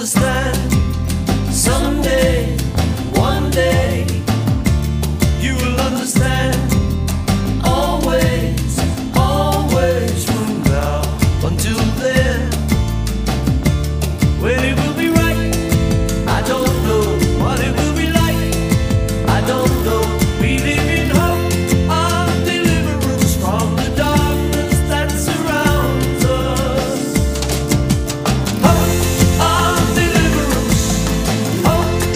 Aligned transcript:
Understand 0.00 0.59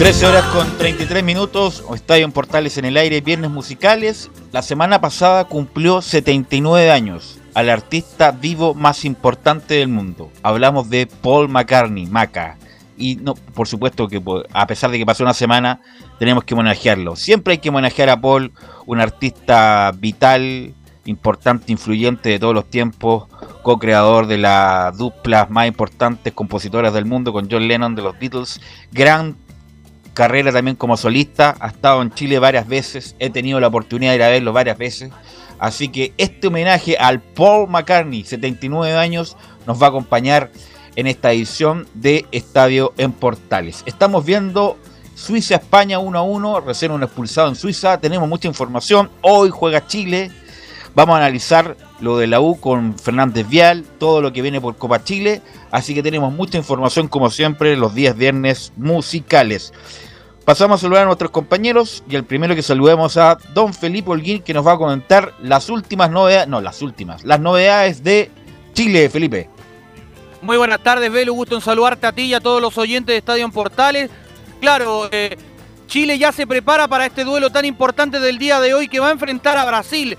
13 0.05 0.27
horas 0.27 0.45
con 0.53 0.67
33 0.77 1.23
minutos, 1.23 1.83
Estadio 1.95 2.25
en 2.25 2.31
Portales 2.31 2.77
en 2.77 2.85
el 2.85 2.95
aire, 2.95 3.21
viernes 3.21 3.49
musicales. 3.49 4.29
La 4.51 4.61
semana 4.61 5.01
pasada 5.01 5.45
cumplió 5.45 5.99
79 5.99 6.91
años 6.91 7.39
al 7.55 7.71
artista 7.71 8.29
vivo 8.29 8.75
más 8.75 9.03
importante 9.03 9.73
del 9.73 9.87
mundo. 9.87 10.29
Hablamos 10.43 10.91
de 10.91 11.07
Paul 11.07 11.49
McCartney, 11.49 12.05
Maca. 12.05 12.59
Y 12.95 13.15
no, 13.15 13.33
por 13.33 13.67
supuesto 13.67 14.07
que 14.07 14.21
po- 14.21 14.43
a 14.53 14.67
pesar 14.67 14.91
de 14.91 14.99
que 14.99 15.07
pasó 15.07 15.23
una 15.23 15.33
semana, 15.33 15.81
tenemos 16.19 16.43
que 16.43 16.53
homenajearlo. 16.53 17.15
Siempre 17.15 17.53
hay 17.53 17.57
que 17.57 17.69
homenajear 17.69 18.09
a 18.09 18.21
Paul, 18.21 18.51
un 18.85 19.01
artista 19.01 19.91
vital, 19.97 20.75
importante, 21.05 21.71
influyente 21.71 22.29
de 22.29 22.37
todos 22.37 22.53
los 22.53 22.69
tiempos, 22.69 23.27
co-creador 23.63 24.27
de 24.27 24.37
las 24.37 24.95
duplas 24.99 25.49
más 25.49 25.65
importantes 25.67 26.31
compositoras 26.31 26.93
del 26.93 27.05
mundo 27.05 27.33
con 27.33 27.49
John 27.49 27.67
Lennon 27.67 27.95
de 27.95 28.03
los 28.03 28.19
Beatles, 28.19 28.61
gran 28.91 29.35
carrera 30.15 30.51
también 30.51 30.75
como 30.75 30.97
solista, 30.97 31.55
ha 31.59 31.67
estado 31.67 32.01
en 32.01 32.11
Chile 32.11 32.39
varias 32.39 32.67
veces, 32.67 33.15
he 33.19 33.29
tenido 33.29 33.59
la 33.59 33.67
oportunidad 33.67 34.13
de 34.13 34.15
ir 34.15 34.23
a 34.23 34.29
verlo 34.29 34.53
varias 34.53 34.79
veces, 34.79 35.11
así 35.59 35.89
que 35.89 36.13
este 36.17 36.47
homenaje 36.47 36.97
al 36.97 37.21
Paul 37.21 37.69
McCartney, 37.69 38.23
79 38.23 38.97
años, 38.97 39.37
nos 39.67 39.79
va 39.79 39.87
a 39.87 39.89
acompañar 39.89 40.49
en 40.95 41.05
esta 41.05 41.31
edición 41.31 41.85
de 41.93 42.25
Estadio 42.31 42.93
en 42.97 43.11
Portales. 43.11 43.83
Estamos 43.85 44.25
viendo 44.25 44.77
Suiza-España 45.15 45.99
1 45.99 46.17
a 46.17 46.23
1, 46.23 46.61
recién 46.61 46.91
un 46.91 47.03
expulsado 47.03 47.49
en 47.49 47.55
Suiza, 47.55 47.99
tenemos 47.99 48.27
mucha 48.27 48.47
información, 48.47 49.11
hoy 49.21 49.49
juega 49.51 49.85
Chile, 49.85 50.31
vamos 50.95 51.15
a 51.15 51.17
analizar 51.17 51.77
lo 51.99 52.17
de 52.17 52.27
la 52.27 52.39
U 52.39 52.59
con 52.59 52.97
Fernández 52.97 53.47
Vial, 53.47 53.85
todo 53.99 54.21
lo 54.21 54.33
que 54.33 54.41
viene 54.41 54.59
por 54.61 54.75
Copa 54.77 55.03
Chile, 55.03 55.41
así 55.71 55.93
que 55.93 56.01
tenemos 56.01 56.33
mucha 56.33 56.57
información 56.57 57.07
como 57.07 57.29
siempre 57.29 57.75
los 57.75 57.93
días 57.93 58.15
viernes 58.15 58.73
musicales. 58.77 59.73
Pasamos 60.45 60.79
a 60.79 60.81
saludar 60.81 61.03
a 61.03 61.05
nuestros 61.07 61.31
compañeros 61.31 62.03
y 62.07 62.15
el 62.15 62.23
primero 62.23 62.55
que 62.55 62.61
saludemos 62.61 63.17
a 63.17 63.37
don 63.53 63.73
Felipe 63.73 64.11
Holguín 64.11 64.41
que 64.41 64.53
nos 64.53 64.65
va 64.65 64.73
a 64.73 64.77
comentar 64.77 65.33
las 65.41 65.69
últimas 65.69 66.11
novedades, 66.11 66.47
no, 66.47 66.61
las 66.61 66.81
últimas, 66.81 67.23
las 67.23 67.39
novedades 67.39 68.03
de 68.03 68.29
Chile, 68.73 69.09
Felipe. 69.09 69.49
Muy 70.43 70.57
buenas 70.57 70.83
tardes, 70.83 71.11
Velo. 71.11 71.33
Gusto 71.33 71.55
en 71.55 71.61
saludarte 71.61 72.05
a 72.05 72.11
ti 72.11 72.23
y 72.23 72.33
a 72.35 72.39
todos 72.39 72.61
los 72.61 72.77
oyentes 72.77 73.13
de 73.13 73.17
Estadio 73.17 73.49
Portales. 73.49 74.11
Claro, 74.61 75.09
eh, 75.11 75.35
Chile 75.87 76.19
ya 76.19 76.31
se 76.31 76.45
prepara 76.45 76.87
para 76.87 77.07
este 77.07 77.23
duelo 77.23 77.49
tan 77.49 77.65
importante 77.65 78.19
del 78.19 78.37
día 78.37 78.59
de 78.59 78.75
hoy 78.75 78.87
que 78.87 78.99
va 78.99 79.07
a 79.07 79.11
enfrentar 79.11 79.57
a 79.57 79.65
Brasil. 79.65 80.15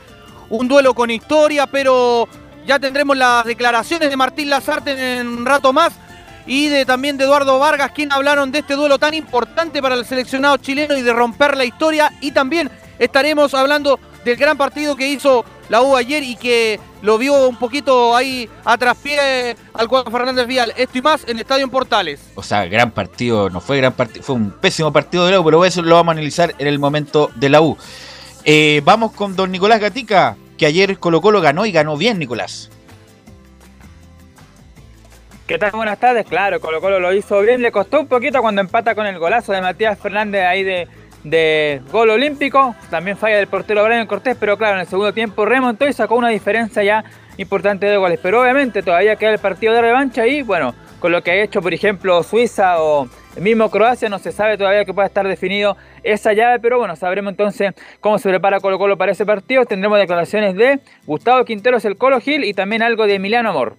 Un 0.51 0.69
duelo 0.69 0.95
con 0.95 1.11
historia, 1.11 1.67
pero 1.67 2.29
ya 2.67 2.79
tendremos 2.79 3.17
las 3.17 3.45
declaraciones 3.45 4.11
de 4.11 4.17
Martín 4.17 4.51
Lazarte 4.51 5.19
en 5.19 5.29
un 5.29 5.47
rato 5.47 5.73
más 5.73 5.93
y 6.47 6.69
de, 6.69 6.87
también 6.87 7.17
de 7.17 7.25
Eduardo 7.25 7.59
Vargas, 7.59 7.91
quien 7.93 8.12
hablaron 8.12 8.53
de 8.53 8.61
este 8.61 8.75
duelo 8.75 8.99
tan 8.99 9.15
importante 9.15 9.83
para 9.83 9.97
el 9.97 10.05
seleccionado 10.05 10.56
chileno 10.59 10.97
y 10.97 11.03
de 11.03 11.12
romper 11.12 11.56
la 11.56 11.65
historia. 11.65 12.12
Y 12.21 12.31
también 12.31 12.71
estaremos 12.99 13.53
hablando 13.55 13.99
del 14.25 14.37
gran 14.37 14.56
partido 14.56 14.97
que 14.97 15.09
hizo 15.09 15.45
la 15.69 15.83
U 15.83 15.97
ayer 15.97 16.23
y 16.23 16.37
que 16.37 16.79
lo 17.03 17.19
vio 17.19 17.49
un 17.49 17.56
poquito 17.56 18.15
ahí 18.15 18.49
a 18.65 18.79
traspié 18.79 19.56
al 19.75 19.89
cuadro 19.89 20.11
Fernández 20.11 20.47
Vial. 20.47 20.73
Esto 20.77 20.99
y 20.99 21.03
más 21.03 21.25
en 21.27 21.39
Estadio 21.39 21.69
Portales. 21.69 22.21
O 22.37 22.43
sea, 22.43 22.65
gran 22.67 22.93
partido, 22.93 23.51
no 23.51 23.61
fue 23.61 23.79
gran 23.79 23.93
partido, 23.93 24.25
fue 24.25 24.37
un 24.37 24.51
pésimo 24.53 24.93
partido 24.93 25.27
de 25.27 25.33
la 25.33 25.41
U, 25.41 25.45
pero 25.45 25.65
eso 25.65 25.83
lo 25.83 25.97
vamos 25.97 26.12
a 26.12 26.15
analizar 26.15 26.55
en 26.59 26.69
el 26.69 26.79
momento 26.79 27.31
de 27.35 27.49
la 27.49 27.61
U. 27.61 27.77
Eh, 28.49 28.81
vamos 28.84 29.11
con 29.11 29.34
don 29.34 29.51
Nicolás 29.51 29.81
Gatica, 29.81 30.37
que 30.57 30.67
ayer 30.67 31.01
Colo 31.01 31.21
Colo 31.21 31.41
ganó 31.41 31.67
y 31.67 31.73
ganó 31.73 31.97
bien, 31.97 32.21
Nicolás. 32.21 32.71
¿Qué 35.49 35.59
tal? 35.59 35.73
Buenas 35.73 35.99
tardes. 35.99 36.27
Claro, 36.27 36.61
Colo 36.61 36.81
Colo 36.81 37.01
lo 37.01 37.12
hizo 37.12 37.41
bien. 37.41 37.61
Le 37.61 37.73
costó 37.73 37.99
un 37.99 38.06
poquito 38.06 38.41
cuando 38.41 38.61
empata 38.61 38.95
con 38.95 39.05
el 39.05 39.19
golazo 39.19 39.53
de 39.53 39.61
Matías 39.61 39.99
Fernández 39.99 40.45
ahí 40.45 40.62
de, 40.62 40.87
de 41.25 41.82
gol 41.91 42.11
olímpico. 42.11 42.76
También 42.88 43.17
falla 43.17 43.38
del 43.38 43.49
portero 43.49 43.85
Brian 43.85 44.06
Cortés, 44.06 44.37
pero 44.38 44.56
claro, 44.56 44.75
en 44.75 44.82
el 44.82 44.87
segundo 44.87 45.12
tiempo 45.12 45.44
remontó 45.44 45.88
y 45.88 45.93
sacó 45.93 46.15
una 46.15 46.29
diferencia 46.29 46.85
ya 46.85 47.05
importante 47.38 47.87
de 47.87 47.97
goles. 47.97 48.20
Pero 48.23 48.43
obviamente 48.43 48.81
todavía 48.81 49.17
queda 49.17 49.32
el 49.32 49.41
partido 49.41 49.75
de 49.75 49.82
revancha 49.82 50.25
y 50.25 50.43
bueno, 50.43 50.73
con 51.00 51.12
lo 51.12 51.22
que 51.22 51.31
ha 51.31 51.43
hecho 51.43 51.62
por 51.62 51.75
ejemplo 51.75 52.22
Suiza 52.22 52.82
o 52.82 53.08
mismo 53.40 53.70
Croacia, 53.70 54.08
no 54.08 54.19
se 54.19 54.32
sabe 54.32 54.56
todavía 54.56 54.84
que 54.84 54.94
pueda 54.94 55.06
estar 55.06 55.26
definido 55.26 55.76
esa 56.02 56.32
llave, 56.32 56.58
pero 56.60 56.78
bueno, 56.78 56.96
sabremos 56.96 57.32
entonces 57.32 57.72
cómo 58.00 58.19
se 58.19 58.28
prepara 58.28 58.60
Colo 58.60 58.78
Colo 58.78 58.96
para 58.96 59.12
ese 59.12 59.26
partido. 59.26 59.64
Tendremos 59.64 59.98
declaraciones 59.98 60.54
de 60.56 60.81
Gustavo 61.06 61.44
Quinteros, 61.44 61.84
el 61.84 61.96
Colo 61.96 62.20
Gil 62.20 62.44
y 62.44 62.54
también 62.54 62.82
algo 62.82 63.06
de 63.06 63.14
Emiliano 63.14 63.50
Amor. 63.50 63.76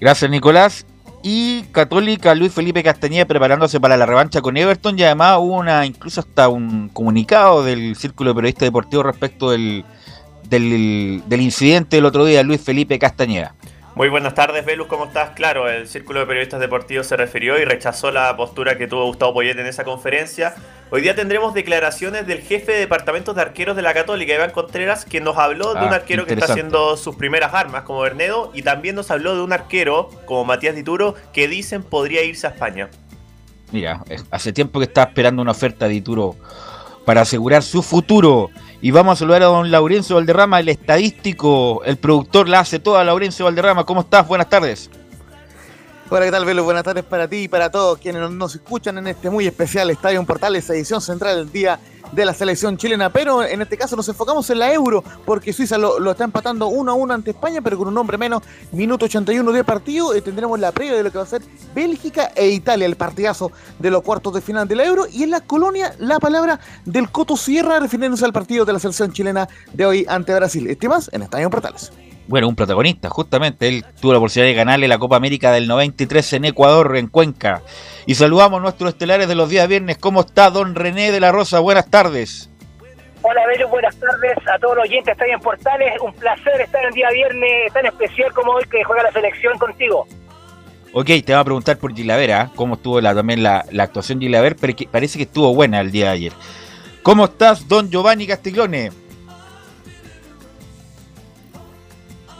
Gracias, 0.00 0.30
Nicolás. 0.30 0.86
Y 1.22 1.62
Católica 1.72 2.34
Luis 2.34 2.52
Felipe 2.52 2.82
Castañeda 2.82 3.24
preparándose 3.24 3.80
para 3.80 3.96
la 3.96 4.04
revancha 4.04 4.42
con 4.42 4.56
Everton. 4.56 4.98
Y 4.98 5.04
además 5.04 5.38
hubo 5.38 5.56
una, 5.56 5.86
incluso 5.86 6.20
hasta 6.20 6.48
un 6.48 6.90
comunicado 6.90 7.64
del 7.64 7.96
Círculo 7.96 8.30
de 8.30 8.34
Periodistas 8.34 8.66
Deportivos 8.66 9.06
respecto 9.06 9.50
del, 9.50 9.84
del, 10.48 11.22
del 11.26 11.40
incidente 11.40 11.96
del 11.96 12.04
otro 12.04 12.26
día 12.26 12.38
de 12.38 12.44
Luis 12.44 12.60
Felipe 12.60 12.98
Castañeda. 12.98 13.54
Muy 13.96 14.08
buenas 14.08 14.34
tardes, 14.34 14.64
Velus, 14.64 14.88
¿cómo 14.88 15.04
estás? 15.04 15.30
Claro, 15.30 15.68
el 15.70 15.86
Círculo 15.86 16.18
de 16.18 16.26
Periodistas 16.26 16.58
Deportivos 16.58 17.06
se 17.06 17.16
refirió 17.16 17.60
y 17.60 17.64
rechazó 17.64 18.10
la 18.10 18.36
postura 18.36 18.76
que 18.76 18.88
tuvo 18.88 19.04
Gustavo 19.04 19.34
Poyet 19.34 19.56
en 19.56 19.66
esa 19.66 19.84
conferencia. 19.84 20.56
Hoy 20.90 21.00
día 21.00 21.14
tendremos 21.14 21.54
declaraciones 21.54 22.26
del 22.26 22.40
jefe 22.40 22.72
de 22.72 22.78
departamentos 22.78 23.36
de 23.36 23.42
arqueros 23.42 23.76
de 23.76 23.82
la 23.82 23.94
Católica, 23.94 24.34
Iván 24.34 24.50
Contreras, 24.50 25.04
que 25.04 25.20
nos 25.20 25.38
habló 25.38 25.74
de 25.74 25.80
Ah, 25.80 25.86
un 25.86 25.92
arquero 25.92 26.26
que 26.26 26.34
está 26.34 26.46
haciendo 26.46 26.96
sus 26.96 27.14
primeras 27.14 27.54
armas, 27.54 27.84
como 27.84 28.00
Bernedo, 28.00 28.50
y 28.52 28.62
también 28.62 28.96
nos 28.96 29.12
habló 29.12 29.36
de 29.36 29.42
un 29.42 29.52
arquero, 29.52 30.10
como 30.26 30.44
Matías 30.44 30.74
Dituro, 30.74 31.14
que 31.32 31.46
dicen 31.46 31.84
podría 31.84 32.24
irse 32.24 32.48
a 32.48 32.50
España. 32.50 32.90
Mira, 33.70 34.02
hace 34.32 34.52
tiempo 34.52 34.80
que 34.80 34.86
está 34.86 35.04
esperando 35.04 35.40
una 35.40 35.52
oferta 35.52 35.86
de 35.86 35.94
Ituro 35.94 36.34
para 37.04 37.20
asegurar 37.20 37.62
su 37.62 37.80
futuro. 37.80 38.50
Y 38.84 38.90
vamos 38.90 39.14
a 39.14 39.16
saludar 39.20 39.42
a 39.42 39.46
don 39.46 39.70
Laurencio 39.70 40.16
Valderrama, 40.16 40.60
el 40.60 40.68
estadístico, 40.68 41.82
el 41.86 41.96
productor, 41.96 42.50
la 42.50 42.60
hace 42.60 42.80
toda, 42.80 43.02
Laurencio 43.02 43.46
Valderrama. 43.46 43.84
¿Cómo 43.86 44.02
estás? 44.02 44.28
Buenas 44.28 44.50
tardes. 44.50 44.90
Hola, 46.16 46.26
¿qué 46.26 46.30
tal, 46.30 46.44
Velo? 46.44 46.62
Buenas 46.62 46.84
tardes 46.84 47.02
para 47.02 47.26
ti 47.26 47.38
y 47.38 47.48
para 47.48 47.70
todos 47.72 47.98
quienes 47.98 48.30
nos- 48.30 48.54
escuchan 48.54 48.98
en 48.98 49.08
este 49.08 49.30
muy 49.30 49.48
especial 49.48 49.90
Estadio 49.90 50.24
Portales, 50.24 50.70
edición 50.70 51.00
central 51.00 51.38
del 51.38 51.50
día 51.50 51.80
de 52.12 52.24
la 52.24 52.32
selección 52.32 52.76
chilena. 52.76 53.10
Pero 53.10 53.42
en 53.42 53.62
este 53.62 53.76
caso 53.76 53.96
nos 53.96 54.08
enfocamos 54.08 54.48
en 54.50 54.60
la 54.60 54.72
Euro, 54.72 55.02
porque 55.26 55.52
Suiza 55.52 55.76
lo, 55.76 56.08
está 56.12 56.22
empatando 56.22 56.68
1 56.68 56.92
a 56.92 56.94
1 56.94 57.14
ante 57.14 57.30
España, 57.32 57.60
pero 57.62 57.76
con 57.76 57.88
un 57.88 57.98
hombre 57.98 58.16
menos. 58.16 58.44
Minuto 58.70 59.06
81 59.06 59.50
de 59.50 59.64
partido. 59.64 60.14
eh, 60.14 60.20
tendremos 60.20 60.60
la 60.60 60.70
previa 60.70 60.94
de 60.94 61.02
lo 61.02 61.10
que 61.10 61.18
va 61.18 61.24
a 61.24 61.26
ser 61.26 61.42
Bélgica 61.74 62.30
e 62.36 62.46
Italia, 62.48 62.86
el 62.86 62.94
partidazo 62.94 63.50
de 63.80 63.90
los 63.90 64.02
cuartos 64.02 64.34
de 64.34 64.40
final 64.40 64.68
de 64.68 64.76
la 64.76 64.84
Euro. 64.84 65.06
Y 65.10 65.24
en 65.24 65.30
la 65.30 65.40
colonia, 65.40 65.96
la 65.98 66.20
palabra 66.20 66.60
del 66.84 67.10
Coto 67.10 67.36
Sierra 67.36 67.80
refiriéndose 67.80 68.24
al 68.24 68.32
partido 68.32 68.64
de 68.64 68.72
la 68.72 68.78
selección 68.78 69.12
chilena 69.12 69.48
de 69.72 69.84
hoy 69.84 70.06
ante 70.08 70.32
Brasil. 70.32 70.64
Este 70.68 70.88
más 70.88 71.10
en 71.12 71.22
Estadio 71.22 71.50
Portales. 71.50 71.90
Bueno, 72.26 72.48
un 72.48 72.56
protagonista, 72.56 73.10
justamente. 73.10 73.68
Él 73.68 73.84
tuvo 74.00 74.12
la 74.12 74.18
oportunidad 74.18 74.48
de 74.48 74.54
ganarle 74.54 74.88
la 74.88 74.98
Copa 74.98 75.16
América 75.16 75.52
del 75.52 75.68
93 75.68 76.32
en 76.34 76.44
Ecuador, 76.46 76.96
en 76.96 77.08
Cuenca. 77.08 77.62
Y 78.06 78.14
saludamos 78.14 78.58
a 78.58 78.62
nuestros 78.62 78.90
estelares 78.90 79.28
de 79.28 79.34
los 79.34 79.50
días 79.50 79.68
viernes. 79.68 79.98
¿Cómo 79.98 80.20
está 80.20 80.50
don 80.50 80.74
René 80.74 81.12
de 81.12 81.20
la 81.20 81.32
Rosa? 81.32 81.60
Buenas 81.60 81.90
tardes. 81.90 82.50
Hola, 83.22 83.46
Velo, 83.46 83.68
buenas 83.68 83.96
tardes 83.96 84.36
a 84.46 84.58
todos 84.58 84.76
los 84.76 84.84
oyentes. 84.84 85.12
Estoy 85.12 85.30
en 85.30 85.40
Portales. 85.40 85.94
Un 86.02 86.12
placer 86.14 86.60
estar 86.60 86.84
el 86.84 86.92
día 86.92 87.10
viernes 87.10 87.72
tan 87.72 87.86
especial 87.86 88.32
como 88.32 88.52
hoy 88.52 88.64
que 88.70 88.82
juega 88.84 89.02
la 89.02 89.12
selección 89.12 89.58
contigo. 89.58 90.06
Ok, 90.92 91.10
te 91.24 91.34
va 91.34 91.40
a 91.40 91.44
preguntar 91.44 91.76
por 91.78 91.94
Gilavera, 91.94 92.50
cómo 92.54 92.74
estuvo 92.74 93.00
la, 93.00 93.14
también 93.14 93.42
la, 93.42 93.64
la 93.72 93.82
actuación 93.82 94.20
de 94.20 94.26
Gilaver, 94.26 94.56
pero 94.56 94.76
que 94.76 94.86
parece 94.86 95.18
que 95.18 95.24
estuvo 95.24 95.52
buena 95.52 95.80
el 95.80 95.90
día 95.90 96.06
de 96.06 96.12
ayer. 96.12 96.32
¿Cómo 97.02 97.24
estás, 97.24 97.66
don 97.66 97.90
Giovanni 97.90 98.26
Castiglione? 98.26 98.92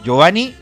Giovanni 0.05 0.55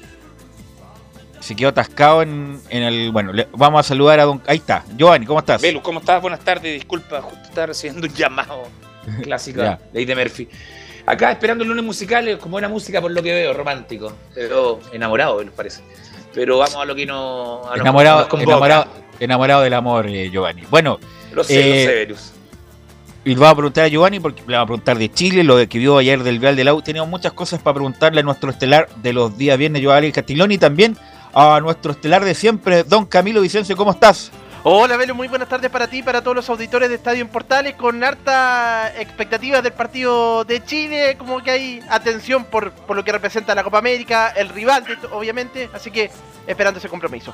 se 1.39 1.55
quedó 1.55 1.69
atascado 1.69 2.21
en, 2.21 2.59
en 2.69 2.83
el. 2.83 3.11
Bueno, 3.11 3.33
le- 3.33 3.47
vamos 3.51 3.81
a 3.81 3.83
saludar 3.83 4.19
a 4.21 4.23
don. 4.23 4.41
Ahí 4.47 4.57
está, 4.57 4.83
Giovanni, 4.95 5.25
¿cómo 5.25 5.39
estás? 5.39 5.61
Velus, 5.61 5.81
¿cómo 5.83 5.99
estás? 5.99 6.21
Buenas 6.21 6.39
tardes. 6.39 6.73
Disculpa, 6.73 7.21
justo 7.21 7.43
estaba 7.43 7.67
recibiendo 7.67 8.07
un 8.07 8.13
llamado 8.13 8.63
clásico 9.23 9.61
Ya. 9.61 9.79
de 9.91 10.01
Eddie 10.01 10.15
Murphy. 10.15 10.47
Acá 11.05 11.31
esperando 11.33 11.63
el 11.65 11.69
lunes 11.69 11.83
musical, 11.83 12.37
con 12.39 12.49
buena 12.49 12.69
música 12.69 13.01
por 13.01 13.11
lo 13.11 13.21
que 13.21 13.33
veo, 13.33 13.53
romántico. 13.53 14.13
Pero 14.33 14.79
enamorado, 14.93 15.35
Velus, 15.37 15.53
parece. 15.53 15.81
Pero 16.33 16.57
vamos 16.59 16.77
a 16.77 16.85
lo 16.85 16.95
que 16.95 17.05
no. 17.05 17.63
a 17.65 17.67
lo 17.71 17.73
que 17.73 17.79
enamorado, 17.81 18.27
nos 18.31 18.41
enamorado, 18.41 18.87
enamorado 19.19 19.61
del 19.63 19.73
amor, 19.73 20.07
eh, 20.07 20.29
Giovanni. 20.31 20.63
Bueno, 20.69 20.97
Lo 21.33 21.43
sé, 21.43 21.55
lo 21.55 21.61
eh, 21.75 21.85
sé, 21.85 21.93
Velus. 21.93 22.31
Y 23.25 23.29
le 23.29 23.35
vamos 23.35 23.53
a 23.53 23.55
preguntar 23.55 23.85
a 23.85 23.87
Giovanni 23.87 24.19
porque 24.19 24.43
le 24.45 24.53
vamos 24.53 24.63
a 24.63 24.67
preguntar 24.67 24.97
de 24.97 25.09
Chile, 25.09 25.43
lo 25.45 25.55
que 25.69 25.79
vio 25.79 25.97
ayer 25.97 26.21
del 26.23 26.41
Real 26.41 26.57
de 26.57 26.65
la 26.65 26.73
U. 26.73 26.81
Tenemos 26.81 27.07
muchas 27.07 27.31
cosas 27.31 27.61
para 27.61 27.75
preguntarle 27.75 28.19
a 28.19 28.23
nuestro 28.23 28.49
estelar 28.49 28.89
de 28.97 29.13
los 29.13 29.37
días 29.37 29.57
viernes, 29.57 29.81
Giovanni 29.81 30.11
Castiglione, 30.11 30.55
y 30.55 30.57
también 30.57 30.97
a 31.33 31.59
nuestro 31.61 31.93
estelar 31.93 32.25
de 32.25 32.35
siempre, 32.35 32.83
don 32.83 33.05
Camilo 33.05 33.39
Vicencio. 33.39 33.77
¿Cómo 33.77 33.91
estás? 33.91 34.29
Hola, 34.65 34.97
Velo, 34.97 35.15
muy 35.15 35.29
buenas 35.29 35.47
tardes 35.47 35.71
para 35.71 35.87
ti 35.87 35.99
y 35.99 36.03
para 36.03 36.21
todos 36.21 36.35
los 36.35 36.49
auditores 36.49 36.89
de 36.89 36.95
Estadio 36.95 37.21
en 37.21 37.29
Portales, 37.29 37.75
con 37.75 38.03
harta 38.03 38.91
expectativa 38.99 39.61
del 39.61 39.73
partido 39.73 40.43
de 40.43 40.63
Chile, 40.63 41.15
como 41.17 41.41
que 41.41 41.51
hay 41.51 41.79
atención 41.89 42.43
por, 42.43 42.71
por 42.71 42.95
lo 42.97 43.05
que 43.05 43.13
representa 43.13 43.55
la 43.55 43.63
Copa 43.63 43.77
América, 43.77 44.33
el 44.35 44.49
rival, 44.49 44.83
obviamente, 45.11 45.69
así 45.73 45.91
que 45.91 46.11
esperando 46.45 46.79
ese 46.79 46.89
compromiso. 46.89 47.33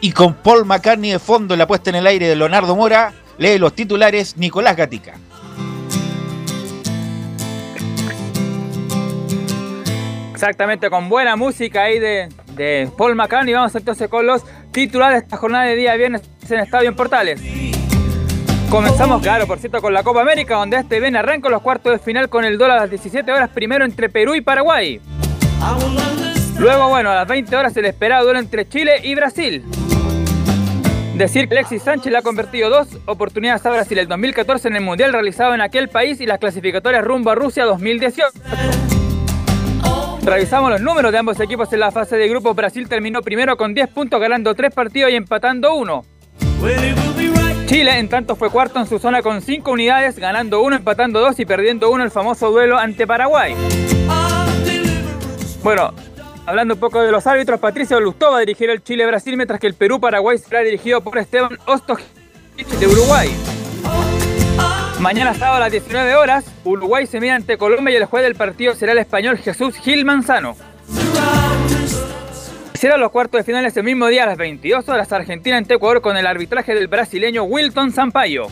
Y 0.00 0.10
con 0.12 0.34
Paul 0.34 0.64
McCartney 0.64 1.12
de 1.12 1.18
fondo 1.20 1.54
en 1.54 1.58
la 1.58 1.66
puesta 1.66 1.90
en 1.90 1.96
el 1.96 2.06
aire 2.06 2.26
de 2.26 2.36
Leonardo 2.36 2.74
Mora, 2.74 3.12
lee 3.40 3.58
los 3.58 3.74
titulares 3.74 4.36
Nicolás 4.36 4.76
Gatica. 4.76 5.14
Exactamente, 10.32 10.88
con 10.90 11.08
buena 11.08 11.36
música 11.36 11.84
ahí 11.84 11.98
de, 11.98 12.28
de 12.54 12.90
Paul 12.96 13.14
McCartney. 13.14 13.54
Vamos 13.54 13.74
entonces 13.74 14.08
con 14.08 14.26
los 14.26 14.42
titulares 14.72 15.20
de 15.20 15.24
esta 15.24 15.36
jornada 15.38 15.64
de 15.64 15.74
día 15.74 15.96
viernes 15.96 16.22
en 16.48 16.60
Estadio 16.60 16.90
en 16.90 16.96
Portales. 16.96 17.40
Comenzamos, 18.68 19.22
claro, 19.22 19.46
por 19.46 19.58
cierto, 19.58 19.80
con 19.80 19.94
la 19.94 20.02
Copa 20.02 20.20
América, 20.20 20.56
donde 20.56 20.76
este 20.76 21.00
bien 21.00 21.16
arranca 21.16 21.48
los 21.48 21.62
cuartos 21.62 21.92
de 21.92 21.98
final 21.98 22.28
con 22.28 22.44
el 22.44 22.58
dólar 22.58 22.76
a 22.76 22.80
las 22.82 22.90
17 22.90 23.32
horas, 23.32 23.48
primero 23.50 23.84
entre 23.86 24.10
Perú 24.10 24.34
y 24.34 24.42
Paraguay. 24.42 25.00
Luego, 26.58 26.88
bueno, 26.90 27.10
a 27.10 27.14
las 27.14 27.26
20 27.26 27.56
horas 27.56 27.74
el 27.76 27.86
esperado 27.86 28.24
duelo 28.24 28.38
entre 28.38 28.68
Chile 28.68 29.00
y 29.02 29.14
Brasil. 29.14 29.64
Decir 31.20 31.48
Alexis 31.50 31.82
Sánchez 31.82 32.10
le 32.10 32.16
ha 32.16 32.22
convertido 32.22 32.70
dos 32.70 32.88
oportunidades 33.04 33.66
a 33.66 33.68
Brasil 33.68 33.98
el 33.98 34.08
2014 34.08 34.68
en 34.68 34.76
el 34.76 34.82
Mundial 34.82 35.12
realizado 35.12 35.52
en 35.52 35.60
aquel 35.60 35.88
país 35.90 36.18
y 36.22 36.24
las 36.24 36.38
clasificatorias 36.38 37.04
rumbo 37.04 37.28
a 37.28 37.34
Rusia 37.34 37.66
2018. 37.66 38.26
Revisamos 40.22 40.70
los 40.70 40.80
números 40.80 41.12
de 41.12 41.18
ambos 41.18 41.38
equipos 41.38 41.70
en 41.74 41.80
la 41.80 41.90
fase 41.90 42.16
de 42.16 42.26
grupo. 42.26 42.54
Brasil 42.54 42.88
terminó 42.88 43.20
primero 43.20 43.58
con 43.58 43.74
10 43.74 43.88
puntos, 43.88 44.18
ganando 44.18 44.54
3 44.54 44.72
partidos 44.72 45.12
y 45.12 45.16
empatando 45.16 45.74
1. 45.74 46.04
Chile, 47.66 47.98
en 47.98 48.08
tanto, 48.08 48.34
fue 48.34 48.48
cuarto 48.48 48.78
en 48.78 48.86
su 48.86 48.98
zona 48.98 49.20
con 49.20 49.42
5 49.42 49.70
unidades, 49.70 50.18
ganando 50.18 50.62
1, 50.62 50.76
empatando 50.76 51.20
2 51.20 51.38
y 51.38 51.44
perdiendo 51.44 51.90
1 51.90 52.02
el 52.02 52.10
famoso 52.10 52.50
duelo 52.50 52.78
ante 52.78 53.06
Paraguay. 53.06 53.54
Bueno, 55.62 55.92
hablando 56.50 56.74
un 56.74 56.80
poco 56.80 57.00
de 57.00 57.12
los 57.12 57.28
árbitros, 57.28 57.60
Patricio 57.60 58.00
Lustó 58.00 58.32
va 58.32 58.38
a 58.38 58.40
dirigir 58.40 58.70
el 58.70 58.82
Chile-Brasil, 58.82 59.36
mientras 59.36 59.60
que 59.60 59.68
el 59.68 59.74
Perú-Paraguay 59.74 60.36
será 60.36 60.60
dirigido 60.60 61.00
por 61.00 61.16
Esteban 61.16 61.56
Ostojic 61.64 62.06
de 62.56 62.86
Uruguay. 62.88 63.30
Mañana 64.98 65.32
sábado 65.32 65.58
a 65.58 65.60
las 65.60 65.70
19 65.70 66.16
horas, 66.16 66.44
Uruguay 66.64 67.06
se 67.06 67.20
mide 67.20 67.30
ante 67.30 67.56
Colombia 67.56 67.92
y 67.92 67.96
el 67.96 68.04
juez 68.06 68.24
del 68.24 68.34
partido 68.34 68.74
será 68.74 68.92
el 68.92 68.98
español 68.98 69.38
Jesús 69.38 69.76
Gil 69.76 70.04
Manzano. 70.04 70.56
Serán 72.74 72.98
los 72.98 73.12
cuartos 73.12 73.38
de 73.38 73.44
final 73.44 73.64
ese 73.64 73.84
mismo 73.84 74.08
día 74.08 74.24
a 74.24 74.26
las 74.26 74.36
22 74.36 74.88
horas 74.88 75.12
Argentina 75.12 75.56
ante 75.56 75.74
Ecuador 75.74 76.00
con 76.00 76.16
el 76.16 76.26
arbitraje 76.26 76.74
del 76.74 76.88
brasileño 76.88 77.44
Wilton 77.44 77.92
Sampaio. 77.92 78.48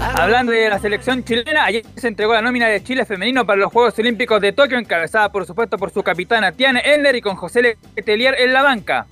Hablando 0.00 0.52
de 0.52 0.68
la 0.68 0.78
selección 0.78 1.24
chilena, 1.24 1.64
ayer 1.64 1.84
se 1.96 2.08
entregó 2.08 2.32
la 2.34 2.42
nómina 2.42 2.66
de 2.68 2.82
Chile 2.82 3.04
femenino 3.04 3.44
para 3.46 3.60
los 3.60 3.72
Juegos 3.72 3.98
Olímpicos 3.98 4.40
de 4.40 4.52
Tokio, 4.52 4.78
encabezada 4.78 5.30
por 5.30 5.46
supuesto 5.46 5.76
por 5.78 5.90
su 5.90 6.02
capitana 6.02 6.52
Tiane 6.52 6.82
Endler 6.84 7.16
y 7.16 7.20
con 7.20 7.36
José 7.36 7.76
Letelier 7.96 8.36
en 8.38 8.52
la 8.52 8.62
banca. 8.62 9.06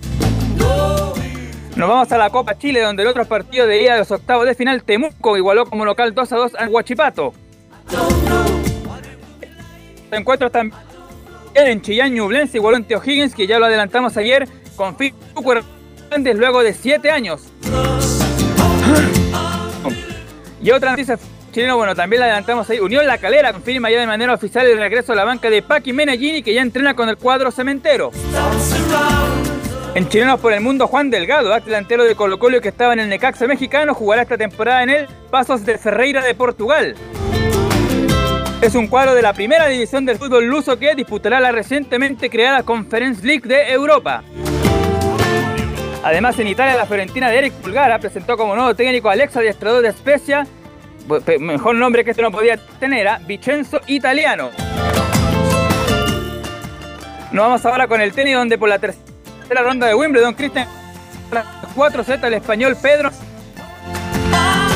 Nos 1.76 1.88
vamos 1.88 2.10
a 2.10 2.18
la 2.18 2.30
Copa 2.30 2.56
Chile, 2.56 2.80
donde 2.80 3.02
el 3.02 3.08
otro 3.08 3.26
partido 3.26 3.66
de 3.66 3.82
ida 3.82 3.92
de 3.94 3.98
los 3.98 4.10
octavos 4.10 4.46
de 4.46 4.54
final, 4.54 4.82
Temuco 4.82 5.36
igualó 5.36 5.66
como 5.66 5.84
local 5.84 6.14
2 6.14 6.32
a 6.32 6.36
2 6.36 6.54
al 6.54 6.68
Huachipato. 6.68 7.34
Encuentros 10.10 10.52
también 10.52 10.80
en 11.54 11.82
Chillán, 11.82 12.14
Ñublense 12.14 12.58
igualó 12.58 12.76
ante 12.76 12.96
O'Higgins, 12.96 13.34
que 13.34 13.46
ya 13.46 13.58
lo 13.58 13.66
adelantamos 13.66 14.16
ayer, 14.16 14.48
con 14.76 14.96
Fico 14.96 15.16
luego 16.34 16.62
de 16.62 16.72
7 16.72 17.10
años. 17.10 17.52
Y 20.66 20.72
otra 20.72 20.90
noticia 20.90 21.16
chileno, 21.52 21.76
bueno, 21.76 21.94
también 21.94 22.18
la 22.18 22.26
adelantamos 22.26 22.68
ahí. 22.68 22.80
Unión 22.80 23.06
La 23.06 23.18
Calera 23.18 23.52
confirma 23.52 23.88
ya 23.88 24.00
de 24.00 24.06
manera 24.08 24.34
oficial 24.34 24.66
el 24.66 24.76
regreso 24.78 25.12
a 25.12 25.14
la 25.14 25.22
banca 25.22 25.48
de 25.48 25.62
Paqui 25.62 25.92
Menagini, 25.92 26.42
que 26.42 26.52
ya 26.52 26.60
entrena 26.60 26.96
con 26.96 27.08
el 27.08 27.16
cuadro 27.16 27.52
cementero. 27.52 28.10
En 29.94 30.08
Chilenos 30.08 30.40
por 30.40 30.52
el 30.52 30.60
Mundo, 30.60 30.88
Juan 30.88 31.08
Delgado, 31.08 31.54
ex 31.54 31.66
delantero 31.66 32.02
de 32.02 32.16
Colo 32.16 32.40
Colo 32.40 32.60
que 32.60 32.70
estaba 32.70 32.94
en 32.94 32.98
el 32.98 33.08
Necaxa 33.08 33.46
mexicano, 33.46 33.94
jugará 33.94 34.22
esta 34.22 34.36
temporada 34.36 34.82
en 34.82 34.90
el 34.90 35.06
Pasos 35.30 35.64
de 35.64 35.78
Ferreira 35.78 36.24
de 36.24 36.34
Portugal. 36.34 36.96
Es 38.60 38.74
un 38.74 38.88
cuadro 38.88 39.14
de 39.14 39.22
la 39.22 39.34
primera 39.34 39.68
división 39.68 40.04
del 40.04 40.18
fútbol 40.18 40.46
luso 40.46 40.80
que 40.80 40.96
disputará 40.96 41.38
la 41.38 41.52
recientemente 41.52 42.28
creada 42.28 42.64
Conference 42.64 43.24
League 43.24 43.46
de 43.46 43.70
Europa. 43.70 44.24
Además, 46.06 46.38
en 46.38 46.46
Italia, 46.46 46.76
la 46.76 46.86
Fiorentina 46.86 47.28
de 47.28 47.36
Eric 47.38 47.52
Pulgara 47.54 47.98
presentó 47.98 48.36
como 48.36 48.54
nuevo 48.54 48.76
técnico 48.76 49.08
a 49.10 49.14
Alexa 49.14 49.40
Adiestrador 49.40 49.82
de 49.82 49.88
pe- 51.24 51.40
mejor 51.40 51.74
nombre 51.74 52.04
que 52.04 52.10
este 52.12 52.22
no 52.22 52.30
podía 52.30 52.56
tener, 52.78 53.08
a 53.08 53.18
Vincenzo 53.18 53.80
Italiano. 53.88 54.50
Nos 57.32 57.44
vamos 57.44 57.66
ahora 57.66 57.88
con 57.88 58.00
el 58.00 58.12
tenis, 58.12 58.36
donde 58.36 58.56
por 58.56 58.68
la 58.68 58.78
tercera 58.78 59.62
ronda 59.64 59.88
de 59.88 59.96
Wimbledon, 59.96 60.34
Cristian 60.34 60.68
4 61.74 62.04
z 62.04 62.24
el 62.28 62.34
español 62.34 62.76
Pedro 62.80 63.10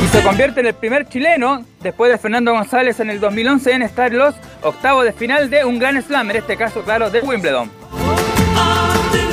y 0.05 0.09
se 0.09 0.23
convierte 0.25 0.59
en 0.59 0.67
el 0.67 0.75
primer 0.75 1.09
chileno, 1.09 1.65
después 1.81 2.11
de 2.11 2.19
Fernando 2.19 2.51
González 2.51 2.99
en 2.99 3.09
el 3.09 3.21
2011, 3.21 3.71
en 3.71 3.83
estar 3.83 4.11
en 4.11 4.19
los 4.19 4.35
octavos 4.63 5.05
de 5.05 5.13
final 5.13 5.49
de 5.49 5.65
un 5.65 5.79
Gran 5.79 6.03
Slam, 6.03 6.29
en 6.31 6.39
este 6.39 6.57
caso, 6.57 6.83
claro, 6.83 7.09
de 7.09 7.21
Wimbledon. 7.21 7.71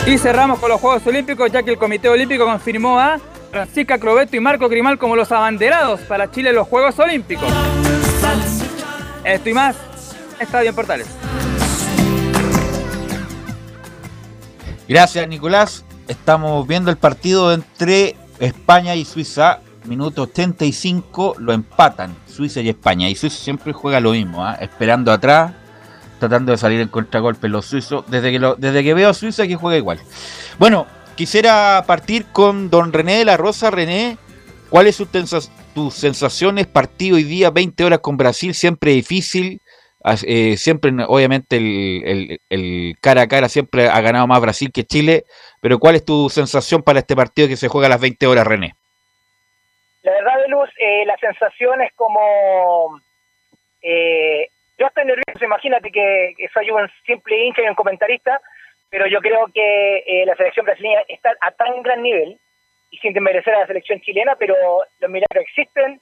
Y 0.08 0.18
cerramos 0.18 0.60
con 0.60 0.70
los 0.70 0.80
Juegos 0.80 1.06
Olímpicos, 1.06 1.52
ya 1.52 1.64
que 1.64 1.72
el 1.72 1.78
Comité 1.78 2.08
Olímpico 2.08 2.46
confirmó 2.46 2.98
a 2.98 3.20
Francisca 3.52 4.00
Crobeto 4.00 4.38
y 4.38 4.40
Marco 4.40 4.70
Grimal 4.70 4.98
como 4.98 5.18
los 5.18 5.30
abanderados 5.34 6.00
para 6.00 6.32
Chile 6.32 6.52
en 6.52 6.56
los 6.56 6.66
Juegos 6.66 6.98
Olímpicos. 6.98 7.52
Esto 9.26 9.50
y 9.50 9.54
más, 9.54 9.76
Estadio 10.40 10.70
en 10.70 10.76
Portales. 10.76 11.08
Gracias, 14.88 15.28
Nicolás. 15.28 15.84
Estamos 16.08 16.66
viendo 16.66 16.90
el 16.90 16.96
partido 16.96 17.52
entre 17.52 18.16
España 18.40 18.96
y 18.96 19.04
Suiza. 19.04 19.60
Minuto 19.84 20.22
85 20.22 21.36
lo 21.40 21.52
empatan 21.52 22.16
Suiza 22.26 22.62
y 22.62 22.70
España. 22.70 23.10
Y 23.10 23.16
Suiza 23.16 23.44
siempre 23.44 23.74
juega 23.74 24.00
lo 24.00 24.12
mismo, 24.12 24.46
¿ah? 24.46 24.58
esperando 24.62 25.12
atrás, 25.12 25.52
tratando 26.20 26.52
de 26.52 26.58
salir 26.58 26.82
en 26.82 26.88
contragolpe 26.88 27.48
los 27.48 27.66
suizos. 27.66 28.04
Desde 28.10 28.32
que, 28.32 28.40
desde 28.58 28.84
que 28.84 28.94
veo 28.94 29.10
a 29.10 29.14
Suiza 29.14 29.48
que 29.48 29.56
juega 29.56 29.78
igual. 29.78 30.00
Bueno, 30.60 30.88
quisiera 31.16 31.84
partir 31.88 32.26
con 32.32 32.70
don 32.70 32.94
René 32.94 33.18
de 33.20 33.26
la 33.26 33.38
Rosa. 33.38 33.70
René, 33.72 34.18
¿cuáles 34.70 34.96
son 34.96 35.08
tus 35.08 35.52
tus 35.74 35.94
sensaciones? 35.94 36.68
Partido 36.68 37.18
hoy 37.18 37.24
día, 37.24 37.50
20 37.52 37.84
horas 37.84 38.00
con 38.00 38.18
Brasil, 38.18 38.54
siempre 38.54 38.92
difícil. 38.92 39.62
Eh, 40.24 40.56
siempre, 40.58 40.92
obviamente, 41.08 41.58
el, 41.58 42.40
el- 42.50 42.96
cara 43.02 43.24
a 43.24 43.28
cara 43.28 43.50
siempre 43.50 43.88
ha 43.90 44.00
ganado 44.02 44.26
más 44.28 44.40
Brasil 44.40 44.72
que 44.72 44.86
Chile. 44.86 45.26
Pero 45.60 45.80
¿cuál 45.80 45.96
es 45.96 46.06
tu 46.06 46.30
sensación 46.30 46.82
para 46.84 47.00
este 47.00 47.16
partido 47.16 47.48
que 47.48 47.58
se 47.58 47.68
juega 47.68 47.88
a 47.88 47.90
las 47.90 48.00
20 48.02 48.26
horas, 48.28 48.48
René? 48.48 48.76
La 50.04 50.12
verdad, 50.14 50.34
Luz, 50.48 50.70
eh, 50.80 51.06
la 51.06 51.18
sensación 51.18 51.82
es 51.82 51.92
como... 51.96 53.02
eh, 53.82 54.48
yo 54.78 54.88
estoy 54.88 55.06
nervioso, 55.06 55.44
imagínate 55.44 55.92
que, 55.92 56.36
soy 56.54 56.70
un 56.72 56.90
simple 57.06 57.38
hincha 57.38 57.62
y 57.62 57.68
un 57.68 57.76
comentarista, 57.76 58.40
pero 58.90 59.08
yo 59.08 59.20
creo 59.20 59.48
que 59.54 60.04
eh, 60.06 60.26
la 60.26 60.36
selección 60.36 60.66
brasileña 60.66 61.02
está 61.08 61.36
a 61.42 61.52
tan 61.52 61.82
gran 61.82 62.02
nivel, 62.02 62.40
y 62.90 62.98
sin 62.98 63.14
desmerecer 63.14 63.54
a 63.54 63.60
la 63.62 63.68
selección 63.68 64.00
chilena, 64.02 64.36
pero 64.36 64.56
los 65.00 65.12
milagros 65.12 65.44
existen. 65.44 66.00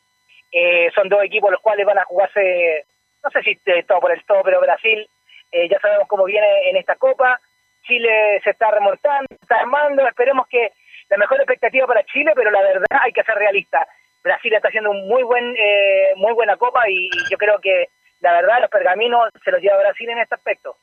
Eh, 0.51 0.91
son 0.93 1.09
dos 1.09 1.23
equipos 1.23 1.51
los 1.51 1.61
cuales 1.61 1.85
van 1.85 1.97
a 1.97 2.05
jugarse, 2.05 2.85
no 3.23 3.29
sé 3.31 3.41
si 3.41 3.59
eh, 3.65 3.83
todo 3.87 3.99
por 3.99 4.11
el 4.11 4.23
todo, 4.25 4.43
pero 4.43 4.61
Brasil 4.61 5.07
eh, 5.51 5.67
ya 5.69 5.79
sabemos 5.79 6.07
cómo 6.07 6.25
viene 6.25 6.69
en 6.69 6.77
esta 6.77 6.95
Copa. 6.95 7.39
Chile 7.83 8.41
se 8.43 8.51
está 8.51 8.71
remontando, 8.71 9.27
está 9.41 9.59
armando. 9.59 10.07
Esperemos 10.07 10.47
que 10.47 10.71
la 11.09 11.17
mejor 11.17 11.37
expectativa 11.37 11.87
para 11.87 12.03
Chile, 12.05 12.31
pero 12.35 12.51
la 12.51 12.61
verdad 12.61 12.99
hay 13.01 13.11
que 13.11 13.23
ser 13.23 13.35
realista. 13.35 13.87
Brasil 14.23 14.53
está 14.53 14.69
haciendo 14.69 14.91
un 14.91 15.07
muy 15.07 15.23
buen, 15.23 15.55
eh, 15.57 16.13
muy 16.15 16.33
buena 16.33 16.57
Copa 16.57 16.89
y 16.89 17.09
yo 17.29 17.37
creo 17.37 17.59
que 17.59 17.89
la 18.25 18.33
verdad 18.33 18.59
los 18.61 18.71
pergaminos 18.71 19.29
se 19.43 19.51
los 19.51 19.61
lleva 19.61 19.77
Brasil 19.77 20.09
en 20.09 20.17
este 20.17 20.33
aspecto. 20.33 20.75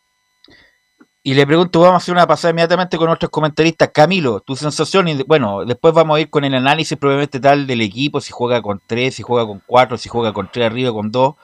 Y 1.25 1.35
le 1.35 1.47
pregunto, 1.47 1.81
vamos 1.81 1.95
a 1.95 1.97
hacer 1.99 2.15
una 2.15 2.27
pasada 2.27 2.51
inmediatamente 2.51 2.97
con 2.97 3.07
nuestros 3.07 3.31
comentaristas. 3.31 3.91
Camilo, 3.91 4.41
tu 4.41 4.57
sensación, 4.57 5.07
bueno, 5.27 5.65
después 5.65 5.93
vamos 5.95 6.17
a 6.17 6.21
ir 6.21 6.31
con 6.31 6.45
el 6.45 6.55
análisis 6.55 6.97
probablemente 6.99 7.41
tal 7.41 7.67
del 7.67 7.81
equipo, 7.81 8.21
si 8.21 8.33
juega 8.33 8.63
con 8.63 8.81
tres, 8.87 9.17
si 9.17 9.23
juega 9.23 9.47
con 9.47 9.61
cuatro, 9.67 9.97
si 9.99 10.09
juega 10.09 10.33
con 10.33 10.51
tres 10.53 10.67
arriba, 10.67 10.93
con 10.93 11.11
dos. 11.11 11.35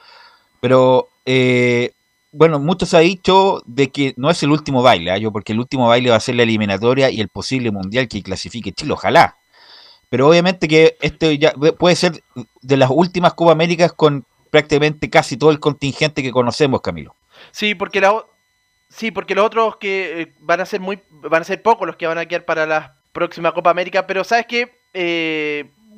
Pero, 0.61 1.09
eh, 1.25 1.91
bueno, 2.31 2.59
mucho 2.59 2.85
se 2.85 2.97
ha 2.97 3.01
dicho 3.01 3.61
de 3.65 3.89
que 3.89 4.13
no 4.17 4.29
es 4.29 4.41
el 4.43 4.51
último 4.51 4.81
baile, 4.81 5.11
¿ah? 5.11 5.17
yo 5.17 5.31
porque 5.31 5.53
el 5.53 5.59
último 5.59 5.87
baile 5.87 6.09
va 6.11 6.17
a 6.17 6.21
ser 6.21 6.35
la 6.35 6.43
eliminatoria 6.43 7.09
y 7.09 7.21
el 7.21 7.29
posible 7.29 7.71
mundial 7.71 8.07
que 8.07 8.23
clasifique 8.23 8.73
Chile, 8.73 8.93
ojalá. 8.93 9.35
Pero 10.09 10.27
obviamente 10.27 10.67
que 10.67 10.97
este 11.01 11.37
ya 11.37 11.53
puede 11.53 11.95
ser 11.95 12.21
de 12.61 12.77
las 12.77 12.89
últimas 12.89 13.33
Copa 13.33 13.51
Américas 13.53 13.93
con 13.93 14.25
prácticamente 14.49 15.09
casi 15.09 15.37
todo 15.37 15.51
el 15.51 15.59
contingente 15.59 16.23
que 16.23 16.31
conocemos, 16.31 16.81
Camilo. 16.81 17.15
Sí, 17.51 17.75
porque 17.75 18.01
la, 18.01 18.23
sí, 18.89 19.11
porque 19.11 19.35
los 19.35 19.45
otros 19.45 19.77
que 19.77 20.21
eh, 20.21 20.33
van 20.39 20.61
a 20.61 20.65
ser 20.65 20.79
muy 20.79 20.99
van 21.09 21.41
a 21.41 21.45
ser 21.45 21.61
pocos 21.61 21.87
los 21.87 21.95
que 21.95 22.07
van 22.07 22.17
a 22.17 22.25
quedar 22.25 22.45
para 22.45 22.65
la 22.65 22.95
próxima 23.11 23.53
Copa 23.53 23.69
América, 23.69 24.07
pero 24.07 24.23
sabes 24.23 24.45
que 24.45 24.79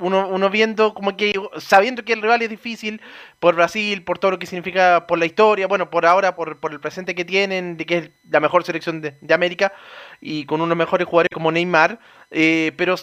uno, 0.01 0.27
uno 0.27 0.49
viendo 0.49 0.93
como 0.93 1.15
que 1.15 1.33
sabiendo 1.57 2.03
que 2.03 2.13
el 2.13 2.21
rival 2.21 2.41
es 2.41 2.49
difícil 2.49 3.01
por 3.39 3.55
Brasil, 3.55 4.03
por 4.03 4.19
todo 4.19 4.31
lo 4.31 4.39
que 4.39 4.47
significa 4.47 5.05
por 5.07 5.19
la 5.19 5.25
historia, 5.25 5.67
bueno, 5.67 5.89
por 5.89 6.05
ahora 6.05 6.35
por, 6.35 6.59
por 6.59 6.71
el 6.71 6.79
presente 6.79 7.15
que 7.15 7.25
tienen, 7.25 7.77
de 7.77 7.85
que 7.85 7.97
es 7.97 8.09
la 8.29 8.39
mejor 8.39 8.63
selección 8.63 9.01
de, 9.01 9.15
de 9.21 9.33
América 9.33 9.71
y 10.19 10.45
con 10.45 10.61
unos 10.61 10.77
mejores 10.77 11.07
jugadores 11.07 11.29
como 11.33 11.51
Neymar, 11.51 11.99
eh, 12.31 12.71
pero 12.77 12.95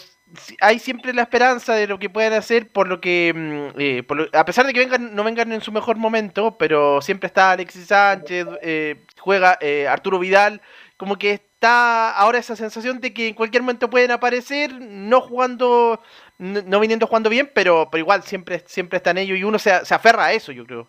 hay 0.61 0.79
siempre 0.79 1.13
la 1.13 1.23
esperanza 1.23 1.73
de 1.73 1.87
lo 1.87 1.99
que 1.99 2.09
puedan 2.09 2.33
hacer 2.33 2.67
por 2.67 2.87
lo 2.87 3.01
que 3.01 3.33
mm, 3.35 3.79
eh, 3.79 4.03
a 4.33 4.45
pesar 4.45 4.65
de 4.65 4.73
que 4.73 4.79
vengan 4.79 5.15
no 5.15 5.23
vengan 5.23 5.51
en 5.51 5.61
su 5.61 5.71
mejor 5.71 5.97
momento 5.97 6.57
pero 6.57 7.01
siempre 7.01 7.27
está 7.27 7.51
Alexis 7.51 7.87
Sánchez 7.87 8.47
eh, 8.61 9.03
juega 9.19 9.57
eh, 9.61 9.87
Arturo 9.87 10.19
Vidal 10.19 10.61
como 10.97 11.17
que 11.17 11.31
está 11.31 12.11
ahora 12.11 12.39
esa 12.39 12.55
sensación 12.55 12.99
de 12.99 13.13
que 13.13 13.29
en 13.29 13.33
cualquier 13.33 13.63
momento 13.63 13.89
pueden 13.89 14.11
aparecer 14.11 14.73
no 14.79 15.21
jugando 15.21 16.01
no, 16.37 16.79
viniendo 16.79 17.07
jugando 17.07 17.29
bien 17.29 17.51
pero 17.53 17.89
pero 17.91 17.99
igual 17.99 18.23
siempre 18.23 18.63
siempre 18.67 18.97
están 18.97 19.17
ellos 19.17 19.37
y 19.37 19.43
uno 19.43 19.59
se, 19.59 19.71
aferra 19.71 20.25
a 20.25 20.33
eso 20.33 20.51
yo 20.51 20.65
creo 20.65 20.87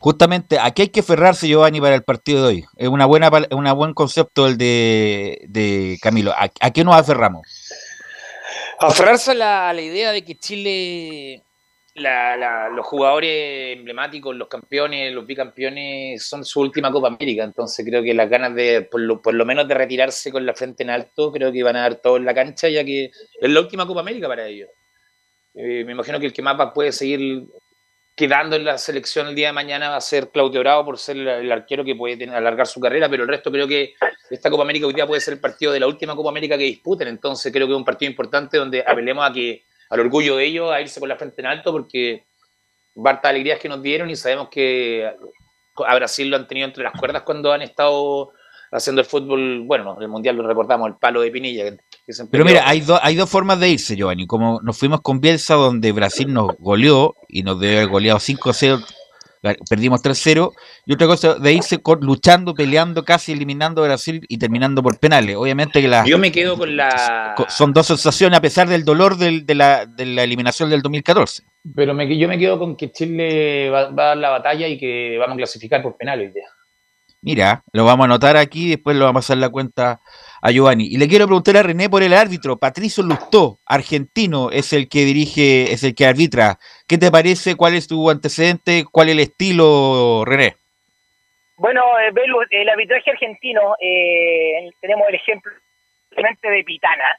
Justamente, 0.00 0.58
aquí 0.58 0.82
hay 0.82 0.88
que 0.88 0.98
aferrarse, 0.98 1.46
Giovanni, 1.46 1.80
para 1.80 1.94
el 1.94 2.02
partido 2.02 2.42
de 2.42 2.48
hoy. 2.48 2.64
Es 2.76 2.88
una 2.88 3.06
buena, 3.06 3.30
pal- 3.30 3.46
un 3.52 3.72
buen 3.76 3.94
concepto 3.94 4.48
el 4.48 4.58
de, 4.58 5.44
de 5.48 5.96
Camilo. 6.02 6.32
¿A, 6.32 6.50
a 6.60 6.70
qué 6.72 6.82
nos 6.82 6.96
aferramos? 6.96 7.46
Aferrarse 8.78 9.32
a 9.32 9.72
la, 9.72 9.80
idea 9.80 10.12
de 10.12 10.24
que 10.24 10.36
Chile, 10.36 11.42
los 11.94 12.86
jugadores 12.86 13.76
emblemáticos, 13.76 14.34
los 14.34 14.48
campeones, 14.48 15.12
los 15.12 15.26
bicampeones, 15.26 16.24
son 16.24 16.44
su 16.44 16.60
última 16.60 16.90
Copa 16.90 17.08
América. 17.08 17.44
Entonces 17.44 17.84
creo 17.84 18.02
que 18.02 18.14
las 18.14 18.28
ganas 18.28 18.54
de, 18.54 18.82
por 18.82 19.00
lo, 19.00 19.20
por 19.20 19.34
lo 19.34 19.44
menos 19.44 19.68
de 19.68 19.74
retirarse 19.74 20.32
con 20.32 20.44
la 20.44 20.54
frente 20.54 20.82
en 20.82 20.90
alto, 20.90 21.32
creo 21.32 21.52
que 21.52 21.62
van 21.62 21.76
a 21.76 21.82
dar 21.82 21.96
todo 21.96 22.16
en 22.16 22.24
la 22.24 22.34
cancha, 22.34 22.68
ya 22.68 22.84
que 22.84 23.06
es 23.06 23.50
la 23.50 23.60
última 23.60 23.86
Copa 23.86 24.00
América 24.00 24.28
para 24.28 24.46
ellos. 24.46 24.68
Eh, 25.54 25.84
me 25.84 25.92
imagino 25.92 26.18
que 26.18 26.26
el 26.26 26.32
que 26.32 26.42
más 26.42 26.72
puede 26.72 26.92
seguir 26.92 27.44
quedando 28.14 28.56
en 28.56 28.64
la 28.64 28.78
selección 28.78 29.28
el 29.28 29.34
día 29.34 29.48
de 29.48 29.52
mañana 29.52 29.90
va 29.90 29.96
a 29.96 30.00
ser 30.00 30.30
Claudio 30.30 30.60
Bravo 30.60 30.84
por 30.84 30.98
ser 30.98 31.16
el, 31.16 31.50
arquero 31.50 31.84
que 31.84 31.94
puede 31.94 32.28
alargar 32.30 32.66
su 32.66 32.80
carrera, 32.80 33.08
pero 33.08 33.22
el 33.22 33.28
resto 33.28 33.50
creo 33.50 33.66
que 33.66 33.94
esta 34.30 34.50
Copa 34.50 34.62
América 34.62 34.86
hoy 34.86 34.92
día 34.92 35.06
puede 35.06 35.20
ser 35.20 35.34
el 35.34 35.40
partido 35.40 35.72
de 35.72 35.80
la 35.80 35.86
última 35.86 36.14
Copa 36.14 36.28
América 36.28 36.58
que 36.58 36.64
disputen, 36.64 37.08
entonces 37.08 37.52
creo 37.52 37.66
que 37.66 37.72
es 37.72 37.78
un 37.78 37.84
partido 37.84 38.10
importante 38.10 38.58
donde 38.58 38.84
apelemos 38.86 39.28
a 39.28 39.32
que 39.32 39.64
al 39.88 40.00
orgullo 40.00 40.36
de 40.36 40.44
ellos, 40.44 40.70
a 40.70 40.80
irse 40.80 41.00
con 41.00 41.08
la 41.08 41.16
frente 41.16 41.40
en 41.42 41.46
alto, 41.46 41.72
porque 41.72 42.24
hartas 43.04 43.30
alegrías 43.30 43.58
que 43.58 43.68
nos 43.68 43.82
dieron 43.82 44.10
y 44.10 44.16
sabemos 44.16 44.48
que 44.48 45.10
a 45.76 45.94
Brasil 45.94 46.28
lo 46.28 46.36
han 46.36 46.46
tenido 46.46 46.66
entre 46.66 46.84
las 46.84 46.92
cuerdas 46.98 47.22
cuando 47.22 47.52
han 47.52 47.62
estado 47.62 48.32
haciendo 48.70 49.02
el 49.02 49.06
fútbol, 49.06 49.60
bueno, 49.64 49.98
el 50.00 50.08
Mundial 50.08 50.36
lo 50.36 50.46
recordamos, 50.46 50.88
el 50.88 50.96
palo 50.96 51.20
de 51.20 51.30
Pinilla. 51.30 51.76
Pero 52.30 52.44
mira, 52.44 52.68
hay, 52.68 52.80
do- 52.80 52.98
hay 53.02 53.14
dos 53.16 53.30
formas 53.30 53.60
de 53.60 53.68
irse, 53.70 53.96
Giovanni. 53.96 54.26
Como 54.26 54.60
nos 54.62 54.76
fuimos 54.76 55.00
con 55.02 55.20
Bielsa, 55.20 55.54
donde 55.54 55.92
Brasil 55.92 56.32
nos 56.32 56.48
goleó 56.58 57.14
y 57.28 57.42
nos 57.42 57.60
debe 57.60 57.76
haber 57.76 57.88
goleado 57.88 58.18
5-0, 58.18 58.84
ga- 59.42 59.56
perdimos 59.70 60.02
3-0. 60.02 60.52
Y 60.84 60.94
otra 60.94 61.06
cosa, 61.06 61.34
de 61.34 61.52
irse 61.52 61.78
con- 61.80 62.00
luchando, 62.00 62.54
peleando, 62.54 63.04
casi 63.04 63.32
eliminando 63.32 63.82
a 63.82 63.86
Brasil 63.86 64.20
y 64.28 64.38
terminando 64.38 64.82
por 64.82 64.98
penales. 64.98 65.36
Obviamente 65.36 65.80
que 65.80 65.86
las 65.88 66.06
Yo 66.06 66.18
me 66.18 66.32
quedo 66.32 66.58
con 66.58 66.76
la... 66.76 67.34
son 67.48 67.72
dos 67.72 67.86
sensaciones 67.86 68.36
a 68.36 68.42
pesar 68.42 68.68
del 68.68 68.84
dolor 68.84 69.16
del- 69.16 69.46
de, 69.46 69.54
la, 69.54 69.86
de 69.86 70.04
la 70.06 70.24
eliminación 70.24 70.70
del 70.70 70.82
2014. 70.82 71.44
Pero 71.76 71.94
me, 71.94 72.18
yo 72.18 72.26
me 72.26 72.36
quedo 72.38 72.58
con 72.58 72.76
que 72.76 72.90
Chile 72.90 73.70
va, 73.70 73.90
va 73.90 74.02
a 74.02 74.06
dar 74.08 74.16
la 74.16 74.30
batalla 74.30 74.66
y 74.66 74.76
que 74.76 75.16
vamos 75.18 75.34
a 75.34 75.38
clasificar 75.38 75.80
por 75.82 75.96
penal 75.96 76.18
hoy 76.18 76.32
día. 76.32 76.46
Mira, 77.22 77.62
lo 77.72 77.84
vamos 77.84 78.04
a 78.04 78.06
anotar 78.06 78.36
aquí, 78.36 78.68
después 78.68 78.96
lo 78.96 79.04
vamos 79.04 79.18
a 79.18 79.22
pasar 79.22 79.36
la 79.38 79.48
cuenta 79.48 80.00
a 80.42 80.50
Giovanni. 80.50 80.86
Y 80.86 80.98
le 80.98 81.06
quiero 81.06 81.26
preguntar 81.26 81.56
a 81.56 81.62
René 81.62 81.88
por 81.88 82.02
el 82.02 82.14
árbitro. 82.14 82.58
Patricio 82.58 83.04
Lustó, 83.04 83.60
argentino, 83.64 84.50
es 84.50 84.72
el 84.72 84.88
que 84.88 85.04
dirige, 85.04 85.72
es 85.72 85.84
el 85.84 85.94
que 85.94 86.06
arbitra. 86.06 86.58
¿Qué 86.88 86.98
te 86.98 87.12
parece? 87.12 87.54
¿Cuál 87.54 87.74
es 87.74 87.86
tu 87.86 88.10
antecedente? 88.10 88.84
¿Cuál 88.90 89.08
es 89.08 89.14
el 89.14 89.20
estilo, 89.20 90.24
René? 90.26 90.56
Bueno, 91.56 91.82
eh, 92.00 92.10
Belu, 92.10 92.40
el 92.50 92.68
arbitraje 92.68 93.12
argentino, 93.12 93.76
eh, 93.80 94.68
tenemos 94.80 95.06
el 95.08 95.14
ejemplo 95.14 95.52
de 96.10 96.64
Pitana, 96.64 97.16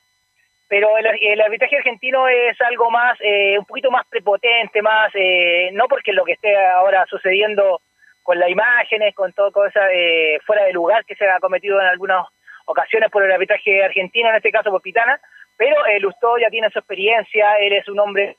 pero 0.68 0.98
el, 0.98 1.06
el 1.06 1.40
arbitraje 1.40 1.78
argentino 1.78 2.28
es 2.28 2.60
algo 2.60 2.92
más, 2.92 3.18
eh, 3.22 3.58
un 3.58 3.66
poquito 3.66 3.90
más 3.90 4.06
prepotente, 4.10 4.82
más, 4.82 5.12
eh, 5.14 5.70
no 5.72 5.88
porque 5.88 6.12
lo 6.12 6.26
que 6.26 6.34
esté 6.34 6.58
ahora 6.58 7.06
sucediendo 7.10 7.80
con 8.24 8.40
las 8.40 8.50
imágenes, 8.50 9.14
con 9.14 9.34
todo 9.34 9.52
cosa 9.52 9.92
eh, 9.92 10.40
fuera 10.46 10.64
de 10.64 10.74
lugar 10.74 11.06
que 11.06 11.16
se 11.16 11.30
ha 11.30 11.40
cometido 11.40 11.80
en 11.80 11.88
algunas 11.88 12.26
ocasiones 12.66 13.12
por 13.12 13.24
el 13.24 13.32
arbitraje 13.32 13.84
argentino, 13.84 14.30
en 14.30 14.36
este 14.36 14.52
caso 14.52 14.72
por 14.72 14.82
Pitana, 14.82 15.20
pero 15.58 15.86
eh, 15.86 16.00
Lustó 16.00 16.38
ya 16.38 16.50
tiene 16.50 16.70
su 16.70 16.80
experiencia, 16.80 17.56
él 17.60 17.74
es 17.74 17.88
un 17.88 18.00
hombre 18.00 18.38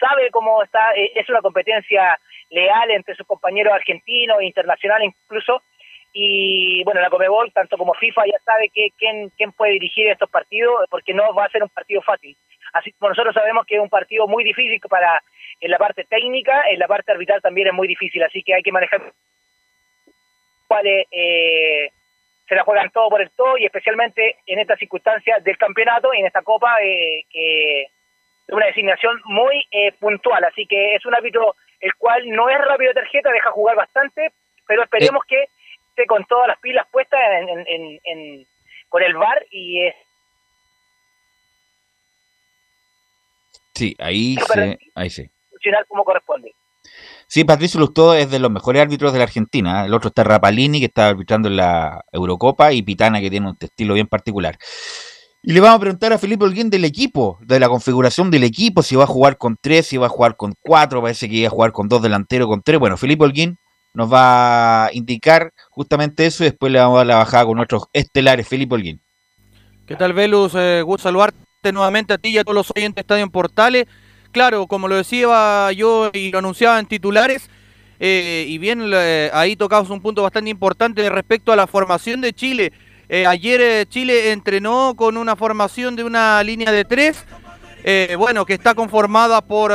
sabe 0.00 0.30
cómo 0.32 0.62
está, 0.62 0.92
eh, 0.96 1.12
es 1.14 1.28
una 1.28 1.40
competencia 1.40 2.18
leal 2.50 2.90
entre 2.90 3.14
sus 3.14 3.26
compañeros 3.26 3.72
argentinos, 3.72 4.42
internacional 4.42 5.04
incluso, 5.04 5.62
y 6.12 6.82
bueno, 6.82 7.00
la 7.00 7.10
Comebol, 7.10 7.52
tanto 7.52 7.78
como 7.78 7.94
FIFA, 7.94 8.26
ya 8.26 8.38
sabe 8.44 8.68
que, 8.74 8.88
quién 8.98 9.52
puede 9.52 9.74
dirigir 9.74 10.08
estos 10.08 10.28
partidos, 10.28 10.86
porque 10.90 11.14
no 11.14 11.32
va 11.34 11.44
a 11.44 11.50
ser 11.50 11.62
un 11.62 11.68
partido 11.68 12.02
fácil. 12.02 12.36
Así 12.72 12.92
como 12.92 13.10
nosotros 13.10 13.34
sabemos 13.34 13.66
que 13.66 13.76
es 13.76 13.80
un 13.80 13.88
partido 13.88 14.26
muy 14.26 14.44
difícil 14.44 14.80
para 14.88 15.22
en 15.60 15.70
la 15.70 15.78
parte 15.78 16.04
técnica, 16.04 16.68
en 16.70 16.78
la 16.78 16.86
parte 16.88 17.12
arbitral 17.12 17.42
también 17.42 17.68
es 17.68 17.74
muy 17.74 17.88
difícil, 17.88 18.22
así 18.22 18.42
que 18.42 18.54
hay 18.54 18.62
que 18.62 18.72
manejar 18.72 19.12
cuáles 20.68 21.06
eh, 21.10 21.90
se 22.48 22.54
la 22.54 22.62
juegan 22.64 22.90
todo 22.90 23.08
por 23.10 23.20
el 23.20 23.30
todo 23.30 23.56
y 23.58 23.64
especialmente 23.66 24.36
en 24.46 24.58
estas 24.58 24.78
circunstancias 24.78 25.42
del 25.44 25.56
campeonato 25.58 26.12
y 26.14 26.20
en 26.20 26.26
esta 26.26 26.42
copa 26.42 26.76
eh, 26.82 27.24
que 27.30 27.82
es 27.82 27.88
una 28.54 28.66
designación 28.66 29.20
muy 29.24 29.64
eh, 29.70 29.92
puntual, 29.92 30.42
así 30.44 30.66
que 30.66 30.94
es 30.94 31.04
un 31.06 31.14
árbitro 31.14 31.54
el 31.80 31.94
cual 31.94 32.28
no 32.28 32.48
es 32.48 32.58
rápido 32.58 32.90
de 32.92 33.00
tarjeta, 33.00 33.30
deja 33.30 33.50
jugar 33.52 33.76
bastante, 33.76 34.32
pero 34.66 34.82
esperemos 34.82 35.24
que 35.24 35.44
esté 35.90 36.06
con 36.06 36.24
todas 36.26 36.48
las 36.48 36.58
pilas 36.58 36.86
puestas 36.90 37.20
en, 37.40 37.48
en- 37.48 37.66
en- 37.68 38.00
en- 38.04 38.46
con 38.88 39.02
el 39.02 39.14
VAR 39.14 39.44
y 39.50 39.86
es 39.86 39.94
Sí, 43.80 43.96
ahí 43.98 44.36
sí, 44.52 44.60
ahí 44.94 45.08
sí. 45.08 45.30
funcionar 45.48 45.86
como 45.88 46.04
corresponde. 46.04 46.54
Sí, 47.26 47.44
Patricio 47.44 47.80
Lustó 47.80 48.12
es 48.12 48.30
de 48.30 48.38
los 48.38 48.50
mejores 48.50 48.82
árbitros 48.82 49.14
de 49.14 49.18
la 49.20 49.24
Argentina. 49.24 49.86
El 49.86 49.94
otro 49.94 50.08
está 50.08 50.22
Rapalini, 50.22 50.80
que 50.80 50.86
está 50.86 51.08
arbitrando 51.08 51.48
en 51.48 51.56
la 51.56 52.04
Eurocopa, 52.12 52.74
y 52.74 52.82
Pitana, 52.82 53.22
que 53.22 53.30
tiene 53.30 53.48
un 53.48 53.56
estilo 53.58 53.94
bien 53.94 54.06
particular. 54.06 54.58
Y 55.42 55.54
le 55.54 55.60
vamos 55.60 55.78
a 55.78 55.80
preguntar 55.80 56.12
a 56.12 56.18
Felipe 56.18 56.44
Holguín 56.44 56.68
del 56.68 56.84
equipo, 56.84 57.38
de 57.40 57.58
la 57.58 57.70
configuración 57.70 58.30
del 58.30 58.44
equipo, 58.44 58.82
si 58.82 58.96
va 58.96 59.04
a 59.04 59.06
jugar 59.06 59.38
con 59.38 59.56
tres, 59.58 59.86
si 59.86 59.96
va 59.96 60.06
a 60.06 60.10
jugar 60.10 60.36
con 60.36 60.52
cuatro, 60.60 61.00
parece 61.00 61.26
que 61.26 61.36
iba 61.36 61.48
a 61.48 61.50
jugar 61.50 61.72
con 61.72 61.88
dos 61.88 62.02
delanteros, 62.02 62.48
con 62.48 62.60
tres. 62.60 62.78
Bueno, 62.78 62.98
Felipe 62.98 63.24
Holguín 63.24 63.56
nos 63.94 64.12
va 64.12 64.86
a 64.86 64.92
indicar 64.92 65.54
justamente 65.70 66.26
eso 66.26 66.44
y 66.44 66.50
después 66.50 66.70
le 66.70 66.80
vamos 66.80 66.96
a 66.96 66.98
dar 66.98 67.06
la 67.06 67.16
bajada 67.16 67.46
con 67.46 67.56
nuestros 67.56 67.84
estelares. 67.94 68.46
Felipe 68.46 68.74
Holguín. 68.74 69.00
¿Qué 69.86 69.96
tal, 69.96 70.12
Velus? 70.12 70.54
Eh, 70.54 70.82
gusto 70.82 71.04
saludarte 71.04 71.49
nuevamente 71.62 72.14
a 72.14 72.18
ti 72.18 72.30
y 72.30 72.38
a 72.38 72.44
todos 72.44 72.54
los 72.54 72.70
oyentes 72.74 72.94
de 72.94 73.00
Estadio 73.02 73.22
en 73.22 73.30
Portales. 73.30 73.86
Claro, 74.32 74.66
como 74.66 74.88
lo 74.88 74.96
decía 74.96 75.70
yo 75.72 76.10
y 76.14 76.30
lo 76.30 76.38
anunciaba 76.38 76.78
en 76.78 76.86
titulares, 76.86 77.50
eh, 77.98 78.46
y 78.48 78.56
bien 78.56 78.90
eh, 78.94 79.30
ahí 79.34 79.56
tocamos 79.56 79.90
un 79.90 80.00
punto 80.00 80.22
bastante 80.22 80.48
importante 80.48 81.06
respecto 81.10 81.52
a 81.52 81.56
la 81.56 81.66
formación 81.66 82.22
de 82.22 82.32
Chile. 82.32 82.72
Eh, 83.10 83.26
ayer 83.26 83.86
Chile 83.88 84.32
entrenó 84.32 84.94
con 84.96 85.16
una 85.16 85.36
formación 85.36 85.96
de 85.96 86.04
una 86.04 86.42
línea 86.42 86.72
de 86.72 86.84
tres, 86.84 87.24
bueno, 88.16 88.46
que 88.46 88.54
está 88.54 88.74
conformada 88.74 89.40
por 89.40 89.72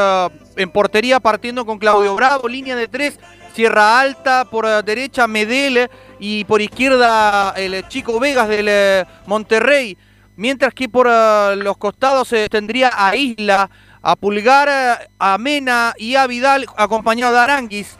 en 0.55 0.69
portería 0.71 1.19
partiendo 1.19 1.65
con 1.65 1.77
Claudio 1.77 2.15
Bravo, 2.15 2.47
línea 2.47 2.75
de 2.75 2.87
tres, 2.87 3.19
Sierra 3.53 3.99
Alta, 3.99 4.45
por 4.45 4.65
ah, 4.65 4.81
derecha 4.81 5.27
Medel 5.27 5.89
y 6.19 6.45
por 6.45 6.61
izquierda 6.61 7.53
el 7.57 7.87
Chico 7.89 8.19
Vegas 8.19 8.47
del 8.47 9.05
Monterrey. 9.25 9.97
Mientras 10.37 10.73
que 10.73 10.89
por 10.89 11.07
ah, 11.09 11.55
los 11.57 11.77
costados 11.77 12.27
se 12.27 12.49
tendría 12.49 12.91
a 12.93 13.15
Isla, 13.15 13.69
a 14.01 14.15
Pulgar, 14.15 15.07
a 15.17 15.37
Mena 15.37 15.93
y 15.97 16.15
a 16.15 16.27
Vidal 16.27 16.65
acompañado 16.77 17.33
de 17.33 17.39
Aranguis. 17.39 17.97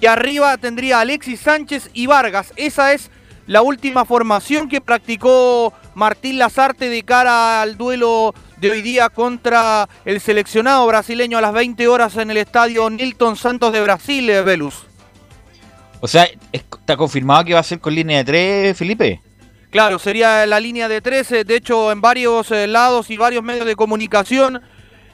Y 0.00 0.06
arriba 0.06 0.56
tendría 0.58 0.98
a 0.98 1.00
Alexis 1.00 1.40
Sánchez 1.40 1.90
y 1.92 2.06
Vargas. 2.06 2.52
Esa 2.56 2.92
es 2.92 3.10
la 3.46 3.62
última 3.62 4.04
formación 4.04 4.68
que 4.68 4.80
practicó 4.80 5.72
Martín 5.94 6.38
Lazarte 6.38 6.88
de 6.88 7.02
cara 7.02 7.62
al 7.62 7.76
duelo 7.78 8.34
de 8.58 8.70
hoy 8.70 8.82
día 8.82 9.08
contra 9.08 9.88
el 10.04 10.20
seleccionado 10.20 10.86
brasileño 10.86 11.38
a 11.38 11.40
las 11.40 11.52
20 11.52 11.88
horas 11.88 12.16
en 12.16 12.30
el 12.30 12.36
estadio 12.36 12.90
Nilton 12.90 13.36
Santos 13.36 13.72
de 13.72 13.80
Brasil, 13.80 14.26
Velus. 14.44 14.84
O 16.00 16.06
sea, 16.06 16.24
¿es- 16.52 16.64
¿está 16.78 16.96
confirmado 16.96 17.44
que 17.44 17.54
va 17.54 17.60
a 17.60 17.64
ser 17.64 17.80
con 17.80 17.94
línea 17.94 18.18
de 18.18 18.24
tres, 18.24 18.76
Felipe? 18.76 19.20
Claro, 19.70 19.98
sería 19.98 20.46
la 20.46 20.60
línea 20.60 20.88
de 20.88 21.00
13, 21.00 21.44
de 21.44 21.56
hecho 21.56 21.92
en 21.92 22.00
varios 22.00 22.50
eh, 22.50 22.66
lados 22.66 23.10
y 23.10 23.16
varios 23.18 23.42
medios 23.42 23.66
de 23.66 23.76
comunicación, 23.76 24.62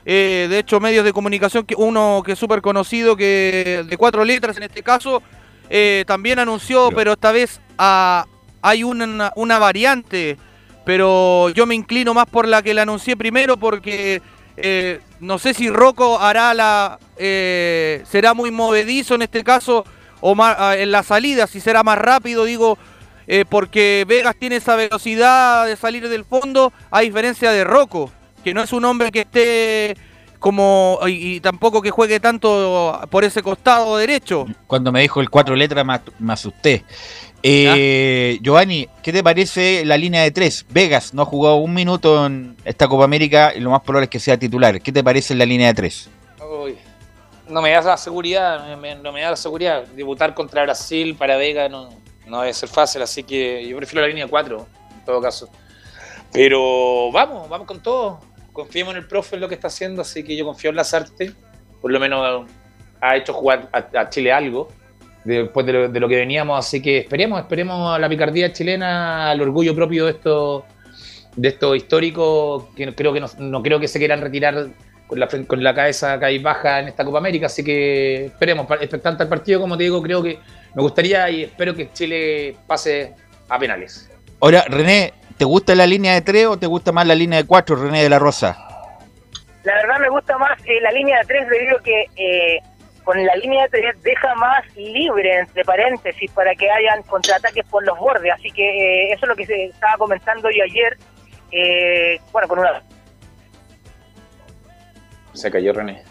eh, 0.06 0.46
de 0.48 0.58
hecho 0.60 0.78
medios 0.78 1.04
de 1.04 1.12
comunicación, 1.12 1.64
que 1.64 1.74
uno 1.76 2.22
que 2.24 2.32
es 2.32 2.38
súper 2.38 2.62
conocido, 2.62 3.16
que 3.16 3.84
de 3.84 3.96
cuatro 3.96 4.24
letras 4.24 4.56
en 4.56 4.62
este 4.62 4.82
caso, 4.82 5.22
eh, 5.70 6.04
también 6.06 6.38
anunció, 6.38 6.90
pero 6.94 7.12
esta 7.12 7.32
vez 7.32 7.60
ah, 7.78 8.26
hay 8.62 8.84
una, 8.84 9.32
una 9.34 9.58
variante, 9.58 10.36
pero 10.84 11.48
yo 11.50 11.66
me 11.66 11.74
inclino 11.74 12.14
más 12.14 12.26
por 12.26 12.46
la 12.46 12.62
que 12.62 12.74
la 12.74 12.82
anuncié 12.82 13.16
primero 13.16 13.56
porque 13.56 14.22
eh, 14.56 15.00
no 15.20 15.38
sé 15.38 15.54
si 15.54 15.68
Rocco 15.68 16.20
hará 16.20 16.54
la, 16.54 16.98
eh, 17.16 18.02
será 18.08 18.34
muy 18.34 18.50
movedizo 18.50 19.14
en 19.14 19.22
este 19.22 19.42
caso, 19.42 19.84
o 20.20 20.34
más, 20.34 20.76
en 20.76 20.90
la 20.90 21.02
salida, 21.02 21.46
si 21.46 21.60
será 21.60 21.82
más 21.82 21.98
rápido, 21.98 22.44
digo, 22.44 22.78
eh, 23.26 23.44
porque 23.48 24.04
Vegas 24.06 24.34
tiene 24.38 24.56
esa 24.56 24.76
velocidad 24.76 25.66
de 25.66 25.76
salir 25.76 26.08
del 26.08 26.24
fondo, 26.24 26.72
a 26.90 27.00
diferencia 27.00 27.50
de 27.50 27.64
Rocco, 27.64 28.10
que 28.42 28.52
no 28.54 28.62
es 28.62 28.72
un 28.72 28.84
hombre 28.84 29.10
que 29.10 29.20
esté 29.20 29.96
como 30.38 30.98
y, 31.06 31.36
y 31.36 31.40
tampoco 31.40 31.80
que 31.80 31.90
juegue 31.90 32.20
tanto 32.20 33.00
por 33.10 33.24
ese 33.24 33.42
costado 33.42 33.96
derecho. 33.96 34.46
Cuando 34.66 34.92
me 34.92 35.00
dijo 35.00 35.20
el 35.22 35.30
cuatro 35.30 35.56
letras 35.56 35.84
me, 35.86 35.98
me 36.18 36.32
asusté. 36.34 36.84
Eh, 37.46 38.38
Giovanni, 38.42 38.88
¿qué 39.02 39.12
te 39.12 39.22
parece 39.22 39.84
la 39.84 39.96
línea 39.98 40.22
de 40.22 40.30
tres? 40.30 40.64
Vegas 40.70 41.12
no 41.12 41.22
ha 41.22 41.26
jugado 41.26 41.56
un 41.56 41.74
minuto 41.74 42.24
en 42.26 42.56
esta 42.64 42.88
Copa 42.88 43.04
América 43.04 43.52
y 43.54 43.60
lo 43.60 43.70
más 43.70 43.82
probable 43.82 44.04
es 44.04 44.10
que 44.10 44.18
sea 44.20 44.38
titular. 44.38 44.80
¿Qué 44.80 44.92
te 44.92 45.04
parece 45.04 45.34
la 45.34 45.44
línea 45.44 45.68
de 45.68 45.74
tres? 45.74 46.08
Uy, 46.62 46.76
no 47.48 47.60
me 47.60 47.70
da 47.70 47.82
la 47.82 47.96
seguridad, 47.98 48.66
me- 48.68 48.76
me- 48.76 49.02
no 49.02 49.12
me 49.12 49.20
da 49.20 49.30
la 49.30 49.36
seguridad. 49.36 49.84
Debutar 49.88 50.34
contra 50.34 50.62
Brasil 50.62 51.14
para 51.16 51.36
Vega 51.36 51.68
no, 51.68 51.90
no 52.26 52.40
debe 52.40 52.52
ser 52.52 52.68
fácil, 52.68 53.02
así 53.02 53.22
que 53.22 53.66
yo 53.66 53.76
prefiero 53.76 54.02
la 54.02 54.08
línea 54.08 54.26
4, 54.26 54.66
en 54.98 55.04
todo 55.04 55.20
caso. 55.20 55.48
Pero 56.32 57.10
vamos, 57.12 57.48
vamos 57.48 57.66
con 57.66 57.80
todo. 57.80 58.20
Confiemos 58.52 58.94
en 58.94 59.00
el 59.00 59.06
profe 59.06 59.36
en 59.36 59.42
lo 59.42 59.48
que 59.48 59.54
está 59.54 59.68
haciendo, 59.68 60.02
así 60.02 60.24
que 60.24 60.36
yo 60.36 60.44
confío 60.44 60.70
en 60.70 60.76
Lazarte. 60.76 61.32
Por 61.80 61.92
lo 61.92 62.00
menos 62.00 62.46
ha 63.00 63.16
hecho 63.16 63.32
jugar 63.32 63.68
a, 63.72 64.08
Chile 64.08 64.32
algo 64.32 64.68
después 65.24 65.66
de 65.66 65.72
lo, 65.72 66.08
que 66.08 66.16
veníamos, 66.16 66.58
así 66.58 66.82
que 66.82 66.98
esperemos, 66.98 67.40
esperemos 67.40 67.94
a 67.94 67.98
la 67.98 68.08
picardía 68.08 68.52
chilena, 68.52 69.30
al 69.30 69.40
orgullo 69.40 69.74
propio 69.74 70.06
de 70.06 70.12
estos 70.12 70.64
de 71.36 71.48
estos 71.48 71.76
históricos 71.76 72.64
que 72.76 72.94
creo 72.94 73.12
que 73.12 73.20
no, 73.20 73.26
no 73.38 73.62
creo 73.62 73.80
que 73.80 73.88
se 73.88 73.98
quieran 73.98 74.20
retirar 74.20 74.68
con 75.06 75.20
la, 75.20 75.28
con 75.46 75.62
la 75.62 75.74
cabeza 75.74 76.18
caí 76.18 76.38
baja 76.38 76.80
en 76.80 76.88
esta 76.88 77.04
Copa 77.04 77.18
América, 77.18 77.46
así 77.46 77.62
que 77.62 78.26
esperemos, 78.26 78.66
expectante 78.80 79.22
al 79.22 79.28
partido, 79.28 79.60
como 79.60 79.76
te 79.76 79.84
digo, 79.84 80.02
creo 80.02 80.22
que 80.22 80.38
me 80.74 80.82
gustaría 80.82 81.28
y 81.30 81.44
espero 81.44 81.74
que 81.74 81.92
Chile 81.92 82.56
pase 82.66 83.14
a 83.48 83.58
penales. 83.58 84.10
Ahora, 84.40 84.64
René, 84.68 85.12
¿te 85.38 85.44
gusta 85.44 85.74
la 85.74 85.86
línea 85.86 86.14
de 86.14 86.22
tres 86.22 86.46
o 86.46 86.58
te 86.58 86.66
gusta 86.66 86.92
más 86.92 87.06
la 87.06 87.14
línea 87.14 87.40
de 87.40 87.46
cuatro, 87.46 87.76
René 87.76 88.02
de 88.02 88.08
la 88.08 88.18
Rosa? 88.18 88.56
La 89.62 89.74
verdad 89.76 89.98
me 90.00 90.08
gusta 90.10 90.36
más 90.36 90.58
eh, 90.66 90.80
la 90.82 90.90
línea 90.92 91.18
de 91.20 91.24
tres 91.26 91.48
debido 91.48 91.78
a 91.78 91.82
que 91.82 92.06
eh, 92.16 92.58
con 93.02 93.24
la 93.24 93.34
línea 93.36 93.62
de 93.64 93.68
tres 93.68 94.02
deja 94.02 94.34
más 94.34 94.64
libre, 94.76 95.38
entre 95.38 95.64
paréntesis, 95.64 96.30
para 96.32 96.54
que 96.54 96.70
hayan 96.70 97.02
contraataques 97.02 97.64
por 97.66 97.84
los 97.84 97.98
bordes. 97.98 98.32
Así 98.32 98.50
que 98.50 98.62
eh, 98.62 99.12
eso 99.12 99.24
es 99.24 99.28
lo 99.28 99.36
que 99.36 99.46
se 99.46 99.66
estaba 99.66 99.96
comentando 99.96 100.50
yo 100.50 100.64
ayer. 100.64 100.96
eh, 101.50 102.20
bueno, 102.32 102.48
con 102.48 102.58
una... 102.58 102.82
Se 105.34 105.50
cayó 105.50 105.72
René. 105.72 106.02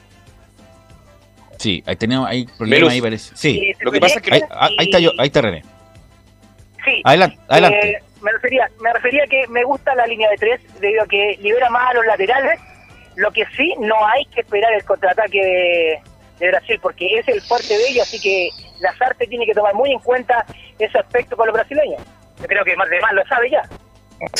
Sí, 1.58 1.84
ahí 1.86 1.96
tenemos, 1.96 2.28
hay 2.30 2.46
problemas 2.46 2.94
ahí 2.94 3.02
parece. 3.02 3.36
Sí, 3.36 3.58
eh, 3.58 3.78
Lo 3.80 3.92
que 3.92 4.00
pasa 4.00 4.16
es 4.16 4.22
que 4.22 4.34
ahí, 4.34 4.42
ah, 4.50 4.70
ahí 4.78 4.86
está 4.86 5.00
yo, 5.00 5.12
ahí 5.18 5.28
está 5.28 5.42
René. 5.42 5.64
Sí, 6.84 7.02
Adelante, 7.06 7.38
adelante. 7.48 7.90
Eh, 7.90 8.04
me, 8.22 8.32
refería, 8.34 8.70
me 8.82 8.94
refería 8.94 9.24
que 9.28 9.48
me 9.48 9.64
gusta 9.64 9.96
la 9.96 10.06
línea 10.06 10.30
de 10.30 10.38
tres 10.38 10.62
debido 10.82 11.04
a 11.04 11.08
que 11.08 11.40
libera 11.42 11.70
más 11.70 11.92
a 11.92 11.94
los 11.94 12.06
laterales. 12.06 12.60
Lo 13.16 13.32
que 13.32 13.46
sí, 13.56 13.74
no 13.80 13.96
hay 14.08 14.26
que 14.26 14.42
esperar 14.42 14.74
el 14.74 14.84
contraataque 14.84 15.40
de, 15.40 16.00
de 16.40 16.48
Brasil 16.50 16.80
porque 16.82 17.20
es 17.20 17.28
el 17.28 17.42
fuerte 17.42 17.78
de 17.78 17.90
ellos, 17.90 18.08
así 18.08 18.20
que 18.20 18.50
Lazarte 18.80 19.28
tiene 19.28 19.46
que 19.46 19.54
tomar 19.54 19.74
muy 19.76 19.92
en 19.92 20.00
cuenta 20.00 20.46
ese 20.80 20.98
aspecto 20.98 21.38
con 21.38 21.48
los 21.48 21.54
brasileños. 21.54 22.02
Yo 22.42 22.46
creo 22.48 22.66
que 22.66 22.76
más 22.76 22.90
de 22.90 23.00
más 23.00 23.14
lo 23.14 23.26
sabe 23.26 23.50
ya. 23.50 23.62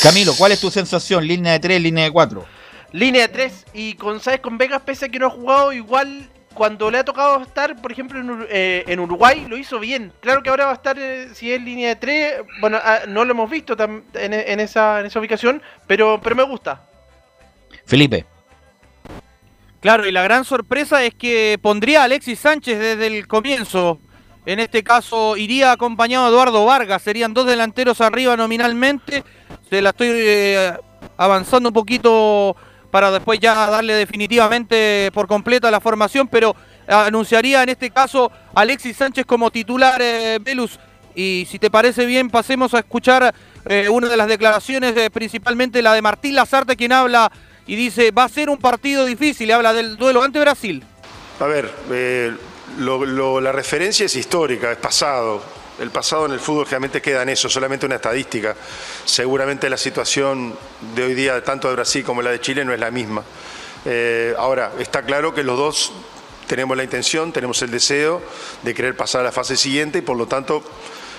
Camilo, 0.02 0.32
¿cuál 0.36 0.52
es 0.52 0.60
tu 0.60 0.70
sensación? 0.70 1.26
¿Línea 1.26 1.52
de 1.52 1.60
tres, 1.60 1.80
línea 1.80 2.04
de 2.04 2.10
cuatro? 2.10 2.44
Línea 2.94 3.22
de 3.22 3.28
3 3.28 3.66
y 3.74 3.94
con 3.94 4.20
¿sabes? 4.20 4.38
con 4.38 4.56
Vegas, 4.56 4.82
pese 4.82 5.06
a 5.06 5.08
que 5.08 5.18
no 5.18 5.26
ha 5.26 5.30
jugado 5.30 5.72
igual 5.72 6.30
cuando 6.54 6.88
le 6.92 6.98
ha 6.98 7.04
tocado 7.04 7.42
estar, 7.42 7.74
por 7.82 7.90
ejemplo, 7.90 8.20
en, 8.20 8.46
eh, 8.48 8.84
en 8.86 9.00
Uruguay, 9.00 9.44
lo 9.48 9.56
hizo 9.56 9.80
bien. 9.80 10.12
Claro 10.20 10.44
que 10.44 10.50
ahora 10.50 10.66
va 10.66 10.70
a 10.70 10.74
estar, 10.74 10.96
eh, 10.96 11.28
si 11.34 11.52
es 11.52 11.60
línea 11.60 11.88
de 11.88 11.96
3, 11.96 12.34
bueno, 12.60 12.78
ah, 12.80 13.00
no 13.08 13.24
lo 13.24 13.32
hemos 13.32 13.50
visto 13.50 13.76
tam- 13.76 14.04
en, 14.14 14.32
en 14.32 14.60
esa, 14.60 15.00
en 15.00 15.06
esa 15.06 15.18
ubicación, 15.18 15.60
pero, 15.88 16.20
pero 16.22 16.36
me 16.36 16.44
gusta. 16.44 16.86
Felipe. 17.84 18.24
Claro, 19.80 20.06
y 20.06 20.12
la 20.12 20.22
gran 20.22 20.44
sorpresa 20.44 21.02
es 21.02 21.14
que 21.14 21.58
pondría 21.60 22.02
a 22.02 22.04
Alexis 22.04 22.38
Sánchez 22.38 22.78
desde 22.78 23.08
el 23.08 23.26
comienzo. 23.26 23.98
En 24.46 24.60
este 24.60 24.84
caso 24.84 25.36
iría 25.36 25.72
acompañado 25.72 26.26
de 26.26 26.30
Eduardo 26.30 26.64
Vargas. 26.64 27.02
Serían 27.02 27.34
dos 27.34 27.46
delanteros 27.46 28.00
arriba 28.00 28.36
nominalmente. 28.36 29.24
Se 29.68 29.82
la 29.82 29.90
estoy 29.90 30.08
eh, 30.12 30.72
avanzando 31.16 31.70
un 31.70 31.74
poquito 31.74 32.54
para 32.94 33.10
después 33.10 33.40
ya 33.40 33.56
darle 33.66 33.92
definitivamente 33.94 35.10
por 35.12 35.26
completa 35.26 35.68
la 35.68 35.80
formación, 35.80 36.28
pero 36.28 36.54
anunciaría 36.86 37.64
en 37.64 37.70
este 37.70 37.90
caso 37.90 38.30
Alexis 38.54 38.96
Sánchez 38.96 39.26
como 39.26 39.50
titular 39.50 40.00
eh. 40.00 40.38
Y 41.16 41.44
si 41.50 41.58
te 41.58 41.70
parece 41.70 42.06
bien, 42.06 42.30
pasemos 42.30 42.72
a 42.72 42.78
escuchar 42.78 43.34
eh, 43.66 43.88
una 43.88 44.08
de 44.08 44.16
las 44.16 44.28
declaraciones, 44.28 44.94
de, 44.94 45.10
principalmente 45.10 45.82
la 45.82 45.92
de 45.92 46.02
Martín 46.02 46.36
Lazarte, 46.36 46.76
quien 46.76 46.92
habla 46.92 47.32
y 47.66 47.74
dice, 47.74 48.12
va 48.12 48.22
a 48.22 48.28
ser 48.28 48.48
un 48.48 48.58
partido 48.58 49.04
difícil, 49.04 49.48
y 49.48 49.52
habla 49.52 49.72
del 49.72 49.96
duelo 49.96 50.22
ante 50.22 50.38
Brasil. 50.38 50.84
A 51.40 51.46
ver, 51.46 51.72
eh, 51.90 52.32
la 52.78 53.50
referencia 53.50 54.06
es 54.06 54.14
histórica, 54.14 54.70
es 54.70 54.78
pasado. 54.78 55.42
El 55.80 55.90
pasado 55.90 56.26
en 56.26 56.32
el 56.32 56.40
fútbol 56.40 56.66
realmente 56.66 57.02
queda 57.02 57.22
en 57.22 57.30
eso, 57.30 57.48
solamente 57.48 57.84
una 57.84 57.96
estadística. 57.96 58.54
Seguramente 59.04 59.68
la 59.68 59.76
situación 59.76 60.56
de 60.94 61.02
hoy 61.02 61.14
día, 61.14 61.42
tanto 61.42 61.68
de 61.68 61.74
Brasil 61.74 62.04
como 62.04 62.22
la 62.22 62.30
de 62.30 62.40
Chile, 62.40 62.64
no 62.64 62.72
es 62.72 62.78
la 62.78 62.90
misma. 62.90 63.24
Eh, 63.84 64.34
ahora, 64.38 64.72
está 64.78 65.02
claro 65.02 65.34
que 65.34 65.42
los 65.42 65.58
dos 65.58 65.92
tenemos 66.46 66.76
la 66.76 66.84
intención, 66.84 67.32
tenemos 67.32 67.60
el 67.62 67.70
deseo 67.70 68.22
de 68.62 68.74
querer 68.74 68.96
pasar 68.96 69.22
a 69.22 69.24
la 69.24 69.32
fase 69.32 69.56
siguiente 69.56 69.98
y 69.98 70.02
por 70.02 70.16
lo 70.16 70.26
tanto 70.26 70.62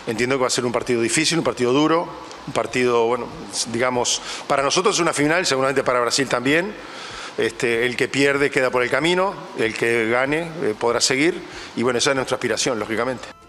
entiendo 0.08 0.38
que 0.38 0.42
va 0.42 0.48
a 0.48 0.52
ser 0.52 0.66
un 0.66 0.72
partido 0.72 1.02
difícil, 1.02 1.38
un 1.38 1.44
partido 1.44 1.74
duro, 1.74 2.08
un 2.48 2.54
partido, 2.54 3.06
bueno, 3.06 3.28
digamos, 3.72 4.22
para 4.48 4.64
nosotros 4.64 4.96
es 4.96 5.02
una 5.02 5.14
final, 5.14 5.46
seguramente 5.46 5.84
para 5.84 6.00
Brasil 6.00 6.28
también. 6.28 6.74
Este, 7.38 7.86
el 7.86 7.98
que 7.98 8.08
pierde 8.08 8.50
queda 8.50 8.70
por 8.70 8.82
el 8.82 8.90
camino, 8.90 9.36
el 9.58 9.74
que 9.74 10.10
gane 10.10 10.50
eh, 10.64 10.76
podrá 10.80 11.02
seguir 11.02 11.42
y 11.76 11.84
bueno, 11.84 12.00
esa 12.00 12.12
es 12.12 12.16
nuestra 12.16 12.36
aspiración, 12.36 12.80
lógicamente. 12.80 13.45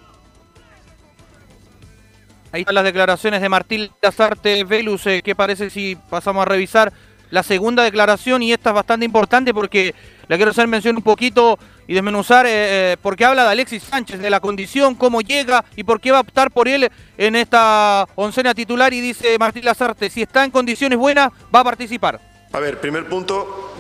Ahí 2.57 2.63
están 2.63 2.77
las 2.77 2.85
declaraciones 2.85 3.43
de 3.43 3.51
Martín 3.51 3.91
Lazarte 4.01 4.65
Velus. 4.65 5.07
eh, 5.07 5.21
¿Qué 5.23 5.35
parece 5.35 5.69
si 5.69 5.95
pasamos 5.95 6.41
a 6.41 6.47
revisar 6.47 6.91
la 7.29 7.43
segunda 7.43 7.83
declaración? 7.83 8.43
Y 8.43 8.51
esta 8.51 8.71
es 8.71 8.75
bastante 8.75 9.05
importante 9.05 9.53
porque 9.53 9.95
la 10.27 10.37
quiero 10.37 10.53
hacer 10.53 10.67
mención 10.67 10.97
un 10.97 11.03
poquito 11.03 11.59
y 11.87 11.93
desmenuzar, 11.93 12.47
eh, 12.47 12.51
eh, 12.93 12.97
porque 13.03 13.27
habla 13.27 13.45
de 13.45 13.51
Alexis 13.51 13.83
Sánchez, 13.83 14.21
de 14.21 14.31
la 14.31 14.41
condición, 14.41 14.95
cómo 14.95 15.21
llega 15.21 15.67
y 15.77 15.85
por 15.85 16.01
qué 16.01 16.13
va 16.13 16.17
a 16.17 16.21
optar 16.23 16.51
por 16.51 16.67
él 16.67 16.91
en 17.19 17.37
esta 17.37 18.09
oncena 18.15 18.55
titular. 18.55 18.91
Y 18.95 19.03
dice 19.03 19.39
Martín 19.39 19.67
Lazarte, 19.67 20.09
si 20.09 20.23
está 20.23 20.43
en 20.43 20.51
condiciones 20.51 20.99
buenas, 20.99 21.31
va 21.55 21.61
a 21.61 21.65
participar. 21.65 22.19
A 22.53 22.59
ver, 22.59 22.81
primer 22.81 23.07
punto, 23.07 23.75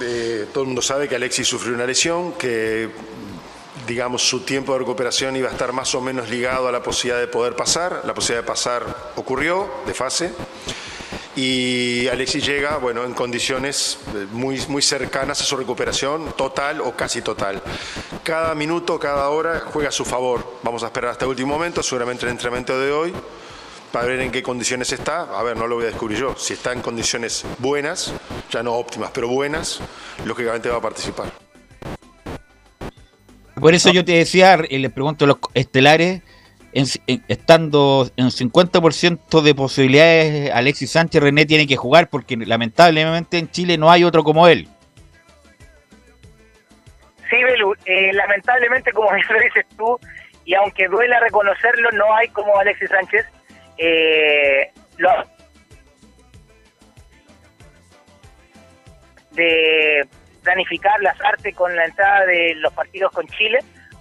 todo 0.53 0.63
el 0.65 0.67
mundo 0.67 0.83
sabe 0.83 1.09
que 1.09 1.17
Alexis 1.17 1.49
sufrió 1.49 1.75
una 1.75 1.87
lesión, 1.87 2.35
que 2.35 2.91
digamos 3.87 4.29
su 4.29 4.41
tiempo 4.41 4.73
de 4.73 4.81
recuperación 4.81 5.37
iba 5.37 5.49
a 5.49 5.53
estar 5.53 5.73
más 5.73 5.95
o 5.95 6.01
menos 6.01 6.29
ligado 6.29 6.69
a 6.69 6.73
la 6.73 6.83
posibilidad 6.83 7.21
de 7.21 7.29
poder 7.29 7.55
pasar. 7.55 8.03
La 8.05 8.15
posibilidad 8.15 8.43
de 8.43 8.47
pasar 8.47 9.13
ocurrió 9.17 9.71
de 9.87 9.95
fase. 9.95 10.33
Y 11.37 12.09
Alexis 12.09 12.47
llega, 12.47 12.79
bueno, 12.79 13.05
en 13.05 13.13
condiciones 13.13 13.99
eh, 14.15 14.27
muy, 14.33 14.59
muy 14.69 14.81
cercanas 14.81 15.39
a 15.43 15.45
su 15.45 15.55
recuperación, 15.57 16.33
total 16.33 16.81
o 16.81 16.97
casi 16.97 17.21
total. 17.21 17.63
Cada 18.25 18.55
minuto, 18.55 18.99
cada 18.99 19.29
hora 19.29 19.63
juega 19.67 19.91
a 19.91 19.93
su 19.93 20.07
favor. 20.07 20.55
Vamos 20.63 20.83
a 20.83 20.87
esperar 20.87 21.11
hasta 21.11 21.27
el 21.27 21.31
último 21.31 21.53
momento, 21.53 21.83
seguramente 21.83 22.25
el 22.25 22.33
entrenamiento 22.33 22.81
de 22.81 22.91
hoy, 22.91 23.13
para 23.93 24.07
ver 24.07 24.21
en 24.21 24.33
qué 24.33 24.43
condiciones 24.43 24.91
está. 24.93 25.39
A 25.39 25.43
ver, 25.43 25.59
no 25.59 25.67
lo 25.67 25.75
voy 25.77 25.85
a 25.85 25.89
descubrir 25.89 26.19
yo. 26.19 26.35
Si 26.37 26.55
está 26.55 26.73
en 26.73 26.81
condiciones 26.81 27.45
buenas, 27.59 28.15
ya 28.51 28.63
no 28.63 28.73
óptimas, 28.73 29.11
pero 29.13 29.29
buenas, 29.29 29.81
lógicamente 30.25 30.71
va 30.71 30.79
a 30.79 30.81
participar. 30.81 31.46
Por 33.61 33.75
eso 33.75 33.91
yo 33.91 34.05
te 34.05 34.13
decía, 34.13 34.59
y 34.69 34.79
le 34.79 34.91
pregunto 34.91 35.25
a 35.25 35.29
los 35.29 35.39
estelares, 35.55 36.21
en- 36.73 36.85
en- 37.07 37.25
estando 37.29 38.09
en 38.17 38.31
50% 38.31 39.41
de 39.41 39.55
posibilidades, 39.55 40.51
Alexis 40.53 40.91
Sánchez 40.91 41.23
René 41.23 41.47
tiene 41.47 41.67
que 41.67 41.77
jugar 41.77 42.09
porque 42.11 42.37
lamentablemente 42.37 43.39
en 43.39 43.51
Chile 43.51 43.79
no 43.79 43.91
hay 43.91 44.05
otro 44.05 44.23
como 44.25 44.47
él. 44.47 44.69
Sí, 47.31 47.43
Belu, 47.43 47.75
eh, 47.87 48.13
lamentablemente, 48.13 48.93
como 48.93 49.09
lo 49.31 49.41
dices 49.41 49.65
tú, 49.77 49.99
y 50.45 50.55
aunque 50.55 50.87
duela 50.89 51.19
reconocerlo, 51.21 51.91
no 51.93 52.15
hay 52.15 52.29
como 52.29 52.57
Alexis 52.59 52.91
Sánchez. 52.91 53.25
Eh, 53.79 54.71
lo- 54.99 55.25
de 59.33 60.07
planificar 60.47 61.01
las 61.03 61.21
artes 61.21 61.57
con 61.57 61.75
la 61.75 61.87
entrada 61.87 62.25
de 62.25 62.55
los 62.57 62.73
partidos 62.73 63.11
con 63.11 63.27
Chile, 63.27 63.59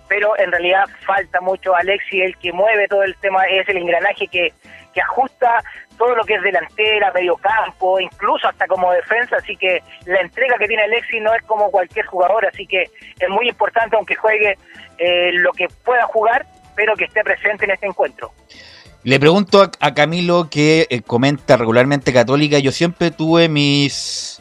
pero 0.08 0.38
en 0.38 0.52
realidad 0.52 0.86
falta 1.04 1.42
mucho. 1.42 1.76
Alexis, 1.76 2.22
el 2.24 2.38
que 2.38 2.54
mueve 2.54 2.88
todo 2.88 3.02
el 3.02 3.16
tema, 3.16 3.46
es 3.46 3.68
el 3.68 3.78
engranaje 3.78 4.28
que, 4.28 4.54
que 4.94 5.02
ajusta 5.02 5.64
todo 5.98 6.16
lo 6.16 6.24
que 6.24 6.36
es 6.36 6.44
delantera, 6.44 7.12
mediocampo, 7.14 8.00
incluso 8.00 8.48
hasta 8.48 8.68
como 8.68 8.92
defensa, 8.92 9.38
así 9.38 9.58
que 9.58 9.82
la 10.06 10.22
entrega 10.22 10.58
que 10.60 10.68
tiene 10.68 10.84
Alexis 10.84 11.22
no 11.24 11.34
es 11.34 11.42
como 11.44 11.72
cualquier 11.72 12.06
jugador, 12.06 12.46
así 12.46 12.68
que 12.68 12.84
es 12.84 13.30
muy 13.30 13.50
importante 13.50 13.96
aunque 13.96 14.16
juegue 14.16 14.56
eh, 15.00 15.32
lo 15.34 15.52
que 15.52 15.68
pueda 15.84 16.04
jugar, 16.04 16.46
pero 16.76 16.96
que 16.96 17.06
esté 17.06 17.24
presente 17.24 17.66
en 17.66 17.72
este 17.72 17.88
encuentro. 17.88 18.32
Le 19.04 19.20
pregunto 19.20 19.64
a, 19.64 19.72
a 19.80 19.94
Camilo 19.96 20.48
que 20.52 20.86
eh, 20.90 21.02
comenta 21.02 21.58
regularmente 21.58 22.14
Católica, 22.14 22.60
yo 22.60 22.72
siempre 22.72 23.10
tuve 23.10 23.50
mis 23.50 24.35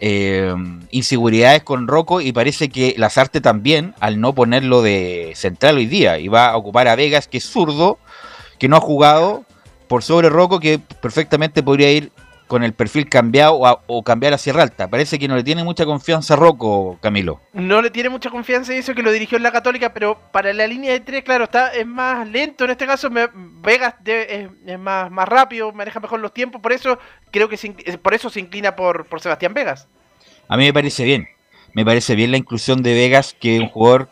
eh, 0.00 0.54
inseguridades 0.90 1.62
con 1.62 1.88
Rocco 1.88 2.20
y 2.20 2.32
parece 2.32 2.68
que 2.68 2.94
Lazarte 2.96 3.40
también, 3.40 3.94
al 4.00 4.20
no 4.20 4.34
ponerlo 4.34 4.82
de 4.82 5.32
central 5.34 5.76
hoy 5.76 5.86
día, 5.86 6.18
y 6.18 6.28
va 6.28 6.48
a 6.48 6.56
ocupar 6.56 6.88
a 6.88 6.96
Vegas, 6.96 7.28
que 7.28 7.38
es 7.38 7.44
zurdo, 7.44 7.98
que 8.58 8.68
no 8.68 8.76
ha 8.76 8.80
jugado, 8.80 9.44
por 9.88 10.02
sobre 10.02 10.28
Rocco, 10.28 10.60
que 10.60 10.78
perfectamente 10.78 11.62
podría 11.62 11.90
ir 11.92 12.10
con 12.46 12.62
el 12.62 12.72
perfil 12.74 13.08
cambiado 13.08 13.54
o, 13.54 13.66
a- 13.66 13.82
o 13.86 14.02
cambiar 14.04 14.32
a 14.32 14.38
Sierra 14.38 14.62
Alta. 14.62 14.88
Parece 14.88 15.18
que 15.18 15.26
no 15.28 15.34
le 15.36 15.42
tiene 15.42 15.64
mucha 15.64 15.84
confianza 15.84 16.34
a 16.34 16.36
Rocco, 16.36 16.96
Camilo. 17.02 17.40
No 17.52 17.82
le 17.82 17.90
tiene 17.90 18.08
mucha 18.08 18.30
confianza 18.30 18.72
y 18.74 18.78
eso 18.78 18.94
que 18.94 19.02
lo 19.02 19.10
dirigió 19.10 19.36
en 19.36 19.42
la 19.42 19.50
Católica, 19.52 19.92
pero 19.92 20.18
para 20.32 20.52
la 20.52 20.66
línea 20.66 20.92
de 20.92 21.00
tres, 21.00 21.24
claro, 21.24 21.44
está 21.44 21.68
es 21.74 21.86
más 21.86 22.26
lento 22.28 22.64
en 22.64 22.70
este 22.70 22.86
caso. 22.86 23.10
me- 23.10 23.28
Vegas 23.34 23.94
de- 24.00 24.42
es, 24.42 24.48
es 24.66 24.78
más, 24.78 25.10
más 25.10 25.28
rápido, 25.28 25.72
maneja 25.72 25.98
mejor 26.00 26.20
los 26.20 26.32
tiempos, 26.32 26.60
por 26.60 26.72
eso 26.72 26.98
creo 27.32 27.48
que 27.48 27.56
se 27.56 27.70
por 28.00 28.14
eso 28.14 28.30
se 28.30 28.38
inclina 28.40 28.76
por, 28.76 29.06
por 29.06 29.20
Sebastián 29.20 29.52
Vegas. 29.54 29.88
A 30.48 30.56
mí 30.56 30.64
me 30.64 30.72
parece 30.72 31.02
bien. 31.04 31.28
Me 31.74 31.84
parece 31.84 32.14
bien 32.14 32.30
la 32.30 32.36
inclusión 32.36 32.82
de 32.82 32.94
Vegas, 32.94 33.34
que 33.38 33.56
es 33.56 33.60
un 33.62 33.68
jugador 33.68 34.08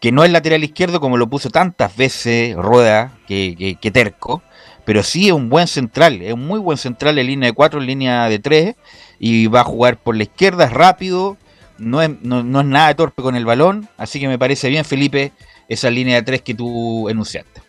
que 0.00 0.12
no 0.12 0.24
es 0.24 0.30
lateral 0.32 0.64
izquierdo 0.64 0.98
como 1.00 1.16
lo 1.16 1.28
puso 1.28 1.50
tantas 1.50 1.96
veces 1.96 2.56
Rueda, 2.56 3.12
que, 3.28 3.54
que- 3.56 3.76
que 3.76 3.90
terco, 3.90 4.42
pero 4.84 5.02
sí 5.02 5.28
es 5.28 5.32
un 5.32 5.48
buen 5.48 5.66
central, 5.66 6.22
es 6.22 6.32
un 6.32 6.46
muy 6.46 6.58
buen 6.58 6.78
central 6.78 7.18
en 7.18 7.26
línea 7.26 7.48
de 7.48 7.52
4, 7.52 7.80
en 7.80 7.86
línea 7.86 8.28
de 8.28 8.38
3, 8.38 8.74
y 9.18 9.46
va 9.46 9.60
a 9.60 9.64
jugar 9.64 9.96
por 9.96 10.16
la 10.16 10.24
izquierda, 10.24 10.64
es 10.64 10.72
rápido, 10.72 11.36
no 11.78 12.02
es, 12.02 12.10
no, 12.22 12.42
no 12.42 12.60
es 12.60 12.66
nada 12.66 12.94
torpe 12.94 13.22
con 13.22 13.36
el 13.36 13.44
balón, 13.44 13.88
así 13.96 14.20
que 14.20 14.28
me 14.28 14.38
parece 14.38 14.68
bien, 14.68 14.84
Felipe, 14.84 15.32
esa 15.68 15.90
línea 15.90 16.16
de 16.16 16.22
3 16.22 16.42
que 16.42 16.54
tú 16.54 17.08
enunciaste. 17.08 17.62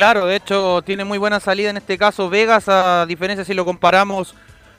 Claro, 0.00 0.26
de 0.26 0.36
hecho 0.36 0.80
tiene 0.82 1.04
muy 1.04 1.18
buena 1.18 1.40
salida 1.40 1.70
en 1.70 1.76
este 1.76 1.98
caso 1.98 2.30
Vegas, 2.30 2.68
a 2.68 3.04
diferencia 3.06 3.44
si 3.44 3.52
lo 3.52 3.66
comparamos 3.66 4.34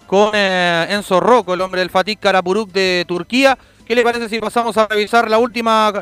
con 0.08 0.32
eh, 0.34 0.88
Enzo 0.90 1.20
Rocco, 1.20 1.54
el 1.54 1.62
hombre 1.62 1.82
del 1.82 1.90
Fatih 1.90 2.16
Karapuruk 2.16 2.72
de 2.72 3.06
Turquía. 3.08 3.58
¿Qué 3.86 3.96
le 3.96 4.04
parece 4.04 4.28
si 4.30 4.40
pasamos 4.40 4.76
a 4.78 4.88
revisar 4.88 5.30
la 5.30 5.38
última 5.38 5.94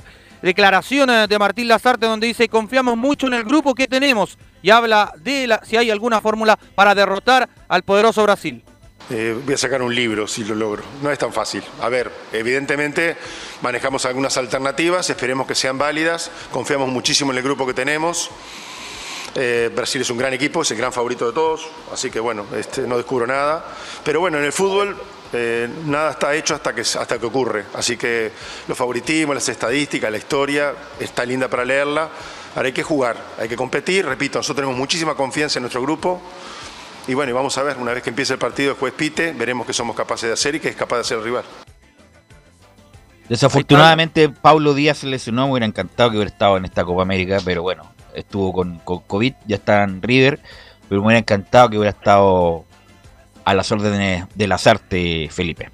declaración 0.42 1.10
eh, 1.10 1.28
de 1.28 1.38
Martín 1.38 1.68
Lazarte 1.68 2.06
donde 2.06 2.28
dice 2.28 2.48
confiamos 2.48 2.96
mucho 2.98 3.28
en 3.28 3.34
el 3.34 3.44
grupo 3.44 3.76
que 3.76 3.88
tenemos 3.88 4.38
y 4.62 4.69
habla 4.69 5.13
de 5.17 5.58
si 5.63 5.78
hay 5.78 5.91
alguna 5.91 6.22
fórmula 6.22 6.58
para 6.76 6.95
derrotar 6.95 7.50
al 7.67 7.84
poderoso 7.84 8.24
Brasil? 8.24 8.63
Eh, 9.12 9.36
voy 9.43 9.56
a 9.56 9.58
sacar 9.58 9.82
un 9.82 9.93
libro 9.93 10.28
si 10.28 10.43
lo 10.43 10.54
logro. 10.54 10.84
No 11.02 11.12
es 11.12 11.17
tan 11.17 11.34
fácil. 11.34 11.63
A 11.82 11.89
ver, 11.89 12.12
evidentemente 12.32 13.17
manejamos 13.62 14.06
algunas 14.06 14.38
alternativas, 14.38 15.10
esperemos 15.10 15.48
que 15.48 15.56
sean 15.56 15.80
válidas, 15.80 16.30
confiamos 16.52 16.89
muchísimo 16.89 17.32
en 17.32 17.38
el 17.38 17.43
grupo 17.43 17.65
que 17.65 17.74
tenemos. 17.74 18.30
Eh, 19.36 19.72
Brasil 19.76 20.02
es 20.02 20.10
un 20.10 20.17
gran 20.17 20.34
equipo, 20.34 20.62
es 20.62 20.72
el 20.72 20.78
gran 20.78 20.93
favorito 20.93 21.26
de 21.28 21.34
todos, 21.34 21.67
así 21.91 22.10
que 22.12 22.19
bueno, 22.19 22.45
este, 22.56 22.82
no 22.82 22.98
descubro 22.98 23.26
nada. 23.26 23.65
Pero 24.04 24.19
bueno, 24.19 24.38
en 24.38 24.45
el 24.45 24.54
fútbol 24.54 24.95
eh, 25.34 25.67
nada 25.86 26.12
está 26.12 26.36
hecho 26.36 26.54
hasta 26.54 26.74
que, 26.74 26.82
hasta 26.82 27.19
que 27.19 27.26
ocurre, 27.26 27.65
así 27.76 27.98
que 27.98 28.32
los 28.67 28.78
favoritismos, 28.78 29.36
las 29.36 29.50
estadísticas, 29.50 30.12
la 30.12 30.17
historia 30.17 30.74
está 31.00 31.26
linda 31.26 31.48
para 31.48 31.65
leerla. 31.65 32.10
Ahora 32.56 32.68
hay 32.68 32.74
que 32.74 32.84
jugar, 32.84 33.18
hay 33.38 33.48
que 33.48 33.56
competir, 33.56 34.06
repito, 34.06 34.40
nosotros 34.40 34.56
tenemos 34.58 34.78
muchísima 34.78 35.16
confianza 35.16 35.60
en 35.60 35.64
nuestro 35.64 35.82
grupo. 35.82 36.22
Y 37.08 37.14
bueno, 37.14 37.32
y 37.32 37.34
vamos 37.34 37.58
a 37.58 37.64
ver, 37.64 37.78
una 37.78 37.94
vez 37.94 38.04
que 38.04 38.10
empiece 38.10 38.34
el 38.34 38.40
partido, 38.40 38.76
juez 38.76 38.94
pite, 38.94 39.34
veremos 39.34 39.66
qué 39.66 39.74
somos 39.74 39.96
capaces 39.96 40.30
de 40.30 40.34
hacer 40.34 40.56
y 40.56 40.60
qué 40.60 40.70
es 40.70 40.76
capaz 40.76 40.98
de 40.98 41.02
hacer 41.02 41.18
el 41.18 41.24
rival. 41.24 41.44
Desafortunadamente, 43.28 44.30
Pablo 44.30 44.74
Díaz 44.74 45.00
se 45.00 45.08
lesionó, 45.08 45.46
me 45.46 45.54
hubiera 45.54 45.66
encantado 45.68 46.10
que 46.10 46.18
hubiera 46.18 46.32
estado 46.32 46.58
en 46.58 46.66
esta 46.66 46.84
Copa 46.84 47.04
América, 47.04 47.38
pero 47.46 47.62
bueno, 47.62 47.92
estuvo 48.14 48.52
con, 48.52 48.80
con 48.80 49.00
COVID, 49.02 49.34
ya 49.46 49.56
está 49.56 49.84
en 49.84 50.02
River, 50.02 50.40
pero 50.88 51.02
me 51.02 51.08
hubiera 51.08 51.20
encantado 51.20 51.70
que 51.70 51.78
hubiera 51.78 51.96
estado 51.98 52.66
a 53.46 53.54
las 53.54 53.72
órdenes 53.72 54.26
de 54.36 54.48
Lazarte, 54.48 55.30
Felipe. 55.32 55.70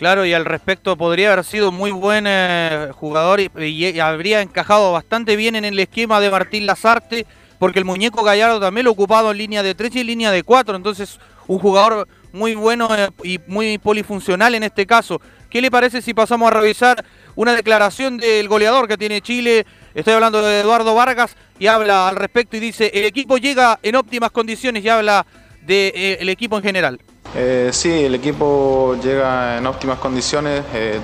Claro, 0.00 0.24
y 0.24 0.32
al 0.32 0.46
respecto 0.46 0.96
podría 0.96 1.30
haber 1.30 1.44
sido 1.44 1.72
muy 1.72 1.90
buen 1.90 2.24
eh, 2.26 2.88
jugador 2.94 3.38
y, 3.38 3.50
y 3.58 4.00
habría 4.00 4.40
encajado 4.40 4.92
bastante 4.92 5.36
bien 5.36 5.56
en 5.56 5.66
el 5.66 5.78
esquema 5.78 6.20
de 6.20 6.30
Martín 6.30 6.64
Lazarte, 6.64 7.26
porque 7.58 7.80
el 7.80 7.84
muñeco 7.84 8.24
Gallardo 8.24 8.58
también 8.60 8.86
lo 8.86 8.92
ocupado 8.92 9.30
en 9.30 9.36
línea 9.36 9.62
de 9.62 9.74
3 9.74 9.96
y 9.96 10.00
en 10.00 10.06
línea 10.06 10.30
de 10.30 10.42
4, 10.42 10.74
entonces 10.74 11.20
un 11.46 11.58
jugador 11.58 12.08
muy 12.32 12.54
bueno 12.54 12.88
eh, 12.96 13.10
y 13.22 13.40
muy 13.46 13.76
polifuncional 13.76 14.54
en 14.54 14.62
este 14.62 14.86
caso. 14.86 15.20
¿Qué 15.50 15.60
le 15.60 15.70
parece 15.70 16.00
si 16.00 16.14
pasamos 16.14 16.50
a 16.50 16.54
revisar 16.58 17.04
una 17.36 17.54
declaración 17.54 18.16
del 18.16 18.48
goleador 18.48 18.88
que 18.88 18.96
tiene 18.96 19.20
Chile? 19.20 19.66
Estoy 19.94 20.14
hablando 20.14 20.40
de 20.40 20.60
Eduardo 20.60 20.94
Vargas 20.94 21.36
y 21.58 21.66
habla 21.66 22.08
al 22.08 22.16
respecto 22.16 22.56
y 22.56 22.60
dice, 22.60 22.90
el 22.94 23.04
equipo 23.04 23.36
llega 23.36 23.78
en 23.82 23.96
óptimas 23.96 24.30
condiciones 24.30 24.82
y 24.82 24.88
habla 24.88 25.26
del 25.66 26.26
equipo 26.30 26.56
en 26.56 26.62
general. 26.62 27.00
Eh, 27.34 27.70
sí, 27.72 28.04
el 28.04 28.14
equipo 28.14 28.96
llega 29.02 29.58
en 29.58 29.66
óptimas 29.66 29.98
condiciones. 29.98 30.64
eh, 30.74 31.00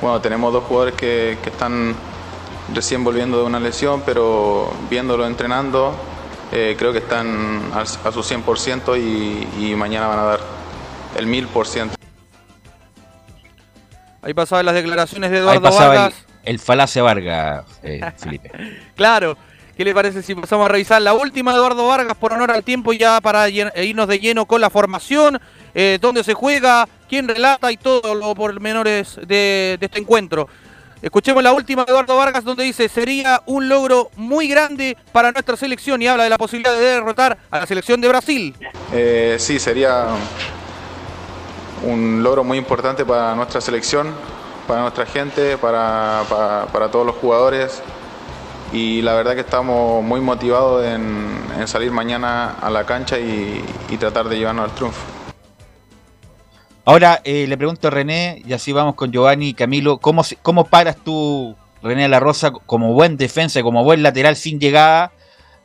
bueno, 0.00 0.20
tenemos 0.20 0.52
dos 0.52 0.64
jugadores 0.64 0.94
que, 0.94 1.36
que 1.42 1.50
están 1.50 1.94
recién 2.72 3.04
volviendo 3.04 3.38
de 3.38 3.44
una 3.44 3.60
lesión, 3.60 4.02
pero 4.06 4.72
viéndolo 4.88 5.26
entrenando, 5.26 5.92
eh, 6.52 6.74
creo 6.78 6.92
que 6.92 6.98
están 7.00 7.70
a 7.74 7.84
su 7.84 8.20
100% 8.22 8.96
y, 8.98 9.66
y 9.66 9.74
mañana 9.74 10.06
van 10.06 10.18
a 10.20 10.22
dar 10.22 10.40
el 11.16 11.26
1000%. 11.26 11.90
Ahí 14.22 14.34
pasaban 14.34 14.66
las 14.66 14.74
declaraciones 14.74 15.30
de 15.30 15.36
Ahí 15.38 15.42
Eduardo 15.42 15.62
pasaba 15.62 15.94
el, 15.94 16.00
Vargas. 16.00 16.26
el 16.44 16.58
falacia 16.58 17.02
Vargas, 17.02 17.64
eh, 17.82 18.00
Felipe. 18.16 18.50
Claro. 18.96 19.36
¿Qué 19.80 19.84
le 19.86 19.94
parece 19.94 20.22
si 20.22 20.34
pasamos 20.34 20.66
a 20.66 20.68
revisar 20.68 21.00
la 21.00 21.14
última 21.14 21.54
Eduardo 21.54 21.86
Vargas 21.86 22.14
por 22.14 22.34
honor 22.34 22.50
al 22.50 22.62
tiempo 22.62 22.92
ya 22.92 23.18
para 23.22 23.48
e 23.48 23.86
irnos 23.86 24.08
de 24.08 24.18
lleno 24.18 24.44
con 24.44 24.60
la 24.60 24.68
formación, 24.68 25.40
eh, 25.74 25.96
dónde 26.02 26.22
se 26.22 26.34
juega, 26.34 26.86
quién 27.08 27.26
relata 27.26 27.72
y 27.72 27.78
todo 27.78 28.14
lo 28.14 28.34
pormenores 28.34 29.16
de, 29.26 29.78
de 29.80 29.86
este 29.86 29.98
encuentro? 29.98 30.48
Escuchemos 31.00 31.42
la 31.42 31.54
última 31.54 31.86
de 31.86 31.92
Eduardo 31.92 32.14
Vargas 32.14 32.44
donde 32.44 32.64
dice 32.64 32.90
sería 32.90 33.40
un 33.46 33.70
logro 33.70 34.10
muy 34.16 34.48
grande 34.48 34.98
para 35.12 35.32
nuestra 35.32 35.56
selección 35.56 36.02
y 36.02 36.08
habla 36.08 36.24
de 36.24 36.28
la 36.28 36.36
posibilidad 36.36 36.74
de 36.74 36.80
derrotar 36.80 37.38
a 37.50 37.60
la 37.60 37.66
selección 37.66 38.02
de 38.02 38.08
Brasil. 38.08 38.54
Eh, 38.92 39.36
sí, 39.38 39.58
sería 39.58 40.08
un 41.84 42.22
logro 42.22 42.44
muy 42.44 42.58
importante 42.58 43.06
para 43.06 43.34
nuestra 43.34 43.62
selección, 43.62 44.12
para 44.68 44.82
nuestra 44.82 45.06
gente, 45.06 45.56
para 45.56 46.26
todos 46.92 47.06
los 47.06 47.16
jugadores. 47.16 47.82
Y 48.72 49.02
la 49.02 49.14
verdad 49.14 49.34
que 49.34 49.40
estamos 49.40 50.02
muy 50.04 50.20
motivados 50.20 50.86
en, 50.86 51.28
en 51.58 51.66
salir 51.66 51.90
mañana 51.90 52.52
a 52.60 52.70
la 52.70 52.86
cancha 52.86 53.18
y, 53.18 53.64
y 53.88 53.96
tratar 53.96 54.28
de 54.28 54.38
llevarnos 54.38 54.70
al 54.70 54.74
triunfo. 54.76 55.00
Ahora 56.84 57.20
eh, 57.24 57.46
le 57.48 57.56
pregunto 57.58 57.88
a 57.88 57.90
René, 57.90 58.42
y 58.46 58.52
así 58.52 58.72
vamos 58.72 58.94
con 58.94 59.10
Giovanni 59.12 59.48
y 59.48 59.54
Camilo, 59.54 59.98
¿cómo, 59.98 60.22
¿cómo 60.42 60.64
paras 60.64 60.96
tú, 60.96 61.56
René 61.82 62.08
la 62.08 62.20
Rosa, 62.20 62.52
como 62.52 62.92
buen 62.94 63.16
defensa, 63.16 63.62
como 63.62 63.84
buen 63.84 64.02
lateral 64.02 64.36
sin 64.36 64.60
llegada 64.60 65.12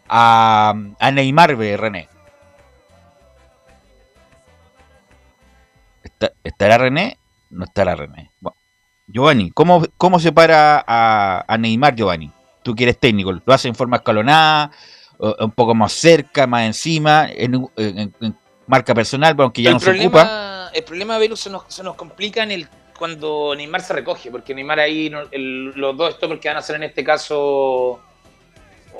a, 0.10 0.74
a 1.00 1.12
Neymar, 1.12 1.56
René? 1.58 2.10
¿Está- 6.04 6.32
¿Estará 6.44 6.78
René? 6.80 7.18
No 7.52 7.66
estará 7.66 7.96
René. 7.96 8.32
Giovanni, 9.08 9.52
¿cómo, 9.52 9.84
¿cómo 9.98 10.20
se 10.20 10.32
para 10.32 10.84
a, 10.86 11.46
a 11.48 11.58
Neymar, 11.58 11.96
Giovanni? 11.96 12.32
Tú 12.66 12.74
que 12.74 12.82
eres 12.82 12.98
técnico, 13.00 13.32
¿lo 13.32 13.54
hace 13.54 13.68
en 13.68 13.76
forma 13.76 13.98
escalonada? 13.98 14.72
un 15.40 15.52
poco 15.52 15.74
más 15.76 15.94
cerca, 15.94 16.46
más 16.48 16.64
encima, 16.66 17.28
en, 17.32 17.56
un- 17.56 17.72
en- 17.78 18.14
en 18.20 18.36
marca 18.68 18.94
personal, 18.96 19.34
pero 19.36 19.44
aunque 19.44 19.62
ya 19.62 19.70
el 19.70 19.76
no 19.76 19.80
se 19.80 19.92
ocupa? 19.92 20.70
El 20.74 20.84
problema, 20.84 21.18
Velus, 21.20 21.40
se 21.40 21.50
nos, 21.52 21.64
se 21.70 21.84
nos 21.84 21.96
complica 21.96 22.42
en 22.44 22.52
el 22.52 22.68
cuando 22.98 23.54
Neymar 23.56 23.82
se 23.82 23.94
recoge, 23.94 24.30
porque 24.32 24.54
Neymar 24.56 24.80
ahí, 24.80 25.10
el- 25.32 25.66
los 25.76 25.96
dos 25.96 26.16
stoppers 26.16 26.42
que 26.42 26.48
van 26.50 26.58
a 26.58 26.60
hacer 26.60 26.76
en 26.78 26.84
este 26.84 27.04
caso, 27.04 28.02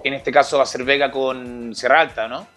en 0.06 0.14
este 0.14 0.32
caso 0.32 0.58
va 0.58 0.64
a 0.64 0.68
ser 0.68 0.84
Vega 0.86 1.10
con 1.12 1.74
Sierra 1.76 2.02
Alta, 2.02 2.28
¿no? 2.30 2.48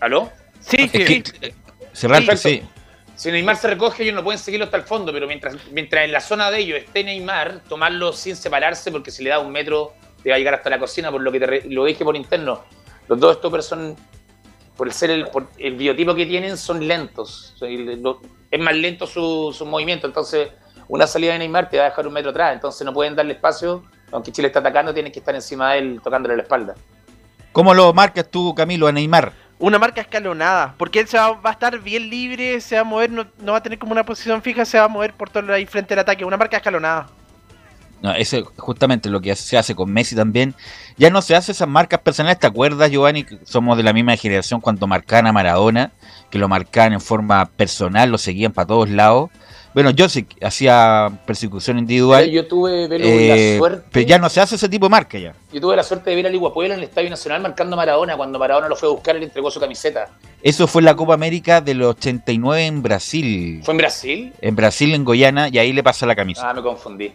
¿Aló? 0.00 0.32
Sí, 0.60 0.76
Es 0.78 0.90
que- 0.90 1.54
Cerrarte, 1.92 2.26
Perfecto. 2.26 2.64
sí. 2.66 2.73
Si 3.16 3.30
Neymar 3.30 3.56
se 3.56 3.68
recoge, 3.68 4.02
ellos 4.02 4.14
no 4.14 4.24
pueden 4.24 4.38
seguirlo 4.38 4.64
hasta 4.64 4.76
el 4.76 4.82
fondo, 4.82 5.12
pero 5.12 5.26
mientras, 5.26 5.56
mientras 5.70 6.04
en 6.04 6.12
la 6.12 6.20
zona 6.20 6.50
de 6.50 6.58
ellos 6.58 6.78
esté 6.78 7.04
Neymar, 7.04 7.62
tomarlo 7.68 8.12
sin 8.12 8.34
separarse, 8.34 8.90
porque 8.90 9.10
si 9.10 9.22
le 9.22 9.30
da 9.30 9.38
un 9.38 9.52
metro, 9.52 9.92
te 10.22 10.30
va 10.30 10.36
a 10.36 10.38
llegar 10.38 10.54
hasta 10.54 10.68
la 10.70 10.78
cocina, 10.78 11.12
por 11.12 11.20
lo 11.20 11.30
que 11.30 11.38
te 11.38 11.68
lo 11.70 11.84
dije 11.84 12.04
por 12.04 12.16
interno. 12.16 12.64
Los 13.06 13.20
dos 13.20 13.36
stoppers 13.36 13.66
son, 13.66 13.96
por 14.76 14.88
el 14.88 14.92
ser 14.92 15.10
el, 15.10 15.26
por 15.28 15.46
el 15.58 15.74
biotipo 15.76 16.14
que 16.14 16.26
tienen, 16.26 16.56
son 16.56 16.86
lentos. 16.86 17.54
Es 18.50 18.60
más 18.60 18.74
lento 18.74 19.06
su, 19.06 19.54
su 19.56 19.64
movimiento, 19.64 20.06
entonces 20.06 20.48
una 20.88 21.06
salida 21.06 21.32
de 21.32 21.38
Neymar 21.38 21.70
te 21.70 21.78
va 21.78 21.84
a 21.84 21.88
dejar 21.90 22.06
un 22.06 22.12
metro 22.12 22.30
atrás, 22.30 22.54
entonces 22.54 22.84
no 22.84 22.92
pueden 22.92 23.14
darle 23.14 23.34
espacio, 23.34 23.84
aunque 24.10 24.32
Chile 24.32 24.48
está 24.48 24.58
atacando, 24.58 24.92
tienen 24.92 25.12
que 25.12 25.20
estar 25.20 25.34
encima 25.34 25.72
de 25.72 25.78
él 25.78 26.00
tocándole 26.02 26.36
la 26.36 26.42
espalda. 26.42 26.74
¿Cómo 27.52 27.72
lo 27.72 27.92
marcas 27.92 28.28
tú, 28.28 28.52
Camilo, 28.54 28.88
a 28.88 28.92
Neymar? 28.92 29.32
Una 29.64 29.78
marca 29.78 30.02
escalonada, 30.02 30.74
porque 30.76 31.00
él 31.00 31.08
se 31.08 31.16
va, 31.16 31.38
a 31.42 31.50
estar 31.50 31.78
bien 31.80 32.10
libre, 32.10 32.60
se 32.60 32.74
va 32.74 32.82
a 32.82 32.84
mover, 32.84 33.10
no, 33.10 33.24
no 33.40 33.52
va 33.52 33.58
a 33.58 33.62
tener 33.62 33.78
como 33.78 33.92
una 33.92 34.04
posición 34.04 34.42
fija, 34.42 34.66
se 34.66 34.78
va 34.78 34.84
a 34.84 34.88
mover 34.88 35.14
por 35.14 35.30
todo 35.30 35.50
ahí 35.54 35.64
frente 35.64 35.94
al 35.94 36.00
ataque. 36.00 36.22
Una 36.22 36.36
marca 36.36 36.58
escalonada. 36.58 37.06
No, 38.02 38.14
eso 38.14 38.36
es 38.36 38.44
justamente 38.58 39.08
lo 39.08 39.22
que 39.22 39.34
se 39.34 39.56
hace 39.56 39.74
con 39.74 39.90
Messi 39.90 40.14
también. 40.14 40.54
Ya 40.98 41.08
no 41.08 41.22
se 41.22 41.34
hace 41.34 41.52
esas 41.52 41.66
marcas 41.66 42.00
personales. 42.00 42.40
¿Te 42.40 42.46
acuerdas, 42.46 42.90
Giovanni? 42.90 43.24
Somos 43.44 43.78
de 43.78 43.84
la 43.84 43.94
misma 43.94 44.14
generación 44.18 44.60
cuando 44.60 44.86
marcaban 44.86 45.28
a 45.28 45.32
Maradona, 45.32 45.92
que 46.28 46.38
lo 46.38 46.46
marcaban 46.46 46.92
en 46.92 47.00
forma 47.00 47.46
personal, 47.46 48.10
lo 48.10 48.18
seguían 48.18 48.52
para 48.52 48.66
todos 48.66 48.90
lados. 48.90 49.30
Bueno, 49.74 49.90
yo 49.90 50.08
sí 50.08 50.24
hacía 50.40 51.10
persecución 51.26 51.78
individual. 51.78 52.30
Yo 52.30 52.46
tuve, 52.46 52.86
Velo, 52.86 53.04
eh, 53.04 53.52
la 53.54 53.58
suerte. 53.58 53.88
pero 53.90 54.06
ya 54.06 54.18
no 54.18 54.28
se 54.28 54.40
hace 54.40 54.54
ese 54.54 54.68
tipo 54.68 54.86
de 54.86 54.90
marca 54.90 55.18
ya. 55.18 55.34
Yo 55.52 55.60
tuve 55.60 55.74
la 55.74 55.82
suerte 55.82 56.10
de 56.10 56.16
ver 56.16 56.26
a 56.28 56.30
Ligua 56.30 56.54
Puebla 56.54 56.74
en 56.74 56.80
el 56.80 56.86
Estadio 56.86 57.10
Nacional 57.10 57.42
marcando 57.42 57.74
a 57.74 57.78
Maradona. 57.78 58.16
Cuando 58.16 58.38
Maradona 58.38 58.68
lo 58.68 58.76
fue 58.76 58.88
a 58.88 58.92
buscar, 58.92 59.16
le 59.16 59.24
entregó 59.24 59.50
su 59.50 59.58
camiseta. 59.58 60.10
Eso 60.42 60.68
fue 60.68 60.80
en 60.80 60.86
la 60.86 60.94
Copa 60.94 61.14
América 61.14 61.60
del 61.60 61.82
89 61.82 62.66
en 62.66 62.82
Brasil. 62.82 63.60
¿Fue 63.64 63.72
en 63.72 63.78
Brasil? 63.78 64.32
En 64.40 64.54
Brasil, 64.54 64.94
en 64.94 65.04
Goiânia, 65.04 65.48
y 65.48 65.58
ahí 65.58 65.72
le 65.72 65.82
pasa 65.82 66.06
la 66.06 66.14
camisa. 66.14 66.48
Ah, 66.48 66.54
me 66.54 66.62
confundí. 66.62 67.12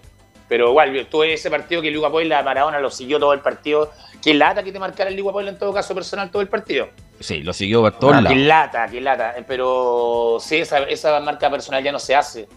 Pero 0.50 0.70
igual, 0.70 1.08
tuve 1.10 1.34
ese 1.34 1.50
partido 1.50 1.82
que 1.82 1.92
Ligua 1.92 2.12
Puebla, 2.12 2.42
Maradona 2.44 2.80
lo 2.80 2.90
siguió 2.90 3.20
todo 3.20 3.32
el 3.34 3.40
partido. 3.40 3.92
Qué 4.22 4.34
lata 4.34 4.64
que 4.64 4.72
te 4.72 4.80
marcara 4.80 5.10
el 5.10 5.16
Ligua 5.16 5.32
Puebla 5.32 5.52
en 5.52 5.60
todo 5.60 5.72
caso 5.72 5.94
personal 5.94 6.30
todo 6.32 6.42
el 6.42 6.50
partido. 6.50 6.90
Sí, 7.20 7.44
lo 7.44 7.54
siguió 7.54 7.82
por 7.82 8.00
todos 8.00 8.16
Ah, 8.16 8.22
lados. 8.22 8.36
Qué 8.38 8.44
lata, 8.44 8.88
qué 8.90 9.00
lata. 9.00 9.38
Eh, 9.38 9.46
Pero 9.48 10.38
sí, 10.42 10.58
esa, 10.58 10.80
esa 10.80 11.20
marca 11.20 11.50
personal 11.52 11.84
ya 11.84 11.92
no 11.92 12.00
se 12.00 12.16
hace. 12.16 12.48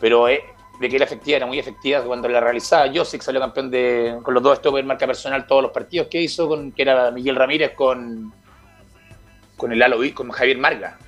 Pero 0.00 0.28
eh, 0.28 0.42
de 0.80 0.88
que 0.88 0.96
era 0.96 1.04
efectiva, 1.04 1.36
era 1.36 1.46
muy 1.46 1.58
efectiva 1.58 2.02
cuando 2.02 2.28
la 2.28 2.40
realizaba. 2.40 2.90
Josic 2.92 3.22
salió 3.22 3.40
campeón 3.40 3.70
de, 3.70 4.18
con 4.22 4.34
los 4.34 4.42
dos 4.42 4.58
stoppers 4.58 4.86
marca 4.86 5.06
personal 5.06 5.46
todos 5.46 5.62
los 5.62 5.70
partidos 5.72 6.08
que 6.08 6.20
hizo, 6.20 6.48
con, 6.48 6.72
que 6.72 6.82
era 6.82 7.10
Miguel 7.12 7.36
Ramírez 7.36 7.72
con, 7.74 8.32
con 9.56 9.72
el 9.72 9.78
Lalo, 9.78 9.98
con 10.14 10.30
Javier 10.30 10.58
Marga. 10.58 10.98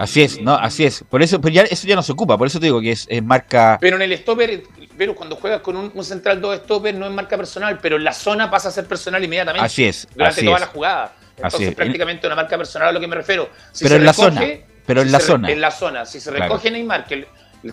Así 0.00 0.22
es, 0.22 0.40
no, 0.40 0.54
así 0.54 0.84
es. 0.86 1.04
Por 1.08 1.22
eso, 1.22 1.40
pero 1.40 1.52
ya, 1.54 1.62
eso 1.62 1.86
ya 1.86 1.94
no 1.94 2.02
se 2.02 2.12
ocupa, 2.12 2.38
por 2.38 2.46
eso 2.46 2.58
te 2.58 2.66
digo 2.66 2.80
que 2.80 2.92
es, 2.92 3.06
es 3.08 3.22
marca. 3.22 3.76
Pero 3.80 3.96
en 3.96 4.02
el 4.02 4.16
stopper, 4.16 4.62
pero 4.96 5.14
cuando 5.14 5.36
juegas 5.36 5.60
con 5.60 5.76
un, 5.76 5.90
un 5.94 6.04
central 6.04 6.40
dos 6.40 6.56
stopper 6.56 6.94
no 6.94 7.04
es 7.06 7.12
marca 7.12 7.36
personal, 7.36 7.78
pero 7.82 7.96
en 7.96 8.04
la 8.04 8.12
zona 8.14 8.50
pasa 8.50 8.68
a 8.68 8.72
ser 8.72 8.86
personal 8.86 9.22
inmediatamente. 9.22 9.66
Así 9.66 9.84
es, 9.84 10.08
Durante 10.14 10.38
así 10.40 10.44
toda 10.46 10.56
es. 10.56 10.60
la 10.62 10.66
jugada. 10.68 11.12
Entonces, 11.36 11.54
Así 11.60 11.64
es. 11.68 11.74
prácticamente 11.74 12.26
una 12.26 12.36
marca 12.36 12.56
personal 12.56 12.88
a 12.88 12.92
lo 12.92 13.00
que 13.00 13.06
me 13.08 13.16
refiero. 13.16 13.50
Si 13.72 13.84
Pero 13.84 13.96
en 13.96 14.04
la 14.06 14.12
zona, 14.12 14.42
pero 14.86 15.02
en 15.02 15.12
la 15.12 15.20
zona. 15.20 15.50
En 15.50 15.60
la 15.60 15.70
zona. 15.70 16.04
Si 16.06 16.18
se 16.20 16.30
Claro. 16.30 16.44
recoge 16.44 16.70
Neymar, 16.70 17.06
que 17.06 17.26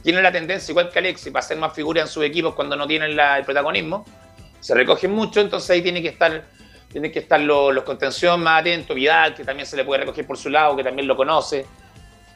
tiene 0.03 0.21
la 0.21 0.31
tendencia, 0.31 0.71
igual 0.71 0.89
que 0.89 0.99
Alexis, 0.99 1.31
para 1.31 1.43
ser 1.45 1.57
más 1.57 1.73
figura 1.73 2.01
en 2.01 2.07
sus 2.07 2.23
equipos 2.25 2.53
cuando 2.55 2.75
no 2.75 2.85
tienen 2.87 3.15
la- 3.15 3.37
el 3.37 3.45
protagonismo, 3.45 4.05
se 4.59 4.73
recoge 4.75 5.07
mucho, 5.07 5.39
entonces 5.39 5.69
ahí 5.69 5.81
tiene 5.81 6.01
que 6.01 6.09
estar, 6.09 6.43
tiene 6.91 7.09
que 7.11 7.19
estar 7.19 7.39
lo- 7.39 7.71
los 7.71 7.83
contención 7.85 8.41
más 8.43 8.61
atentos, 8.61 8.93
Vidal, 8.95 9.33
que 9.33 9.43
también 9.45 9.65
se 9.65 9.77
le 9.77 9.85
puede 9.85 10.01
recoger 10.01 10.25
por 10.27 10.37
su 10.37 10.49
lado, 10.49 10.75
que 10.75 10.83
también 10.83 11.07
lo 11.07 11.15
conoce. 11.15 11.65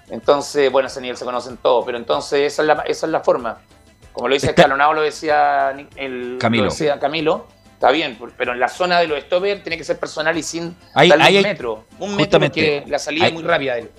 Entonces, 0.10 0.72
bueno, 0.72 0.88
a 0.88 0.92
ese 0.92 1.02
nivel 1.02 1.18
se 1.18 1.26
conocen 1.26 1.58
todos, 1.58 1.86
pero 1.86 1.98
entonces 1.98 2.42
esa 2.54 2.62
es 2.64 2.68
la, 2.68 2.74
esa 2.86 3.06
es 3.06 3.12
la 3.12 3.22
forma. 3.22 3.60
Como 4.12 4.28
lo 4.28 4.34
dice 4.34 4.48
Está- 4.48 4.64
Escalonado, 4.64 4.94
lo 4.94 5.02
decía 5.02 5.74
el, 5.96 6.38
Camilo. 6.40 6.66
lo 6.66 6.70
decía 6.70 7.00
Camilo, 7.00 7.48
está 7.74 7.92
bien, 7.92 8.18
pero 8.38 8.52
en 8.52 8.60
la 8.60 8.68
zona 8.68 9.00
de 9.00 9.08
los 9.08 9.22
stoppers 9.22 9.64
tiene 9.64 9.78
que 9.78 9.84
ser 9.86 9.98
personal 10.00 10.38
y 10.38 10.44
sin 10.44 10.76
Ahí- 10.94 11.10
darle 11.10 11.24
ahí 11.24 11.38
un 11.38 11.44
metro. 11.44 11.86
Un 12.00 12.16
metro 12.18 12.40
porque 12.40 12.84
la 12.88 13.00
salida 13.00 13.28
es 13.28 13.34
muy 13.34 13.44
rápida 13.44 13.76
de 13.76 13.82
él. 13.82 13.92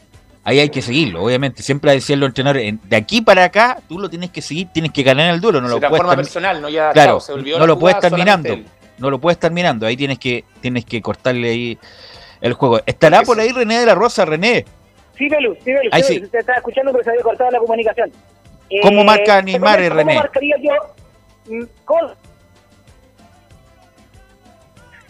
Ahí 0.45 0.59
hay 0.59 0.69
que 0.71 0.83
seguirlo, 0.83 1.23
obviamente. 1.23 1.63
Siempre 1.63 1.93
decían 1.93 2.19
los 2.21 2.27
entrenadores, 2.29 2.75
de 2.83 2.97
aquí 2.97 3.21
para 3.23 3.45
acá, 3.45 3.79
tú 3.89 3.99
lo 3.99 4.11
tienes 4.11 4.31
que 4.31 4.43
seguir, 4.43 4.69
tienes 4.73 4.91
que 4.93 5.03
ganar 5.05 5.33
el 5.33 5.41
duelo, 5.41 5.61
no 5.61 5.69
se 5.69 5.75
lo 5.75 5.79
puedes 5.81 5.91
transforma 5.91 6.13
estar- 6.15 6.25
personal, 6.25 6.61
no 6.61 6.69
ya 6.69 6.91
Claro, 6.91 7.21
se 7.21 7.33
olvidó 7.33 7.59
no 7.61 7.67
lo 7.67 7.79
puedes 7.79 7.97
estar 7.97 8.13
mirando. 8.13 8.59
No 8.99 9.09
lo 9.11 9.19
puedes 9.21 9.37
estar 9.37 9.51
mirando. 9.51 9.87
Ahí 9.87 9.97
tienes 9.97 10.19
que, 10.19 10.45
tienes 10.61 10.85
que 10.85 11.01
cortarle 11.01 11.49
ahí 11.49 11.79
el 12.41 12.53
juego. 12.53 12.81
¿Estará 12.85 13.19
Porque 13.19 13.27
por 13.27 13.41
ahí 13.41 13.51
René 13.53 13.79
de 13.81 13.87
la 13.87 13.95
Rosa, 13.95 14.25
René? 14.25 14.65
Sí, 15.17 15.29
Belu, 15.29 15.55
sí, 15.65 15.73
Belu, 15.73 15.91
Ahí 15.93 16.03
sí. 16.03 16.15
Belu, 16.15 16.29
te 16.29 16.39
estaba 16.39 16.59
escuchando 16.59 16.93
pero 16.93 17.05
se 17.05 17.11
había 17.11 17.23
cortado 17.23 17.51
la 17.51 17.59
comunicación. 17.59 18.13
Eh, 18.71 18.81
¿Cómo 18.83 19.05
marca 19.05 19.37
te 19.39 19.43
Neymar, 19.45 19.75
comento, 19.77 19.95
René? 19.97 20.13
¿Cómo 20.13 20.23
marcaría 20.23 20.57
yo? 20.59 20.73
mm, 21.49 21.65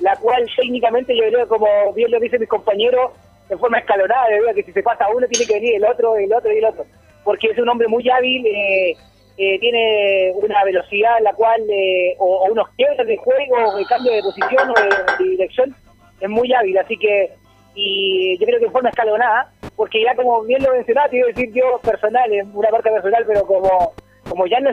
la 0.01 0.17
cual 0.17 0.45
técnicamente 0.57 1.17
yo 1.17 1.23
creo, 1.29 1.49
como 1.49 1.93
bien 1.95 2.11
lo 2.11 2.19
dicen 2.19 2.41
mis 2.41 2.49
compañeros, 2.49 3.12
en 3.49 3.59
forma 3.59 3.79
escalonada, 3.79 4.27
yo 4.31 4.43
creo 4.43 4.55
que 4.55 4.62
si 4.65 4.73
se 4.73 4.83
pasa 4.83 5.07
uno 5.15 5.27
tiene 5.29 5.47
que 5.47 5.55
venir 5.55 5.77
el 5.77 5.85
otro, 5.85 6.17
el 6.17 6.33
otro 6.33 6.53
y 6.53 6.59
el 6.59 6.65
otro. 6.65 6.85
Porque 7.23 7.49
es 7.49 7.59
un 7.59 7.69
hombre 7.69 7.87
muy 7.87 8.09
hábil, 8.11 8.45
eh, 8.47 8.97
eh, 9.37 9.59
tiene 9.61 10.33
una 10.35 10.65
velocidad 10.65 11.19
en 11.19 11.25
la 11.25 11.33
cual, 11.35 11.61
eh, 11.71 12.17
o, 12.19 12.27
o 12.47 12.51
unos 12.51 12.69
quiebres 12.77 13.07
de 13.07 13.17
juego, 13.17 13.57
o 13.69 13.77
de 13.77 13.85
cambio 13.85 14.12
de 14.12 14.23
posición 14.23 14.71
o 14.71 14.75
de, 14.75 15.25
de 15.25 15.31
dirección, 15.31 15.77
es 16.21 16.29
muy 16.29 16.53
hábil, 16.53 16.79
así 16.79 16.97
que, 16.97 17.31
y 17.75 18.38
yo 18.38 18.47
creo 18.47 18.59
que 18.59 18.67
en 18.67 18.73
forma 18.73 18.88
escalonada, 18.88 19.52
porque 19.83 20.01
ya 20.01 20.14
como 20.14 20.42
bien 20.45 20.62
lo 20.62 20.71
mencionaba, 20.71 21.09
te 21.09 21.16
iba 21.16 21.25
a 21.27 21.33
decir 21.33 21.51
yo 21.53 21.77
personal, 21.83 22.33
es 22.33 22.47
una 22.55 22.71
marca 22.71 22.88
personal, 22.88 23.25
pero 23.27 23.45
como, 23.45 23.92
como 24.29 24.47
ya 24.47 24.61
no 24.61 24.71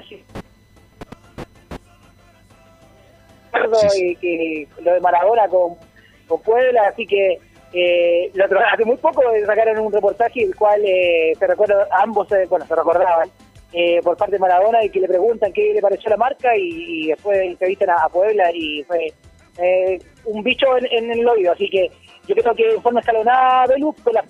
Sí, 3.90 4.12
eh, 4.12 4.16
que 4.22 4.68
lo 4.84 4.94
de 4.94 5.00
Maradona 5.00 5.48
con, 5.48 5.74
con 6.28 6.40
Puebla, 6.44 6.90
así 6.90 7.08
que 7.08 7.40
eh, 7.74 8.30
lo 8.36 8.46
otro- 8.46 8.60
hace 8.72 8.86
muy 8.86 8.98
poco 8.98 9.24
sacaron 9.48 9.80
un 9.80 9.92
reportaje 9.92 10.44
el 10.44 10.56
cual 10.56 10.80
eh, 10.86 11.34
se 11.40 11.48
recuerda, 11.48 11.88
ambos 11.92 12.32
eh, 12.32 12.46
bueno, 12.48 12.68
se 12.68 12.76
recordaban 12.76 13.32
eh, 13.74 14.02
por 14.04 14.16
parte 14.16 14.34
de 14.34 14.40
Maradona 14.40 14.84
y 14.84 14.92
que 14.92 15.00
le 15.00 15.08
preguntan 15.08 15.52
qué 15.54 15.74
le 15.74 15.82
pareció 15.82 16.12
la 16.12 16.18
marca 16.18 16.56
y, 16.56 17.06
y 17.06 17.08
después 17.08 17.36
entrevistan 17.42 17.90
a, 17.90 17.96
a 18.04 18.10
Puebla 18.10 18.52
y 18.54 18.84
fue 18.84 19.12
eh, 19.58 19.98
un 20.26 20.44
bicho 20.44 20.78
en, 20.78 20.86
en 20.92 21.12
el 21.20 21.28
oído. 21.28 21.52
Así 21.54 21.68
que 21.68 21.90
yo 22.28 22.36
creo 22.36 22.54
que 22.54 22.76
en 22.76 22.82
forma 22.84 23.00
escalonada, 23.00 23.66
Velus, 23.66 23.96
fue 24.04 24.14
la 24.14 24.24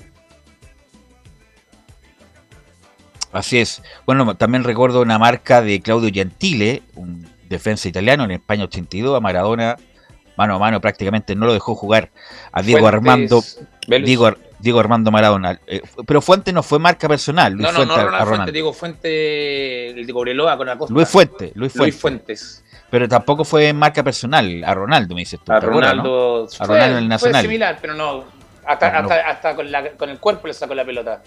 Así 3.32 3.60
es. 3.60 3.82
Bueno, 4.06 4.36
también 4.36 4.64
recuerdo 4.64 5.02
una 5.02 5.20
marca 5.20 5.62
de 5.62 5.82
Claudio 5.82 6.10
Gentile, 6.14 6.82
un 6.96 7.28
defensa 7.48 7.88
italiano 7.88 8.24
en 8.24 8.32
España 8.32 8.64
82, 8.64 9.18
a 9.18 9.20
Maradona 9.20 9.76
mano 10.38 10.56
a 10.56 10.60
mano 10.60 10.80
prácticamente 10.80 11.36
no 11.36 11.48
lo 11.48 11.54
dejó 11.54 11.76
jugar 11.76 12.12
a 12.54 12.62
Diego 12.62 12.88
Fuentes, 12.88 12.98
Armando. 13.90 14.06
Diego, 14.06 14.32
Diego 14.60 14.80
Armando 14.80 15.12
Maradona. 15.12 15.60
Eh, 15.68 15.82
pero 16.08 16.22
Fuente 16.22 16.54
no 16.54 16.64
fue 16.64 16.80
marca 16.80 17.10
personal, 17.10 17.52
Luis 17.54 17.64
No, 17.64 17.72
no, 17.74 17.78
Fuente 17.80 17.94
no, 17.94 18.00
a- 18.00 18.02
a 18.02 18.06
Ronald 18.06 18.20
Fuente, 18.24 18.32
Ronaldo. 18.36 18.52
digo 18.54 18.72
Fuente, 18.74 19.90
el 19.90 20.08
de 20.08 20.14
Cobreloa 20.14 20.56
con 20.56 20.70
Acosta. 20.70 20.94
Luis 20.94 21.10
Fuente, 21.10 21.52
Luis 21.56 21.74
Fuente. 21.74 21.92
Luis 21.92 21.96
Fuentes. 22.02 22.64
Pero 22.90 23.10
tampoco 23.10 23.44
fue 23.44 23.74
marca 23.74 24.02
personal 24.02 24.64
a 24.66 24.74
Ronaldo, 24.74 25.14
me 25.14 25.22
dices 25.22 25.40
tú. 25.44 25.52
A 25.52 25.60
¿te 25.60 25.66
acuerdas, 25.68 25.96
no? 25.98 26.04
Ronaldo, 26.04 26.48
A 26.60 26.66
Ronaldo 26.66 26.86
en 26.86 26.92
el 27.04 27.04
fue 27.04 27.10
Nacional. 27.10 27.42
similar, 27.42 27.78
pero 27.82 27.94
no. 27.96 28.24
Hasta, 28.66 28.88
hasta, 28.98 29.16
hasta 29.30 29.56
con, 29.58 29.70
la- 29.70 29.92
con 29.92 30.10
el 30.10 30.20
cuerpo 30.20 30.48
le 30.48 30.54
sacó 30.54 30.74
la 30.74 30.86
pelota. 30.86 31.22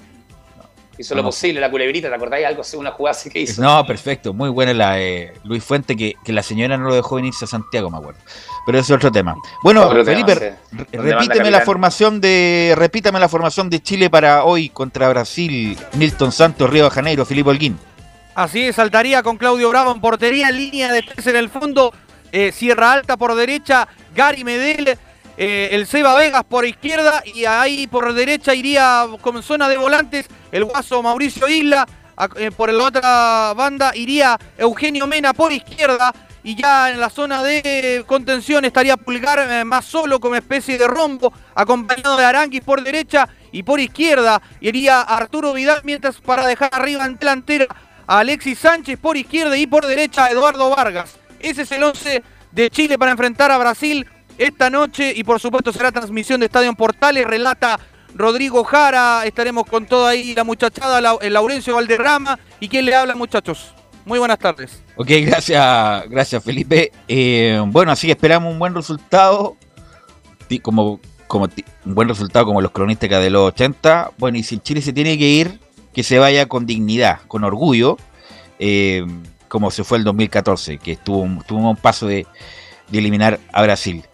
Hizo 0.98 1.14
lo 1.14 1.22
No. 1.22 1.28
posible, 1.28 1.58
la 1.60 1.70
culebrita, 1.70 2.08
¿te 2.08 2.14
acordáis? 2.14 2.46
Algo 2.46 2.62
una 2.76 2.90
jugada 2.90 3.16
así 3.16 3.30
que 3.30 3.40
hizo. 3.40 3.62
No, 3.62 3.84
perfecto, 3.86 4.34
muy 4.34 4.50
buena 4.50 4.74
la 4.74 4.92
de 4.94 5.32
Luis 5.44 5.64
Fuente, 5.64 5.96
que, 5.96 6.14
que 6.24 6.32
la 6.32 6.42
señora 6.42 6.76
no 6.76 6.88
lo 6.88 6.94
dejó 6.94 7.16
venirse 7.16 7.44
a 7.46 7.48
Santiago, 7.48 7.88
me 7.90 7.96
acuerdo. 7.96 8.20
Pero 8.66 8.78
ese 8.78 8.92
es 8.92 8.96
otro 8.96 9.10
tema. 9.10 9.34
Bueno, 9.62 9.86
Otro 9.86 10.04
tema, 10.04 10.26
Felipe, 10.26 10.56
sí. 10.70 10.76
manda 10.96 11.14
repíteme 11.14 11.50
la 11.50 11.60
formación 11.62 12.20
de 12.20 12.74
repítame 12.76 13.18
la 13.18 13.28
formación 13.28 13.70
de 13.70 13.80
Chile 13.82 14.10
para 14.10 14.44
hoy 14.44 14.68
contra 14.68 15.08
Brasil, 15.08 15.76
Milton 15.94 16.30
Santos, 16.30 16.68
Río 16.70 16.84
de 16.84 16.90
Janeiro, 16.90 17.24
Filipe 17.24 17.48
Holguín. 17.50 17.78
Así 18.34 18.62
es, 18.62 18.76
saltaría 18.76 19.22
con 19.22 19.36
Claudio 19.38 19.68
Bravo 19.70 19.92
en 19.92 20.00
portería, 20.00 20.50
línea 20.50 20.92
de 20.92 21.02
tres 21.02 21.26
en 21.26 21.36
el 21.36 21.48
fondo, 21.50 21.92
eh, 22.32 22.52
Sierra 22.52 22.92
Alta 22.92 23.16
por 23.16 23.34
derecha, 23.34 23.88
Gary 24.14 24.44
Medel, 24.44 24.96
eh, 25.44 25.74
el 25.74 25.88
Seba 25.88 26.14
Vegas 26.14 26.44
por 26.44 26.64
izquierda 26.64 27.20
y 27.26 27.46
ahí 27.46 27.88
por 27.88 28.14
derecha 28.14 28.54
iría 28.54 29.08
como 29.20 29.42
zona 29.42 29.68
de 29.68 29.76
volantes 29.76 30.28
el 30.52 30.64
guaso 30.64 31.02
Mauricio 31.02 31.48
Isla, 31.48 31.84
eh, 32.36 32.52
por 32.52 32.72
la 32.72 32.84
otra 32.84 33.52
banda 33.56 33.90
iría 33.96 34.38
Eugenio 34.56 35.08
Mena 35.08 35.32
por 35.32 35.52
izquierda 35.52 36.14
y 36.44 36.54
ya 36.54 36.92
en 36.92 37.00
la 37.00 37.10
zona 37.10 37.42
de 37.42 38.04
contención 38.06 38.64
estaría 38.64 38.96
Pulgar 38.96 39.40
eh, 39.50 39.64
más 39.64 39.84
solo 39.84 40.20
como 40.20 40.36
especie 40.36 40.78
de 40.78 40.86
rombo, 40.86 41.32
acompañado 41.56 42.16
de 42.16 42.24
Aranguis 42.24 42.62
por 42.62 42.80
derecha 42.80 43.28
y 43.50 43.64
por 43.64 43.80
izquierda 43.80 44.40
iría 44.60 45.00
Arturo 45.00 45.54
Vidal, 45.54 45.80
mientras 45.82 46.20
para 46.20 46.46
dejar 46.46 46.70
arriba 46.72 47.04
en 47.04 47.16
delantera 47.16 47.66
a 48.06 48.20
Alexis 48.20 48.60
Sánchez 48.60 48.96
por 48.96 49.16
izquierda 49.16 49.56
y 49.56 49.66
por 49.66 49.86
derecha 49.86 50.26
a 50.26 50.30
Eduardo 50.30 50.70
Vargas. 50.70 51.16
Ese 51.40 51.62
es 51.62 51.72
el 51.72 51.82
11 51.82 52.22
de 52.52 52.70
Chile 52.70 52.96
para 52.96 53.10
enfrentar 53.10 53.50
a 53.50 53.58
Brasil 53.58 54.06
esta 54.38 54.70
noche 54.70 55.12
y 55.14 55.24
por 55.24 55.40
supuesto 55.40 55.72
será 55.72 55.92
transmisión 55.92 56.40
de 56.40 56.46
Estadio 56.46 56.68
en 56.68 56.76
Portales, 56.76 57.26
relata 57.26 57.78
Rodrigo 58.14 58.64
Jara, 58.64 59.24
estaremos 59.24 59.64
con 59.66 59.86
toda 59.86 60.10
ahí 60.10 60.34
la 60.34 60.44
muchachada, 60.44 61.18
el 61.20 61.32
Laurencio 61.32 61.74
Valderrama 61.74 62.38
y 62.60 62.68
quién 62.68 62.84
le 62.84 62.94
habla 62.94 63.14
muchachos. 63.14 63.74
Muy 64.04 64.18
buenas 64.18 64.38
tardes. 64.38 64.82
Ok, 64.96 65.08
gracias, 65.24 66.08
gracias 66.08 66.42
Felipe. 66.42 66.92
Eh, 67.06 67.62
bueno, 67.66 67.92
así 67.92 68.06
que 68.06 68.12
esperamos 68.12 68.52
un 68.52 68.58
buen 68.58 68.74
resultado, 68.74 69.56
como, 70.60 71.00
como 71.26 71.48
un 71.84 71.94
buen 71.94 72.08
resultado 72.08 72.44
como 72.44 72.60
los 72.60 72.72
cronistas 72.72 73.08
de 73.08 73.30
los 73.30 73.48
80. 73.48 74.12
Bueno, 74.18 74.38
y 74.38 74.42
si 74.42 74.58
Chile 74.58 74.82
se 74.82 74.92
tiene 74.92 75.16
que 75.16 75.28
ir, 75.28 75.60
que 75.94 76.02
se 76.02 76.18
vaya 76.18 76.46
con 76.46 76.66
dignidad, 76.66 77.20
con 77.28 77.44
orgullo, 77.44 77.96
eh, 78.58 79.06
como 79.48 79.70
se 79.70 79.84
fue 79.84 79.98
el 79.98 80.04
2014, 80.04 80.78
que 80.78 80.92
estuvo, 80.92 81.22
a 81.22 81.70
un 81.70 81.76
paso 81.76 82.06
de, 82.06 82.26
de 82.88 82.98
eliminar 82.98 83.38
a 83.52 83.62
Brasil. 83.62 84.04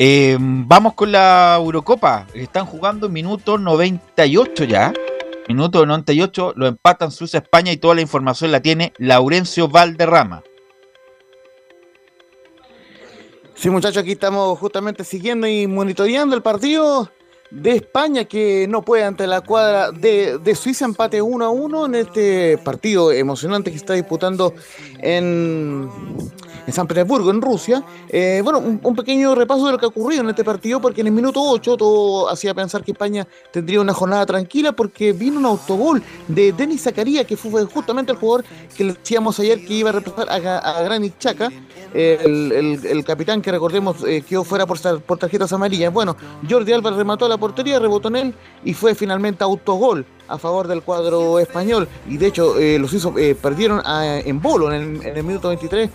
Eh, 0.00 0.36
vamos 0.40 0.94
con 0.94 1.10
la 1.10 1.56
Eurocopa. 1.58 2.28
Están 2.32 2.66
jugando 2.66 3.08
minuto 3.08 3.58
98 3.58 4.64
ya. 4.64 4.92
Minuto 5.48 5.84
98, 5.84 6.52
lo 6.56 6.66
empatan 6.66 7.10
Suiza, 7.10 7.38
España 7.38 7.72
y 7.72 7.78
toda 7.78 7.96
la 7.96 8.02
información 8.02 8.52
la 8.52 8.60
tiene 8.60 8.92
Laurencio 8.98 9.66
Valderrama. 9.66 10.44
Sí, 13.54 13.70
muchachos, 13.70 14.02
aquí 14.02 14.12
estamos 14.12 14.56
justamente 14.58 15.02
siguiendo 15.02 15.48
y 15.48 15.66
monitoreando 15.66 16.36
el 16.36 16.42
partido 16.42 17.10
de 17.50 17.72
España 17.72 18.26
que 18.26 18.66
no 18.68 18.82
puede 18.82 19.04
ante 19.04 19.26
la 19.26 19.40
cuadra 19.40 19.90
de, 19.90 20.38
de 20.38 20.54
Suiza, 20.54 20.84
empate 20.84 21.22
1 21.22 21.44
a 21.44 21.48
1 21.48 21.86
en 21.86 21.94
este 21.94 22.58
partido 22.58 23.10
emocionante 23.10 23.70
que 23.70 23.78
está 23.78 23.94
disputando 23.94 24.54
en, 24.98 25.88
en 26.68 26.74
San 26.74 26.86
Petersburgo, 26.86 27.30
en 27.30 27.40
Rusia. 27.40 27.82
Eh, 28.10 28.42
bueno, 28.44 28.58
un, 28.58 28.94
pequeño 28.94 29.34
repaso 29.34 29.64
de 29.64 29.72
lo 29.72 29.78
que 29.78 29.86
ha 29.86 29.88
ocurrido 29.88 30.22
en 30.22 30.28
este 30.28 30.44
partido, 30.44 30.82
porque 30.82 31.00
en 31.00 31.06
el 31.06 31.14
minuto 31.14 31.40
8 31.42 31.78
todo 31.78 32.28
hacía 32.28 32.52
pensar 32.52 32.84
que 32.84 32.92
España 32.92 33.26
tendría 33.50 33.80
una 33.80 33.94
jornada 33.94 34.26
tranquila, 34.26 34.72
porque 34.72 35.14
vino 35.14 35.38
un 35.38 35.46
autogol 35.46 36.02
de 36.28 36.52
Denis 36.52 36.82
Zakaria, 36.82 37.24
que 37.24 37.38
fue 37.38 37.64
justamente 37.64 38.12
el 38.12 38.18
jugador 38.18 38.44
que 38.76 38.84
le 38.84 38.92
decíamos 38.92 39.40
ayer 39.40 39.64
que 39.64 39.72
iba 39.72 39.88
a 39.88 39.92
reemplazar 39.94 40.28
a, 40.28 40.58
a 40.58 40.82
Granit 40.82 41.14
eh, 41.94 42.18
el, 42.22 42.52
el- 42.84 43.04
capitán 43.04 43.40
que 43.40 43.50
recordemos 43.50 44.04
eh, 44.06 44.22
quedó 44.28 44.44
fuera 44.44 44.66
por, 44.66 44.78
por 45.04 45.16
tarjetas 45.18 45.50
amarillas. 45.54 45.90
Bueno, 45.90 46.16
Jordi 46.48 46.70
Alba 46.74 46.90
remató 46.90 47.24
a 47.24 47.30
la 47.30 47.38
portería, 47.38 47.78
rebotó 47.78 48.08
en 48.08 48.16
él 48.16 48.34
y 48.62 48.74
fue 48.74 48.94
finalmente 48.94 49.42
autogol 49.42 50.04
a 50.28 50.36
favor 50.36 50.68
del 50.68 50.82
cuadro 50.82 51.38
español. 51.38 51.88
Y 52.06 52.18
de 52.18 52.26
hecho, 52.26 52.58
eh, 52.58 52.78
los 52.78 52.90
suizos 52.90 53.14
eh, 53.16 53.34
perdieron 53.40 53.80
a- 53.86 54.18
en 54.18 54.38
bolo 54.42 54.70
en 54.70 54.96
el, 54.98 55.06
en 55.06 55.16
el 55.16 55.24
minuto 55.24 55.48
23 55.48 55.88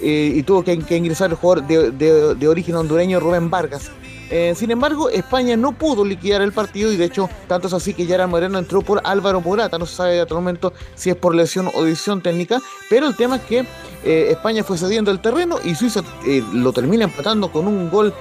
eh, 0.00 0.32
y 0.34 0.42
tuvo 0.42 0.62
que, 0.62 0.72
ingresar 0.72 1.30
el 1.30 1.36
jugador 1.36 1.66
de, 1.66 2.48
origen 2.48 2.76
hondureño 2.76 3.20
Rubén 3.20 3.50
Vargas. 3.50 3.90
Eh, 4.30 4.52
sin 4.54 4.70
embargo, 4.70 5.08
España 5.08 5.56
no 5.56 5.72
pudo 5.72 6.04
liquidar 6.04 6.42
el 6.42 6.52
partido 6.52 6.92
y 6.92 6.96
de 6.98 7.06
hecho, 7.06 7.30
tanto 7.46 7.66
es 7.66 7.72
así 7.72 7.94
que 7.94 8.04
Yara 8.04 8.26
Moreno 8.26 8.58
entró 8.58 8.82
por 8.82 9.00
Álvaro 9.04 9.40
Morata. 9.40 9.78
No 9.78 9.86
se 9.86 9.96
sabe 9.96 10.20
hasta 10.20 10.34
el 10.34 10.40
momento 10.40 10.74
si 10.94 11.10
es 11.10 11.16
por 11.16 11.34
lesión 11.34 11.70
o 11.74 11.84
decisión 11.84 12.20
técnica, 12.20 12.60
pero 12.90 13.06
el 13.06 13.16
tema 13.16 13.36
es 13.36 13.42
que 13.42 13.64
eh, 14.04 14.28
España 14.30 14.62
fue 14.62 14.76
cediendo 14.76 15.10
el 15.10 15.20
terreno 15.20 15.56
y 15.64 15.74
Suiza 15.74 16.02
lo 16.52 16.72
termina 16.72 17.04
empatando 17.04 17.50
con 17.50 17.66
un 17.66 17.90
gol 17.90 18.12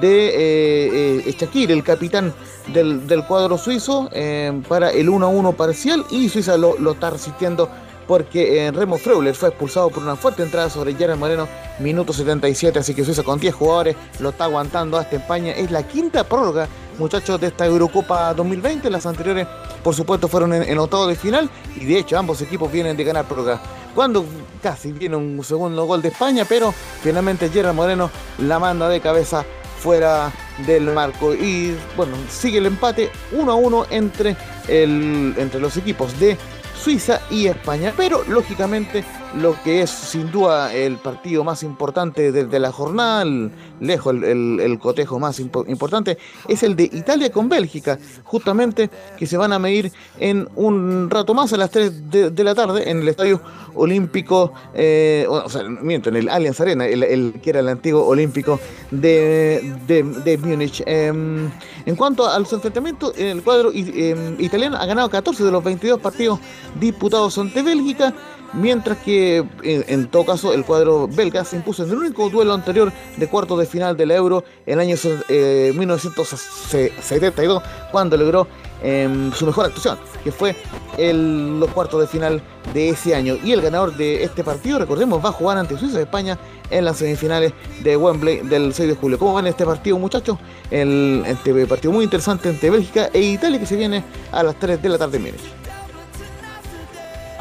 de 0.00 1.22
Shakir, 1.38 1.70
el 1.70 1.84
capitán 1.84 2.34
del, 2.72 3.24
cuadro 3.28 3.56
suizo, 3.56 4.08
para 4.68 4.90
el 4.90 5.08
1-1 5.08 5.54
parcial 5.54 6.04
y 6.10 6.28
Suiza 6.28 6.56
lo 6.56 6.90
está 6.90 7.10
resistiendo 7.10 7.68
porque 8.12 8.66
eh, 8.66 8.70
Remo 8.70 8.98
Freuler 8.98 9.34
fue 9.34 9.48
expulsado 9.48 9.88
por 9.88 10.02
una 10.02 10.16
fuerte 10.16 10.42
entrada 10.42 10.68
sobre 10.68 10.94
Gerard 10.94 11.16
Moreno, 11.16 11.48
minuto 11.78 12.12
77, 12.12 12.78
así 12.78 12.94
que 12.94 13.06
Suiza 13.06 13.22
con 13.22 13.40
10 13.40 13.54
jugadores 13.54 13.96
lo 14.20 14.28
está 14.28 14.44
aguantando 14.44 14.98
hasta 14.98 15.16
España. 15.16 15.52
Es 15.52 15.70
la 15.70 15.82
quinta 15.88 16.22
prórroga, 16.22 16.68
muchachos, 16.98 17.40
de 17.40 17.46
esta 17.46 17.64
Eurocopa 17.64 18.34
2020. 18.34 18.90
Las 18.90 19.06
anteriores, 19.06 19.46
por 19.82 19.94
supuesto, 19.94 20.28
fueron 20.28 20.52
en, 20.52 20.62
en 20.62 20.76
octavo 20.76 21.06
de 21.06 21.16
final 21.16 21.48
y 21.74 21.86
de 21.86 22.00
hecho 22.00 22.18
ambos 22.18 22.42
equipos 22.42 22.70
vienen 22.70 22.98
de 22.98 23.04
ganar 23.04 23.24
prórroga. 23.24 23.58
Cuando 23.94 24.26
casi 24.62 24.92
viene 24.92 25.16
un 25.16 25.42
segundo 25.42 25.86
gol 25.86 26.02
de 26.02 26.08
España, 26.08 26.44
pero 26.46 26.70
finalmente 27.02 27.48
Gerard 27.48 27.74
Moreno 27.74 28.10
la 28.40 28.58
manda 28.58 28.90
de 28.90 29.00
cabeza 29.00 29.42
fuera 29.78 30.30
del 30.66 30.82
marco 30.92 31.34
y 31.34 31.74
bueno 31.96 32.14
sigue 32.28 32.58
el 32.58 32.66
empate 32.66 33.10
1 33.32 33.50
a 33.50 33.54
1 33.54 33.86
entre 33.90 34.36
el 34.68 35.34
entre 35.38 35.58
los 35.58 35.76
equipos 35.76 36.20
de 36.20 36.36
Suiza 36.82 37.22
y 37.30 37.46
España 37.46 37.92
pero 37.96 38.24
lógicamente 38.26 39.04
lo 39.40 39.54
que 39.62 39.82
es 39.82 39.90
sin 39.90 40.30
duda 40.30 40.74
el 40.74 40.96
partido 40.96 41.42
más 41.42 41.62
importante 41.62 42.32
de, 42.32 42.44
de 42.44 42.60
la 42.60 42.70
jornada 42.70 43.24
lejos 43.80 44.14
el, 44.14 44.78
cotejo 44.80 45.18
más 45.18 45.40
impo- 45.40 45.68
importante 45.68 46.18
es 46.48 46.62
el 46.62 46.76
de 46.76 46.84
Italia 46.84 47.32
con 47.32 47.48
Bélgica 47.48 47.98
justamente 48.24 48.90
que 49.16 49.26
se 49.26 49.36
van 49.36 49.52
a 49.52 49.58
medir 49.58 49.90
en 50.18 50.48
un 50.54 51.08
rato 51.08 51.32
más 51.34 51.52
a 51.52 51.56
las 51.56 51.70
3 51.70 52.10
de, 52.10 52.44
la 52.44 52.54
tarde 52.54 52.90
en 52.90 53.00
el 53.00 53.08
estadio 53.08 53.40
olímpico 53.74 54.52
eh, 54.74 55.26
o 55.28 55.48
sea 55.48 55.62
miento 55.62 56.10
en 56.10 56.16
el 56.16 56.28
Allianz 56.28 56.60
Arena 56.60 56.86
el, 56.86 57.34
que 57.42 57.50
era 57.50 57.60
el 57.60 57.68
antiguo 57.68 58.04
olímpico 58.06 58.60
de, 58.90 60.38
Múnich. 60.42 60.82
Em, 60.86 61.50
en 61.86 61.96
cuanto 61.96 62.26
a 62.26 62.38
los 62.38 62.52
enfrentamientos, 62.52 63.14
el 63.16 63.42
cuadro 63.42 63.70
em, 63.74 64.40
italiano 64.40 64.76
ha 64.76 64.86
ganado 64.86 65.08
14 65.08 65.44
de 65.44 65.50
los 65.50 65.62
22 65.64 66.00
partidos 66.00 66.38
disputados 66.78 67.36
ante 67.38 67.62
Bélgica, 67.62 68.12
mientras 68.54 68.98
que 68.98 69.44
en, 69.62 70.06
todo 70.08 70.24
caso 70.26 70.52
el 70.52 70.64
cuadro 70.64 71.08
belga 71.08 71.44
se 71.44 71.56
impuso 71.56 71.84
en 71.84 71.90
el 71.90 71.96
único 71.98 72.28
duelo 72.30 72.52
anterior 72.54 72.92
de 73.16 73.26
cuartos 73.28 73.58
de 73.58 73.66
final 73.66 73.96
de 73.96 74.06
la 74.06 74.14
Euro 74.14 74.44
en 74.66 74.74
el 74.74 74.80
año 74.80 74.96
eh, 75.28 75.72
1972, 75.76 77.62
cuando 77.90 78.16
logró 78.16 78.46
em, 78.82 79.32
su 79.32 79.46
mejor 79.46 79.66
actuación, 79.66 79.96
que 80.24 80.32
fue 80.32 80.56
el- 80.98 81.60
los 81.60 81.70
cuartos 81.70 82.00
de 82.00 82.06
final 82.06 82.42
de 82.74 82.88
ese 82.90 83.14
año. 83.14 83.36
Y 83.42 83.52
el 83.52 83.60
ganador 83.62 83.96
de 83.96 84.24
este 84.24 84.42
partido, 84.44 84.78
recordemos, 84.78 85.24
va 85.24 85.28
a 85.28 85.32
jugar 85.32 85.56
ante 85.58 85.78
Suiza 85.78 85.96
de 85.98 86.02
España 86.04 86.38
en 86.70 86.84
las 86.84 86.96
semifinales 86.96 87.52
de 87.84 87.96
Wembley 87.96 88.38
del 88.40 88.72
6 88.74 88.88
de 88.88 88.94
julio. 88.96 89.18
¿Cómo 89.18 89.34
van 89.34 89.46
este 89.46 89.64
partido, 89.64 89.98
muchachos? 89.98 90.38
El, 90.70 91.22
este 91.26 91.66
partido 91.66 91.92
muy 91.92 92.04
interesante 92.04 92.48
entre 92.48 92.70
Bélgica 92.70 93.08
e 93.12 93.20
Italia 93.20 93.58
que 93.60 93.66
se 93.66 93.76
viene 93.76 94.02
a 94.32 94.42
las 94.42 94.56
3 94.58 94.82
de 94.82 94.88
la 94.88 94.98
tarde 94.98 95.18
en. 95.18 95.61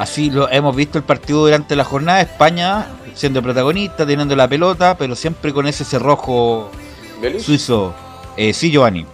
Así 0.02 0.32
lo 0.32 0.50
hemos 0.50 0.76
visto 0.76 0.98
el 0.98 1.04
partido 1.04 1.42
durante 1.42 1.76
la 1.76 1.84
jornada, 1.84 2.22
España 2.22 2.88
siendo 3.14 3.44
protagonista, 3.44 4.04
teniendo 4.04 4.36
la 4.36 4.48
pelota, 4.48 4.98
pero 4.98 5.16
siempre 5.16 5.54
con 5.54 5.68
ese 5.68 5.86
cerrojo 5.86 6.72
suizo. 7.40 7.94
Eh, 8.36 8.52
sí, 8.52 8.72
Giovanni. 8.72 9.06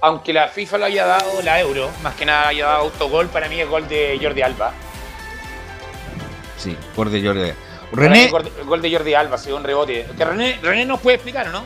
Aunque 0.00 0.32
la 0.32 0.46
FIFA 0.46 0.78
lo 0.78 0.84
haya 0.84 1.06
dado, 1.06 1.42
la 1.42 1.58
Euro, 1.60 1.90
más 2.04 2.14
que 2.14 2.24
nada 2.24 2.46
haya 2.46 2.66
dado 2.66 2.82
autogol, 2.82 3.26
para 3.30 3.48
mí 3.48 3.58
es 3.58 3.68
gol 3.68 3.88
de 3.88 4.16
Jordi 4.22 4.42
Alba. 4.42 4.72
Sí, 6.56 6.76
por 6.94 7.10
de 7.10 7.20
Jordi. 7.20 7.40
Mí 7.40 7.52
René, 7.90 8.24
es 8.26 8.30
Gol, 8.30 8.48
gol 8.64 8.80
de 8.80 8.92
Jordi 8.92 9.14
Alba, 9.14 9.36
sido 9.36 9.56
un 9.56 9.64
rebote. 9.64 10.06
Que 10.16 10.24
René, 10.24 10.60
René 10.62 10.84
nos 10.84 11.00
puede 11.00 11.16
explicar, 11.16 11.48
¿o 11.48 11.50
¿no? 11.50 11.64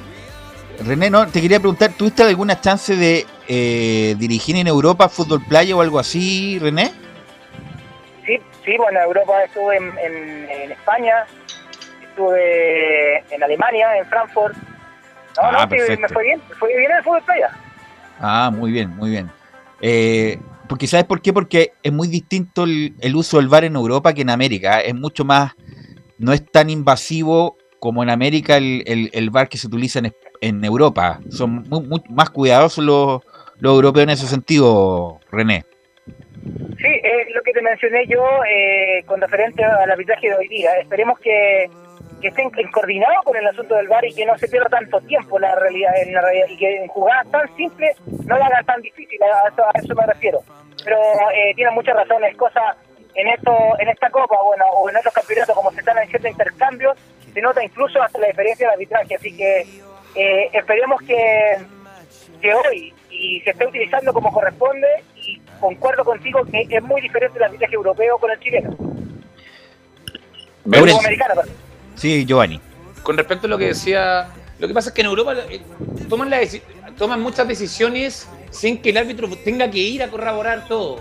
René, 0.80 1.10
no, 1.10 1.26
te 1.26 1.42
quería 1.42 1.60
preguntar, 1.60 1.92
¿tuviste 1.92 2.22
alguna 2.22 2.58
chance 2.58 2.96
de 2.96 3.26
eh, 3.48 4.14
dirigir 4.18 4.56
en 4.56 4.66
Europa 4.66 5.10
fútbol 5.10 5.44
playa 5.44 5.76
o 5.76 5.82
algo 5.82 5.98
así, 5.98 6.58
René? 6.58 7.04
Sí, 8.66 8.76
bueno, 8.76 8.98
en 8.98 9.04
Europa 9.06 9.44
estuve 9.44 9.76
en, 9.78 9.84
en- 9.98 10.50
en 10.50 10.72
España, 10.72 11.24
estuve 12.02 13.18
en 13.34 13.42
Alemania, 13.42 13.96
en 13.96 14.06
Frankfurt. 14.06 14.54
No, 14.56 15.42
Ah, 15.42 15.66
no, 15.70 15.76
sí, 15.76 15.96
me 15.98 16.08
fue 16.08 16.24
bien, 16.24 16.40
me 16.48 16.54
fue 16.56 16.68
bien 16.76 16.90
en 16.90 16.96
el 16.98 17.02
fútbol 17.04 17.22
playa. 17.22 17.50
Ah, 18.20 18.50
muy 18.52 18.72
bien, 18.72 18.90
muy 18.96 19.10
bien. 19.10 19.30
Eh, 19.80 20.38
porque 20.68 20.86
¿sabes 20.86 21.04
por 21.06 21.20
qué? 21.22 21.32
Porque 21.32 21.72
es 21.82 21.92
muy 21.92 22.08
distinto 22.08 22.64
el, 22.64 22.94
el 23.00 23.14
uso 23.16 23.36
del 23.36 23.48
VAR 23.48 23.64
en 23.64 23.76
Europa 23.76 24.12
que 24.14 24.22
en 24.22 24.30
América. 24.30 24.80
Es 24.80 24.94
mucho 24.94 25.24
más, 25.24 25.52
no 26.18 26.32
es 26.32 26.44
tan 26.50 26.70
invasivo 26.70 27.56
como 27.78 28.02
en 28.02 28.10
América 28.10 28.56
el, 28.56 28.82
el, 28.86 29.10
el 29.12 29.30
VAR 29.30 29.48
que 29.48 29.58
se 29.58 29.66
utiliza 29.66 29.98
en, 30.00 30.12
en 30.40 30.64
Europa. 30.64 31.20
Son 31.30 31.62
mu- 31.68 31.82
mu- 31.82 32.02
más 32.08 32.30
cuidadosos 32.30 32.82
los, 32.82 33.20
los 33.58 33.74
europeos 33.74 34.04
en 34.04 34.10
ese 34.10 34.26
sentido, 34.26 35.20
René. 35.30 35.64
Te 37.56 37.62
mencioné 37.62 38.06
yo 38.06 38.22
eh, 38.44 39.02
con 39.06 39.18
referente 39.18 39.64
al 39.64 39.90
arbitraje 39.90 40.28
de 40.28 40.34
hoy 40.34 40.46
día. 40.48 40.72
Esperemos 40.74 41.18
que, 41.20 41.70
que 42.20 42.28
estén 42.28 42.50
coordinados 42.70 43.24
con 43.24 43.34
el 43.34 43.46
asunto 43.46 43.76
del 43.76 43.88
VAR 43.88 44.04
y 44.04 44.14
que 44.14 44.26
no 44.26 44.36
se 44.36 44.46
pierda 44.46 44.68
tanto 44.68 45.00
tiempo 45.00 45.38
la 45.38 45.54
realidad, 45.54 45.92
en 46.02 46.12
la 46.12 46.20
realidad 46.20 46.48
y 46.50 46.58
que 46.58 46.82
en 46.82 46.88
jugadas 46.88 47.30
tan 47.30 47.56
simples 47.56 47.96
no 48.26 48.36
la 48.36 48.44
hagan 48.44 48.66
tan 48.66 48.82
difícil, 48.82 49.18
a 49.22 49.48
eso, 49.48 49.64
a 49.64 49.70
eso 49.72 49.94
me 49.94 50.04
refiero. 50.04 50.40
Pero 50.84 50.98
eh, 51.34 51.54
tienen 51.54 51.72
muchas 51.72 51.96
razones, 51.96 52.36
cosas 52.36 52.76
en 53.14 53.26
esto 53.28 53.50
en 53.78 53.88
esta 53.88 54.10
copa, 54.10 54.36
bueno, 54.42 54.66
o 54.74 54.90
en 54.90 54.96
otros 54.98 55.14
campeonatos 55.14 55.56
como 55.56 55.70
se 55.70 55.80
están 55.80 55.96
haciendo 55.96 56.28
intercambios, 56.28 56.98
se 57.32 57.40
nota 57.40 57.64
incluso 57.64 58.02
hasta 58.02 58.18
la 58.18 58.26
diferencia 58.26 58.66
de 58.66 58.72
arbitraje, 58.74 59.14
así 59.14 59.34
que 59.34 59.60
eh, 60.14 60.50
esperemos 60.52 61.00
que 61.00 61.56
que 62.42 62.52
hoy 62.52 62.92
y 63.10 63.40
se 63.40 63.50
está 63.50 63.66
utilizando 63.66 64.12
como 64.12 64.30
corresponde 64.30 64.88
concuerdo 65.60 66.04
contigo 66.04 66.44
que 66.44 66.66
es 66.68 66.82
muy 66.82 67.00
diferente 67.00 67.38
el 67.38 67.44
arbitraje 67.44 67.74
europeo 67.74 68.18
con 68.18 68.30
el 68.30 68.38
chileno. 68.40 68.76
Americano, 70.66 71.34
perdón. 71.34 71.54
Sí, 71.94 72.24
Giovanni. 72.26 72.60
Con 73.02 73.16
respecto 73.16 73.46
a 73.46 73.50
lo 73.50 73.58
que 73.58 73.66
decía, 73.66 74.28
lo 74.58 74.66
que 74.66 74.74
pasa 74.74 74.88
es 74.90 74.94
que 74.94 75.00
en 75.02 75.06
Europa 75.06 75.34
eh, 75.48 75.60
toman, 76.08 76.28
la 76.30 76.40
toman 76.98 77.20
muchas 77.20 77.46
decisiones 77.46 78.28
sin 78.50 78.80
que 78.82 78.90
el 78.90 78.96
árbitro 78.96 79.28
tenga 79.44 79.70
que 79.70 79.78
ir 79.78 80.02
a 80.02 80.08
corroborar 80.08 80.66
todo. 80.66 81.00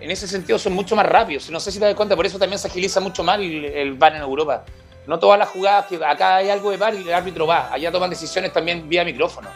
En 0.00 0.10
ese 0.10 0.28
sentido 0.28 0.58
son 0.58 0.74
mucho 0.74 0.94
más 0.94 1.06
rápidos. 1.06 1.50
No 1.50 1.58
sé 1.60 1.72
si 1.72 1.78
te 1.78 1.86
das 1.86 1.94
cuenta, 1.94 2.14
por 2.14 2.26
eso 2.26 2.38
también 2.38 2.58
se 2.58 2.68
agiliza 2.68 3.00
mucho 3.00 3.22
más 3.24 3.38
el, 3.38 3.64
el 3.64 3.94
VAR 3.94 4.16
en 4.16 4.22
Europa. 4.22 4.64
No 5.06 5.18
todas 5.18 5.38
las 5.38 5.48
jugadas 5.48 5.86
que 5.86 5.96
acá 6.04 6.36
hay 6.36 6.50
algo 6.50 6.70
de 6.70 6.76
VAR 6.76 6.94
y 6.94 7.02
el 7.08 7.14
árbitro 7.14 7.46
va. 7.46 7.72
Allá 7.72 7.90
toman 7.90 8.10
decisiones 8.10 8.52
también 8.52 8.86
vía 8.88 9.04
micrófono. 9.04 9.48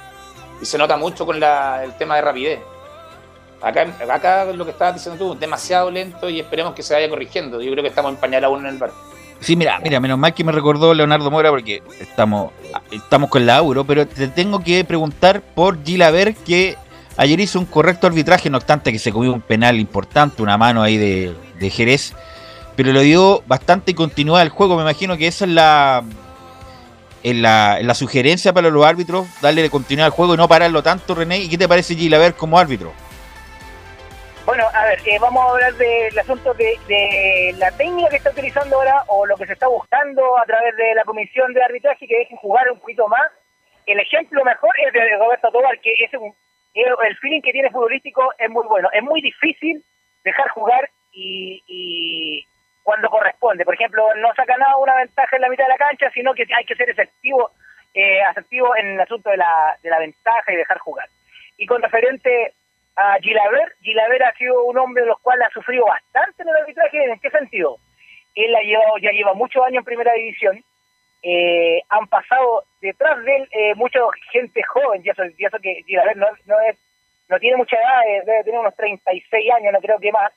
Y 0.62 0.64
se 0.64 0.78
nota 0.78 0.96
mucho 0.96 1.26
con 1.26 1.38
la- 1.38 1.84
el 1.84 1.92
tema 1.96 2.16
de 2.16 2.22
rapidez. 2.22 2.60
Acá, 3.62 3.86
acá 4.10 4.44
lo 4.46 4.64
que 4.64 4.70
estabas 4.70 4.94
diciendo 4.94 5.32
tú, 5.32 5.38
demasiado 5.38 5.90
lento 5.90 6.30
y 6.30 6.40
esperemos 6.40 6.74
que 6.74 6.82
se 6.82 6.94
vaya 6.94 7.08
corrigiendo. 7.08 7.60
Yo 7.60 7.70
creo 7.72 7.82
que 7.82 7.90
estamos 7.90 8.12
en 8.12 8.18
pañal 8.18 8.44
aún 8.44 8.60
en 8.60 8.72
el 8.72 8.78
VAR. 8.78 8.90
Sí, 9.40 9.56
mira, 9.56 9.78
mira, 9.80 10.00
menos 10.00 10.18
mal 10.18 10.34
que 10.34 10.44
me 10.44 10.52
recordó 10.52 10.92
Leonardo 10.92 11.30
Mora 11.30 11.50
porque 11.50 11.82
estamos, 11.98 12.52
estamos 12.90 13.30
con 13.30 13.46
la 13.46 13.56
Euro, 13.56 13.84
pero 13.84 14.06
te 14.06 14.28
tengo 14.28 14.60
que 14.60 14.84
preguntar 14.84 15.40
por 15.40 15.82
Gilaver 15.82 16.34
que 16.34 16.76
ayer 17.16 17.40
hizo 17.40 17.58
un 17.58 17.64
correcto 17.64 18.06
arbitraje, 18.06 18.50
no 18.50 18.58
obstante 18.58 18.92
que 18.92 18.98
se 18.98 19.12
comió 19.12 19.32
un 19.32 19.40
penal 19.40 19.80
importante, 19.80 20.42
una 20.42 20.58
mano 20.58 20.82
ahí 20.82 20.98
de, 20.98 21.34
de 21.58 21.70
Jerez, 21.70 22.14
pero 22.76 22.92
le 22.92 23.02
dio 23.02 23.42
bastante 23.46 23.94
continuidad 23.94 24.42
al 24.42 24.50
juego. 24.50 24.76
Me 24.76 24.82
imagino 24.82 25.16
que 25.16 25.26
esa 25.26 25.46
es 25.46 25.50
la, 25.50 26.04
en 27.22 27.42
la, 27.42 27.80
en 27.80 27.86
la 27.86 27.94
sugerencia 27.94 28.52
para 28.52 28.68
los 28.68 28.84
árbitros, 28.84 29.26
darle 29.40 29.68
continuidad 29.70 30.06
al 30.06 30.12
juego 30.12 30.34
y 30.34 30.36
no 30.36 30.48
pararlo 30.48 30.82
tanto, 30.82 31.14
René. 31.14 31.38
¿Y 31.38 31.48
qué 31.48 31.56
te 31.56 31.68
parece 31.68 31.94
Gilaver 31.94 32.34
como 32.34 32.58
árbitro? 32.58 32.92
Bueno, 34.46 34.64
a 34.74 34.84
ver, 34.84 34.98
eh, 35.06 35.18
vamos 35.20 35.44
a 35.44 35.50
hablar 35.50 35.74
del 35.74 36.18
asunto 36.18 36.54
de, 36.54 36.76
de 36.88 37.54
la 37.58 37.70
técnica 37.72 38.08
que 38.08 38.16
está 38.16 38.30
utilizando 38.30 38.76
ahora 38.76 39.04
o 39.06 39.26
lo 39.26 39.36
que 39.36 39.46
se 39.46 39.52
está 39.52 39.68
buscando 39.68 40.38
a 40.38 40.44
través 40.44 40.76
de 40.76 40.94
la 40.94 41.04
comisión 41.04 41.52
de 41.52 41.62
arbitraje 41.62 42.06
que 42.06 42.18
dejen 42.18 42.36
jugar 42.38 42.70
un 42.70 42.80
poquito 42.80 43.06
más. 43.06 43.30
El 43.86 44.00
ejemplo 44.00 44.44
mejor 44.44 44.72
es 44.84 44.92
de 44.92 45.16
Roberto 45.18 45.50
Tobar, 45.52 45.78
que 45.80 45.92
es 45.92 46.12
un, 46.14 46.34
el 46.74 47.16
feeling 47.18 47.42
que 47.42 47.52
tiene 47.52 47.70
futbolístico 47.70 48.32
es 48.38 48.50
muy 48.50 48.66
bueno. 48.66 48.88
Es 48.92 49.02
muy 49.02 49.20
difícil 49.20 49.84
dejar 50.24 50.48
jugar 50.50 50.90
y, 51.12 51.62
y 51.66 52.44
cuando 52.82 53.08
corresponde. 53.08 53.64
Por 53.64 53.74
ejemplo, 53.74 54.04
no 54.16 54.34
saca 54.34 54.56
nada 54.56 54.76
una 54.78 54.96
ventaja 54.96 55.36
en 55.36 55.42
la 55.42 55.48
mitad 55.48 55.64
de 55.64 55.70
la 55.70 55.78
cancha, 55.78 56.10
sino 56.12 56.34
que 56.34 56.46
hay 56.56 56.64
que 56.64 56.76
ser 56.76 56.88
efectivo, 56.90 57.50
eh, 57.94 58.22
asertivo 58.22 58.74
en 58.76 58.94
el 58.94 59.00
asunto 59.00 59.30
de 59.30 59.36
la, 59.36 59.76
de 59.82 59.90
la 59.90 59.98
ventaja 59.98 60.52
y 60.52 60.56
dejar 60.56 60.78
jugar. 60.78 61.08
Y 61.56 61.66
con 61.66 61.82
referente 61.82 62.54
a 63.00 63.18
Gilaver, 63.20 64.22
ha 64.22 64.32
sido 64.34 64.64
un 64.64 64.78
hombre 64.78 65.02
de 65.02 65.08
los 65.08 65.20
cuales 65.20 65.46
ha 65.46 65.50
sufrido 65.50 65.86
bastante 65.86 66.42
en 66.42 66.48
el 66.48 66.56
arbitraje. 66.56 67.04
¿En 67.04 67.18
qué 67.18 67.30
sentido? 67.30 67.76
Él 68.34 68.54
ha 68.54 68.62
llevado, 68.62 68.98
ya 68.98 69.10
lleva 69.10 69.34
muchos 69.34 69.64
años 69.64 69.78
en 69.78 69.84
primera 69.84 70.12
división. 70.12 70.62
Eh, 71.22 71.82
han 71.88 72.06
pasado 72.08 72.64
detrás 72.80 73.22
de 73.24 73.36
él 73.36 73.48
eh, 73.52 73.74
mucha 73.74 74.00
gente 74.32 74.62
joven, 74.62 75.02
y 75.04 75.10
eso, 75.10 75.22
y 75.36 75.44
eso 75.44 75.58
que 75.58 75.82
Gilaver 75.86 76.16
no, 76.16 76.26
no, 76.46 76.60
es, 76.60 76.76
no 77.28 77.38
tiene 77.38 77.56
mucha 77.56 77.76
edad, 77.76 78.08
eh, 78.08 78.22
debe 78.24 78.44
tener 78.44 78.60
unos 78.60 78.76
36 78.76 79.52
años, 79.52 79.72
no 79.72 79.80
creo 79.80 79.98
que 79.98 80.12
más. 80.12 80.32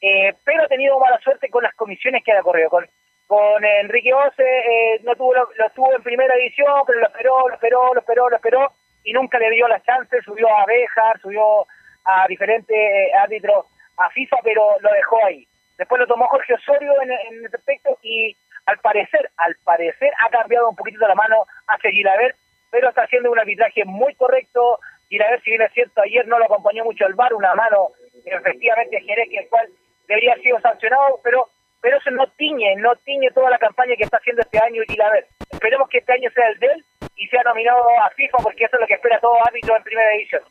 Eh, 0.00 0.32
pero 0.44 0.62
ha 0.62 0.68
tenido 0.68 0.98
mala 0.98 1.18
suerte 1.20 1.48
con 1.50 1.62
las 1.62 1.74
comisiones 1.74 2.22
que 2.24 2.32
ha 2.32 2.42
corrido. 2.42 2.70
Con, 2.70 2.86
con 3.26 3.64
Enrique 3.64 4.14
Ose 4.14 4.42
eh, 4.42 5.00
no 5.02 5.14
tuvo 5.16 5.34
lo, 5.34 5.48
tuvo 5.74 5.94
en 5.94 6.02
primera 6.02 6.34
división, 6.36 6.82
pero 6.86 7.00
lo 7.00 7.06
esperó, 7.06 7.48
lo 7.48 7.54
esperó, 7.54 7.94
lo 7.94 8.00
esperó, 8.00 8.30
lo 8.30 8.36
esperó 8.36 8.72
y 9.04 9.12
nunca 9.12 9.38
le 9.38 9.50
dio 9.50 9.66
las 9.68 9.82
chances. 9.84 10.24
Subió 10.24 10.48
a 10.48 10.64
Béjar, 10.66 11.20
subió 11.20 11.66
a 12.08 12.26
diferentes 12.26 12.74
eh, 12.74 13.12
árbitros 13.14 13.66
a 13.98 14.08
FIFA, 14.10 14.36
pero 14.42 14.76
lo 14.80 14.90
dejó 14.92 15.24
ahí. 15.26 15.46
Después 15.76 16.00
lo 16.00 16.06
tomó 16.06 16.26
Jorge 16.28 16.54
Osorio 16.54 16.92
en, 17.02 17.12
en 17.12 17.46
ese 17.46 17.56
aspecto 17.56 17.98
y 18.02 18.34
al 18.66 18.78
parecer, 18.78 19.30
al 19.36 19.54
parecer 19.62 20.10
ha 20.24 20.30
cambiado 20.30 20.70
un 20.70 20.76
poquito 20.76 21.06
la 21.06 21.14
mano 21.14 21.44
hacia 21.66 21.90
Gilaver, 21.90 22.34
pero 22.70 22.88
está 22.88 23.02
haciendo 23.02 23.30
un 23.30 23.38
arbitraje 23.38 23.84
muy 23.84 24.14
correcto. 24.14 24.80
Gilaver, 25.08 25.40
si 25.42 25.50
bien 25.50 25.62
es 25.62 25.72
cierto, 25.72 26.00
ayer 26.02 26.26
no 26.26 26.38
lo 26.38 26.46
acompañó 26.46 26.84
mucho 26.84 27.06
el 27.06 27.14
VAR, 27.14 27.34
una 27.34 27.54
mano 27.54 27.88
efectivamente 28.24 29.00
Jerez, 29.00 29.28
que 29.30 29.38
el 29.38 29.48
cual 29.48 29.68
debería 30.06 30.32
haber 30.32 30.44
sido 30.44 30.60
sancionado, 30.60 31.20
pero 31.22 31.46
pero 31.80 31.96
eso 31.98 32.10
no 32.10 32.26
tiñe, 32.32 32.74
no 32.76 32.96
tiñe 33.04 33.30
toda 33.30 33.50
la 33.50 33.58
campaña 33.58 33.94
que 33.96 34.02
está 34.02 34.16
haciendo 34.16 34.42
este 34.42 34.58
año 34.58 34.82
Gilaver. 34.88 35.26
Esperemos 35.50 35.88
que 35.88 35.98
este 35.98 36.12
año 36.12 36.28
sea 36.30 36.48
el 36.48 36.58
de 36.58 36.66
él 36.66 36.84
y 37.16 37.28
sea 37.28 37.42
nominado 37.44 37.88
a 38.02 38.10
FIFA 38.10 38.38
porque 38.42 38.64
eso 38.64 38.76
es 38.76 38.80
lo 38.80 38.86
que 38.86 38.94
espera 38.94 39.20
todo 39.20 39.38
árbitro 39.46 39.76
en 39.76 39.82
primera 39.84 40.10
división. 40.10 40.42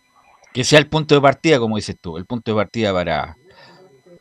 Que 0.58 0.64
sea 0.64 0.80
el 0.80 0.88
punto 0.88 1.14
de 1.14 1.22
partida, 1.22 1.60
como 1.60 1.76
dices 1.76 1.98
tú, 2.02 2.18
el 2.18 2.26
punto 2.26 2.50
de 2.50 2.56
partida 2.56 2.92
para, 2.92 3.38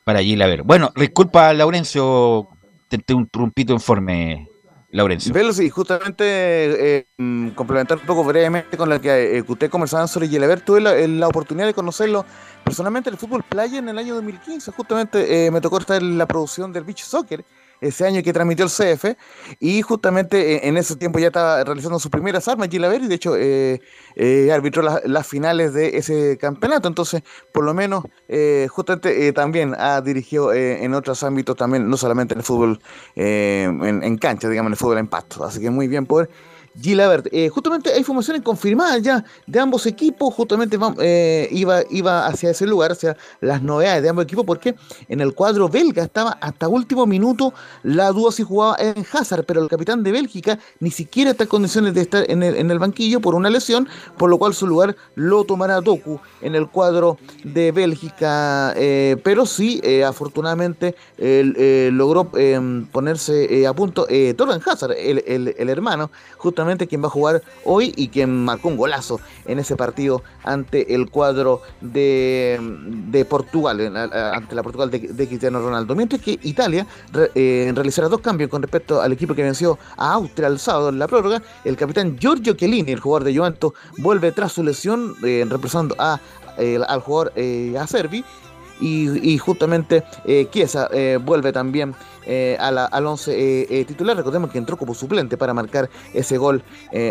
para 0.04 0.22
Gilaver. 0.22 0.64
Bueno, 0.64 0.92
disculpa, 0.94 1.50
Laurencio, 1.54 2.46
te, 2.88 2.98
te 2.98 3.14
interrumpí 3.14 3.64
tu 3.64 3.72
informe, 3.72 4.46
Laurencio. 4.90 5.32
Velo, 5.32 5.54
sí, 5.54 5.70
justamente 5.70 6.24
eh, 6.98 7.06
mm, 7.16 7.52
complementar 7.52 7.96
un 7.96 8.04
poco 8.04 8.22
brevemente 8.22 8.76
con 8.76 8.90
lo 8.90 9.00
que 9.00 9.38
eh, 9.38 9.44
que 9.44 9.50
ustedes 9.50 9.70
conversaban 9.70 10.08
sobre 10.08 10.28
Gilever, 10.28 10.60
tuve 10.60 10.82
la, 10.82 10.94
eh, 10.94 11.08
la 11.08 11.26
oportunidad 11.26 11.68
de 11.68 11.72
conocerlo 11.72 12.26
personalmente 12.62 13.08
en 13.08 13.14
el 13.14 13.18
fútbol 13.18 13.42
playa 13.42 13.78
en 13.78 13.88
el 13.88 13.96
año 13.96 14.14
2015. 14.16 14.72
Justamente 14.72 15.46
eh, 15.46 15.50
me 15.50 15.62
tocó 15.62 15.78
estar 15.78 16.02
en 16.02 16.18
la 16.18 16.26
producción 16.26 16.70
del 16.70 16.84
Beach 16.84 17.02
Soccer 17.02 17.46
ese 17.80 18.06
año 18.06 18.22
que 18.22 18.32
transmitió 18.32 18.64
el 18.64 18.70
CF 18.70 19.16
y 19.60 19.82
justamente 19.82 20.54
eh, 20.54 20.68
en 20.68 20.76
ese 20.76 20.96
tiempo 20.96 21.18
ya 21.18 21.28
estaba 21.28 21.62
realizando 21.64 21.98
sus 21.98 22.10
primeras 22.10 22.48
armas 22.48 22.68
Gilaver 22.68 23.02
y 23.02 23.06
de 23.08 23.14
hecho 23.14 23.36
eh, 23.36 23.80
eh, 24.14 24.50
arbitró 24.52 24.82
las, 24.82 25.26
finales 25.26 25.74
de 25.74 25.96
ese 25.96 26.38
campeonato. 26.38 26.86
Entonces, 26.88 27.22
por 27.52 27.64
lo 27.64 27.74
menos, 27.74 28.04
justamente 28.70 29.32
también 29.32 29.74
ha 29.76 30.00
dirigido 30.00 30.52
en 30.54 30.94
otros 30.94 31.22
ámbitos 31.24 31.56
también, 31.56 31.88
no 31.88 31.96
solamente 31.96 32.34
en 32.34 32.38
el 32.40 32.44
fútbol 32.44 32.80
en, 33.16 34.02
en 34.02 34.18
cancha, 34.18 34.48
digamos, 34.48 34.68
en 34.70 34.72
el 34.74 34.78
fútbol 34.78 34.98
en 34.98 35.08
pasto. 35.08 35.44
Así 35.44 35.60
que 35.60 35.70
muy 35.70 35.88
bien 35.88 36.06
por 36.06 36.28
Gilabert. 36.80 37.26
Eh, 37.32 37.48
justamente 37.48 37.92
hay 37.92 38.04
formaciones 38.04 38.42
confirmadas 38.42 39.02
ya 39.02 39.24
de 39.46 39.60
ambos 39.60 39.86
equipos, 39.86 40.34
justamente 40.34 40.78
eh, 41.00 41.48
iba, 41.50 41.80
iba 41.90 42.26
hacia 42.26 42.50
ese 42.50 42.66
lugar, 42.66 42.92
hacia 42.92 43.16
las 43.40 43.62
novedades 43.62 44.02
de 44.02 44.08
ambos 44.08 44.24
equipos, 44.24 44.44
porque 44.44 44.74
en 45.08 45.20
el 45.20 45.34
cuadro 45.34 45.68
belga 45.68 46.02
estaba 46.02 46.32
hasta 46.40 46.68
último 46.68 47.06
minuto 47.06 47.54
la 47.82 48.10
duda 48.10 48.32
si 48.32 48.42
jugaba 48.42 48.76
en 48.78 49.06
Hazard, 49.12 49.44
pero 49.44 49.62
el 49.62 49.68
capitán 49.68 50.02
de 50.02 50.12
Bélgica 50.12 50.58
ni 50.80 50.90
siquiera 50.90 51.30
está 51.30 51.44
en 51.44 51.48
condiciones 51.48 51.94
de 51.94 52.02
estar 52.02 52.30
en 52.30 52.42
el, 52.42 52.78
banquillo 52.78 53.20
por 53.20 53.34
una 53.34 53.48
lesión, 53.48 53.88
por 54.18 54.28
lo 54.28 54.38
cual 54.38 54.52
su 54.52 54.66
lugar 54.66 54.96
lo 55.14 55.44
tomará 55.44 55.80
Doku 55.80 56.20
en 56.42 56.54
el 56.54 56.68
cuadro 56.68 57.16
de 57.42 57.72
Bélgica, 57.72 58.74
eh, 58.76 59.16
pero 59.22 59.46
sí, 59.46 59.80
afortunadamente 60.06 60.94
logró 61.18 62.30
eh, 62.36 62.84
ponerse 62.92 63.66
a 63.66 63.72
punto 63.72 64.06
Torgan 64.36 64.60
Hazard, 64.66 64.92
el- 64.92 65.54
el 65.56 65.68
hermano, 65.68 66.10
justamente 66.36 66.65
quien 66.86 67.02
va 67.02 67.06
a 67.06 67.10
jugar 67.10 67.42
hoy 67.64 67.92
y 67.96 68.08
quien 68.08 68.44
marcó 68.44 68.68
un 68.68 68.76
golazo 68.76 69.20
en 69.44 69.58
ese 69.58 69.76
partido 69.76 70.22
ante 70.42 70.94
el 70.94 71.08
cuadro 71.10 71.62
de, 71.80 72.58
de 73.08 73.24
Portugal, 73.24 73.96
ante 73.96 74.54
la 74.54 74.62
Portugal 74.62 74.90
de, 74.90 74.98
de 74.98 75.26
Cristiano 75.28 75.60
Ronaldo. 75.60 75.94
Mientras 75.94 76.20
que 76.20 76.38
Italia 76.42 76.86
re- 77.12 77.30
eh, 77.34 77.72
realizará 77.74 78.08
dos 78.08 78.20
cambios 78.20 78.50
con 78.50 78.62
respecto 78.62 79.00
al 79.00 79.12
equipo 79.12 79.34
que 79.34 79.42
venció 79.42 79.78
a 79.96 80.12
Austria 80.14 80.48
el 80.48 80.58
sábado 80.58 80.88
en 80.88 80.98
la 80.98 81.06
prórroga. 81.06 81.42
El 81.64 81.76
capitán 81.76 82.18
Giorgio 82.18 82.54
Chiellini, 82.54 82.92
el 82.92 83.00
jugador 83.00 83.24
de 83.24 83.36
Juventus, 83.36 83.72
vuelve 83.98 84.32
tras 84.32 84.52
su 84.52 84.62
lesión, 84.62 85.14
eh, 85.24 85.44
reemplazando 85.48 85.94
a, 85.98 86.20
eh, 86.58 86.80
al 86.88 87.00
jugador 87.00 87.32
eh, 87.36 87.76
a 87.78 87.86
Servi. 87.86 88.24
Y, 88.80 89.38
justamente 89.38 90.04
eh, 90.24 90.48
eh, 90.92 91.18
vuelve 91.22 91.52
también 91.52 91.94
eh, 92.26 92.56
al 92.58 93.06
11 93.06 93.32
eh, 93.80 93.84
titular. 93.84 94.16
Recordemos 94.16 94.50
que 94.50 94.58
entró 94.58 94.76
como 94.76 94.94
suplente 94.94 95.36
para 95.36 95.54
marcar 95.54 95.88
ese 96.12 96.38
gol 96.38 96.62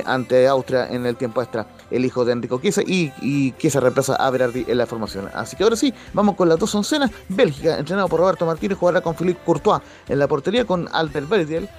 ante 0.05 0.47
Austria 0.47 0.87
en 0.89 1.05
el 1.05 1.15
tiempo 1.15 1.41
extra, 1.41 1.67
el 1.91 2.05
hijo 2.05 2.25
de 2.25 2.33
Enrico 2.33 2.59
Chiesa. 2.59 2.81
Y, 2.85 3.11
y 3.21 3.53
reemplaza 3.79 4.15
a 4.15 4.29
Berardi 4.29 4.65
en 4.67 4.77
la 4.77 4.85
formación. 4.85 5.29
Así 5.33 5.55
que 5.55 5.63
ahora 5.63 5.75
sí, 5.75 5.93
vamos 6.13 6.35
con 6.35 6.49
las 6.49 6.59
dos 6.59 6.73
oncenas. 6.75 7.11
Bélgica, 7.29 7.77
entrenado 7.77 8.07
por 8.07 8.19
Roberto 8.19 8.45
Martínez, 8.45 8.77
jugará 8.77 9.01
con 9.01 9.15
Philippe 9.15 9.39
Courtois 9.45 9.81
en 10.07 10.19
la 10.19 10.27
portería, 10.27 10.65
con 10.65 10.87
Albert 10.91 11.29
Verdiel, 11.29 11.69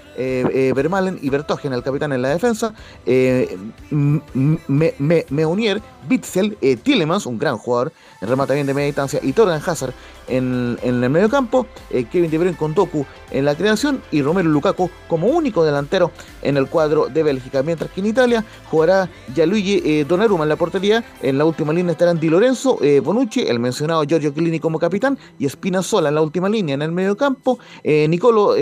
Vermaelen 0.74 1.18
y 1.22 1.30
Bertogen, 1.30 1.72
el 1.72 1.82
capitán 1.82 2.12
en 2.12 2.22
la 2.22 2.30
defensa. 2.30 2.72
Eh, 3.04 3.56
M- 3.90 4.20
M- 4.34 4.94
Me- 4.98 5.26
Meunier, 5.30 5.80
Bitzel, 6.08 6.56
Tielemans, 6.82 7.26
un 7.26 7.38
gran 7.38 7.56
jugador, 7.58 7.92
remata 8.20 8.54
bien 8.54 8.66
de 8.66 8.74
media 8.74 8.86
distancia, 8.86 9.20
y 9.22 9.32
Torgan 9.32 9.62
Hazard 9.64 9.92
en, 10.28 10.78
el 10.82 11.10
medio 11.10 11.28
campo, 11.28 11.66
eh, 11.90 12.04
Kevin 12.04 12.30
De 12.30 12.38
Bruyne 12.38 12.56
con 12.56 12.74
Doku 12.74 13.04
en 13.30 13.44
la 13.44 13.54
creación 13.54 14.02
y 14.10 14.22
Romero 14.22 14.48
Lukaku 14.48 14.90
como 15.08 15.26
único 15.28 15.64
delantero 15.64 16.10
en 16.42 16.56
el 16.56 16.68
cuadro 16.68 17.08
de 17.08 17.22
Bélgica, 17.22 17.62
mientras 17.62 17.90
que 17.90 18.00
en 18.00 18.06
Italia 18.06 18.44
jugará 18.70 19.08
Gianluigi 19.34 19.82
eh, 19.84 20.04
Donnarumma 20.08 20.44
en 20.44 20.48
la 20.48 20.56
portería, 20.56 21.04
en 21.22 21.38
la 21.38 21.44
última 21.44 21.72
línea 21.72 21.92
estarán 21.92 22.20
Di 22.20 22.28
Lorenzo, 22.28 22.78
eh, 22.82 23.00
Bonucci, 23.00 23.42
el 23.42 23.58
mencionado 23.58 24.04
Giorgio 24.04 24.30
Chiellini 24.30 24.60
como 24.60 24.78
capitán 24.78 25.18
y 25.38 25.48
Spinazzola 25.48 26.08
en 26.08 26.14
la 26.14 26.22
última 26.22 26.48
línea. 26.48 26.74
En 26.74 26.82
el 26.82 26.92
medio 26.92 27.16
campo, 27.16 27.58
eh, 27.82 28.06
Nicolo 28.08 28.54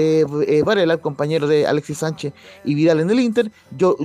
Varela, 0.65 0.95
el 0.95 1.01
compañero 1.01 1.47
de 1.47 1.67
Alexis 1.67 1.99
Sánchez 1.99 2.33
y 2.65 2.75
Vidal 2.75 3.01
en 3.01 3.11
el 3.11 3.21
Inter, 3.21 3.51
Gio- 3.77 3.97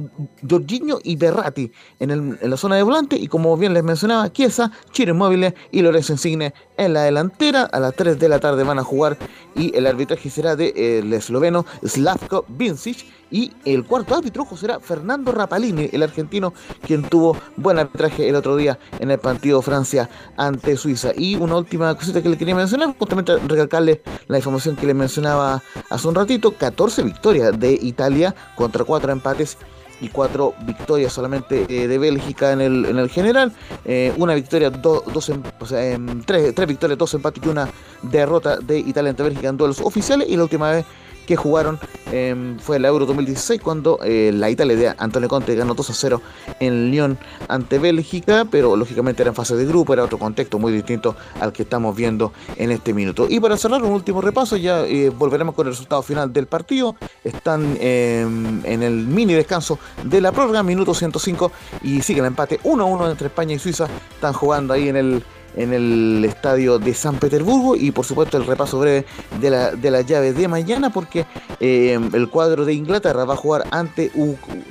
Jorginho 0.47 0.99
y 1.03 1.15
Berratti 1.15 1.71
en, 1.99 2.37
la 2.41 2.57
zona 2.57 2.75
de 2.75 2.83
volante. 2.83 3.15
Y 3.15 3.27
como 3.27 3.55
bien 3.57 3.73
les 3.73 3.83
mencionaba, 3.83 4.31
Chiesa, 4.31 4.71
Chiro 4.91 5.11
Inmóvil 5.11 5.53
y 5.71 5.81
Lorenzo 5.81 6.13
Insigne 6.13 6.53
en 6.77 6.93
la 6.93 7.03
delantera. 7.03 7.48
A 7.49 7.79
las 7.79 7.95
3 7.95 8.19
de 8.19 8.29
la 8.29 8.39
tarde 8.39 8.63
van 8.63 8.77
a 8.77 8.83
jugar 8.83 9.17
y 9.55 9.75
el 9.75 9.87
arbitraje 9.87 10.29
será 10.29 10.55
de 10.55 10.99
el 10.99 11.11
esloveno 11.11 11.65
Slavko 11.83 12.45
Vincic 12.47 13.07
y 13.31 13.51
el 13.65 13.85
cuarto 13.85 14.15
árbitro 14.15 14.47
será 14.55 14.79
Fernando 14.79 15.31
Rapalini, 15.31 15.89
el 15.91 16.03
argentino, 16.03 16.53
quien 16.85 17.01
tuvo 17.01 17.35
buen 17.57 17.79
arbitraje 17.79 18.29
el 18.29 18.35
otro 18.35 18.55
día 18.55 18.77
en 18.99 19.09
el 19.09 19.17
partido 19.17 19.63
Francia 19.63 20.07
ante 20.37 20.77
Suiza. 20.77 21.11
Y 21.17 21.37
una 21.37 21.55
última 21.55 21.95
cosita 21.95 22.21
que 22.21 22.29
le 22.29 22.37
quería 22.37 22.53
mencionar, 22.53 22.95
justamente 22.99 23.35
recalcarle 23.37 24.03
la 24.27 24.37
información 24.37 24.75
que 24.75 24.85
le 24.85 24.93
mencionaba 24.93 25.63
hace 25.89 26.07
un 26.07 26.13
ratito, 26.13 26.51
14 26.51 27.01
victorias 27.01 27.59
de 27.59 27.71
Italia 27.73 28.35
contra 28.55 28.83
4 28.83 29.11
empates 29.11 29.57
y 30.01 30.09
cuatro 30.09 30.53
victorias 30.65 31.11
solamente 31.13 31.65
eh, 31.69 31.87
de 31.87 31.97
Bélgica 31.97 32.51
en 32.51 32.61
el, 32.61 32.85
en 32.85 32.97
el 32.97 33.09
general. 33.09 33.51
Eh, 33.85 34.13
una 34.17 34.33
victoria, 34.35 34.69
do- 34.69 35.03
dos, 35.13 35.29
em- 35.29 35.41
o 35.59 35.75
em, 35.75 36.21
tres, 36.23 36.53
tres 36.55 36.67
victorias, 36.67 36.97
dos 36.97 37.13
empates 37.13 37.43
y 37.45 37.49
una 37.49 37.67
derrota 38.01 38.57
de 38.57 38.79
Italia 38.79 39.09
ante 39.11 39.23
Bélgica 39.23 39.49
en 39.49 39.57
duelos 39.57 39.79
oficiales. 39.81 40.27
Y 40.29 40.37
la 40.37 40.43
última 40.43 40.71
vez 40.71 40.85
que 41.29 41.35
jugaron 41.35 41.77
em, 42.11 42.57
fue 42.57 42.77
el 42.77 42.85
Euro 42.85 43.05
2016 43.05 43.61
cuando 43.61 43.99
eh, 44.03 44.31
la 44.33 44.49
Italia 44.49 44.75
de 44.75 44.95
Antonio 44.97 45.29
Conte 45.29 45.53
ganó 45.53 45.75
2 45.75 45.91
a 45.91 45.93
0 45.93 46.21
en 46.59 46.89
Lyon 46.89 47.19
ante 47.47 47.77
Bélgica, 47.77 48.47
pero 48.49 48.75
lógicamente 48.75 49.21
era 49.21 49.29
en 49.29 49.35
fase 49.35 49.55
de 49.55 49.63
grupo, 49.63 49.93
era 49.93 50.05
otro 50.05 50.17
contexto 50.17 50.57
muy 50.57 50.71
distinto 50.71 51.15
al 51.39 51.53
que 51.53 51.61
estamos 51.61 51.95
viendo 51.95 52.33
en 52.55 52.71
este 52.71 52.95
minuto. 52.95 53.27
Y 53.29 53.39
para 53.39 53.57
cerrar 53.57 53.83
un 53.83 53.91
último 53.91 54.21
repaso, 54.21 54.57
ya 54.57 54.87
eh, 54.87 55.11
volveremos 55.11 55.53
con 55.53 55.67
el 55.67 55.73
resultado 55.73 56.01
final 56.01 56.33
del 56.33 56.47
partido. 56.47 56.95
Están 57.23 57.77
em, 57.79 58.65
en 58.65 58.81
el 58.81 59.05
mini 59.05 59.35
descanso 59.35 59.77
de 60.03 60.21
la 60.21 60.31
prórroga, 60.31 60.63
minuto 60.63 60.95
105, 60.95 61.51
y 61.83 62.01
sigue 62.01 62.21
el 62.21 62.25
empate 62.25 62.59
1-1 62.61 63.11
entre 63.11 63.27
España 63.27 63.53
y 63.53 63.59
Suiza. 63.59 63.87
Están 64.15 64.33
jugando 64.33 64.73
ahí 64.73 64.89
en 64.89 64.95
el 64.95 65.23
en 65.55 65.73
el 65.73 66.23
estadio 66.25 66.79
de 66.79 66.93
San 66.93 67.17
Petersburgo 67.17 67.75
y 67.75 67.91
por 67.91 68.05
supuesto 68.05 68.37
el 68.37 68.45
repaso 68.45 68.79
breve 68.79 69.05
de 69.39 69.49
la, 69.49 69.71
de 69.71 69.91
la 69.91 70.01
llave 70.01 70.33
de 70.33 70.47
mañana 70.47 70.89
porque 70.91 71.25
eh, 71.59 71.99
el 72.13 72.29
cuadro 72.29 72.65
de 72.65 72.73
Inglaterra 72.73 73.25
va 73.25 73.33
a 73.33 73.37
jugar 73.37 73.65
ante 73.71 74.11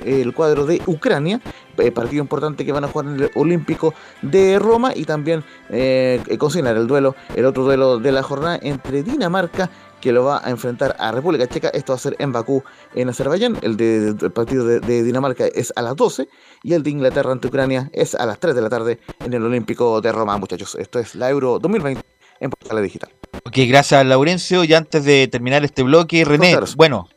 el 0.05 0.33
cuadro 0.33 0.65
de 0.65 0.81
Ucrania 0.85 1.41
eh, 1.79 1.91
partido 1.91 2.21
importante 2.21 2.65
que 2.65 2.71
van 2.71 2.83
a 2.83 2.87
jugar 2.87 3.07
en 3.07 3.15
el 3.21 3.31
Olímpico 3.35 3.93
de 4.21 4.59
Roma 4.59 4.91
y 4.95 5.05
también 5.05 5.43
eh, 5.69 6.21
consignar 6.37 6.75
el 6.75 6.87
duelo, 6.87 7.15
el 7.35 7.45
otro 7.45 7.63
duelo 7.63 7.99
de 7.99 8.11
la 8.11 8.23
jornada 8.23 8.59
entre 8.61 9.03
Dinamarca 9.03 9.69
que 10.01 10.11
lo 10.11 10.23
va 10.23 10.41
a 10.45 10.49
enfrentar 10.49 10.95
a 10.99 11.11
República 11.11 11.47
Checa. 11.47 11.69
Esto 11.69 11.93
va 11.93 11.97
a 11.97 11.99
ser 11.99 12.15
en 12.19 12.31
Bakú, 12.31 12.63
en 12.95 13.09
Azerbaiyán. 13.09 13.57
El, 13.61 13.77
de- 13.77 14.15
el 14.21 14.31
partido 14.31 14.65
de, 14.65 14.79
de 14.79 15.03
Dinamarca 15.03 15.45
es 15.47 15.73
a 15.75 15.81
las 15.81 15.95
12 15.95 16.27
y 16.63 16.73
el 16.73 16.83
de 16.83 16.89
Inglaterra 16.89 17.31
ante 17.31 17.47
Ucrania 17.47 17.89
es 17.93 18.15
a 18.15 18.25
las 18.25 18.39
3 18.39 18.55
de 18.55 18.61
la 18.61 18.69
tarde 18.69 18.99
en 19.23 19.33
el 19.33 19.43
Olímpico 19.43 19.99
de 20.01 20.11
Roma, 20.11 20.37
muchachos. 20.37 20.75
Esto 20.75 20.99
es 20.99 21.15
la 21.15 21.29
Euro 21.29 21.59
2020 21.59 22.01
en 22.39 22.49
Portal 22.49 22.81
Digital. 22.83 23.09
Ok, 23.45 23.57
gracias 23.67 24.05
Laurencio. 24.05 24.63
Y 24.63 24.73
antes 24.73 25.03
de 25.05 25.27
terminar 25.27 25.63
este 25.65 25.83
bloque, 25.83 26.23
René, 26.25 26.57
bueno, 26.77 27.07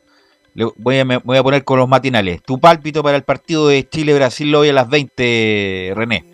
le 0.53 0.65
voy 0.77 0.99
a, 0.99 1.05
me 1.05 1.17
voy 1.17 1.37
a 1.37 1.43
poner 1.43 1.63
con 1.63 1.79
los 1.79 1.87
matinales. 1.87 2.43
Tu 2.43 2.59
pálpito 2.59 3.01
para 3.01 3.17
el 3.17 3.23
partido 3.23 3.67
de 3.67 3.87
Chile-Brasil 3.87 4.53
hoy 4.53 4.69
a 4.69 4.73
las 4.73 4.89
20, 4.89 5.93
René. 5.95 6.25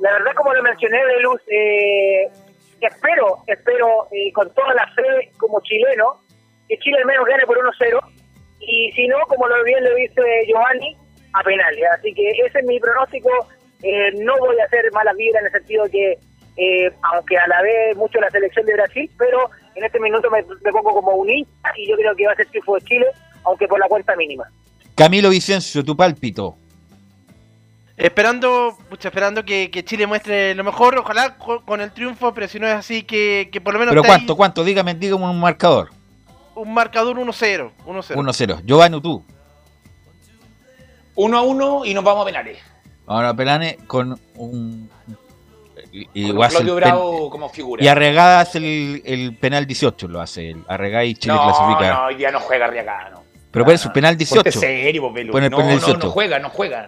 La 0.00 0.12
verdad, 0.12 0.32
como 0.36 0.52
lo 0.54 0.62
mencioné, 0.62 0.98
de 0.98 1.20
Luz, 1.22 1.40
espero, 2.86 3.38
espero 3.46 4.08
eh, 4.12 4.32
con 4.32 4.52
toda 4.54 4.74
la 4.74 4.86
fe 4.94 5.30
como 5.38 5.60
chileno, 5.62 6.22
que 6.68 6.78
Chile 6.78 6.98
al 6.98 7.06
menos 7.06 7.26
gane 7.26 7.46
por 7.46 7.58
1-0. 7.58 8.00
Y 8.60 8.92
si 8.92 9.06
no, 9.06 9.18
como 9.28 9.46
lo 9.46 9.62
bien 9.64 9.84
lo 9.84 9.94
dice 9.94 10.22
Giovanni, 10.46 10.96
a 11.32 11.42
penales. 11.42 11.84
Así 11.98 12.12
que 12.14 12.30
ese 12.30 12.58
es 12.58 12.64
mi 12.64 12.80
pronóstico. 12.80 13.30
Eh, 13.82 14.12
no 14.24 14.36
voy 14.38 14.58
a 14.58 14.64
hacer 14.64 14.90
malas 14.92 15.16
vibras 15.16 15.42
en 15.42 15.46
el 15.46 15.52
sentido 15.52 15.84
que, 15.90 16.18
eh, 16.56 16.90
aunque 17.12 17.36
a 17.36 17.46
la 17.46 17.62
vez 17.62 17.96
mucho 17.96 18.20
la 18.20 18.30
selección 18.30 18.64
de 18.66 18.74
Brasil, 18.74 19.10
pero 19.18 19.50
en 19.74 19.84
este 19.84 20.00
minuto 20.00 20.30
me, 20.30 20.42
me 20.42 20.72
pongo 20.72 20.94
como 20.94 21.12
un 21.12 21.30
hincha 21.30 21.72
y 21.76 21.88
yo 21.88 21.96
creo 21.96 22.16
que 22.16 22.26
va 22.26 22.32
a 22.32 22.36
ser 22.36 22.46
triunfo 22.46 22.74
de 22.76 22.80
Chile, 22.82 23.06
aunque 23.44 23.68
por 23.68 23.78
la 23.78 23.86
cuenta 23.86 24.16
mínima. 24.16 24.44
Camilo 24.94 25.28
Vicencio, 25.28 25.84
tu 25.84 25.94
pálpito. 25.94 26.56
Esperando, 27.96 28.76
pucha, 28.90 29.08
esperando 29.08 29.42
que, 29.44 29.70
que 29.70 29.82
Chile 29.84 30.06
muestre 30.06 30.54
lo 30.54 30.62
mejor, 30.64 30.98
ojalá 30.98 31.36
con, 31.38 31.60
con 31.60 31.80
el 31.80 31.90
triunfo, 31.92 32.34
pero 32.34 32.46
si 32.46 32.60
no 32.60 32.66
es 32.66 32.74
así, 32.74 33.02
que, 33.04 33.48
que 33.50 33.60
por 33.60 33.72
lo 33.72 33.78
menos 33.80 33.92
Pero 33.92 34.02
esté 34.02 34.12
ahí 34.12 34.18
cuánto, 34.18 34.36
cuánto, 34.36 34.64
dígame, 34.64 34.94
dígame 34.94 35.24
un 35.24 35.40
marcador. 35.40 35.90
un 36.54 36.74
marcador 36.74 37.16
1-0. 37.16 37.70
1-0. 37.86 38.14
1-0. 38.14 38.62
Giovanni, 38.64 39.00
tú. 39.00 39.24
1 41.14 41.38
a 41.38 41.42
1 41.42 41.84
y 41.86 41.94
nos 41.94 42.04
vamos 42.04 42.22
a 42.22 42.26
penales. 42.26 42.58
Ahora 43.06 43.32
Pelane 43.32 43.78
con 43.86 44.20
un. 44.34 44.90
Y, 45.92 46.08
y 46.12 46.32
Con 46.32 46.46
Claudio 46.48 46.74
pen- 46.74 46.76
Bravo 46.76 47.30
como 47.30 47.48
figura. 47.48 47.82
y 47.82 47.88
Arregada 47.88 48.40
hace 48.40 48.58
el, 48.58 49.02
el 49.06 49.34
penal 49.36 49.66
18, 49.66 50.08
lo 50.08 50.20
hace. 50.20 50.50
El 50.50 50.64
Arregada 50.68 51.04
y 51.04 51.14
Chile 51.14 51.34
no, 51.34 51.42
clasifica. 51.44 51.94
no, 51.94 52.04
hoy 52.06 52.16
día 52.16 52.30
no 52.30 52.40
juega 52.40 52.66
Arriagada, 52.66 53.10
no. 53.10 53.22
Pero 53.50 53.64
pone 53.64 53.78
su 53.78 53.90
penal 53.92 54.16
18. 54.18 54.42
Ponte 54.42 54.52
serio. 54.52 55.02
Pone 55.02 55.20
el 55.22 55.28
no, 55.30 55.56
penal 55.56 55.76
no, 55.76 55.78
18. 55.78 55.98
no 55.98 56.10
juega, 56.10 56.38
no 56.38 56.50
juega. 56.50 56.86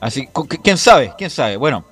Así, 0.00 0.28
¿quién 0.62 0.76
sabe? 0.76 1.12
¿Quién 1.16 1.30
sabe? 1.30 1.56
Bueno, 1.56 1.84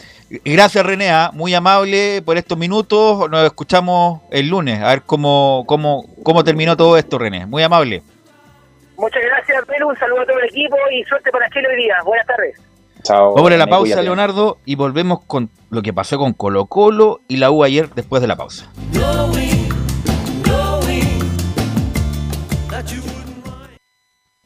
gracias 0.44 0.84
René, 0.84 1.10
¿ah? 1.10 1.30
muy 1.32 1.54
amable 1.54 2.22
por 2.22 2.36
estos 2.36 2.58
minutos. 2.58 3.30
Nos 3.30 3.44
escuchamos 3.44 4.22
el 4.30 4.48
lunes, 4.48 4.80
a 4.80 4.88
ver 4.88 5.02
cómo, 5.02 5.64
cómo, 5.66 6.04
cómo 6.22 6.44
terminó 6.44 6.76
todo 6.76 6.96
esto, 6.96 7.18
René. 7.18 7.46
Muy 7.46 7.62
amable. 7.62 8.02
Muchas 8.96 9.22
gracias, 9.22 9.64
Pelu. 9.66 9.88
Un 9.88 9.96
saludo 9.98 10.20
a 10.20 10.26
todo 10.26 10.38
el 10.38 10.48
equipo 10.48 10.76
y 10.92 11.02
suerte 11.04 11.30
para 11.30 11.48
Chile 11.50 11.66
hoy 11.68 11.76
día. 11.76 11.96
Buenas 12.04 12.26
tardes. 12.26 12.60
Chao. 13.02 13.34
Vamos 13.34 13.50
a 13.50 13.56
la 13.56 13.66
pausa, 13.66 13.82
cuídate. 13.82 14.02
Leonardo, 14.02 14.58
y 14.64 14.76
volvemos 14.76 15.20
con 15.26 15.50
lo 15.70 15.82
que 15.82 15.92
pasó 15.92 16.16
con 16.18 16.32
Colo 16.32 16.66
Colo 16.66 17.20
y 17.28 17.36
la 17.36 17.50
U 17.50 17.64
ayer 17.64 17.90
después 17.90 18.22
de 18.22 18.28
la 18.28 18.36
pausa. 18.36 18.70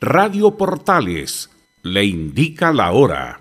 Radio 0.00 0.56
Portales 0.56 1.50
le 1.82 2.04
indica 2.04 2.72
la 2.72 2.92
hora. 2.92 3.40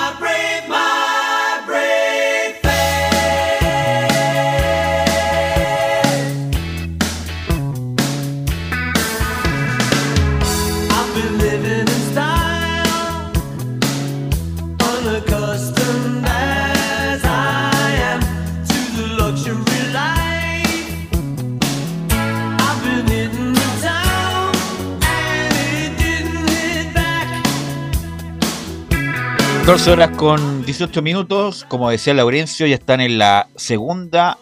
14 29.71 29.91
horas 29.91 30.17
con 30.17 30.65
18 30.65 31.01
minutos, 31.01 31.65
como 31.65 31.89
decía 31.89 32.13
Laurencio, 32.13 32.67
ya 32.67 32.75
están 32.75 32.99
en 32.99 33.17
la 33.17 33.47
segunda, 33.55 34.37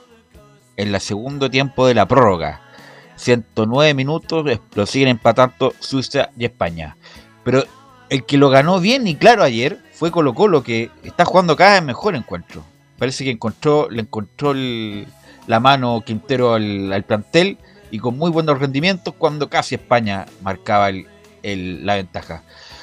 en 0.76 0.92
la 0.92 1.00
segundo 1.00 1.52
tiempo 1.52 1.86
de 1.86 1.94
la 1.94 2.08
prórroga. 2.08 2.62
109 3.16 3.94
minutos, 3.94 4.60
lo 4.74 4.86
siguen 4.88 5.10
empatando 5.10 5.76
Suiza 5.78 6.32
y 6.36 6.46
España. 6.46 6.98
Pero 7.44 7.64
el 8.10 8.26
que 8.26 8.40
lo 8.40 8.50
ganó 8.50 8.80
bien 8.80 9.06
y 9.06 9.18
claro 9.18 9.44
ayer 9.44 9.78
fue 9.94 10.10
Colo 10.10 10.34
Colo, 10.34 10.64
que 10.64 10.90
está 11.04 11.26
jugando 11.26 11.56
cada 11.56 11.76
vez 11.76 11.84
mejor 11.84 12.16
encuentro. 12.16 12.64
Parece 12.98 13.24
que 13.24 13.30
encontró, 13.30 13.88
le 13.88 14.02
encontró 14.02 14.56
la 14.56 15.60
mano 15.60 16.02
Quintero 16.04 16.56
al, 16.56 17.04
plantel 17.08 17.60
y 17.92 18.00
con 18.00 18.18
muy 18.18 18.32
buenos 18.32 18.58
rendimientos 18.58 19.14
cuando 19.16 19.48
casi 19.48 19.76
España 19.76 20.26
marcaba 20.42 20.90
la 21.44 21.96
ventaja. 21.96 22.42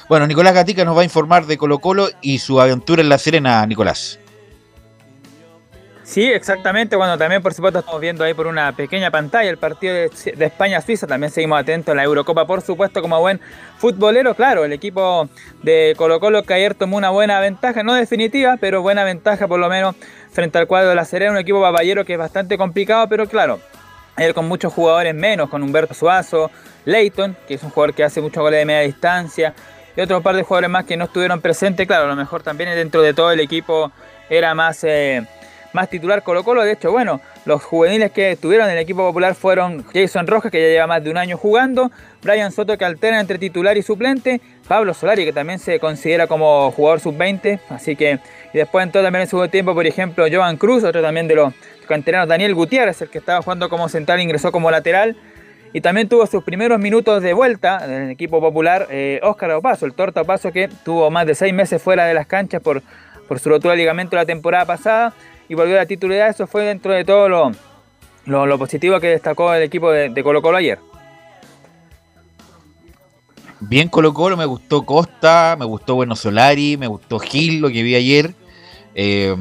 Bueno, 0.09 0.25
Nicolás 0.25 0.53
Gatica 0.53 0.85
nos 0.85 0.95
va 0.95 1.01
a 1.01 1.03
informar 1.03 1.45
de 1.45 1.57
Colo 1.57 1.79
Colo 1.79 2.07
y 2.21 2.39
su 2.39 2.61
aventura 2.61 3.01
en 3.01 3.09
La 3.09 3.17
Serena, 3.17 3.65
Nicolás. 3.65 4.19
Sí, 6.07 6.23
exactamente. 6.23 6.95
Bueno, 6.95 7.17
también 7.17 7.41
por 7.43 7.53
supuesto 7.53 7.79
estamos 7.79 7.99
viendo 7.99 8.23
ahí 8.23 8.33
por 8.33 8.47
una 8.47 8.71
pequeña 8.71 9.11
pantalla 9.11 9.49
el 9.49 9.57
partido 9.57 9.93
de, 9.93 10.45
España-Suiza. 10.45 11.05
También 11.05 11.33
seguimos 11.33 11.59
atentos 11.59 11.91
a 11.91 11.95
la 11.95 12.05
Eurocopa, 12.05 12.47
por 12.47 12.61
supuesto, 12.61 13.01
como 13.01 13.19
buen 13.19 13.41
futbolero. 13.77 14.33
Claro, 14.33 14.63
el 14.63 14.71
equipo 14.71 15.27
de 15.61 15.93
Colo 15.97 16.21
Colo 16.21 16.43
que 16.43 16.53
ayer 16.53 16.73
tomó 16.75 16.95
una 16.95 17.09
buena 17.09 17.41
ventaja, 17.41 17.83
no 17.83 17.93
definitiva, 17.93 18.55
pero 18.55 18.81
buena 18.81 19.03
ventaja 19.03 19.49
por 19.49 19.59
lo 19.59 19.67
menos 19.67 19.97
frente 20.31 20.57
al 20.57 20.67
cuadro 20.67 20.87
de 20.87 20.95
la 20.95 21.03
Serena, 21.03 21.31
un 21.33 21.37
equipo 21.39 21.61
papayero 21.61 22.05
que 22.05 22.13
es 22.13 22.19
bastante 22.19 22.57
complicado, 22.57 23.09
pero 23.09 23.27
claro, 23.27 23.59
ayer 24.15 24.33
con 24.33 24.47
muchos 24.47 24.71
jugadores 24.71 25.13
menos, 25.13 25.49
con 25.49 25.61
Humberto 25.61 25.93
Suazo, 25.93 26.49
Leighton, 26.85 27.35
que 27.49 27.55
es 27.55 27.63
un 27.63 27.69
jugador 27.69 27.93
que 27.93 28.05
hace 28.05 28.21
muchos 28.21 28.41
goles 28.41 28.59
de 28.59 28.65
media 28.65 28.81
distancia, 28.81 29.53
y 29.97 30.01
otro 30.01 30.21
par 30.21 30.35
de 30.35 30.43
jugadores 30.43 30.69
más 30.69 30.85
que 30.85 30.95
no 30.95 31.05
estuvieron 31.05 31.41
presentes. 31.41 31.87
Claro, 31.87 32.05
a 32.05 32.07
lo 32.07 32.15
mejor 32.15 32.43
también 32.43 32.69
dentro 32.75 33.01
de 33.01 33.13
todo 33.15 33.31
el 33.31 33.39
equipo 33.39 33.91
era 34.29 34.53
más, 34.53 34.83
eh, 34.83 35.25
más 35.73 35.89
titular 35.89 36.21
Colo 36.21 36.43
Colo. 36.43 36.63
De 36.63 36.73
hecho, 36.73 36.91
bueno, 36.91 37.19
los 37.45 37.63
juveniles 37.63 38.11
que 38.11 38.33
estuvieron 38.33 38.67
en 38.67 38.73
el 38.73 38.77
equipo 38.77 38.99
popular 38.99 39.33
fueron 39.33 39.83
Jason 39.91 40.27
Rojas, 40.27 40.51
que 40.51 40.61
ya 40.61 40.67
lleva 40.67 40.85
más 40.85 41.03
de 41.03 41.09
un 41.09 41.17
año 41.17 41.35
jugando, 41.35 41.91
Brian 42.21 42.51
Soto, 42.51 42.77
que 42.77 42.85
alterna 42.85 43.19
entre 43.19 43.39
titular 43.39 43.75
y 43.75 43.81
suplente, 43.81 44.39
Pablo 44.67 44.93
Solari, 44.93 45.25
que 45.25 45.33
también 45.33 45.57
se 45.57 45.79
considera 45.79 46.27
como 46.27 46.71
jugador 46.71 46.99
sub-20, 46.99 47.59
así 47.69 47.95
que, 47.95 48.19
y 48.53 48.57
después 48.57 48.83
entró 48.83 49.01
también 49.01 49.23
en 49.23 49.27
segundo 49.27 49.49
tiempo, 49.49 49.73
por 49.73 49.87
ejemplo, 49.87 50.25
Joan 50.31 50.57
Cruz, 50.57 50.83
otro 50.83 51.01
también 51.01 51.27
de 51.27 51.35
los 51.35 51.53
canteranos, 51.87 52.27
Daniel 52.27 52.53
Gutiérrez, 52.53 53.01
el 53.01 53.09
que 53.09 53.17
estaba 53.17 53.41
jugando 53.41 53.67
como 53.69 53.89
central, 53.89 54.21
ingresó 54.21 54.51
como 54.51 54.69
lateral, 54.69 55.15
y 55.73 55.81
también 55.81 56.07
tuvo 56.07 56.25
sus 56.25 56.43
primeros 56.43 56.79
minutos 56.79 57.21
de 57.21 57.33
vuelta 57.33 57.83
en 57.83 57.91
el 57.91 58.09
equipo 58.09 58.39
popular 58.39 58.87
eh, 58.89 59.19
Óscar 59.23 59.51
Opaso, 59.51 59.85
el 59.85 59.93
torta 59.93 60.21
Opaso 60.21 60.51
que 60.51 60.69
tuvo 60.83 61.09
más 61.11 61.27
de 61.27 61.35
seis 61.35 61.53
meses 61.53 61.81
fuera 61.81 62.05
de 62.05 62.13
las 62.13 62.27
canchas 62.27 62.61
por, 62.61 62.81
por 63.27 63.39
su 63.39 63.49
rotura 63.49 63.73
de 63.73 63.79
ligamento 63.79 64.15
la 64.15 64.25
temporada 64.25 64.65
pasada 64.65 65.13
y 65.49 65.55
volvió 65.55 65.75
a 65.75 65.79
la 65.79 65.85
titularidad. 65.85 66.29
Eso 66.29 66.47
fue 66.47 66.63
dentro 66.63 66.93
de 66.93 67.03
todo 67.05 67.29
lo, 68.25 68.57
positivo 68.57 68.99
que 68.99 69.07
destacó 69.07 69.53
el 69.53 69.63
equipo 69.63 69.91
de, 69.91 70.09
de 70.09 70.23
Colo 70.23 70.41
Colo 70.41 70.57
ayer. 70.57 70.79
Bien 73.59 73.89
Colo 73.89 74.13
Colo, 74.13 74.37
me 74.37 74.45
gustó 74.45 74.85
Costa, 74.85 75.55
me 75.57 75.65
gustó 75.65 75.95
Bueno 75.95 76.15
Solari, 76.15 76.77
me 76.77 76.87
gustó 76.87 77.19
Gil, 77.19 77.59
lo 77.59 77.69
que 77.69 77.83
vi 77.83 77.95
ayer. 77.95 78.33
Eh, 78.95 79.35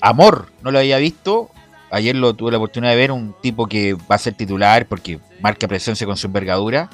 Amor, 0.00 0.46
no 0.62 0.70
lo 0.70 0.78
había 0.78 0.98
visto. 0.98 1.50
Ayer 1.90 2.14
lo 2.14 2.34
tuve 2.34 2.50
la 2.50 2.58
oportunidad 2.58 2.92
de 2.92 2.96
ver, 2.96 3.12
un 3.12 3.34
tipo 3.40 3.66
que 3.66 3.94
va 3.94 4.16
a 4.16 4.18
ser 4.18 4.34
titular 4.34 4.86
porque 4.86 5.18
marca 5.40 5.66
presencia 5.66 6.06
con 6.06 6.16
su 6.16 6.26
envergadura. 6.26 6.90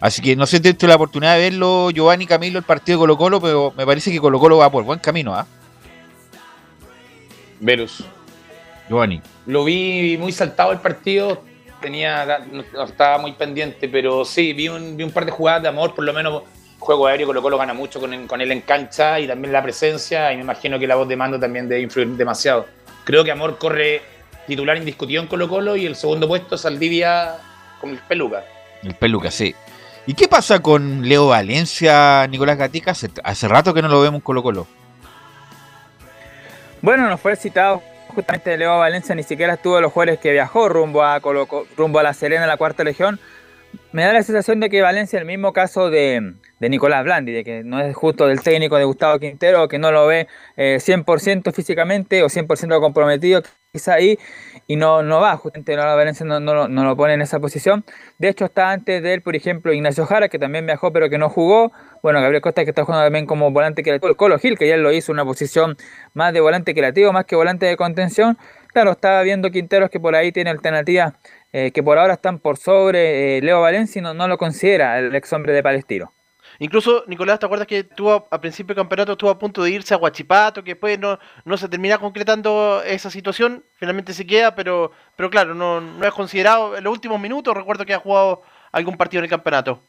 Así 0.00 0.22
que 0.22 0.36
no 0.36 0.46
sé 0.46 0.60
si 0.62 0.86
la 0.86 0.94
oportunidad 0.94 1.34
de 1.34 1.40
verlo, 1.40 1.90
Giovanni 1.90 2.26
Camilo, 2.26 2.58
el 2.58 2.64
partido 2.64 2.98
de 2.98 3.00
Colo 3.02 3.18
Colo, 3.18 3.40
pero 3.40 3.74
me 3.76 3.84
parece 3.84 4.12
que 4.12 4.20
Colo 4.20 4.38
Colo 4.38 4.58
va 4.58 4.70
por 4.70 4.84
buen 4.84 5.00
camino, 5.00 5.34
¿ah? 5.34 5.46
Verus. 7.60 8.04
Giovanni. 8.88 9.20
Lo 9.46 9.64
vi 9.64 10.16
muy 10.18 10.30
saltado 10.32 10.72
el 10.72 10.78
partido, 10.78 11.42
tenía 11.80 12.46
no 12.50 12.84
estaba 12.84 13.18
muy 13.18 13.32
pendiente, 13.32 13.88
pero 13.88 14.24
sí, 14.24 14.52
vi 14.52 14.68
un, 14.68 14.96
vi 14.96 15.02
un 15.02 15.10
par 15.10 15.26
de 15.26 15.32
jugadas 15.32 15.62
de 15.62 15.68
amor, 15.68 15.94
por 15.94 16.04
lo 16.04 16.12
menos 16.12 16.44
juego 16.78 17.08
aéreo 17.08 17.26
Colo 17.26 17.42
Colo 17.42 17.58
gana 17.58 17.74
mucho 17.74 17.98
con, 17.98 18.26
con 18.28 18.40
él 18.40 18.52
en 18.52 18.60
cancha 18.60 19.18
y 19.18 19.26
también 19.26 19.52
la 19.52 19.62
presencia, 19.62 20.32
y 20.32 20.36
me 20.36 20.42
imagino 20.42 20.78
que 20.78 20.86
la 20.86 20.94
voz 20.94 21.08
de 21.08 21.16
mando 21.16 21.40
también 21.40 21.68
debe 21.68 21.82
influir 21.82 22.08
demasiado. 22.10 22.66
Creo 23.04 23.24
que 23.24 23.32
Amor 23.32 23.58
corre 23.58 24.02
titular 24.48 24.76
indiscutido 24.76 25.22
en 25.22 25.28
Colo 25.28 25.48
Colo 25.48 25.76
y 25.76 25.86
el 25.86 25.94
segundo 25.94 26.26
puesto 26.26 26.58
Saldivia 26.58 27.36
con 27.80 27.90
el 27.90 27.98
peluca. 27.98 28.44
El 28.82 28.94
peluca, 28.94 29.30
sí. 29.30 29.54
¿Y 30.06 30.14
qué 30.14 30.26
pasa 30.26 30.60
con 30.60 31.06
Leo 31.06 31.28
Valencia, 31.28 32.26
Nicolás 32.28 32.56
Gatica? 32.56 32.92
Hace, 32.92 33.10
hace 33.22 33.46
rato 33.46 33.74
que 33.74 33.82
no 33.82 33.88
lo 33.88 34.00
vemos 34.00 34.16
en 34.16 34.22
Colo 34.22 34.42
Colo. 34.42 34.66
Bueno, 36.80 37.08
nos 37.08 37.20
fue 37.20 37.36
citado 37.36 37.82
justamente 38.14 38.56
Leo 38.56 38.78
Valencia, 38.78 39.14
ni 39.14 39.22
siquiera 39.22 39.54
estuvo 39.54 39.76
de 39.76 39.82
los 39.82 39.92
jueves 39.92 40.18
que 40.18 40.32
viajó 40.32 40.68
rumbo 40.68 41.04
a, 41.04 41.20
Colo, 41.20 41.46
rumbo 41.76 41.98
a 41.98 42.02
La 42.02 42.14
Serena, 42.14 42.46
la 42.46 42.56
cuarta 42.56 42.82
legión. 42.84 43.20
Me 43.92 44.04
da 44.04 44.12
la 44.12 44.22
sensación 44.22 44.60
de 44.60 44.68
que 44.68 44.82
Valencia, 44.82 45.18
el 45.18 45.24
mismo 45.24 45.52
caso 45.52 45.90
de, 45.90 46.34
Nicolás 46.60 47.04
Blandi, 47.04 47.32
de 47.32 47.44
que 47.44 47.64
no 47.64 47.80
es 47.80 47.96
justo 47.96 48.26
del 48.26 48.42
técnico 48.42 48.76
de 48.76 48.84
Gustavo 48.84 49.18
Quintero, 49.18 49.66
que 49.66 49.78
no 49.78 49.90
lo 49.90 50.06
ve 50.06 50.28
eh, 50.56 50.78
100% 50.78 51.52
físicamente 51.52 52.22
o 52.22 52.26
100% 52.26 52.80
comprometido 52.80 53.42
quizá 53.72 53.94
ahí 53.94 54.18
y 54.66 54.76
no, 54.76 55.02
no 55.02 55.20
va, 55.20 55.36
justamente 55.36 55.72
Nicolás 55.72 55.96
Valencia 55.96 56.26
no, 56.26 56.40
no, 56.40 56.68
no, 56.68 56.84
lo 56.84 56.96
pone 56.96 57.14
en 57.14 57.22
esa 57.22 57.40
posición. 57.40 57.84
De 58.18 58.28
hecho 58.28 58.44
está 58.44 58.70
antes 58.70 59.02
de 59.02 59.14
él, 59.14 59.22
por 59.22 59.34
ejemplo, 59.34 59.72
Ignacio 59.72 60.04
Jara, 60.04 60.28
que 60.28 60.38
también 60.38 60.66
viajó 60.66 60.92
pero 60.92 61.08
que 61.08 61.16
no 61.16 61.30
jugó. 61.30 61.72
Bueno, 62.02 62.20
Gabriel 62.20 62.42
Costa 62.42 62.64
que 62.64 62.70
está 62.70 62.84
jugando 62.84 63.06
también 63.06 63.24
como 63.24 63.50
volante 63.50 63.82
creativo. 63.82 64.10
El 64.10 64.16
Colo 64.16 64.38
Gil, 64.38 64.58
que 64.58 64.68
ya 64.68 64.76
lo 64.76 64.92
hizo 64.92 65.10
una 65.10 65.24
posición 65.24 65.76
más 66.12 66.34
de 66.34 66.40
volante 66.40 66.74
creativo, 66.74 67.12
más 67.12 67.24
que 67.24 67.34
volante 67.34 67.64
de 67.64 67.76
contención. 67.78 68.36
Claro, 68.74 68.92
estaba 68.92 69.22
viendo 69.22 69.50
Quinteros 69.50 69.88
que 69.88 69.98
por 70.00 70.14
ahí 70.14 70.32
tiene 70.32 70.50
alternativas 70.50 71.14
eh, 71.52 71.70
que 71.72 71.82
por 71.82 71.98
ahora 71.98 72.14
están 72.14 72.38
por 72.38 72.56
sobre 72.58 73.38
eh, 73.38 73.42
Leo 73.42 73.60
Valencia 73.60 74.00
y 74.00 74.02
no, 74.02 74.14
no 74.14 74.28
lo 74.28 74.38
considera 74.38 74.98
el 74.98 75.14
ex 75.14 75.32
hombre 75.32 75.52
de 75.52 75.62
Palestino. 75.62 76.12
Incluso, 76.60 77.04
Nicolás, 77.06 77.38
¿te 77.38 77.46
acuerdas 77.46 77.68
que 77.68 77.84
tuvo 77.84 78.26
a 78.30 78.40
principio 78.40 78.74
del 78.74 78.82
campeonato 78.82 79.12
estuvo 79.12 79.30
a 79.30 79.38
punto 79.38 79.62
de 79.62 79.70
irse 79.70 79.94
a 79.94 79.96
Huachipato, 79.96 80.64
que 80.64 80.72
después 80.72 80.98
no, 80.98 81.18
no 81.44 81.56
se 81.56 81.68
termina 81.68 81.98
concretando 81.98 82.82
esa 82.84 83.10
situación? 83.10 83.64
Finalmente 83.74 84.12
se 84.12 84.26
queda, 84.26 84.54
pero, 84.54 84.90
pero 85.14 85.30
claro, 85.30 85.54
no, 85.54 85.80
no 85.80 86.04
es 86.04 86.12
considerado 86.12 86.76
en 86.76 86.82
los 86.82 86.92
últimos 86.92 87.20
minutos. 87.20 87.54
Recuerdo 87.54 87.86
que 87.86 87.94
ha 87.94 88.00
jugado 88.00 88.42
algún 88.72 88.96
partido 88.96 89.20
en 89.20 89.24
el 89.24 89.30
campeonato. 89.30 89.80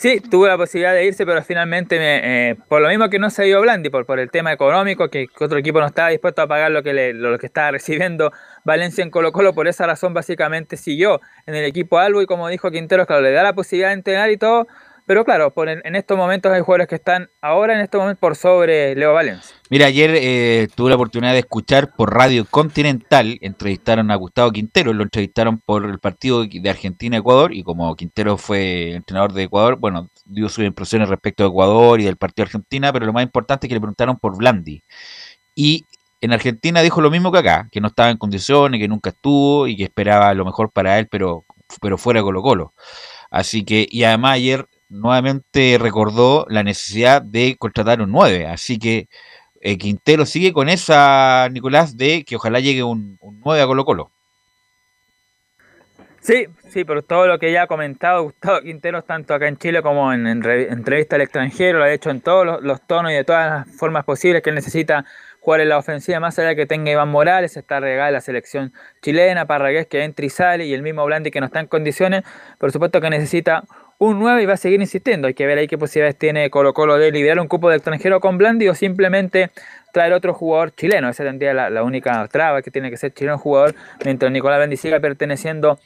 Sí, 0.00 0.18
tuvo 0.20 0.46
la 0.46 0.56
posibilidad 0.56 0.94
de 0.94 1.04
irse, 1.04 1.26
pero 1.26 1.42
finalmente, 1.42 1.98
me, 1.98 2.50
eh, 2.50 2.56
por 2.68 2.80
lo 2.80 2.88
mismo 2.88 3.10
que 3.10 3.18
no 3.18 3.28
se 3.28 3.42
dio 3.42 3.60
Blandi, 3.60 3.90
por, 3.90 4.06
por 4.06 4.18
el 4.18 4.30
tema 4.30 4.50
económico, 4.50 5.10
que, 5.10 5.26
que, 5.26 5.44
otro 5.44 5.58
equipo 5.58 5.78
no 5.78 5.86
estaba 5.86 6.08
dispuesto 6.08 6.40
a 6.40 6.46
pagar 6.46 6.70
lo 6.70 6.82
que, 6.82 6.94
le, 6.94 7.12
lo 7.12 7.38
que 7.38 7.44
estaba 7.44 7.70
recibiendo 7.72 8.32
Valencia 8.64 9.02
en 9.02 9.10
Colo 9.10 9.32
Colo, 9.32 9.54
por 9.54 9.68
esa 9.68 9.86
razón 9.86 10.14
básicamente 10.14 10.76
siguió 10.76 11.20
en 11.46 11.54
el 11.54 11.64
equipo 11.64 11.98
Albo 11.98 12.22
y 12.22 12.26
como 12.26 12.48
dijo 12.48 12.70
Quintero, 12.70 13.06
claro, 13.06 13.22
le 13.22 13.32
da 13.32 13.42
la 13.42 13.54
posibilidad 13.54 13.88
de 13.88 13.94
entrenar 13.94 14.30
y 14.30 14.36
todo, 14.36 14.66
pero 15.10 15.24
claro, 15.24 15.52
por 15.52 15.68
en, 15.68 15.96
estos 15.96 16.16
momentos 16.16 16.52
hay 16.52 16.60
jugadores 16.60 16.86
que 16.86 16.94
están 16.94 17.30
ahora 17.40 17.74
en 17.74 17.80
estos 17.80 18.00
momentos 18.00 18.20
por 18.20 18.36
sobre 18.36 18.94
Leo 18.94 19.12
Valencia. 19.12 19.56
Mira, 19.68 19.86
ayer 19.86 20.12
eh, 20.14 20.68
tuve 20.76 20.90
la 20.90 20.94
oportunidad 20.94 21.32
de 21.32 21.40
escuchar 21.40 21.96
por 21.96 22.14
Radio 22.14 22.44
Continental, 22.48 23.36
entrevistaron 23.40 24.12
a 24.12 24.14
Gustavo 24.14 24.52
Quintero, 24.52 24.92
lo 24.92 25.02
entrevistaron 25.02 25.58
por 25.58 25.84
el 25.84 25.98
partido 25.98 26.44
de 26.44 26.70
Argentina-Ecuador 26.70 27.52
y 27.52 27.64
como 27.64 27.96
Quintero 27.96 28.36
fue 28.36 28.92
entrenador 28.92 29.32
de 29.32 29.42
Ecuador, 29.42 29.80
bueno, 29.80 30.08
dio 30.26 30.48
sus 30.48 30.64
impresiones 30.64 31.08
respecto 31.08 31.42
a 31.42 31.48
Ecuador 31.48 32.00
y 32.00 32.04
del 32.04 32.16
partido 32.16 32.44
de 32.44 32.50
Argentina, 32.50 32.92
pero 32.92 33.04
lo 33.04 33.12
más 33.12 33.24
importante 33.24 33.66
es 33.66 33.68
que 33.68 33.74
le 33.74 33.80
preguntaron 33.80 34.16
por 34.16 34.36
Blandi. 34.36 34.80
Y 35.56 35.86
en 36.20 36.32
Argentina 36.32 36.82
dijo 36.82 37.00
lo 37.00 37.10
mismo 37.10 37.32
que 37.32 37.38
acá, 37.38 37.68
que 37.72 37.80
no 37.80 37.88
estaba 37.88 38.10
en 38.10 38.18
condiciones, 38.18 38.80
que 38.80 38.88
nunca 38.88 39.10
estuvo 39.10 39.66
y 39.66 39.76
que 39.76 39.84
esperaba 39.84 40.34
lo 40.34 40.44
mejor 40.44 40.70
para 40.70 40.98
él, 40.98 41.08
pero, 41.08 41.44
pero 41.80 41.98
fuera 41.98 42.22
Colo 42.22 42.42
Colo. 42.42 42.74
Así 43.30 43.64
que, 43.64 43.86
y 43.90 44.04
además 44.04 44.34
ayer 44.34 44.66
nuevamente 44.88 45.78
recordó 45.80 46.46
la 46.48 46.62
necesidad 46.62 47.22
de 47.22 47.56
contratar 47.58 48.02
un 48.02 48.10
9. 48.10 48.46
Así 48.46 48.78
que 48.78 49.08
eh, 49.60 49.78
Quintero 49.78 50.26
sigue 50.26 50.52
con 50.52 50.68
esa, 50.68 51.48
Nicolás, 51.50 51.96
de 51.96 52.24
que 52.24 52.36
ojalá 52.36 52.60
llegue 52.60 52.82
un, 52.82 53.16
un 53.20 53.40
9 53.44 53.62
a 53.62 53.66
Colo 53.66 53.84
Colo. 53.84 54.10
Sí, 56.20 56.46
sí, 56.68 56.84
por 56.84 57.02
todo 57.02 57.26
lo 57.26 57.38
que 57.38 57.50
ya 57.50 57.62
ha 57.62 57.66
comentado 57.66 58.24
Gustavo 58.24 58.60
Quinteros, 58.60 59.06
tanto 59.06 59.32
acá 59.32 59.48
en 59.48 59.56
Chile 59.56 59.80
como 59.80 60.12
en, 60.12 60.26
en 60.26 60.44
entrevista 60.44 61.16
al 61.16 61.22
extranjero, 61.22 61.78
lo 61.78 61.84
ha 61.84 61.92
hecho 61.92 62.10
en 62.10 62.20
todos 62.20 62.44
los, 62.44 62.62
los, 62.62 62.86
tonos 62.86 63.10
y 63.10 63.14
de 63.14 63.24
todas 63.24 63.50
las 63.66 63.76
formas 63.76 64.04
posibles 64.04 64.42
que 64.42 64.50
él 64.50 64.56
necesita 64.56 65.06
jugar 65.40 65.60
en 65.60 65.70
la 65.70 65.78
ofensiva, 65.78 66.20
más 66.20 66.38
allá 66.38 66.54
que 66.54 66.66
tenga 66.66 66.90
Iván 66.90 67.08
Morales, 67.08 67.56
está 67.56 67.80
regada 67.80 68.10
la 68.10 68.20
selección 68.20 68.72
chilena, 69.02 69.46
Parragués 69.46 69.86
que 69.86 70.04
entra 70.04 70.24
y 70.24 70.30
sale, 70.30 70.66
y 70.66 70.74
el 70.74 70.82
mismo 70.82 71.04
Blandi 71.04 71.30
que 71.30 71.40
no 71.40 71.46
está 71.46 71.60
en 71.60 71.66
condiciones, 71.66 72.22
por 72.58 72.72
supuesto 72.72 73.00
que 73.00 73.10
necesita 73.10 73.64
un 73.98 74.18
9 74.18 74.42
y 74.42 74.46
va 74.46 74.54
a 74.54 74.56
seguir 74.56 74.80
insistiendo. 74.80 75.28
Hay 75.28 75.34
que 75.34 75.46
ver 75.46 75.58
ahí 75.58 75.66
qué 75.66 75.76
posibilidades 75.76 76.16
tiene 76.16 76.48
Colo 76.48 76.72
Colo 76.72 76.96
de 76.96 77.10
liberar 77.10 77.38
un 77.38 77.48
cupo 77.48 77.68
de 77.68 77.76
extranjero 77.76 78.20
con 78.20 78.38
Blandi 78.38 78.68
o 78.68 78.74
simplemente 78.74 79.50
traer 79.92 80.14
otro 80.14 80.32
jugador 80.32 80.74
chileno. 80.74 81.10
Esa 81.10 81.24
tendría 81.24 81.52
la, 81.52 81.82
única 81.82 82.26
traba 82.28 82.62
que 82.62 82.70
tiene 82.70 82.90
que 82.90 82.96
ser 82.96 83.12
chileno 83.12 83.36
jugador, 83.36 83.74
mientras 84.04 84.32
Nicolás 84.32 84.58
Blandi 84.58 84.78
siga 84.78 85.00
perteneciendo 85.00 85.78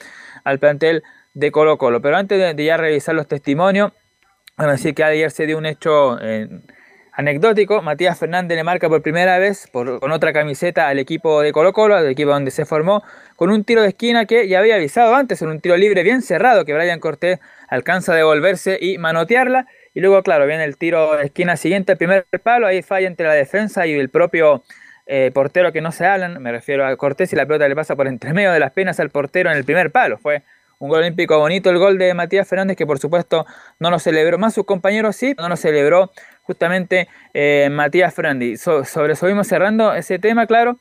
al 0.45 0.61
plantel 0.61 1.03
de 1.35 1.51
Colo 1.51 1.77
Colo. 1.77 2.01
Pero 2.01 2.17
antes 2.17 2.39
de, 2.39 2.55
de 2.55 2.65
ya 2.65 2.77
revisar 2.77 3.17
los 3.17 3.27
testimonios, 3.27 3.93
bueno, 4.57 4.73
decir 4.73 4.95
que 4.95 5.03
ayer 5.03 5.33
se 5.33 5.47
dio 5.47 5.59
un 5.59 5.67
hecho 5.67 6.17
eh, 6.21 6.49
anecdótico. 7.15 7.83
Matías 7.83 8.19
Fernández 8.19 8.57
le 8.57 8.65
marca 8.65 8.89
por 8.89 9.03
primera 9.03 9.39
vez 9.39 9.69
por, 9.73 10.01
con 10.01 10.13
otra 10.13 10.33
camiseta 10.33 10.89
al 10.89 10.99
equipo 10.99 11.41
de 11.41 11.53
Colo 11.53 11.73
Colo, 11.73 11.97
al 11.97 12.07
equipo 12.09 12.31
donde 12.31 12.51
se 12.51 12.65
formó, 12.65 13.03
con 13.37 13.51
un 13.51 13.65
tiro 13.65 13.83
de 13.83 13.89
esquina 13.89 14.27
que 14.27 14.49
ya 14.49 14.59
había 14.59 14.77
avisado 14.77 15.15
antes, 15.15 15.41
en 15.43 15.49
un 15.49 15.61
tiro 15.61 15.77
libre 15.77 16.03
bien 16.03 16.23
cerrado, 16.23 16.65
que 16.65 16.75
Brian 16.75 17.01
Cortés 17.01 17.41
alcanza 17.69 18.13
a 18.13 18.17
devolverse 18.17 18.79
y 18.81 18.99
manotearla. 18.99 19.67
Y 19.95 20.01
luego, 20.01 20.23
claro, 20.23 20.47
viene 20.47 20.65
el 20.65 20.77
tiro 20.77 21.17
de 21.17 21.27
esquina 21.27 21.57
siguiente, 21.57 21.93
el 21.93 21.99
primer 21.99 22.27
palo, 22.43 22.67
ahí 22.67 22.83
falla 22.83 23.07
entre 23.07 23.27
la 23.27 23.35
defensa 23.35 23.87
y 23.87 23.93
el 23.93 24.09
propio 24.09 24.65
eh, 25.07 25.31
portero 25.35 25.71
que 25.71 25.83
no 25.83 25.93
se 25.93 26.07
hablan, 26.07 26.43
me 26.43 26.51
refiero 26.51 26.87
a 26.87 26.97
Cortés 26.97 27.33
y 27.33 27.37
la 27.37 27.45
pelota 27.47 27.69
le 27.69 27.77
pasa 27.77 27.95
por 27.95 28.09
entre 28.09 28.33
medio 28.33 28.51
de 28.53 28.59
las 28.59 28.73
penas 28.73 28.99
al 29.01 29.11
portero 29.11 29.51
en 29.51 29.57
el 29.57 29.65
primer 29.65 29.93
palo. 29.93 30.19
Fue 30.19 30.43
un 30.79 30.89
gol 30.89 31.01
olímpico 31.01 31.39
bonito 31.39 31.71
el 31.71 31.79
gol 31.79 31.99
de 31.99 32.15
Matías 32.15 32.49
Fernández 32.49 32.77
que 32.77 32.87
por 32.87 32.99
supuesto 32.99 33.47
no 33.79 33.91
lo 33.91 33.99
celebró, 33.99 34.39
más 34.39 34.55
sus 34.55 34.65
compañeros 34.65 35.17
sí, 35.17 35.35
no 35.39 35.49
lo 35.49 35.57
celebró 35.57 36.11
justamente 36.43 37.09
eh, 37.33 37.69
Matías 37.71 38.15
Fernández. 38.15 38.61
So, 38.61 38.85
sobre 38.85 39.15
eso 39.15 39.27
mismo 39.27 39.45
cerrando 39.45 39.95
ese 39.95 40.19
tema, 40.19 40.47
claro, 40.47 40.79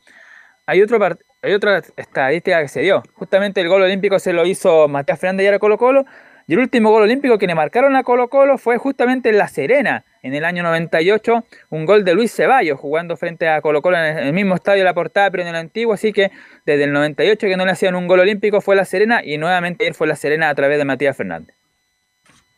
hay, 0.66 0.82
otro 0.82 1.00
hay 1.42 1.54
otra 1.54 1.82
estadística 1.98 2.62
que 2.62 2.68
se 2.68 2.82
dio. 2.82 3.04
Justamente 3.14 3.62
el 3.62 3.70
gol 3.70 3.82
olímpico 3.82 4.20
se 4.20 4.34
lo 4.34 4.46
hizo 4.46 4.88
Matías 4.88 5.20
Fernández 5.20 5.46
y 5.46 5.48
ahora 5.48 5.60
Colo 5.60 5.78
Colo. 5.78 6.06
Y 6.48 6.54
el 6.54 6.60
último 6.60 6.92
gol 6.92 7.04
olímpico 7.04 7.38
que 7.38 7.48
le 7.48 7.56
marcaron 7.56 7.96
a 7.96 8.04
Colo 8.04 8.28
Colo 8.28 8.58
fue 8.58 8.78
justamente 8.78 9.30
en 9.30 9.38
La 9.38 9.48
Serena, 9.48 10.04
en 10.22 10.34
el 10.34 10.44
año 10.44 10.62
98, 10.64 11.44
un 11.70 11.86
gol 11.86 12.04
de 12.04 12.14
Luis 12.14 12.34
Ceballos 12.36 12.80
jugando 12.80 13.16
frente 13.16 13.48
a 13.48 13.62
Colo 13.62 13.82
Colo 13.82 13.98
en 13.98 14.18
el 14.18 14.34
mismo 14.34 14.56
estadio 14.56 14.80
de 14.80 14.86
La 14.86 14.94
Portada, 14.94 15.32
pero 15.32 15.44
en 15.44 15.50
el 15.50 15.56
antiguo, 15.56 15.94
así 15.94 16.12
que 16.12 16.32
desde 16.66 16.84
el 16.84 16.92
98 16.92 17.48
que 17.48 17.58
no 17.58 17.66
le 17.66 17.72
hacían 17.72 17.96
un 17.96 18.08
gol 18.08 18.20
olímpico 18.20 18.60
fue 18.60 18.76
La 18.76 18.86
Serena 18.86 19.22
y 19.24 19.38
nuevamente 19.38 19.86
ayer 19.86 19.94
fue 19.94 20.08
La 20.08 20.16
Serena 20.16 20.50
a 20.50 20.56
través 20.56 20.78
de 20.78 20.86
Matías 20.86 21.16
Fernández. 21.16 21.56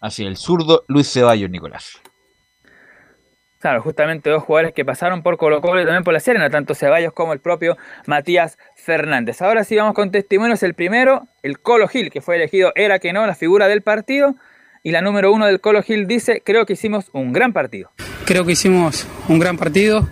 Así, 0.01 0.25
el 0.25 0.37
zurdo 0.37 0.83
Luis 0.87 1.11
Ceballos, 1.11 1.49
Nicolás. 1.49 2.01
Claro, 3.65 3.81
justamente 3.81 4.29
dos 4.29 4.43
jugadores 4.43 4.75
que 4.75 4.85
pasaron 4.85 5.23
por 5.23 5.37
Colo 5.37 5.59
Colo 5.59 5.81
y 5.81 5.85
también 5.85 6.03
por 6.03 6.13
La 6.13 6.19
Serena, 6.19 6.51
tanto 6.51 6.75
Ceballos 6.75 7.13
como 7.13 7.33
el 7.33 7.39
propio 7.39 7.77
Matías 8.05 8.59
Fernández. 8.75 9.41
Ahora 9.41 9.63
sí 9.63 9.75
vamos 9.75 9.95
con 9.95 10.11
testimonios. 10.11 10.61
El 10.61 10.75
primero, 10.75 11.27
el 11.41 11.57
Colo 11.57 11.87
Gil, 11.87 12.11
que 12.11 12.21
fue 12.21 12.35
elegido, 12.35 12.71
era 12.75 12.99
que 12.99 13.11
no, 13.11 13.25
la 13.25 13.33
figura 13.33 13.67
del 13.67 13.81
partido. 13.81 14.35
Y 14.83 14.91
la 14.91 15.01
número 15.01 15.31
uno 15.31 15.47
del 15.47 15.61
Colo 15.61 15.81
Gil 15.81 16.05
dice, 16.05 16.43
creo 16.45 16.67
que 16.67 16.73
hicimos 16.73 17.09
un 17.11 17.33
gran 17.33 17.53
partido. 17.53 17.89
Creo 18.27 18.45
que 18.45 18.51
hicimos 18.51 19.07
un 19.29 19.39
gran 19.39 19.57
partido, 19.57 20.07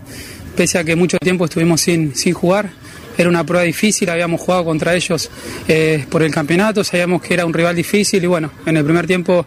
pese 0.58 0.80
a 0.80 0.84
que 0.84 0.96
mucho 0.96 1.20
tiempo 1.20 1.46
estuvimos 1.46 1.80
sin, 1.80 2.16
sin 2.16 2.34
jugar. 2.34 2.72
Era 3.20 3.30
una 3.30 3.44
prueba 3.44 3.64
difícil, 3.64 4.10
habíamos 4.10 4.42
jugado 4.42 4.66
contra 4.66 4.96
ellos 4.96 5.30
eh, 5.68 6.08
por 6.10 6.24
el 6.24 6.34
campeonato, 6.34 6.84
sabíamos 6.84 7.22
que 7.22 7.36
era 7.36 7.46
un 7.46 7.54
rival 7.54 7.76
difícil 7.76 8.24
y 8.24 8.26
bueno, 8.26 8.50
en 8.66 8.78
el 8.78 8.84
primer 8.84 9.06
tiempo 9.06 9.46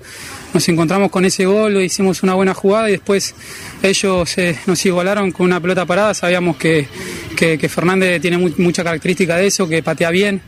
nos 0.56 0.70
encontramos 0.70 1.10
con 1.10 1.22
ese 1.26 1.44
gol, 1.44 1.82
hicimos 1.82 2.22
una 2.22 2.32
buena 2.32 2.54
jugada 2.54 2.88
y 2.88 2.92
después 2.92 3.34
ellos 3.82 4.38
eh, 4.38 4.58
nos 4.66 4.86
igualaron 4.86 5.30
con 5.30 5.44
una 5.44 5.60
pelota 5.60 5.84
parada, 5.84 6.14
sabíamos 6.14 6.56
que, 6.56 6.88
que, 7.36 7.68
Fernández 7.68 8.22
tiene 8.22 8.38
muy, 8.38 8.54
mucha 8.56 8.82
característica 8.82 9.36
de 9.36 9.48
eso, 9.48 9.68
que 9.68 9.82
patea 9.82 10.10
bien 10.10 10.40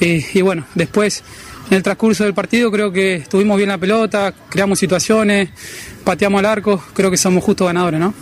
y, 0.00 0.42
bueno, 0.42 0.66
después 0.74 1.24
en 1.70 1.78
el 1.78 1.82
transcurso 1.82 2.24
del 2.24 2.34
partido 2.34 2.70
creo 2.70 2.92
que 2.92 3.14
estuvimos 3.14 3.56
bien 3.56 3.70
la 3.70 3.78
pelota, 3.78 4.34
creamos 4.50 4.78
situaciones, 4.78 5.48
pateamos 6.04 6.40
al 6.40 6.46
arco, 6.46 6.84
creo 6.92 7.10
que 7.10 7.16
somos 7.16 7.42
justos 7.42 7.66
ganadores, 7.66 8.00
¿no? 8.00 8.12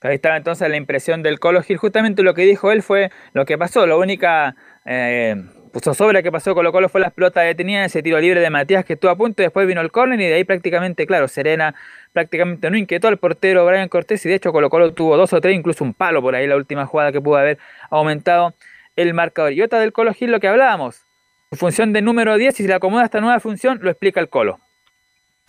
Ahí 0.00 0.14
estaba 0.14 0.36
entonces 0.36 0.68
la 0.68 0.76
impresión 0.76 1.24
del 1.24 1.40
Colo 1.40 1.60
Gil. 1.62 1.76
Justamente 1.76 2.22
lo 2.22 2.34
que 2.34 2.42
dijo 2.42 2.70
él 2.70 2.82
fue 2.82 3.10
lo 3.34 3.44
que 3.44 3.56
pasó. 3.56 3.86
La 3.86 3.96
única 3.96 4.56
eh, 4.84 5.36
zozobra 5.80 6.22
que 6.22 6.30
pasó 6.30 6.54
Colo 6.54 6.72
Colo 6.72 6.88
fue 6.88 7.00
las 7.00 7.12
pelotas 7.12 7.44
detenidas, 7.44 7.86
ese 7.86 8.02
tiro 8.02 8.20
libre 8.20 8.40
de 8.40 8.50
Matías 8.50 8.84
que 8.84 8.94
estuvo 8.94 9.10
a 9.10 9.16
punto, 9.16 9.42
y 9.42 9.46
después 9.46 9.66
vino 9.66 9.80
el 9.80 9.90
córner 9.90 10.20
y 10.20 10.26
de 10.26 10.34
ahí 10.34 10.44
prácticamente, 10.44 11.06
claro, 11.06 11.28
Serena 11.28 11.74
prácticamente 12.12 12.70
no 12.70 12.76
inquietó 12.76 13.08
al 13.08 13.16
portero 13.16 13.64
Brian 13.64 13.88
Cortés 13.88 14.24
y 14.26 14.28
de 14.28 14.34
hecho 14.34 14.52
Colo 14.52 14.68
Colo 14.68 14.92
tuvo 14.92 15.16
dos 15.16 15.32
o 15.32 15.40
tres, 15.40 15.56
incluso 15.56 15.84
un 15.84 15.94
palo 15.94 16.20
por 16.20 16.34
ahí 16.34 16.46
la 16.46 16.56
última 16.56 16.86
jugada 16.86 17.12
que 17.12 17.20
pudo 17.20 17.36
haber 17.36 17.58
aumentado 17.90 18.54
el 18.96 19.14
marcador. 19.14 19.52
Y 19.52 19.62
otra 19.62 19.80
del 19.80 19.92
Colo 19.92 20.12
Gil, 20.12 20.30
lo 20.30 20.40
que 20.40 20.48
hablábamos, 20.48 21.02
su 21.50 21.56
función 21.56 21.92
de 21.92 22.02
número 22.02 22.36
10, 22.36 22.54
si 22.54 22.62
se 22.62 22.68
le 22.68 22.74
acomoda 22.74 23.04
esta 23.04 23.20
nueva 23.20 23.40
función, 23.40 23.78
lo 23.82 23.90
explica 23.90 24.20
el 24.20 24.28
Colo. 24.28 24.60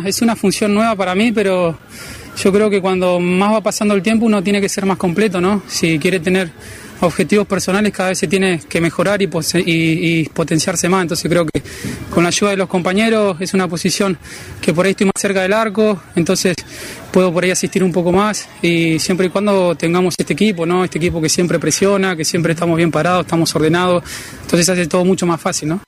Es 0.04 0.22
una 0.22 0.36
función 0.36 0.74
nueva 0.74 0.96
para 0.96 1.16
mí, 1.16 1.32
pero 1.32 1.78
yo 2.36 2.52
creo 2.52 2.70
que 2.70 2.82
cuando 2.82 3.20
más 3.20 3.54
va 3.54 3.62
pasando 3.62 3.94
el 3.94 4.02
tiempo 4.02 4.26
uno 4.26 4.44
tiene 4.44 4.60
que 4.60 4.68
ser 4.68 4.86
más 4.86 4.98
completo, 4.98 5.40
¿no? 5.40 5.62
Si 5.68 6.00
quiere 6.00 6.20
tener 6.20 6.50
objetivos 7.04 7.46
personales 7.48 7.92
cada 7.92 8.10
vez 8.10 8.18
se 8.18 8.28
tiene 8.28 8.62
que 8.68 8.82
mejorar 8.82 9.22
y, 9.22 9.30
y 9.56 10.30
potenciarse 10.30 10.90
más. 10.90 11.04
Entonces 11.04 11.30
creo 11.30 11.46
que 11.46 11.62
con 12.10 12.24
la 12.24 12.30
ayuda 12.30 12.52
de 12.52 12.58
los 12.58 12.68
compañeros 12.68 13.38
es 13.40 13.54
una 13.54 13.68
posición 13.68 14.18
que 14.62 14.74
por 14.74 14.86
ahí 14.86 14.92
estoy 14.92 15.08
más 15.08 15.20
cerca 15.20 15.42
del 15.42 15.54
arco, 15.54 16.02
entonces 16.16 16.56
puedo 17.12 17.32
por 17.32 17.44
ahí 17.44 17.52
asistir 17.52 17.84
un 17.84 17.92
poco 17.92 18.12
más 18.12 18.50
y 18.62 18.98
siempre 19.00 19.28
y 19.28 19.30
cuando 19.30 19.76
tengamos 19.76 20.16
este 20.18 20.34
equipo, 20.34 20.66
¿no? 20.66 20.84
Este 20.84 20.98
equipo 20.98 21.22
que 21.22 21.30
siempre 21.30 21.60
presiona, 21.60 22.16
que 22.16 22.26
siempre 22.26 22.54
estamos 22.54 22.78
bien 22.78 22.92
parados, 22.92 23.26
estamos 23.26 23.54
ordenados, 23.56 24.04
entonces 24.42 24.68
hace 24.70 24.88
todo 24.88 25.06
mucho 25.06 25.26
más 25.26 25.40
fácil, 25.40 25.70
¿no? 25.70 25.82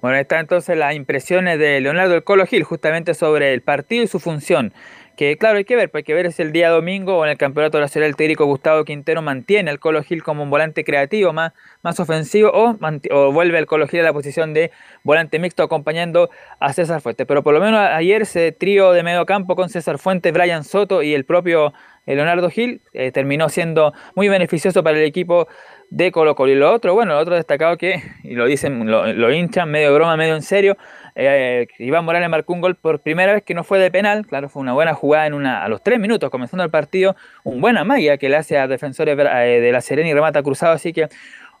Bueno, 0.00 0.16
ahí 0.16 0.22
están 0.22 0.40
entonces 0.40 0.76
las 0.76 0.96
impresiones 0.96 1.60
de 1.60 1.80
Leonardo 1.80 2.16
El 2.16 2.24
Colo 2.24 2.44
Gil 2.44 2.64
justamente 2.64 3.14
sobre 3.14 3.54
el 3.54 3.62
partido 3.62 4.02
y 4.02 4.08
su 4.08 4.18
función. 4.18 4.72
Que 5.16 5.36
claro, 5.36 5.58
hay 5.58 5.64
que 5.64 5.76
ver, 5.76 5.90
pues 5.90 6.00
hay 6.00 6.04
que 6.04 6.14
ver 6.14 6.32
si 6.32 6.40
el 6.40 6.52
día 6.52 6.70
domingo 6.70 7.22
en 7.24 7.30
el 7.30 7.36
Campeonato 7.36 7.78
Nacional 7.78 8.08
el 8.08 8.16
técnico 8.16 8.46
Gustavo 8.46 8.84
Quintero 8.84 9.20
mantiene 9.20 9.70
al 9.70 9.78
Colo 9.78 10.02
Gil 10.02 10.22
como 10.22 10.42
un 10.42 10.48
volante 10.48 10.84
creativo 10.84 11.34
más, 11.34 11.52
más 11.82 12.00
ofensivo 12.00 12.50
o, 12.50 12.78
o 13.10 13.32
vuelve 13.32 13.58
el 13.58 13.66
Colo 13.66 13.86
Gil 13.86 14.00
a 14.00 14.04
la 14.04 14.12
posición 14.14 14.54
de 14.54 14.70
volante 15.02 15.38
mixto 15.38 15.62
acompañando 15.62 16.30
a 16.60 16.72
César 16.72 17.02
Fuentes. 17.02 17.26
Pero 17.26 17.42
por 17.42 17.52
lo 17.52 17.60
menos 17.60 17.78
ayer 17.78 18.22
ese 18.22 18.52
trío 18.52 18.92
de 18.92 19.02
medio 19.02 19.26
campo 19.26 19.54
con 19.54 19.68
César 19.68 19.98
Fuentes, 19.98 20.32
Brian 20.32 20.64
Soto 20.64 21.02
y 21.02 21.12
el 21.12 21.26
propio 21.26 21.74
eh, 22.06 22.16
Leonardo 22.16 22.50
Gil 22.50 22.80
eh, 22.94 23.12
terminó 23.12 23.48
siendo 23.48 23.92
muy 24.16 24.28
beneficioso 24.28 24.82
para 24.82 24.98
el 24.98 25.04
equipo 25.04 25.46
de 25.92 26.10
Colo 26.10 26.34
Colo. 26.34 26.52
Y 26.52 26.54
lo 26.54 26.72
otro, 26.72 26.94
bueno, 26.94 27.12
lo 27.12 27.20
otro 27.20 27.34
destacado 27.34 27.76
que, 27.76 28.02
y 28.22 28.34
lo 28.34 28.46
dicen, 28.46 28.90
lo, 28.90 29.12
lo 29.12 29.32
hinchan, 29.32 29.70
medio 29.70 29.94
broma, 29.94 30.16
medio 30.16 30.34
en 30.34 30.42
serio, 30.42 30.76
eh, 31.14 31.66
Iván 31.78 32.04
Morales 32.06 32.30
marcó 32.30 32.54
un 32.54 32.62
gol 32.62 32.76
por 32.76 33.00
primera 33.00 33.34
vez 33.34 33.42
que 33.42 33.52
no 33.52 33.62
fue 33.62 33.78
de 33.78 33.90
penal, 33.90 34.26
claro, 34.26 34.48
fue 34.48 34.62
una 34.62 34.72
buena 34.72 34.94
jugada 34.94 35.26
en 35.26 35.34
una, 35.34 35.62
a 35.62 35.68
los 35.68 35.82
tres 35.82 36.00
minutos, 36.00 36.30
comenzando 36.30 36.64
el 36.64 36.70
partido, 36.70 37.14
un 37.44 37.60
buena 37.60 37.84
magia 37.84 38.16
que 38.16 38.30
le 38.30 38.36
hace 38.36 38.56
a 38.56 38.66
defensores 38.66 39.18
eh, 39.18 39.60
de 39.60 39.72
la 39.72 39.82
Serena 39.82 40.08
y 40.08 40.14
remata 40.14 40.42
cruzado, 40.42 40.72
así 40.72 40.94
que 40.94 41.08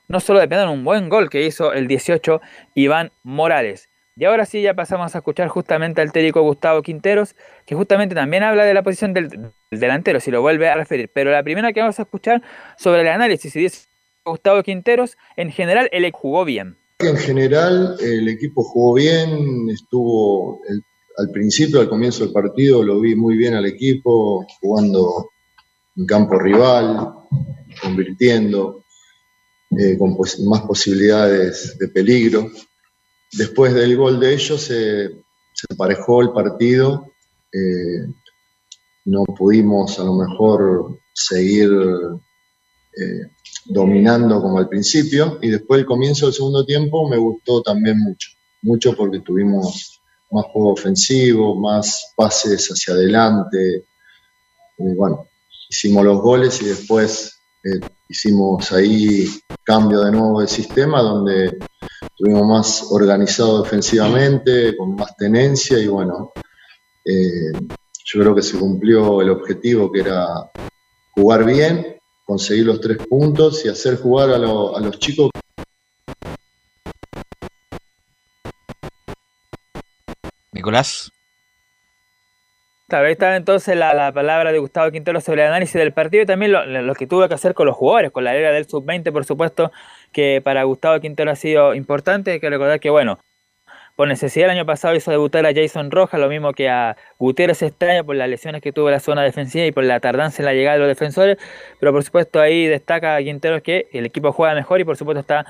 no 0.08 0.18
solo 0.18 0.40
de 0.40 0.48
penal, 0.48 0.68
un 0.68 0.82
buen 0.82 1.10
gol 1.10 1.28
que 1.28 1.44
hizo 1.44 1.74
el 1.74 1.86
18 1.86 2.40
Iván 2.74 3.12
Morales. 3.22 3.90
Y 4.16 4.24
ahora 4.24 4.44
sí, 4.44 4.60
ya 4.62 4.74
pasamos 4.74 5.14
a 5.14 5.18
escuchar 5.18 5.48
justamente 5.48 6.00
al 6.00 6.12
técnico 6.12 6.42
Gustavo 6.42 6.82
Quinteros, 6.82 7.34
que 7.66 7.74
justamente 7.74 8.14
también 8.14 8.42
habla 8.42 8.64
de 8.64 8.74
la 8.74 8.82
posición 8.82 9.14
del, 9.14 9.28
del 9.30 9.80
delantero, 9.80 10.20
si 10.20 10.30
lo 10.30 10.42
vuelve 10.42 10.68
a 10.68 10.74
referir. 10.74 11.10
Pero 11.14 11.30
la 11.30 11.42
primera 11.42 11.72
que 11.72 11.80
vamos 11.80 11.98
a 11.98 12.02
escuchar 12.02 12.42
sobre 12.76 13.02
el 13.02 13.08
análisis, 13.08 13.56
y 13.56 13.60
dice 13.60 13.86
Gustavo 14.24 14.62
Quinteros, 14.62 15.16
en 15.36 15.50
general 15.50 15.88
él 15.92 16.10
jugó 16.12 16.44
bien. 16.44 16.76
En 16.98 17.16
general, 17.16 17.96
el 18.00 18.28
equipo 18.28 18.62
jugó 18.62 18.94
bien, 18.94 19.68
estuvo 19.70 20.60
el- 20.68 20.82
al 21.18 21.30
principio, 21.30 21.80
al 21.80 21.88
comienzo 21.88 22.24
del 22.24 22.32
partido, 22.32 22.82
lo 22.82 23.00
vi 23.00 23.16
muy 23.16 23.36
bien 23.36 23.54
al 23.54 23.66
equipo, 23.66 24.46
jugando 24.60 25.30
en 25.96 26.06
campo 26.06 26.38
rival, 26.38 27.12
convirtiendo, 27.82 28.84
eh, 29.76 29.98
con 29.98 30.16
pos- 30.16 30.40
más 30.40 30.62
posibilidades 30.62 31.76
de 31.78 31.88
peligro. 31.88 32.50
Después 33.32 33.74
del 33.74 33.96
gol 33.96 34.20
de 34.20 34.34
ellos 34.34 34.62
se, 34.62 35.08
se 35.08 35.66
emparejó 35.68 36.22
el 36.22 36.30
partido, 36.32 37.12
eh, 37.52 38.06
no 39.06 39.24
pudimos 39.24 39.98
a 39.98 40.04
lo 40.04 40.14
mejor 40.14 40.98
seguir 41.12 41.70
eh, 42.96 43.26
dominando 43.64 44.40
como 44.40 44.58
al 44.58 44.68
principio 44.68 45.38
y 45.40 45.50
después 45.50 45.80
el 45.80 45.86
comienzo 45.86 46.26
del 46.26 46.34
segundo 46.34 46.64
tiempo 46.64 47.08
me 47.08 47.16
gustó 47.16 47.62
también 47.62 47.98
mucho, 47.98 48.30
mucho 48.62 48.94
porque 48.96 49.20
tuvimos 49.20 50.00
más 50.30 50.46
juego 50.46 50.72
ofensivo, 50.72 51.54
más 51.54 52.12
pases 52.16 52.68
hacia 52.68 52.94
adelante, 52.94 53.84
bueno, 54.78 55.26
hicimos 55.68 56.04
los 56.04 56.20
goles 56.20 56.60
y 56.62 56.66
después 56.66 57.40
eh, 57.64 57.80
hicimos 58.08 58.72
ahí 58.72 59.26
cambio 59.62 60.00
de 60.00 60.10
nuevo 60.10 60.40
de 60.40 60.48
sistema 60.48 61.00
donde 61.00 61.58
estuvimos 62.00 62.46
más 62.46 62.86
organizados 62.90 63.64
defensivamente, 63.64 64.76
con 64.76 64.96
más 64.96 65.16
tenencia 65.16 65.78
y 65.78 65.86
bueno, 65.86 66.32
eh, 67.04 67.52
yo 68.04 68.20
creo 68.20 68.34
que 68.34 68.42
se 68.42 68.58
cumplió 68.58 69.20
el 69.22 69.30
objetivo 69.30 69.90
que 69.92 70.00
era 70.00 70.50
jugar 71.12 71.44
bien, 71.44 72.00
conseguir 72.24 72.66
los 72.66 72.80
tres 72.80 72.98
puntos 73.06 73.64
y 73.64 73.68
hacer 73.68 73.96
jugar 73.98 74.30
a, 74.30 74.38
lo- 74.38 74.76
a 74.76 74.80
los 74.80 74.98
chicos. 74.98 75.30
Nicolás. 80.52 81.10
Claro, 82.88 83.06
ahí 83.06 83.12
está 83.12 83.36
entonces 83.36 83.74
la, 83.74 83.94
la 83.94 84.12
palabra 84.12 84.52
de 84.52 84.58
Gustavo 84.58 84.90
Quintero 84.90 85.18
sobre 85.22 85.42
el 85.42 85.48
análisis 85.48 85.74
del 85.74 85.94
partido 85.94 86.24
y 86.24 86.26
también 86.26 86.52
lo, 86.52 86.66
lo 86.66 86.94
que 86.94 87.06
tuvo 87.06 87.26
que 87.26 87.32
hacer 87.34 87.54
con 87.54 87.66
los 87.66 87.74
jugadores, 87.74 88.10
con 88.10 88.22
la 88.24 88.34
era 88.34 88.52
del 88.52 88.68
sub-20, 88.68 89.10
por 89.12 89.24
supuesto, 89.24 89.72
que 90.12 90.42
para 90.44 90.64
Gustavo 90.64 91.00
Quintero 91.00 91.30
ha 91.30 91.36
sido 91.36 91.74
importante. 91.74 92.32
Hay 92.32 92.40
que 92.40 92.50
recordar 92.50 92.80
que, 92.80 92.90
bueno, 92.90 93.18
por 93.96 94.08
necesidad 94.08 94.46
el 94.46 94.58
año 94.58 94.66
pasado 94.66 94.94
hizo 94.94 95.10
debutar 95.10 95.44
a 95.46 95.54
Jason 95.54 95.90
Rojas, 95.90 96.20
lo 96.20 96.28
mismo 96.28 96.52
que 96.52 96.68
a 96.68 96.96
Gutiérrez 97.18 97.62
año 97.62 98.04
por 98.04 98.16
las 98.16 98.28
lesiones 98.28 98.62
que 98.62 98.72
tuvo 98.72 98.90
la 98.90 99.00
zona 99.00 99.22
defensiva 99.22 99.66
y 99.66 99.72
por 99.72 99.84
la 99.84 100.00
tardanza 100.00 100.42
en 100.42 100.46
la 100.46 100.54
llegada 100.54 100.74
de 100.74 100.80
los 100.80 100.88
defensores, 100.88 101.36
pero 101.78 101.92
por 101.92 102.02
supuesto 102.02 102.40
ahí 102.40 102.66
destaca 102.66 103.18
Quintero 103.18 103.62
que 103.62 103.88
el 103.92 104.06
equipo 104.06 104.32
juega 104.32 104.54
mejor 104.54 104.80
y 104.80 104.84
por 104.84 104.96
supuesto 104.96 105.20
está 105.20 105.46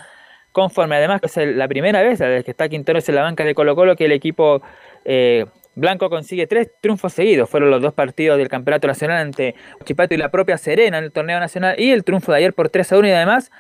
conforme. 0.52 0.96
Además, 0.96 1.20
es 1.22 1.56
la 1.56 1.66
primera 1.68 2.02
vez 2.02 2.18
desde 2.18 2.44
que 2.44 2.50
está 2.50 2.68
Quinteros 2.68 3.08
en 3.08 3.14
la 3.16 3.22
banca 3.22 3.44
de 3.44 3.54
Colo 3.54 3.74
Colo 3.74 3.96
que 3.96 4.04
el 4.04 4.12
equipo 4.12 4.62
eh, 5.04 5.46
blanco 5.74 6.10
consigue 6.10 6.46
tres 6.46 6.70
triunfos 6.80 7.12
seguidos. 7.12 7.48
Fueron 7.48 7.70
los 7.70 7.80
dos 7.80 7.94
partidos 7.94 8.38
del 8.38 8.48
Campeonato 8.48 8.86
Nacional 8.86 9.18
ante 9.18 9.54
Chipato 9.84 10.14
y 10.14 10.18
la 10.18 10.30
propia 10.30 10.58
Serena 10.58 10.98
en 10.98 11.04
el 11.04 11.12
torneo 11.12 11.40
nacional 11.40 11.74
y 11.78 11.90
el 11.90 12.04
triunfo 12.04 12.32
de 12.32 12.38
ayer 12.38 12.52
por 12.54 12.68
3 12.68 12.92
a 12.92 12.98
1 12.98 13.08
y 13.08 13.10
además, 13.10 13.50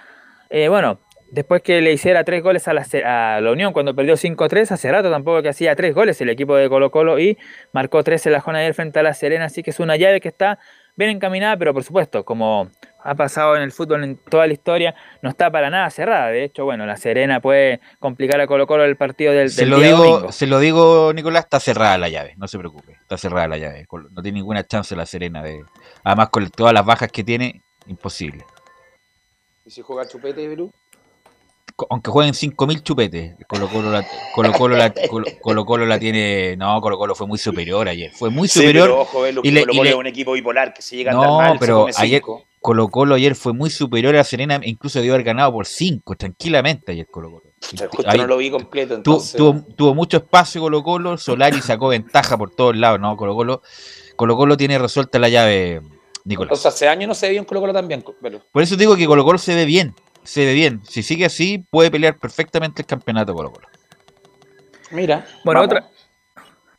eh, 0.50 0.68
bueno, 0.68 1.00
después 1.32 1.62
que 1.62 1.80
le 1.80 1.92
hiciera 1.92 2.24
tres 2.24 2.42
goles 2.42 2.68
a 2.68 2.74
la, 2.74 2.86
a 3.04 3.40
la 3.40 3.50
Unión 3.50 3.72
cuando 3.72 3.94
perdió 3.94 4.14
5-3, 4.14 4.70
hace 4.70 4.92
rato 4.92 5.10
tampoco 5.10 5.42
que 5.42 5.48
hacía 5.48 5.74
tres 5.74 5.94
goles 5.94 6.20
el 6.20 6.28
equipo 6.28 6.54
de 6.54 6.68
Colo 6.68 6.90
Colo 6.90 7.18
y 7.18 7.38
marcó 7.72 8.04
tres 8.04 8.24
en 8.26 8.32
la 8.32 8.40
jornada 8.40 8.60
de 8.60 8.66
ayer 8.66 8.74
frente 8.74 9.00
a 9.00 9.02
la 9.02 9.14
Serena, 9.14 9.46
así 9.46 9.62
que 9.62 9.70
es 9.70 9.80
una 9.80 9.96
llave 9.96 10.20
que 10.20 10.28
está 10.28 10.58
bien 10.94 11.08
encaminada, 11.08 11.56
pero 11.56 11.72
por 11.72 11.84
supuesto, 11.84 12.22
como 12.22 12.70
ha 13.02 13.14
pasado 13.14 13.56
en 13.56 13.62
el 13.62 13.72
fútbol 13.72 14.04
en 14.04 14.16
toda 14.16 14.46
la 14.46 14.52
historia, 14.52 14.94
no 15.22 15.30
está 15.30 15.50
para 15.50 15.70
nada 15.70 15.88
cerrada. 15.88 16.28
De 16.28 16.44
hecho, 16.44 16.64
bueno, 16.64 16.84
la 16.84 16.98
Serena 16.98 17.40
puede 17.40 17.80
complicar 17.98 18.38
a 18.42 18.46
Colo 18.46 18.66
Colo 18.66 18.84
el 18.84 18.96
partido 18.96 19.32
del, 19.32 19.48
Se 19.50 19.64
lo, 19.64 19.78
día 19.78 19.86
digo, 19.86 20.04
domingo. 20.04 20.32
se 20.32 20.46
lo 20.46 20.58
digo, 20.60 21.12
Nicolás, 21.14 21.44
está 21.44 21.60
cerrada 21.60 21.96
la 21.96 22.10
llave, 22.10 22.34
no 22.36 22.46
se 22.46 22.58
preocupe, 22.58 22.92
está 22.92 23.16
cerrada 23.16 23.48
la 23.48 23.56
llave. 23.56 23.86
No 24.10 24.22
tiene 24.22 24.38
ninguna 24.38 24.64
chance 24.64 24.94
la 24.94 25.06
Serena 25.06 25.42
de. 25.42 25.64
Además, 26.04 26.28
con 26.28 26.48
todas 26.50 26.74
las 26.74 26.84
bajas 26.84 27.10
que 27.10 27.24
tiene, 27.24 27.62
imposible. 27.86 28.44
¿Y 29.64 29.70
si 29.70 29.80
juega 29.80 30.06
chupete, 30.06 30.46
Perú? 30.46 30.70
Aunque 31.90 32.10
jueguen 32.10 32.34
5.000 32.34 32.82
chupetes, 32.82 33.34
Colo 33.48 33.68
Colo 33.68 33.90
la, 33.90 34.06
Colo 34.34 34.52
Colo 34.52 34.76
la, 34.76 34.92
Colo, 35.10 35.26
Colo 35.40 35.64
Colo 35.64 35.86
la 35.86 35.98
tiene. 35.98 36.56
No, 36.56 36.80
Colo 36.80 36.96
Colo 36.98 37.14
fue 37.14 37.26
muy 37.26 37.38
superior 37.38 37.88
ayer. 37.88 38.10
Fue 38.12 38.30
muy 38.30 38.48
Sí, 38.48 38.60
superior. 38.60 38.86
pero 38.88 39.00
ojo, 39.00 39.26
y 39.42 39.50
le- 39.50 39.60
Colo 39.62 39.72
y 39.72 39.76
Colo 39.76 39.84
le- 39.84 39.90
es 39.90 39.96
un 39.96 40.06
equipo 40.06 40.32
bipolar 40.32 40.72
que 40.74 40.82
se 40.82 40.96
llega 40.96 41.12
a 41.12 41.14
no, 41.14 41.22
andar 41.40 41.48
mal, 41.50 41.58
pero 41.58 41.86
ayer 41.96 42.20
cinco. 42.20 42.44
Colo 42.60 42.88
Colo 42.88 43.14
ayer 43.16 43.34
fue 43.34 43.52
muy 43.52 43.70
superior 43.70 44.14
a 44.16 44.22
Serena, 44.24 44.60
incluso 44.62 45.00
debió 45.00 45.14
haber 45.14 45.24
ganado 45.26 45.52
por 45.52 45.66
5, 45.66 46.14
tranquilamente 46.16 46.92
ayer 46.92 47.06
Colo 47.10 47.30
Colo. 47.30 47.42
Justo 47.60 47.88
Ahí 48.08 48.18
no 48.18 48.26
lo 48.28 48.36
vi 48.36 48.50
completo, 48.50 48.94
entonces. 48.94 49.34
tuvo, 49.36 49.64
tuvo 49.76 49.94
mucho 49.94 50.18
espacio 50.18 50.60
Colo 50.60 50.82
Colo, 50.84 51.16
Solari 51.18 51.60
sacó 51.60 51.88
ventaja 51.88 52.36
por 52.38 52.54
todos 52.54 52.76
lados, 52.76 53.00
no, 53.00 53.16
Colo 53.16 53.34
Colo, 53.34 53.62
Colo 54.14 54.36
Colo 54.36 54.56
tiene 54.56 54.78
resuelta 54.78 55.18
la 55.18 55.28
llave, 55.28 55.80
Nicolás. 56.24 56.52
O 56.52 56.56
sea, 56.62 56.68
hace 56.70 56.86
años 56.86 57.08
no 57.08 57.14
se 57.14 57.26
ve 57.26 57.32
bien 57.32 57.44
Colo 57.44 57.60
Colo 57.60 57.72
también. 57.72 58.04
Por 58.52 58.62
eso 58.62 58.76
digo 58.76 58.94
que 58.96 59.06
Colo 59.06 59.24
Colo 59.24 59.38
se 59.38 59.56
ve 59.56 59.64
bien, 59.64 59.92
se 60.24 60.44
ve 60.44 60.54
bien. 60.54 60.80
Si 60.84 61.02
sigue 61.02 61.26
así, 61.26 61.64
puede 61.70 61.90
pelear 61.90 62.18
perfectamente 62.18 62.82
el 62.82 62.86
campeonato 62.86 63.34
Colo 63.34 63.52
Colo. 63.52 63.68
Mira. 64.90 65.26
Bueno, 65.44 65.60
vamos. 65.60 65.76
otra. 65.76 65.90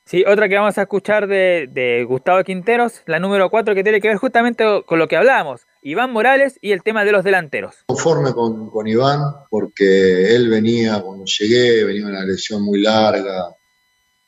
Sí, 0.05 0.23
otra 0.27 0.49
que 0.49 0.55
vamos 0.55 0.77
a 0.77 0.81
escuchar 0.81 1.27
de, 1.27 1.67
de 1.71 2.03
Gustavo 2.03 2.43
Quinteros, 2.43 3.01
la 3.05 3.19
número 3.19 3.49
4, 3.49 3.73
que 3.73 3.83
tiene 3.83 4.01
que 4.01 4.09
ver 4.09 4.17
justamente 4.17 4.83
con 4.85 4.99
lo 4.99 5.07
que 5.07 5.15
hablábamos, 5.15 5.65
Iván 5.81 6.11
Morales 6.11 6.59
y 6.61 6.73
el 6.73 6.83
tema 6.83 7.05
de 7.05 7.13
los 7.13 7.23
delanteros. 7.23 7.77
Conforme 7.87 8.33
con, 8.33 8.69
con 8.69 8.85
Iván, 8.85 9.21
porque 9.49 10.35
él 10.35 10.49
venía, 10.49 11.01
cuando 11.01 11.23
llegué, 11.25 11.85
venía 11.85 12.05
una 12.05 12.25
lesión 12.25 12.63
muy 12.63 12.81
larga, 12.81 13.55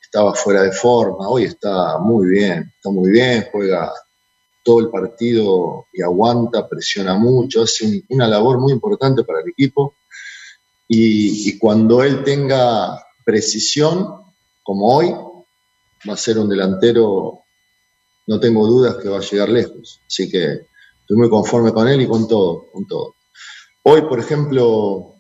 estaba 0.02 0.34
fuera 0.34 0.62
de 0.62 0.72
forma, 0.72 1.28
hoy 1.28 1.44
está 1.44 2.00
muy 2.00 2.30
bien, 2.30 2.72
está 2.74 2.90
muy 2.90 3.12
bien, 3.12 3.46
juega 3.52 3.92
todo 4.66 4.82
el 4.82 4.90
partido 4.90 5.86
y 5.94 6.02
aguanta, 6.02 6.68
presiona 6.68 7.16
mucho, 7.16 7.64
hace 7.64 7.86
un- 7.86 8.04
una 8.10 8.28
labor 8.28 8.60
muy 8.60 8.74
importante 8.74 9.24
para 9.24 9.42
el 9.42 9.50
equipo. 9.50 9.96
Y, 10.88 11.50
y 11.50 11.58
cuando 11.60 12.04
él 12.04 12.24
tenga 12.24 13.00
precisión, 13.24 14.22
como 14.64 14.96
hoy, 14.98 15.10
va 16.10 16.14
a 16.14 16.18
ser 16.18 16.38
un 16.40 16.50
delantero, 16.50 17.42
no 18.28 18.40
tengo 18.40 18.68
dudas 18.68 18.98
que 18.98 19.10
va 19.10 19.18
a 19.20 19.22
llegar 19.22 19.50
lejos. 19.50 20.02
Así 20.08 20.30
que 20.30 20.68
estoy 21.02 21.18
muy 21.18 21.30
conforme 21.30 21.72
con 21.72 21.88
él 21.88 22.02
y 22.02 22.08
con 22.08 22.28
todo, 22.28 22.66
con 22.74 22.88
todo. 22.88 23.14
Hoy, 23.84 24.02
por 24.02 24.20
ejemplo, 24.20 25.14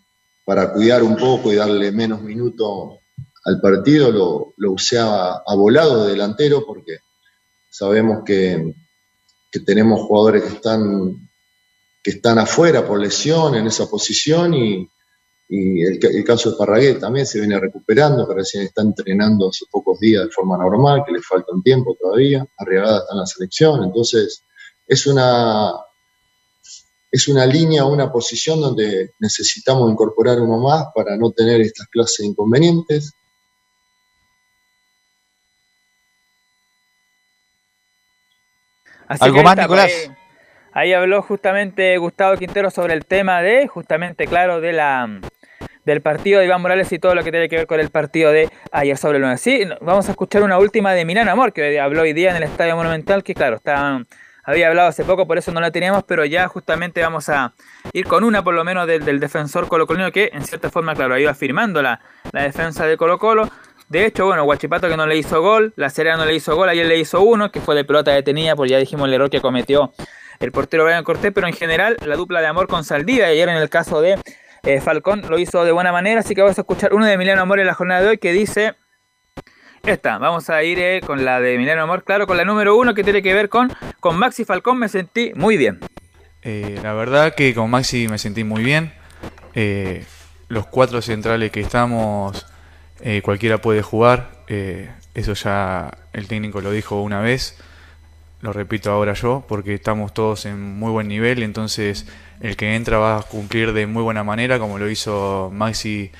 para 0.43 0.73
cuidar 0.73 1.03
un 1.03 1.15
poco 1.17 1.51
y 1.51 1.55
darle 1.55 1.91
menos 1.91 2.21
minutos 2.21 2.99
al 3.45 3.61
partido, 3.61 4.11
lo, 4.11 4.53
lo 4.57 4.71
usé 4.71 4.97
a, 4.97 5.33
a 5.45 5.55
volado 5.55 6.05
de 6.05 6.11
delantero 6.13 6.65
porque 6.65 6.97
sabemos 7.69 8.23
que, 8.25 8.73
que 9.55 9.61
tenemos 9.61 10.01
jugadores 10.01 10.43
que 10.43 10.55
están, 10.55 11.29
que 12.03 12.11
están 12.11 12.37
afuera 12.39 12.85
por 12.85 12.99
lesión 12.99 13.55
en 13.55 13.65
esa 13.67 13.89
posición 13.89 14.53
y, 14.53 14.85
y 15.47 15.81
el, 15.81 15.97
el 16.05 16.23
caso 16.25 16.51
de 16.51 16.57
Parraguet 16.57 16.99
también 16.99 17.25
se 17.25 17.39
viene 17.39 17.57
recuperando, 17.57 18.27
que 18.27 18.33
recién 18.33 18.63
está 18.63 18.81
entrenando 18.81 19.47
hace 19.47 19.63
pocos 19.71 19.97
días 20.01 20.25
de 20.25 20.29
forma 20.29 20.57
normal, 20.57 21.03
que 21.05 21.13
le 21.13 21.21
falta 21.21 21.53
un 21.53 21.63
tiempo 21.63 21.95
todavía, 21.97 22.45
Arriagada 22.57 22.99
está 22.99 23.13
en 23.13 23.19
la 23.19 23.25
selección, 23.25 23.83
entonces 23.85 24.43
es 24.85 25.07
una, 25.07 25.71
es 27.09 27.27
una 27.29 27.45
línea, 27.45 27.85
una 27.85 28.11
posición 28.11 28.59
donde 28.59 29.11
necesitamos 29.19 29.89
incorporar 29.89 30.41
uno 30.41 30.57
más 30.57 30.87
para 30.93 31.15
no 31.15 31.31
tener 31.31 31.61
estas 31.61 31.87
clases 31.87 32.17
de 32.19 32.25
inconvenientes. 32.25 33.13
Así 39.07 39.23
¿Algo 39.23 39.43
más, 39.43 39.53
está, 39.53 39.61
Nicolás? 39.63 39.91
pues, 40.07 40.17
Ahí, 40.73 40.93
habló 40.93 41.21
justamente 41.21 41.97
Gustavo 41.97 42.35
Quintero 42.37 42.69
sobre 42.69 42.93
el 42.93 43.05
tema 43.05 43.41
de, 43.41 43.67
justamente, 43.67 44.27
claro, 44.27 44.59
de 44.59 44.73
la 44.73 45.21
del 45.85 46.01
partido 46.01 46.39
de 46.39 46.47
Iván 46.47 46.61
Morales 46.61 46.91
y 46.91 46.99
todo 46.99 47.15
lo 47.15 47.23
que 47.23 47.31
tiene 47.31 47.47
que 47.47 47.57
ver 47.57 47.67
con 47.67 47.79
el 47.79 47.91
partido 47.91 48.31
de 48.31 48.49
ayer 48.71 48.97
sobre 48.97 49.17
el 49.17 49.21
9. 49.21 49.37
Sí, 49.37 49.61
vamos 49.81 50.07
a 50.07 50.11
escuchar 50.11 50.43
una 50.43 50.57
última 50.57 50.93
de 50.93 51.05
Milán 51.05 51.29
Amor, 51.29 51.53
que 51.53 51.79
habló 51.79 52.01
hoy 52.01 52.13
día 52.13 52.31
en 52.31 52.37
el 52.37 52.43
Estadio 52.43 52.75
Monumental, 52.75 53.23
que 53.23 53.35
claro, 53.35 53.57
está, 53.57 54.01
había 54.43 54.67
hablado 54.67 54.89
hace 54.89 55.03
poco, 55.03 55.27
por 55.27 55.37
eso 55.37 55.51
no 55.51 55.61
la 55.61 55.71
teníamos, 55.71 56.03
pero 56.03 56.25
ya 56.25 56.47
justamente 56.47 57.01
vamos 57.01 57.29
a 57.29 57.53
ir 57.93 58.05
con 58.07 58.23
una 58.23 58.43
por 58.43 58.53
lo 58.53 58.63
menos 58.63 58.87
del, 58.87 59.05
del 59.05 59.19
defensor 59.19 59.67
colocolino, 59.67 60.11
que 60.11 60.31
en 60.33 60.43
cierta 60.43 60.69
forma, 60.69 60.95
claro, 60.95 61.17
iba 61.17 61.33
firmando 61.33 61.81
la, 61.81 62.01
la 62.31 62.43
defensa 62.43 62.85
de 62.85 62.97
Colo 62.97 63.17
Colo. 63.19 63.49
De 63.87 64.05
hecho, 64.05 64.25
bueno, 64.25 64.43
Guachipato 64.45 64.89
que 64.89 64.97
no 64.97 65.05
le 65.05 65.15
hizo 65.15 65.41
gol, 65.41 65.73
La 65.75 65.89
Serena 65.89 66.17
no 66.17 66.25
le 66.25 66.33
hizo 66.33 66.55
gol, 66.55 66.69
ayer 66.69 66.87
le 66.87 66.97
hizo 66.97 67.21
uno, 67.21 67.51
que 67.51 67.61
fue 67.61 67.75
de 67.75 67.85
pelota 67.85 68.11
detenida, 68.11 68.55
porque 68.55 68.71
ya 68.71 68.79
dijimos 68.79 69.07
el 69.07 69.13
error 69.13 69.29
que 69.29 69.41
cometió 69.41 69.93
el 70.39 70.51
portero 70.51 70.85
Brian 70.85 71.03
Cortés, 71.03 71.31
pero 71.33 71.47
en 71.47 71.53
general 71.53 71.97
la 72.03 72.15
dupla 72.15 72.41
de 72.41 72.47
amor 72.47 72.67
con 72.67 72.83
Saldivia, 72.83 73.29
y 73.29 73.33
ayer 73.33 73.47
en 73.47 73.57
el 73.57 73.69
caso 73.69 74.01
de 74.01 74.17
eh, 74.63 74.81
Falcón 74.81 75.21
lo 75.29 75.37
hizo 75.37 75.63
de 75.63 75.71
buena 75.71 75.91
manera, 75.91 76.21
así 76.21 76.33
que 76.33 76.41
vamos 76.41 76.57
a 76.57 76.61
escuchar 76.61 76.95
uno 76.95 77.05
de 77.05 77.13
Emiliano 77.13 77.43
Amor 77.43 77.59
en 77.59 77.67
la 77.67 77.75
jornada 77.75 78.01
de 78.01 78.07
hoy 78.07 78.17
que 78.17 78.31
dice 78.31 78.73
esta, 79.83 80.17
vamos 80.17 80.49
a 80.49 80.63
ir 80.63 80.79
eh, 80.79 81.01
con 81.05 81.23
la 81.23 81.39
de 81.39 81.53
Emiliano 81.53 81.83
Amor, 81.83 82.03
claro, 82.03 82.25
con 82.25 82.37
la 82.37 82.43
número 82.43 82.75
uno 82.75 82.95
que 82.95 83.03
tiene 83.03 83.21
que 83.21 83.35
ver 83.35 83.49
con, 83.49 83.71
con 83.99 84.17
Maxi 84.17 84.45
Falcón, 84.45 84.79
me 84.79 84.89
sentí 84.89 85.31
muy 85.35 85.57
bien. 85.57 85.79
Eh, 86.41 86.79
la 86.81 86.93
verdad 86.93 87.35
que 87.35 87.53
con 87.53 87.69
Maxi 87.69 88.07
me 88.07 88.17
sentí 88.17 88.43
muy 88.43 88.63
bien. 88.63 88.91
Los 90.47 90.65
cuatro 90.67 91.01
centrales 91.01 91.51
que 91.51 91.61
estamos, 91.61 92.45
eh, 93.05 93.21
cualquiera 93.21 93.59
puede 93.59 93.83
jugar. 93.83 94.31
Eh, 94.47 94.89
eso 95.13 95.33
ya 95.35 95.95
el 96.11 96.27
técnico 96.27 96.59
lo 96.59 96.71
dijo 96.71 97.01
una 97.01 97.21
vez. 97.21 97.55
Lo 98.41 98.51
repito 98.51 98.91
ahora 98.91 99.13
yo, 99.13 99.45
porque 99.47 99.75
estamos 99.75 100.13
todos 100.13 100.45
en 100.47 100.59
muy 100.79 100.91
buen 100.91 101.07
nivel. 101.07 101.43
Entonces, 101.43 102.07
el 102.41 102.57
que 102.57 102.75
entra 102.75 102.97
va 102.97 103.19
a 103.19 103.21
cumplir 103.21 103.73
de 103.73 103.85
muy 103.85 104.01
buena 104.01 104.23
manera, 104.23 104.57
como 104.57 104.79
lo 104.79 104.89
hizo 104.89 105.51
Maxi 105.53 106.11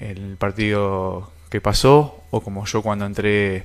el 0.00 0.36
partido 0.38 1.32
que 1.50 1.60
pasó, 1.60 2.22
o 2.30 2.40
como 2.40 2.64
yo 2.64 2.82
cuando 2.82 3.04
entré 3.04 3.64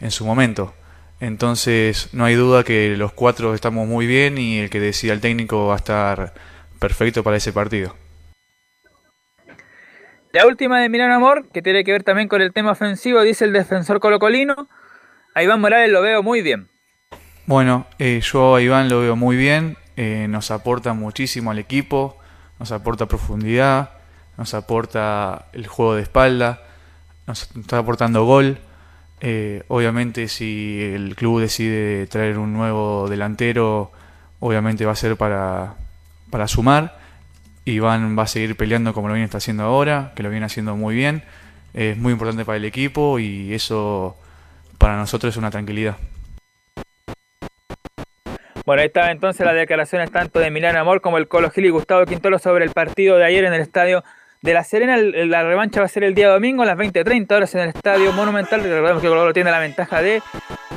en 0.00 0.10
su 0.10 0.26
momento. 0.26 0.74
Entonces, 1.18 2.10
no 2.12 2.26
hay 2.26 2.34
duda 2.34 2.62
que 2.62 2.94
los 2.96 3.12
cuatro 3.12 3.54
estamos 3.54 3.88
muy 3.88 4.06
bien 4.06 4.36
y 4.36 4.58
el 4.58 4.70
que 4.70 4.80
decida 4.80 5.14
el 5.14 5.20
técnico 5.20 5.66
va 5.68 5.74
a 5.74 5.78
estar 5.78 6.34
perfecto 6.78 7.22
para 7.22 7.38
ese 7.38 7.52
partido. 7.54 7.94
La 10.32 10.46
última 10.46 10.78
de 10.78 10.84
Emiliano 10.84 11.12
Amor, 11.12 11.48
que 11.52 11.60
tiene 11.60 11.82
que 11.82 11.90
ver 11.90 12.04
también 12.04 12.28
con 12.28 12.40
el 12.40 12.52
tema 12.52 12.70
ofensivo, 12.70 13.20
dice 13.22 13.44
el 13.44 13.52
defensor 13.52 13.98
colocolino, 13.98 14.68
a 15.34 15.42
Iván 15.42 15.60
Morales 15.60 15.90
lo 15.90 16.02
veo 16.02 16.22
muy 16.22 16.40
bien. 16.40 16.68
Bueno, 17.46 17.86
eh, 17.98 18.20
yo 18.22 18.54
a 18.54 18.62
Iván 18.62 18.88
lo 18.88 19.00
veo 19.00 19.16
muy 19.16 19.36
bien, 19.36 19.76
eh, 19.96 20.26
nos 20.28 20.52
aporta 20.52 20.92
muchísimo 20.92 21.50
al 21.50 21.58
equipo, 21.58 22.16
nos 22.60 22.70
aporta 22.70 23.06
profundidad, 23.06 23.90
nos 24.38 24.54
aporta 24.54 25.46
el 25.52 25.66
juego 25.66 25.96
de 25.96 26.02
espalda, 26.02 26.62
nos 27.26 27.50
está 27.56 27.78
aportando 27.78 28.24
gol. 28.24 28.58
Eh, 29.20 29.64
obviamente 29.66 30.28
si 30.28 30.80
el 30.80 31.16
club 31.16 31.40
decide 31.40 32.06
traer 32.06 32.38
un 32.38 32.52
nuevo 32.52 33.08
delantero, 33.08 33.90
obviamente 34.38 34.86
va 34.86 34.92
a 34.92 34.96
ser 34.96 35.16
para, 35.16 35.74
para 36.30 36.46
sumar. 36.46 36.99
Iván 37.70 38.18
va 38.18 38.24
a 38.24 38.26
seguir 38.26 38.56
peleando 38.56 38.92
como 38.92 39.08
lo 39.08 39.14
viene 39.14 39.24
está 39.24 39.38
haciendo 39.38 39.64
ahora, 39.64 40.12
que 40.14 40.22
lo 40.22 40.30
viene 40.30 40.46
haciendo 40.46 40.76
muy 40.76 40.94
bien. 40.94 41.22
Es 41.74 41.96
muy 41.96 42.12
importante 42.12 42.44
para 42.44 42.56
el 42.56 42.64
equipo 42.64 43.18
y 43.18 43.54
eso 43.54 44.16
para 44.78 44.96
nosotros 44.96 45.34
es 45.34 45.36
una 45.36 45.50
tranquilidad. 45.50 45.96
Bueno, 48.66 48.82
ahí 48.82 48.86
estaba 48.86 49.10
entonces 49.10 49.44
las 49.44 49.54
declaraciones 49.54 50.10
tanto 50.10 50.38
de 50.38 50.46
Emiliano 50.46 50.78
Amor 50.78 51.00
como 51.00 51.18
el 51.18 51.28
Colo 51.28 51.50
Gil 51.50 51.66
y 51.66 51.70
Gustavo 51.70 52.04
Quintolo 52.06 52.38
sobre 52.38 52.64
el 52.64 52.70
partido 52.70 53.16
de 53.16 53.24
ayer 53.24 53.44
en 53.44 53.54
el 53.54 53.60
estadio 53.60 54.04
de 54.42 54.54
La 54.54 54.64
Serena. 54.64 54.96
La 54.96 55.42
revancha 55.42 55.80
va 55.80 55.86
a 55.86 55.88
ser 55.88 56.04
el 56.04 56.14
día 56.14 56.28
domingo 56.28 56.62
a 56.62 56.66
las 56.66 56.76
20.30 56.78 57.32
horas 57.32 57.54
en 57.54 57.60
el 57.62 57.68
estadio 57.70 58.12
Monumental. 58.12 58.62
Recordemos 58.62 59.02
que 59.02 59.08
Colo 59.08 59.20
Colo 59.20 59.32
tiene 59.32 59.50
la 59.50 59.58
ventaja 59.58 60.00
de 60.02 60.22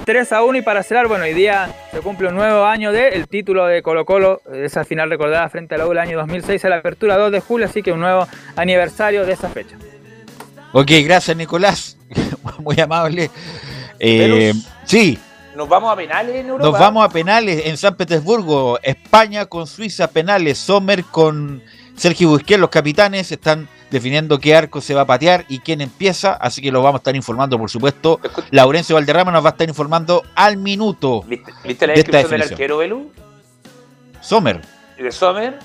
3 0.06 0.32
a 0.34 0.44
1 0.44 0.58
y 0.58 0.62
para 0.62 0.84
cerrar, 0.84 1.08
bueno, 1.08 1.24
hoy 1.24 1.34
día 1.34 1.74
se 1.92 2.00
cumple 2.02 2.28
un 2.28 2.36
nuevo 2.36 2.66
año 2.66 2.92
del 2.92 3.28
título 3.28 3.66
de 3.66 3.82
Colo 3.82 4.06
Colo, 4.06 4.42
esa 4.54 4.84
final 4.84 5.10
recordada 5.10 5.48
frente 5.50 5.76
a 5.76 5.78
la 5.78 5.88
U 5.88 5.92
el 5.94 6.00
año 6.00 6.18
2006 6.18 6.66
a 6.66 6.70
la 6.70 6.78
apertura 6.78 7.18
2 7.18 7.32
de 7.32 7.40
julio, 7.40 7.66
así 7.66 7.82
que 7.82 7.92
un 7.92 8.02
nuevo 8.02 8.28
aniversario 8.56 9.26
de 9.26 9.34
esa 9.34 9.50
fecha. 9.50 9.78
Ok, 10.74 10.92
gracias 11.06 11.38
Nicolás. 11.38 11.98
Muy 12.60 12.80
amable. 12.80 13.30
Eh, 14.00 14.54
sí, 14.84 15.18
Nos 15.56 15.70
vamos 15.70 15.94
a 15.94 15.96
penales 15.96 16.36
en 16.36 16.48
Europa. 16.48 16.70
nos 16.70 16.80
vamos 16.80 17.06
a 17.06 17.10
penales 17.10 17.66
en 17.66 17.78
San 17.78 17.96
Petersburgo. 17.96 18.80
España 18.82 19.46
con 19.46 19.68
Suiza 19.68 20.08
penales. 20.10 20.58
Sommer 20.58 21.06
con 21.06 21.62
Sergio 21.96 22.30
Busquets, 22.30 22.60
los 22.60 22.70
capitanes, 22.70 23.32
están 23.32 23.68
definiendo 23.92 24.40
qué 24.40 24.56
arco 24.56 24.82
se 24.82 24.94
va 24.96 25.02
a 25.02 25.06
patear 25.06 25.46
y 25.48 25.60
quién 25.60 25.80
empieza. 25.82 26.34
Así 26.34 26.62
que 26.62 26.72
lo 26.72 26.82
vamos 26.82 27.00
a 27.00 27.02
estar 27.02 27.16
informando, 27.16 27.58
por 27.60 27.70
supuesto. 27.70 28.20
Laurencio 28.52 28.96
Valderrama 28.96 29.32
nos 29.32 29.44
va 29.44 29.50
a 29.50 29.52
estar 29.52 29.68
informando 29.70 30.24
al 30.36 30.58
minuto. 30.58 31.22
¿Viste 31.24 31.52
la 31.52 31.64
de 31.64 31.72
esta 31.72 31.88
descripción 31.94 32.12
del 32.12 32.24
definición. 32.42 32.52
arquero, 32.54 32.78
Belu? 32.78 33.12
Sommer. 34.22 34.62
De 34.98 35.12
Sommer. 35.12 35.60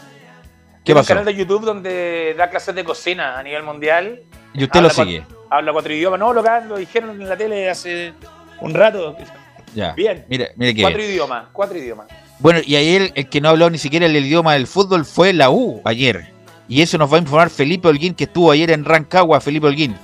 ¿Qué 0.84 0.94
pasó? 0.94 1.12
un 1.12 1.18
canal 1.18 1.24
de 1.26 1.34
YouTube 1.34 1.64
donde 1.64 2.34
da 2.36 2.48
clases 2.50 2.74
de 2.74 2.84
cocina 2.84 3.38
a 3.38 3.42
nivel 3.42 3.62
mundial. 3.62 4.22
Y 4.54 4.64
usted 4.64 4.80
lo 4.80 4.88
Habla 4.88 5.04
sigue. 5.04 5.20
cuatro- 5.26 5.46
habla 5.50 5.72
cuatro 5.72 5.92
idiomas. 5.94 6.20
No, 6.20 6.32
lo, 6.32 6.42
lo 6.42 6.76
dijeron 6.76 7.10
en 7.20 7.28
la 7.28 7.36
tele 7.36 7.68
hace 7.70 8.12
un 8.60 8.74
rato. 8.74 9.16
Ya. 9.74 9.92
Bien. 9.92 10.24
Mire, 10.28 10.52
mire 10.56 10.74
que 10.74 10.80
Cuatro 10.82 10.98
bien. 10.98 11.10
idiomas, 11.10 11.46
cuatro 11.52 11.78
idiomas. 11.78 12.06
Bueno, 12.40 12.60
y 12.64 12.76
ayer 12.76 13.12
el 13.14 13.28
que 13.28 13.40
no 13.40 13.48
habló 13.48 13.68
ni 13.70 13.78
siquiera 13.78 14.06
el 14.06 14.16
idioma 14.16 14.54
del 14.54 14.66
fútbol 14.66 15.04
fue 15.04 15.32
la 15.32 15.50
U 15.50 15.80
ayer. 15.84 16.32
Y 16.68 16.82
eso 16.82 16.98
nos 16.98 17.12
va 17.12 17.16
a 17.16 17.20
informar 17.20 17.50
Felipe 17.50 17.88
Holguín, 17.88 18.14
que 18.14 18.24
estuvo 18.24 18.50
ayer 18.50 18.70
en 18.70 18.84
Rancagua. 18.84 19.40
Felipe 19.40 19.66
Holguín. 19.66 19.96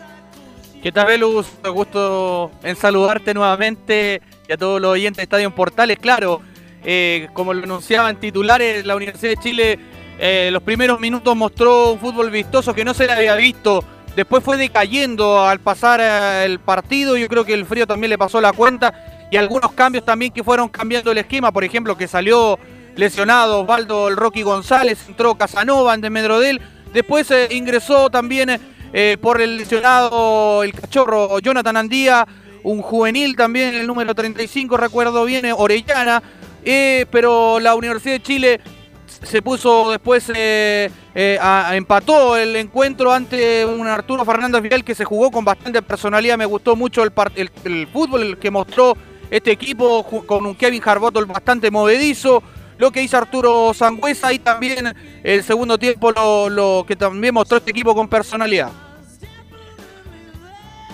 ¿Qué 0.83 0.91
tal, 0.93 1.07
Velus? 1.07 1.47
Gusto 1.73 2.51
en 2.63 2.77
saludarte 2.77 3.35
nuevamente 3.35 4.21
y 4.49 4.53
a 4.53 4.57
todos 4.57 4.81
los 4.81 4.93
oyentes 4.93 5.19
de 5.19 5.23
Estadio 5.25 5.55
Portales. 5.55 5.99
Claro, 5.99 6.41
eh, 6.85 7.29
como 7.33 7.55
lo 7.55 7.63
anunciaba 7.63 8.11
en 8.11 8.17
titulares, 8.17 8.85
la 8.85 8.97
Universidad 8.97 9.31
de 9.31 9.37
Chile 9.37 9.79
eh, 10.19 10.51
los 10.53 10.63
primeros 10.63 11.01
minutos 11.01 11.35
mostró 11.37 11.93
un 11.93 11.99
fútbol 11.99 12.31
vistoso 12.31 12.73
que 12.73 12.85
no 12.85 12.95
se 12.95 13.07
le 13.07 13.13
había 13.13 13.35
visto. 13.35 13.85
Después 14.15 14.45
fue 14.45 14.57
decayendo 14.57 15.45
al 15.45 15.61
pasar 15.61 16.01
eh, 16.01 16.45
el 16.45 16.61
partido. 16.61 17.17
Yo 17.17 17.29
creo 17.29 17.45
que 17.45 17.55
el 17.55 17.67
frío 17.67 17.87
también 17.87 18.11
le 18.11 18.19
pasó 18.19 18.41
la 18.41 18.53
cuenta. 18.53 19.14
Y 19.31 19.37
algunos 19.37 19.73
cambios 19.73 20.05
también 20.05 20.33
que 20.33 20.45
fueron 20.45 20.69
cambiando 20.69 21.11
el 21.11 21.19
esquema. 21.19 21.53
Por 21.53 21.65
ejemplo, 21.65 21.97
que 21.97 22.07
salió 22.09 22.59
lesionado 22.95 23.61
Osvaldo 23.61 24.09
el 24.09 24.17
Rocky 24.17 24.43
González, 24.43 24.99
entró 25.09 25.35
Casanova 25.35 25.97
de 25.97 26.11
Medrodel. 26.11 26.61
Después 26.93 27.31
eh, 27.31 27.49
ingresó 27.51 28.11
también 28.11 28.61
eh, 28.93 29.17
por 29.21 29.41
el 29.41 29.57
lesionado 29.57 30.63
el 30.63 30.73
cachorro 30.73 31.39
Jonathan 31.41 31.77
Andía, 31.77 32.27
un 32.63 32.81
juvenil 32.81 33.35
también, 33.35 33.75
el 33.75 33.87
número 33.87 34.15
35, 34.15 34.77
recuerdo 34.77 35.25
bien, 35.25 35.45
eh, 35.45 35.53
Orellana. 35.53 36.23
Eh, 36.65 37.05
pero 37.11 37.61
la 37.61 37.75
Universidad 37.75 38.15
de 38.15 38.23
Chile 38.23 38.61
se 39.07 39.43
puso 39.43 39.91
después, 39.91 40.31
eh, 40.35 40.91
eh, 41.15 41.39
empató 41.73 42.37
el 42.37 42.57
encuentro 42.57 43.13
ante 43.13 43.67
un 43.67 43.87
Arturo 43.87 44.25
Fernández 44.25 44.63
Vidal 44.63 44.83
que 44.83 44.95
se 44.95 45.05
jugó 45.05 45.31
con 45.31 45.45
bastante 45.45 45.83
personalidad. 45.83 46.39
Me 46.39 46.47
gustó 46.47 46.75
mucho 46.75 47.03
el, 47.03 47.13
el, 47.37 47.51
el 47.65 47.87
fútbol 47.89 48.39
que 48.39 48.51
mostró 48.51 48.97
este 49.37 49.51
equipo 49.51 50.05
con 50.05 50.47
un 50.47 50.55
Kevin 50.55 50.81
Harbottle 50.85 51.25
bastante 51.25 51.69
movedizo. 51.69 52.41
Lo 52.79 52.93
que 52.93 53.03
hizo 53.03 53.17
Arturo 53.17 53.75
Sangüesa 53.75 54.33
y 54.33 54.39
también 54.39 54.95
el 55.25 55.43
segundo 55.43 55.77
tiempo 55.77 56.13
lo, 56.13 56.49
lo 56.49 56.85
que 56.87 56.95
también 56.95 57.35
mostró 57.35 57.59
este 57.59 57.73
equipo 57.73 57.97
con 57.97 58.07
personalidad. 58.09 58.71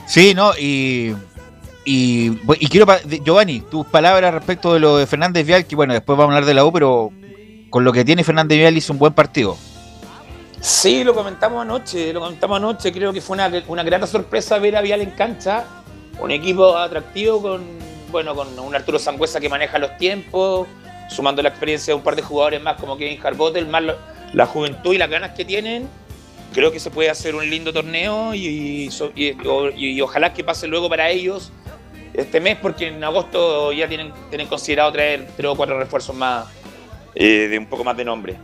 Sí, 0.06 0.34
¿no? 0.34 0.52
Y, 0.58 1.14
y, 1.84 2.38
y 2.58 2.68
quiero, 2.68 2.86
Giovanni, 3.24 3.60
tus 3.60 3.86
palabras 3.86 4.32
respecto 4.32 4.72
de 4.72 4.80
lo 4.80 4.96
de 4.96 5.06
Fernández 5.06 5.46
Vial, 5.46 5.66
que 5.66 5.76
bueno, 5.76 5.92
después 5.92 6.16
vamos 6.16 6.32
a 6.32 6.36
hablar 6.36 6.46
de 6.46 6.54
la 6.54 6.64
U, 6.64 6.72
pero 6.72 7.10
con 7.68 7.84
lo 7.84 7.92
que 7.92 8.06
tiene 8.06 8.24
Fernández 8.24 8.56
Vial 8.56 8.76
hizo 8.76 8.94
un 8.94 8.98
buen 8.98 9.12
partido. 9.12 9.58
Sí, 10.62 11.04
lo 11.04 11.14
comentamos 11.14 11.60
anoche, 11.60 12.10
lo 12.12 12.20
comentamos 12.20 12.56
anoche. 12.56 12.90
Creo 12.90 13.12
que 13.12 13.20
fue 13.20 13.34
una, 13.34 13.50
una 13.68 13.82
grata 13.82 14.06
sorpresa 14.06 14.58
ver 14.58 14.76
a 14.76 14.80
Vial 14.80 15.02
en 15.02 15.10
cancha. 15.10 15.64
Un 16.18 16.30
equipo 16.30 16.76
atractivo 16.76 17.40
con, 17.40 17.89
bueno, 18.10 18.34
con 18.34 18.58
un 18.58 18.74
Arturo 18.74 18.98
Sangüesa 18.98 19.40
que 19.40 19.48
maneja 19.48 19.78
los 19.78 19.96
tiempos, 19.96 20.66
sumando 21.08 21.42
la 21.42 21.48
experiencia 21.50 21.92
de 21.92 21.96
un 21.96 22.02
par 22.04 22.16
de 22.16 22.22
jugadores 22.22 22.60
más 22.62 22.76
como 22.80 22.96
Kevin 22.96 23.18
Harbottle, 23.24 23.64
más 23.66 23.82
lo- 23.82 23.96
la 24.32 24.46
juventud 24.46 24.92
y 24.94 24.98
las 24.98 25.10
ganas 25.10 25.30
que 25.30 25.44
tienen. 25.44 25.88
Creo 26.52 26.72
que 26.72 26.80
se 26.80 26.90
puede 26.90 27.10
hacer 27.10 27.34
un 27.34 27.48
lindo 27.48 27.72
torneo 27.72 28.34
y 28.34 28.88
ojalá 30.02 30.32
que 30.32 30.42
pase 30.44 30.66
luego 30.66 30.88
para 30.88 31.08
ellos 31.10 31.52
este 32.12 32.40
mes, 32.40 32.56
porque 32.60 32.88
en 32.88 33.02
agosto 33.04 33.70
ya 33.72 33.86
tienen, 33.86 34.12
tienen 34.30 34.48
considerado 34.48 34.90
traer 34.90 35.28
tres 35.36 35.48
o 35.48 35.54
cuatro 35.54 35.78
refuerzos 35.78 36.14
más 36.16 36.46
eh, 37.14 37.46
de 37.48 37.56
un 37.58 37.66
poco 37.66 37.84
más 37.84 37.96
de 37.96 38.04
nombre. 38.04 38.36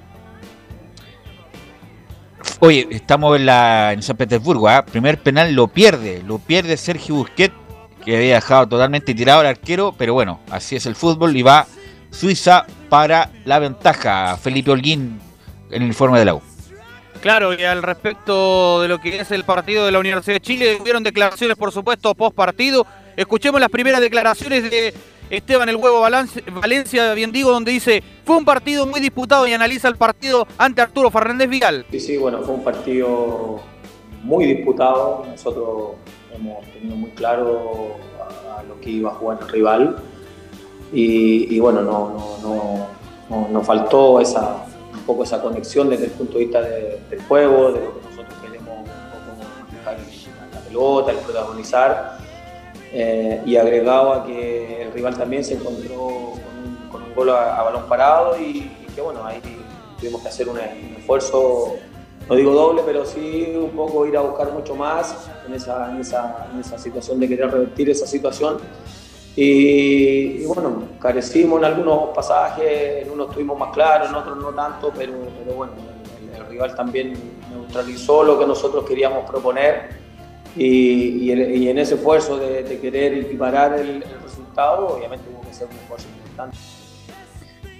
Oye, 2.60 2.86
estamos 2.90 3.36
en, 3.36 3.44
la, 3.46 3.92
en 3.92 4.02
San 4.02 4.16
Petersburgo, 4.16 4.68
¿ah? 4.68 4.84
primer 4.86 5.18
penal 5.18 5.52
lo 5.52 5.66
pierde, 5.68 6.22
lo 6.22 6.38
pierde 6.38 6.76
Sergio 6.76 7.16
Busquets, 7.16 7.54
que 8.07 8.16
había 8.16 8.36
dejado 8.36 8.68
totalmente 8.68 9.12
tirado 9.14 9.40
al 9.40 9.46
arquero, 9.46 9.92
pero 9.98 10.14
bueno, 10.14 10.40
así 10.50 10.76
es 10.76 10.86
el 10.86 10.94
fútbol 10.94 11.36
y 11.36 11.42
va 11.42 11.66
Suiza 12.11 12.64
para 12.88 13.30
la 13.44 13.59
ventaja. 13.59 14.38
Felipe 14.38 14.70
Holguín 14.70 15.20
en 15.70 15.82
el 15.82 15.88
informe 15.88 16.18
de 16.20 16.24
la 16.24 16.34
U. 16.36 16.42
Claro, 17.20 17.52
y 17.52 17.64
al 17.64 17.82
respecto 17.82 18.80
de 18.80 18.88
lo 18.88 19.00
que 19.00 19.18
es 19.20 19.30
el 19.32 19.42
partido 19.42 19.84
de 19.84 19.90
la 19.90 19.98
Universidad 19.98 20.36
de 20.36 20.40
Chile, 20.40 20.78
hubieron 20.80 21.02
declaraciones, 21.02 21.57
por 21.57 21.72
supuesto, 21.72 22.14
post 22.14 22.36
partido. 22.36 22.86
Escuchemos 23.16 23.61
las 23.61 23.70
primeras 23.70 24.00
declaraciones 24.00 24.70
de 24.70 24.94
Esteban 25.28 25.68
El 25.68 25.76
Huevo 25.76 26.00
Balance- 26.00 26.42
Valencia, 26.48 27.12
bien 27.14 27.32
digo, 27.32 27.50
donde 27.50 27.72
dice, 27.72 28.02
fue 28.24 28.36
un 28.36 28.44
partido 28.44 28.86
muy 28.86 29.00
disputado 29.00 29.48
y 29.48 29.52
analiza 29.52 29.88
el 29.88 29.96
partido 29.96 30.46
ante 30.57 30.80
Arturo 30.80 31.11
Fernández 31.11 31.48
Vial. 31.48 31.84
Sí, 31.90 31.98
sí, 31.98 32.16
bueno, 32.16 32.42
fue 32.42 32.54
un 32.54 32.62
partido 32.62 33.61
muy 34.22 34.44
disputado. 34.44 35.26
Nosotros 35.28 35.96
hemos 36.37 36.64
tenido 36.72 36.97
muy 36.97 37.11
claro 37.11 37.97
a, 38.59 38.62
lo 38.62 38.80
que 38.80 38.91
iba 38.91 39.11
a 39.11 39.14
jugar 39.14 39.39
el 39.43 39.49
rival. 39.49 39.97
Y, 40.93 41.59
bueno, 41.59 41.82
no, 41.82 42.11
no, 42.11 42.49
no, 42.49 42.87
no- 43.28 43.49
nos 43.49 43.66
faltó 43.66 44.20
esa, 44.20 44.64
un 44.95 45.01
poco 45.01 45.24
esa 45.24 45.43
conexión 45.43 45.89
desde 45.91 46.05
el 46.07 46.11
punto 46.12 46.34
de 46.39 46.45
vista 46.45 46.61
de- 46.62 47.01
del 47.11 47.22
juego, 47.22 47.72
de 47.72 47.80
lo 47.84 47.95
que 48.01 48.09
nosotros 48.09 48.34
queremos 48.41 48.78
un 48.78 48.84
poco 48.84 49.64
manejar 49.68 49.97
la 50.53 50.61
pelota, 50.61 51.11
el 51.12 51.18
protagonizar. 51.18 52.18
Eh, 52.93 53.43
y 53.45 53.57
agregado 53.57 54.12
a 54.12 54.24
que 54.24 54.82
el 54.82 54.93
rival 54.93 55.18
también 55.18 55.45
se 55.45 55.55
encontró 55.55 56.32
con 56.91 57.03
un, 57.03 57.14
gol 57.14 57.30
a, 57.30 57.62
balón 57.62 57.89
parado 57.89 58.41
y, 58.41 58.70
que 58.95 59.01
bueno, 59.03 59.24
ahí 59.26 59.41
tuvimos 59.99 60.22
que 60.22 60.28
hacer 60.28 60.49
un 60.49 60.59
esfuerzo, 60.97 61.74
no 62.28 62.34
digo 62.34 62.52
doble, 62.52 62.82
pero 62.84 63.04
sí 63.04 63.52
un 63.56 63.70
poco 63.70 64.06
ir 64.06 64.16
a 64.16 64.20
buscar 64.20 64.52
mucho 64.52 64.74
más 64.74 65.28
en 65.46 65.54
esa, 65.54 65.90
en 65.92 66.00
esa, 66.00 66.48
en 66.52 66.60
esa 66.60 66.78
situación 66.78 67.20
de 67.20 67.28
querer 67.28 67.50
revertir 67.50 67.88
esa 67.90 68.06
situación. 68.06 68.58
Y, 69.36 70.44
bueno, 70.46 70.84
carecimos 70.98 71.58
en 71.58 71.66
algunos 71.66 72.08
pasajes, 72.14 73.04
en 73.04 73.10
unos 73.10 73.28
estuvimos 73.28 73.58
más 73.58 73.72
claros, 73.72 74.08
en 74.08 74.14
otros 74.14 74.38
no 74.38 74.48
tanto, 74.48 74.90
pero, 74.96 75.12
pero 75.38 75.56
bueno, 75.56 75.72
el, 76.34 76.46
rival 76.46 76.74
también 76.74 77.12
neutralizó 77.50 78.22
lo 78.24 78.38
que 78.38 78.46
nosotros 78.46 78.84
queríamos 78.86 79.28
proponer 79.28 79.90
y, 80.56 81.30
en- 81.30 81.78
ese 81.78 81.96
esfuerzo 81.96 82.38
de, 82.38 82.78
querer 82.80 83.12
equiparar 83.14 83.74
el, 83.74 84.02
el 84.02 84.22
resultado, 84.22 84.88
obviamente 84.88 85.26
hubo 85.30 85.42
que 85.42 85.50
hacer 85.50 85.68
un 85.68 85.76
esfuerzo 85.76 86.06
importante. 86.08 86.56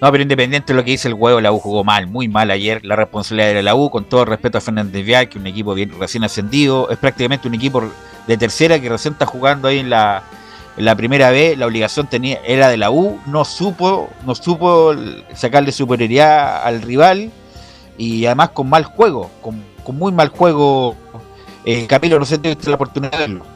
No, 0.01 0.13
pero 0.13 0.23
independiente 0.23 0.73
de 0.73 0.77
lo 0.77 0.85
que 0.85 0.91
dice 0.91 1.09
el 1.09 1.15
huevo, 1.15 1.41
la 1.41 1.53
U 1.53 1.59
jugó 1.59 1.83
mal, 1.83 2.07
muy 2.07 2.29
mal 2.29 2.51
ayer. 2.51 2.85
La 2.85 2.97
responsabilidad 2.97 3.51
era 3.51 3.63
la 3.63 3.75
U, 3.75 3.89
con 3.89 4.05
todo 4.05 4.27
respeto 4.27 4.59
a 4.59 4.61
Fernández 4.61 5.05
Vial, 5.05 5.29
que 5.29 5.39
un 5.39 5.47
equipo 5.47 5.73
bien 5.73 5.99
recién 5.99 6.23
ascendido. 6.23 6.91
Es 6.91 6.99
prácticamente 6.99 7.49
un 7.49 7.55
equipo 7.55 7.83
de 8.27 8.37
tercera 8.37 8.79
que 8.79 8.91
recién 8.91 9.15
está 9.15 9.25
jugando 9.25 9.69
ahí 9.69 9.79
en 9.79 9.89
la, 9.89 10.23
en 10.77 10.85
la 10.85 10.95
primera 10.97 11.31
vez. 11.31 11.57
La 11.57 11.67
obligación 11.67 12.09
tenía 12.09 12.41
era 12.45 12.69
de 12.69 12.77
la 12.77 12.91
U. 12.91 13.19
No 13.27 13.47
supo, 13.47 14.11
no 14.27 14.35
supo 14.35 14.95
sacarle 15.35 15.73
superioridad 15.73 16.63
al 16.63 16.83
rival. 16.83 17.31
Y 17.97 18.27
además 18.27 18.51
con 18.51 18.69
mal 18.69 18.85
juego, 18.85 19.31
con, 19.41 19.65
con 19.83 19.97
muy 19.97 20.13
mal 20.13 20.29
juego. 20.29 20.95
Eh, 21.65 21.87
Camilo, 21.87 22.19
no 22.19 22.27
sé 22.27 22.37
si 22.37 22.43
tuviste 22.43 22.69
la 22.69 22.77
oportunidad 22.77 23.13
de 23.13 23.19
verlo. 23.19 23.56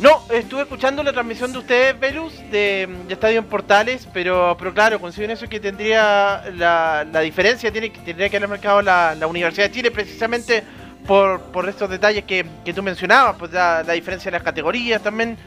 No, 0.00 0.22
estuve 0.30 0.62
escuchando 0.62 1.04
la 1.04 1.12
transmisión 1.12 1.52
de 1.52 1.58
ustedes, 1.58 1.98
Velus, 1.98 2.36
de, 2.50 2.88
Estadio 3.08 3.38
en 3.38 3.44
Portales, 3.44 4.08
pero, 4.12 4.56
pero 4.58 4.74
claro, 4.74 5.00
coincido 5.00 5.26
en 5.26 5.30
eso 5.30 5.48
que 5.48 5.60
tendría 5.60 6.42
la, 6.56 7.06
la 7.10 7.20
diferencia, 7.20 7.70
tiene, 7.70 7.90
tendría 7.90 8.28
que 8.28 8.36
haber 8.36 8.48
marcado 8.48 8.82
la, 8.82 9.14
la 9.14 9.28
Universidad 9.28 9.68
de 9.68 9.72
Chile 9.72 9.90
precisamente 9.92 10.64
por, 11.06 11.40
por 11.42 11.68
estos 11.68 11.88
detalles 11.88 12.24
que, 12.24 12.44
que 12.64 12.72
tú 12.72 12.82
mencionabas, 12.82 13.36
pues 13.38 13.52
la, 13.52 13.84
la 13.84 13.92
diferencia 13.92 14.30
de 14.30 14.36
las 14.36 14.42
categorías 14.42 15.00
también. 15.00 15.38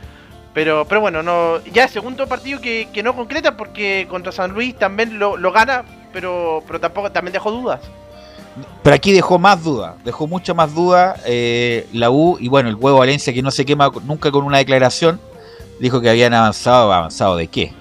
Pero, 0.54 0.86
pero 0.88 1.02
bueno, 1.02 1.22
no 1.22 1.64
ya 1.66 1.88
segundo 1.88 2.26
partido 2.26 2.60
que, 2.60 2.88
que 2.92 3.04
no 3.04 3.16
concreta 3.16 3.56
porque 3.56 4.08
contra 4.10 4.32
San 4.32 4.54
Luis 4.54 4.76
también 4.76 5.20
lo, 5.20 5.38
lo 5.38 5.52
gana, 5.52 5.84
pero, 6.14 6.64
pero 6.66 6.80
tampoco 6.80 7.12
también 7.12 7.34
dejó 7.34 7.52
dudas. 7.52 7.82
Pero 8.84 8.96
aquí 8.96 9.12
dejó 9.12 9.38
más 9.38 9.64
dudas, 9.64 9.96
dejó 10.06 10.28
mucha 10.28 10.54
más 10.54 10.74
dudas 10.74 11.20
eh, 11.26 11.88
la 11.94 12.10
U 12.10 12.38
y 12.40 12.48
bueno, 12.48 12.70
el 12.70 12.76
huevo 12.76 13.00
Valencia 13.00 13.34
que 13.34 13.42
no 13.42 13.52
se 13.52 13.66
quema 13.66 13.92
nunca 14.06 14.32
con 14.32 14.44
una 14.46 14.58
declaración, 14.60 15.20
dijo 15.80 16.00
que 16.02 16.10
habían 16.10 16.34
avanzado, 16.34 16.92
¿avanzado 16.94 17.36
de 17.36 17.48
qué? 17.48 17.74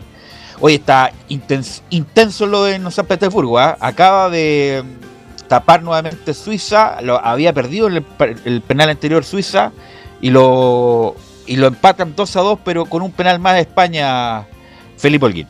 Hoy 0.60 0.74
está 0.74 1.12
intens- 1.28 1.82
intenso 1.90 2.46
lo 2.46 2.64
de 2.64 2.80
San 2.90 3.06
Petersburgo, 3.06 3.58
¿ah? 3.58 3.76
acaba 3.78 4.30
de 4.30 4.82
mm, 4.84 5.46
tapar 5.48 5.82
nuevamente 5.82 6.34
Suiza, 6.34 7.00
lo 7.02 7.24
había 7.24 7.52
perdido 7.52 7.86
el, 7.86 8.04
el 8.44 8.60
penal 8.62 8.90
anterior 8.90 9.24
Suiza 9.24 9.70
y 10.20 10.30
lo, 10.30 11.14
y 11.46 11.56
lo 11.56 11.68
empatan 11.68 12.14
2 12.16 12.36
a 12.36 12.40
2, 12.40 12.58
pero 12.64 12.86
con 12.86 13.02
un 13.02 13.12
penal 13.12 13.38
más 13.38 13.54
de 13.54 13.60
España, 13.60 14.46
Felipe 14.96 15.26
Holguín. 15.26 15.48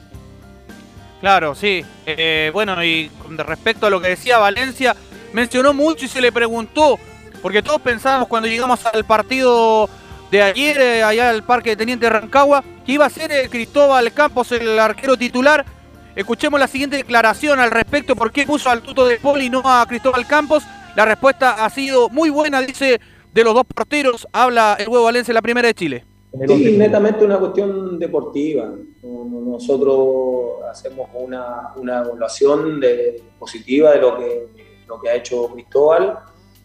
Claro, 1.21 1.55
sí. 1.55 1.85
Eh, 2.05 2.51
bueno, 2.53 2.85
y 2.85 3.11
respecto 3.31 3.87
a 3.87 3.91
lo 3.91 4.01
que 4.01 4.09
decía 4.09 4.39
Valencia, 4.39 4.95
mencionó 5.37 5.75
mucho 5.75 6.07
y 6.07 6.09
se 6.09 6.23
le 6.23 6.33
preguntó, 6.33 6.99
porque 7.43 7.63
todos 7.63 7.79
pensábamos 7.83 8.27
cuando 8.27 8.49
llegamos 8.49 8.81
al 8.87 9.05
partido 9.05 9.87
de 10.31 10.43
ayer, 10.43 10.79
eh, 10.81 11.03
allá 11.03 11.29
al 11.29 11.45
Parque 11.45 11.71
de 11.71 11.77
Teniente 11.77 12.09
Rancagua, 12.09 12.65
que 12.87 12.93
iba 12.93 13.05
a 13.05 13.11
ser 13.11 13.31
eh, 13.31 13.47
Cristóbal 13.51 14.11
Campos 14.15 14.51
el 14.53 14.79
arquero 14.79 15.15
titular. 15.19 15.63
Escuchemos 16.17 16.59
la 16.59 16.67
siguiente 16.67 16.97
declaración 16.97 17.61
al 17.61 17.71
respecto, 17.71 18.17
por 18.17 18.33
qué 18.33 18.47
puso 18.47 18.71
al 18.71 18.81
tuto 18.81 19.07
de 19.07 19.19
Poli 19.19 19.45
y 19.47 19.51
no 19.51 19.61
a 19.63 19.85
Cristóbal 19.87 20.27
Campos. 20.27 20.63
La 20.97 21.05
respuesta 21.05 21.63
ha 21.63 21.69
sido 21.69 22.09
muy 22.09 22.31
buena, 22.31 22.63
dice, 22.63 22.99
de 23.35 23.45
los 23.45 23.53
dos 23.53 23.65
porteros. 23.67 24.27
Habla 24.33 24.77
el 24.81 24.89
huevo 24.89 25.05
Valencia, 25.05 25.35
la 25.35 25.43
primera 25.43 25.69
de 25.69 25.75
Chile. 25.75 26.05
Sí, 26.49 26.77
netamente 26.79 27.27
una 27.27 27.39
cuestión 27.39 27.99
deportiva. 27.99 28.71
No- 29.03 29.25
no- 29.31 29.41
Nosotros 29.57 30.65
hacemos 30.71 31.09
una, 31.15 31.73
una 31.77 31.99
evaluación 31.99 32.81
positiva 33.39 33.93
de 33.93 33.99
lo 34.01 34.17
que, 34.19 34.47
lo 34.89 35.01
que 35.01 35.09
ha 35.11 35.15
hecho 35.15 35.49
Cristóbal 35.49 36.19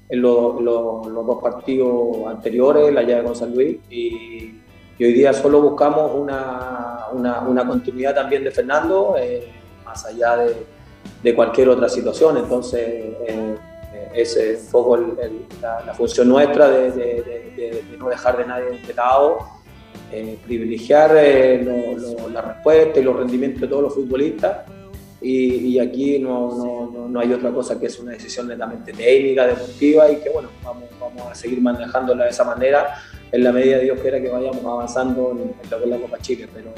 en 0.10 0.22
lo- 0.22 0.60
lo- 0.60 1.04
los 1.10 1.26
dos 1.26 1.42
partidos 1.42 2.28
anteriores, 2.28 2.94
la 2.94 3.02
llave 3.04 3.24
con 3.24 3.36
San 3.36 3.54
Luis, 3.54 3.78
y, 3.90 4.56
y 4.98 5.04
hoy 5.06 5.14
día 5.14 5.34
solo 5.34 5.62
buscamos 5.62 6.12
una, 6.14 7.06
una- 7.14 7.40
una 7.42 7.68
continuidad 7.68 8.14
también 8.16 8.44
de 8.44 8.52
Fernando, 8.52 9.16
eh, 9.18 9.48
más 9.86 10.06
allá 10.06 10.38
de, 10.38 10.56
de 11.24 11.36
cualquier 11.36 11.70
otra 11.70 11.88
situación. 11.90 12.38
Entonces, 12.38 12.80
eh, 12.82 13.56
eh, 13.94 14.10
es 14.14 14.38
un 14.66 14.72
poco 14.72 14.96
el- 14.96 15.18
el- 15.22 15.46
la, 15.62 15.82
la 15.86 15.94
función 15.94 16.28
nuestra 16.28 16.68
de, 16.70 16.92
de- 16.92 17.22
de- 17.56 17.84
no 17.98 18.10
dejar 18.10 18.38
de 18.38 18.46
nadie 18.46 18.80
de 18.86 18.94
lado 18.94 19.38
eh, 20.12 20.38
privilegiar 20.46 21.12
eh, 21.18 21.62
lo- 21.64 22.28
la 22.30 22.42
respuesta 22.42 23.00
y 23.00 23.04
los 23.04 23.16
rendimientos 23.16 23.62
de 23.62 23.68
todos 23.70 23.84
los 23.84 23.94
futbolistas. 23.94 24.58
Y, 25.24 25.78
aquí 25.78 26.18
no, 26.18 26.50
no- 26.58 26.92
no- 26.92 27.08
no 27.08 27.20
hay 27.20 27.32
otra 27.32 27.52
cosa 27.52 27.80
que 27.80 27.86
es 27.86 28.00
una 28.00 28.12
decisión 28.14 28.48
netamente 28.48 28.92
técnica, 28.92 29.46
deportiva 29.46 30.10
y 30.12 30.16
que 30.16 30.30
bueno, 30.32 30.50
vamos, 30.64 30.86
vamos 31.00 31.32
a 31.32 31.36
seguir 31.36 31.62
manejándola 31.62 32.24
de 32.24 32.32
esa 32.32 32.44
manera 32.44 32.96
en 33.32 33.44
la 33.44 33.52
medida 33.52 33.78
de 33.78 33.84
Dios 33.84 34.00
quiera 34.02 34.20
que 34.20 34.30
vayamos 34.30 34.66
avanzando 34.66 35.32
en, 35.34 35.40
en 35.64 35.70
lo 35.70 35.78
que 35.78 35.84
es 35.84 35.90
la 35.90 35.98
Copa 35.98 36.18
Chile. 36.20 36.50
Pero, 36.54 36.74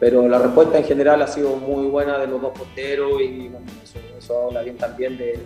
pero 0.00 0.28
la 0.28 0.38
respuesta 0.38 0.78
en 0.78 0.84
general 0.84 1.20
ha 1.22 1.26
sido 1.26 1.56
muy 1.56 1.86
buena 1.88 2.18
de 2.18 2.26
los 2.26 2.40
dos 2.40 2.56
porteros 2.56 3.20
y 3.20 3.48
bueno, 3.48 3.66
eso, 4.18 4.46
habla 4.46 4.62
bien 4.62 4.76
también 4.78 5.18
de, 5.18 5.38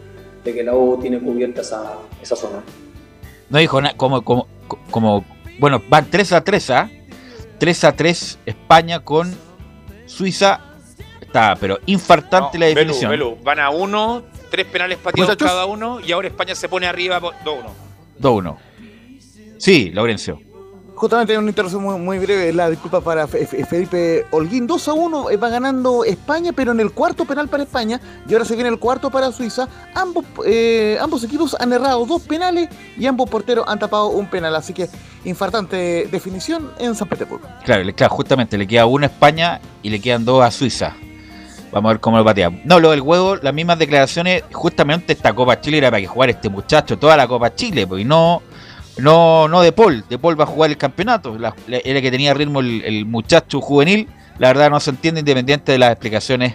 que 0.44 0.62
la 0.62 0.74
U 0.76 0.98
tiene 1.00 1.18
cubierta 1.18 1.60
esa, 1.62 1.94
esa 2.22 2.36
zona. 2.36 2.62
No 3.50 3.58
dijo 3.58 3.80
nada, 3.80 3.96
como, 3.96 4.22
como, 4.22 4.46
como, 4.90 5.24
bueno, 5.58 5.82
van 5.88 6.06
3 6.08 6.32
a 6.34 6.44
3, 6.44 6.70
¿ah? 6.70 6.90
3 7.58 7.84
a 7.84 7.92
3 7.96 8.38
España 8.46 9.00
con 9.00 9.34
Suiza. 10.06 10.60
Está, 11.32 11.56
pero 11.58 11.78
infartante 11.86 12.58
la 12.58 12.66
definición. 12.66 13.10
Belu, 13.10 13.38
van 13.42 13.58
a 13.58 13.70
uno, 13.70 14.22
tres 14.50 14.66
penales 14.66 14.98
pateados 14.98 15.34
cada 15.36 15.64
uno 15.64 15.98
y 15.98 16.12
ahora 16.12 16.28
España 16.28 16.54
se 16.54 16.68
pone 16.68 16.86
arriba 16.86 17.18
por 17.20 17.32
2-1. 17.42 17.70
2-1. 18.20 18.56
Sí, 19.56 19.90
Laurencio. 19.94 20.38
Justamente 20.94 21.36
una 21.36 21.48
interrupción 21.48 21.82
muy, 21.82 21.98
muy 21.98 22.18
breve, 22.18 22.52
la 22.52 22.68
disculpa 22.70 23.00
para 23.00 23.26
Fe- 23.26 23.46
Fe- 23.46 23.64
Felipe 23.64 24.26
Holguín. 24.30 24.66
2 24.68 24.86
a 24.88 24.92
1 24.92 25.30
eh, 25.30 25.36
va 25.36 25.48
ganando 25.48 26.04
España, 26.04 26.52
pero 26.52 26.70
en 26.72 26.78
el 26.80 26.92
cuarto 26.92 27.24
penal 27.24 27.48
para 27.48 27.62
España, 27.64 27.98
y 28.28 28.32
ahora 28.34 28.44
se 28.44 28.54
viene 28.54 28.68
el 28.68 28.78
cuarto 28.78 29.10
para 29.10 29.32
Suiza. 29.32 29.68
Ambos, 29.94 30.24
eh, 30.46 30.98
ambos 31.00 31.24
equipos 31.24 31.56
han 31.58 31.72
errado 31.72 32.04
dos 32.06 32.22
penales 32.22 32.68
y 32.96 33.06
ambos 33.06 33.28
porteros 33.28 33.64
han 33.66 33.78
tapado 33.80 34.08
un 34.08 34.26
penal. 34.28 34.54
Así 34.54 34.72
que 34.74 34.86
infartante 35.24 36.06
definición 36.12 36.70
en 36.78 36.94
San 36.94 37.08
Petersburgo. 37.08 37.48
Claro, 37.64 37.82
claro, 37.96 38.14
justamente 38.14 38.56
le 38.58 38.66
queda 38.68 38.84
uno 38.86 39.04
a 39.04 39.08
España 39.08 39.60
y 39.82 39.88
le 39.90 39.98
quedan 40.00 40.24
dos 40.24 40.44
a 40.44 40.50
Suiza. 40.52 40.94
Vamos 41.72 41.88
a 41.88 41.92
ver 41.94 42.00
cómo 42.00 42.18
lo 42.18 42.24
pateamos. 42.24 42.60
No, 42.64 42.78
lo 42.78 42.90
del 42.90 43.00
huevo, 43.00 43.36
las 43.36 43.54
mismas 43.54 43.78
declaraciones, 43.78 44.44
justamente 44.52 45.12
esta 45.14 45.32
Copa 45.32 45.60
Chile 45.60 45.78
era 45.78 45.90
para 45.90 46.00
que 46.02 46.06
jugara 46.06 46.32
este 46.32 46.48
muchacho 46.50 46.98
toda 46.98 47.16
la 47.16 47.26
Copa 47.26 47.54
Chile, 47.54 47.86
pues, 47.86 48.02
y 48.02 48.04
no, 48.04 48.42
no, 48.98 49.48
no 49.48 49.62
de 49.62 49.72
Paul. 49.72 50.04
De 50.08 50.18
Paul 50.18 50.38
va 50.38 50.44
a 50.44 50.46
jugar 50.46 50.70
el 50.70 50.76
campeonato. 50.76 51.38
La- 51.38 51.54
la- 51.66 51.78
era 51.78 52.00
que 52.02 52.10
tenía 52.10 52.34
ritmo 52.34 52.60
el, 52.60 53.06
muchacho 53.06 53.60
juvenil. 53.62 54.06
La 54.38 54.48
verdad 54.48 54.70
no 54.70 54.80
se 54.80 54.90
entiende 54.90 55.20
independiente 55.20 55.72
de 55.72 55.78
las 55.78 55.92
explicaciones 55.92 56.54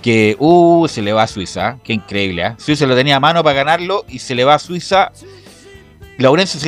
que, 0.00 0.36
uh, 0.38 0.86
se 0.86 1.02
le 1.02 1.12
va 1.12 1.24
a 1.24 1.26
Suiza. 1.26 1.78
Qué 1.82 1.92
increíble, 1.92 2.46
¿eh? 2.46 2.54
Suiza 2.58 2.86
lo 2.86 2.94
tenía 2.94 3.16
a 3.16 3.20
mano 3.20 3.42
para 3.42 3.56
ganarlo 3.56 4.04
y 4.08 4.20
se 4.20 4.34
le 4.36 4.44
va 4.44 4.54
a 4.54 4.58
Suiza. 4.60 5.10
Laurencio, 6.18 6.60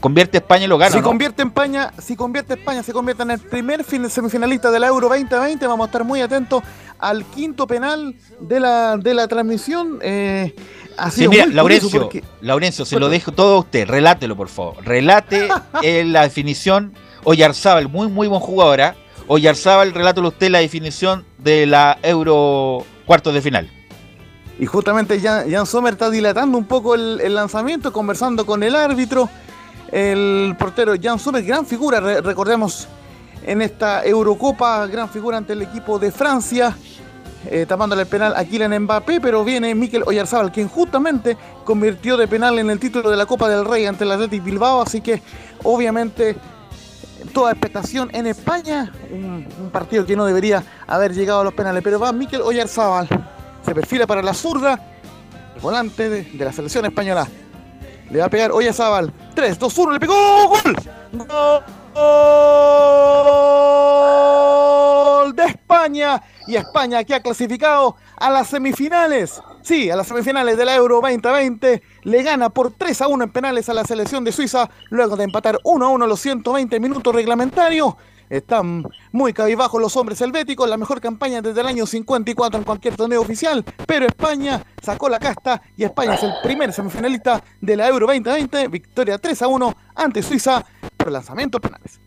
convierte 0.00 0.38
a 0.38 0.40
España 0.40 0.64
y 0.64 0.68
lo 0.68 0.78
gana. 0.78 0.90
si 0.92 0.98
¿no? 0.98 1.04
convierte 1.04 1.42
España, 1.42 1.92
si 1.98 2.16
convierte 2.16 2.54
España, 2.54 2.82
se 2.82 2.92
convierte 2.92 3.22
en 3.22 3.30
el 3.32 3.38
primer 3.38 3.84
fin 3.84 4.08
semifinalista 4.10 4.70
de 4.70 4.80
la 4.80 4.86
Euro 4.88 5.08
2020. 5.08 5.66
Vamos 5.66 5.84
a 5.84 5.88
estar 5.88 6.04
muy 6.04 6.20
atentos 6.20 6.62
al 6.98 7.24
quinto 7.26 7.66
penal 7.66 8.14
de 8.40 8.60
la, 8.60 8.96
de 8.96 9.14
la 9.14 9.28
transmisión. 9.28 9.98
Eh, 10.02 10.54
ha 10.96 11.10
Sí, 11.10 11.28
mira, 11.28 11.46
Laurencio, 11.46 12.00
porque- 12.02 12.24
Laurencio, 12.40 12.84
se 12.84 12.98
lo 12.98 13.08
dejo 13.08 13.32
todo 13.32 13.56
a 13.56 13.58
usted. 13.60 13.86
Relátelo, 13.88 14.36
por 14.36 14.48
favor. 14.48 14.76
Relate 14.84 15.48
eh, 15.82 16.04
la 16.04 16.22
definición. 16.22 16.92
Oyarzábal, 17.24 17.88
muy, 17.88 18.08
muy 18.08 18.28
buen 18.28 18.40
jugador. 18.40 18.80
¿ah? 18.80 18.94
Oyarzábal, 19.26 19.92
relátelo 19.92 20.28
usted 20.28 20.50
la 20.50 20.58
definición 20.60 21.24
de 21.38 21.66
la 21.66 21.98
Euro 22.02 22.84
cuartos 23.06 23.34
de 23.34 23.42
final. 23.42 23.70
Y 24.58 24.66
justamente 24.66 25.18
Jan, 25.20 25.50
Jan 25.50 25.66
Sommer 25.66 25.94
está 25.94 26.10
dilatando 26.10 26.58
un 26.58 26.66
poco 26.66 26.94
el, 26.94 27.20
el 27.22 27.34
lanzamiento, 27.34 27.92
conversando 27.92 28.44
con 28.44 28.62
el 28.62 28.74
árbitro. 28.76 29.28
El 29.92 30.54
portero 30.58 30.94
Jan 31.00 31.18
Sommer, 31.18 31.42
gran 31.44 31.66
figura, 31.66 31.98
re- 32.00 32.20
recordemos, 32.20 32.86
en 33.44 33.62
esta 33.62 34.04
Eurocopa, 34.04 34.86
gran 34.86 35.08
figura 35.08 35.36
ante 35.36 35.52
el 35.54 35.62
equipo 35.62 35.98
de 35.98 36.12
Francia, 36.12 36.76
eh, 37.46 37.64
tapándole 37.66 38.02
el 38.02 38.08
penal 38.08 38.34
a 38.36 38.44
Kylian 38.44 38.82
Mbappé, 38.82 39.20
pero 39.20 39.42
viene 39.44 39.74
Mikel 39.74 40.04
Oyarzábal, 40.06 40.52
quien 40.52 40.68
justamente 40.68 41.36
convirtió 41.64 42.16
de 42.16 42.28
penal 42.28 42.58
en 42.58 42.70
el 42.70 42.78
título 42.78 43.10
de 43.10 43.16
la 43.16 43.26
Copa 43.26 43.48
del 43.48 43.64
Rey 43.64 43.86
ante 43.86 44.04
el 44.04 44.12
Athletic 44.12 44.44
Bilbao, 44.44 44.82
así 44.82 45.00
que 45.00 45.22
obviamente 45.64 46.36
toda 47.32 47.50
expectación 47.50 48.10
en 48.12 48.26
España, 48.26 48.92
un, 49.10 49.46
partido 49.72 50.06
que 50.06 50.16
no 50.16 50.24
debería 50.24 50.62
haber 50.86 51.14
llegado 51.14 51.40
a 51.40 51.44
los 51.44 51.54
penales, 51.54 51.82
pero 51.82 51.98
va 51.98 52.12
Mikel 52.12 52.42
Oyarzábal, 52.42 53.08
se 53.64 53.74
perfila 53.74 54.06
para 54.06 54.22
la 54.22 54.34
zurda, 54.34 54.78
el 55.54 55.60
volante 55.60 56.08
de 56.08 56.44
la 56.44 56.52
selección 56.52 56.84
española. 56.84 57.26
Le 58.10 58.18
va 58.18 58.26
a 58.26 58.28
pegar 58.28 58.50
Oyarzábal, 58.50 59.12
3, 59.34 59.58
2, 59.58 59.78
1, 59.78 59.92
le 59.92 60.00
pegó, 60.00 60.48
gol, 60.48 60.76
gol 65.22 65.36
de 65.36 65.44
España 65.44 66.20
y 66.48 66.56
España 66.56 67.04
que 67.04 67.14
ha 67.14 67.22
clasificado 67.22 67.94
a 68.16 68.30
las 68.30 68.48
semifinales. 68.48 69.40
Sí, 69.62 69.90
a 69.90 69.96
las 69.96 70.08
semifinales 70.08 70.56
de 70.56 70.64
la 70.64 70.74
Euro 70.74 71.00
2020 71.00 71.82
le 72.02 72.22
gana 72.22 72.48
por 72.50 72.72
3 72.72 73.02
a 73.02 73.08
1 73.08 73.24
en 73.24 73.30
penales 73.30 73.68
a 73.68 73.74
la 73.74 73.84
selección 73.84 74.24
de 74.24 74.32
Suiza 74.32 74.68
luego 74.88 75.16
de 75.16 75.24
empatar 75.24 75.58
1 75.62 75.86
a 75.86 75.88
1 75.90 76.06
los 76.08 76.20
120 76.20 76.80
minutos 76.80 77.14
reglamentarios. 77.14 77.94
Están 78.30 78.84
muy 79.10 79.32
cabizbajos 79.32 79.80
los 79.82 79.96
hombres 79.96 80.20
helvéticos, 80.20 80.68
la 80.68 80.76
mejor 80.76 81.00
campaña 81.00 81.42
desde 81.42 81.60
el 81.60 81.66
año 81.66 81.84
54 81.84 82.58
en 82.58 82.64
cualquier 82.64 82.94
torneo 82.96 83.20
oficial, 83.20 83.64
pero 83.86 84.06
España 84.06 84.62
sacó 84.80 85.08
la 85.08 85.18
casta 85.18 85.60
y 85.76 85.82
España 85.84 86.14
es 86.14 86.22
el 86.22 86.32
primer 86.42 86.72
semifinalista 86.72 87.42
de 87.60 87.76
la 87.76 87.88
Euro 87.88 88.06
2020, 88.06 88.68
victoria 88.68 89.18
3 89.18 89.42
a 89.42 89.48
1 89.48 89.76
ante 89.96 90.22
Suiza 90.22 90.64
por 90.96 91.10
lanzamientos 91.10 91.60
penales. 91.60 92.00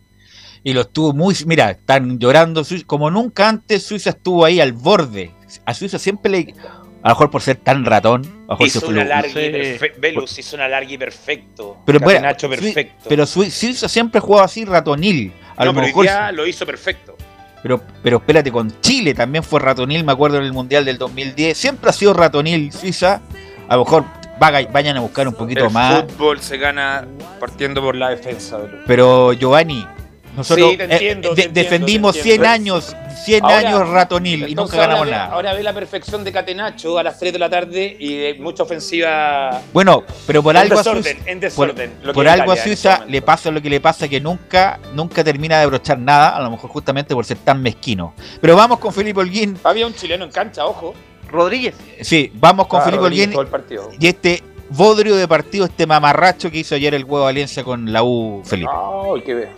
Y 0.63 0.71
lo 0.71 0.81
estuvo 0.81 1.11
muy. 1.11 1.35
Mira, 1.45 1.71
están 1.71 2.17
llorando. 2.19 2.63
Suiza- 2.63 2.85
Como 2.87 3.11
nunca 3.11 3.49
antes, 3.49 3.83
Suiza 3.83 4.11
estuvo 4.11 4.45
ahí 4.45 4.61
al 4.61 4.71
borde. 4.71 5.33
A 5.65 5.73
Suiza 5.73 5.99
siempre 5.99 6.31
le. 6.31 6.55
A 7.03 7.09
lo 7.09 7.15
mejor 7.15 7.29
por 7.31 7.41
ser 7.41 7.57
tan 7.57 7.83
ratón. 7.83 8.21
A 8.47 8.55
Hizo 8.63 8.79
fue 8.79 8.89
un 8.89 8.95
lo- 8.95 9.01
alargue 9.01 9.51
perfecto. 9.51 9.99
Velus 9.99 10.39
hizo 10.39 10.55
un 10.55 10.61
alargue 10.61 10.97
perfecto. 10.97 11.79
Pero, 11.85 11.99
bueno, 11.99 12.29
perfecto. 12.39 13.09
pero 13.09 13.25
Sui- 13.25 13.51
Suiza 13.51 13.89
siempre 13.89 14.19
ha 14.19 14.21
jugado 14.21 14.45
así 14.45 14.63
ratonil. 14.63 15.33
A 15.55 15.65
no, 15.65 15.71
lo 15.71 15.73
pero 15.75 15.88
mejor. 15.88 16.03
día 16.05 16.31
lo 16.31 16.45
hizo 16.47 16.65
perfecto. 16.65 17.15
Pero, 17.61 17.81
pero 18.01 18.17
espérate, 18.17 18.51
con 18.51 18.81
Chile 18.81 19.13
también 19.13 19.43
fue 19.43 19.59
ratonil, 19.59 20.03
me 20.03 20.11
acuerdo 20.11 20.38
en 20.38 20.43
el 20.43 20.51
Mundial 20.53 20.84
del 20.84 20.97
2010. 20.97 21.57
Siempre 21.57 21.89
ha 21.89 21.93
sido 21.93 22.13
ratonil 22.13 22.71
Suiza. 22.73 23.21
A 23.69 23.75
lo 23.77 23.85
mejor 23.85 24.03
vayan 24.39 24.97
a 24.97 24.99
buscar 24.99 25.27
un 25.27 25.34
poquito 25.35 25.65
el 25.65 25.71
más. 25.71 26.01
fútbol 26.01 26.41
se 26.41 26.57
gana 26.57 27.07
partiendo 27.39 27.81
por 27.81 27.95
la 27.95 28.09
defensa. 28.09 28.57
Velus. 28.57 28.81
Pero 28.85 29.31
Giovanni, 29.31 29.88
nosotros 30.35 30.72
Sí, 30.72 30.77
te 30.77 30.84
eh, 30.84 30.88
entiendo, 30.91 31.30
de- 31.30 31.35
te 31.35 31.41
entiendo, 31.47 31.61
defendimos 31.69 32.14
te 32.15 32.23
100 32.23 32.35
entiendo. 32.45 32.53
años, 32.76 32.95
100 33.23 33.43
Ahora, 33.43 33.57
años 33.57 33.89
ratonil 33.89 34.49
y 34.49 34.55
nunca 34.55 34.77
ganamos 34.77 34.99
ahora 34.99 35.05
ve- 35.05 35.11
nada. 35.18 35.26
Ahora 35.34 35.53
ve 35.53 35.64
la 35.64 35.73
perfección 35.73 36.23
de 36.23 36.31
Catenacho 36.31 36.97
a 36.97 37.03
las 37.03 37.19
3 37.19 37.31
de 37.34 37.39
la 37.39 37.49
tarde 37.49 37.95
y 37.99 38.15
de 38.18 38.34
mucha 38.35 38.64
ofensiva. 38.64 39.61
Bueno, 39.73 40.03
pero 40.27 40.41
por 40.43 40.55
En 40.55 40.61
algo 40.64 40.77
desorden, 40.77 41.03
Suiza, 41.18 41.30
en 41.31 41.39
desorden, 41.39 41.91
por, 42.14 42.27
algo 42.27 42.43
Italia 42.53 42.53
en 42.64 42.68
Suiza 42.68 42.93
este 42.95 43.11
le 43.11 43.22
pasa 43.22 43.51
lo 43.51 43.61
que 43.61 43.69
le 43.69 43.80
pasa 43.80 44.07
que 44.07 44.19
nunca, 44.19 44.80
nunca 44.93 45.23
termina 45.23 45.57
de 45.57 45.64
abrochar 45.64 45.99
nada, 45.99 46.35
a 46.35 46.41
lo 46.41 46.51
mejor 46.51 46.69
justamente 46.69 47.14
por 47.14 47.26
ser 47.26 47.38
tan 47.38 47.61
mezquino. 47.61 48.14
Pero 48.41 48.55
vamos 48.55 48.80
con 48.80 48.93
Felipe 48.93 49.19
Holguín. 49.19 49.57
Había 49.64 49.85
un 49.88 49.93
chileno 49.93 50.26
en 50.26 50.31
cancha, 50.31 50.65
ojo. 50.65 50.93
Rodríguez. 51.30 51.76
Sí, 52.01 52.31
vamos 52.35 52.68
con 52.68 52.81
Ah, 52.81 52.84
Felipe 52.84 53.01
Rodríguez 53.03 53.35
Holguín 53.35 53.97
y 53.99 54.07
este 54.07 54.43
bodrio 54.69 55.15
de 55.15 55.27
partido, 55.27 55.65
este 55.65 55.85
mamarracho 55.88 56.49
que 56.51 56.60
hizo 56.60 56.76
ayer 56.76 56.93
el 56.93 57.03
huevo 57.05 57.23
Valencia 57.26 57.64
con 57.64 57.91
la 57.91 58.03
U, 58.03 58.41
Felipe. 58.45 58.69
Ay, 58.72 59.22
qué 59.22 59.34
ve. 59.34 59.49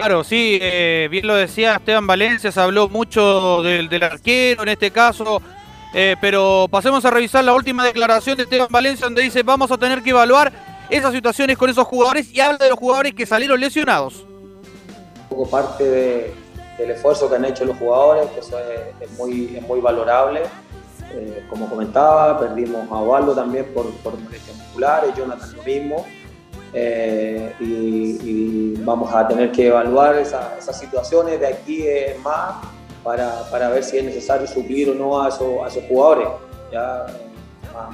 Claro, 0.00 0.24
sí, 0.24 0.58
eh, 0.60 1.08
bien 1.10 1.26
lo 1.26 1.34
decía 1.34 1.74
Esteban 1.76 2.06
Valencia, 2.06 2.50
se 2.50 2.60
habló 2.60 2.88
mucho 2.88 3.62
del, 3.62 4.02
arquero 4.02 4.62
en 4.62 4.70
este 4.70 4.90
caso, 4.90 5.40
eh, 5.94 6.16
pero 6.20 6.66
pasemos 6.70 7.04
a 7.04 7.10
revisar 7.10 7.44
la 7.44 7.54
última 7.54 7.84
declaración 7.84 8.36
de 8.36 8.44
Esteban 8.44 8.68
Valencia 8.70 9.06
donde 9.06 9.22
dice 9.22 9.42
vamos 9.42 9.70
a 9.70 9.78
tener 9.78 10.02
que 10.02 10.10
evaluar 10.10 10.52
esas 10.90 11.12
situaciones 11.12 11.56
con 11.56 11.70
esos 11.70 11.86
jugadores 11.86 12.32
y 12.32 12.40
habla 12.40 12.58
de 12.58 12.70
los 12.70 12.78
jugadores 12.78 13.14
que 13.14 13.26
salieron 13.26 13.60
lesionados. 13.60 14.24
un 15.30 15.36
poco 15.38 15.50
parte 15.50 15.84
de- 15.84 16.42
del 16.78 16.90
esfuerzo 16.90 17.28
que 17.28 17.36
han 17.36 17.44
hecho 17.44 17.64
los 17.64 17.76
jugadores, 17.76 18.28
que 18.30 18.40
eso 18.40 18.58
es, 19.00 19.10
muy, 19.18 19.56
es 19.56 19.62
muy 19.62 19.80
valorable. 19.80 20.42
Eh, 21.14 21.44
como 21.48 21.68
comentaba, 21.68 22.38
perdimos 22.40 22.90
a 22.90 22.94
Osvaldo 22.94 23.34
también 23.34 23.66
por, 23.74 23.86
molestias 24.04 24.56
musculares, 24.56 25.14
Jonathan 25.16 25.56
lo 25.56 25.62
mismo. 25.62 26.06
Y, 27.60 28.74
vamos 28.84 29.12
a 29.14 29.26
tener 29.28 29.52
que 29.52 29.68
evaluar 29.68 30.16
esa- 30.16 30.56
esas 30.58 30.78
situaciones 30.78 31.38
de 31.38 31.46
aquí 31.46 31.84
más 32.22 32.56
para, 33.04 33.42
para 33.50 33.68
ver 33.68 33.84
si 33.84 33.98
es 33.98 34.04
necesario 34.04 34.46
suplir 34.46 34.90
o 34.90 34.94
no 34.94 35.20
a 35.22 35.28
esos, 35.28 35.62
a 35.64 35.68
esos 35.68 35.84
jugadores. 35.88 36.28
Ya, 36.72 37.06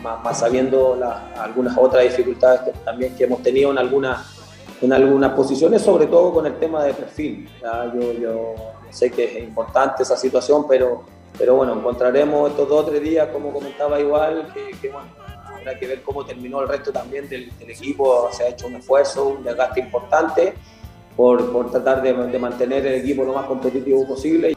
más, 0.02 0.38
sabiendo 0.38 0.98
algunas 1.36 1.76
otras 1.76 2.04
dificultades 2.04 2.60
también 2.84 3.14
que 3.14 3.24
hemos 3.24 3.42
tenido 3.42 3.70
en 3.70 3.78
algunas 3.78 4.34
en 4.80 4.92
algunas 4.92 5.32
posiciones, 5.32 5.82
sobre 5.82 6.06
todo 6.06 6.32
con 6.32 6.46
el 6.46 6.56
tema 6.58 6.84
de 6.84 6.94
perfil. 6.94 7.50
Ya, 7.60 7.92
yo, 7.92 8.12
yo 8.12 8.54
sé 8.90 9.10
que 9.10 9.24
es 9.24 9.42
importante 9.42 10.04
esa 10.04 10.16
situación, 10.16 10.66
pero, 10.68 11.02
pero 11.36 11.56
bueno, 11.56 11.72
encontraremos 11.74 12.50
estos 12.50 12.68
dos 12.68 12.84
o 12.84 12.88
tres 12.88 13.02
días, 13.02 13.28
como 13.32 13.52
comentaba 13.52 13.98
igual, 13.98 14.52
que, 14.54 14.70
que, 14.80 14.88
bueno, 14.90 15.08
habrá 15.68 15.78
que 15.78 15.86
ver 15.86 16.02
cómo 16.02 16.24
terminó 16.24 16.60
el 16.62 16.68
resto 16.68 16.90
también 16.92 17.28
del, 17.28 17.50
del 17.58 17.70
equipo. 17.70 18.28
Se 18.32 18.44
ha 18.44 18.48
hecho 18.48 18.66
un 18.66 18.76
esfuerzo, 18.76 19.28
un 19.28 19.44
desgaste 19.44 19.80
importante 19.80 20.54
por, 21.16 21.52
por 21.52 21.70
tratar 21.70 22.02
de, 22.02 22.12
de 22.14 22.38
mantener 22.38 22.86
el 22.86 22.94
equipo 23.02 23.24
lo 23.24 23.34
más 23.34 23.46
competitivo 23.46 24.06
posible. 24.06 24.56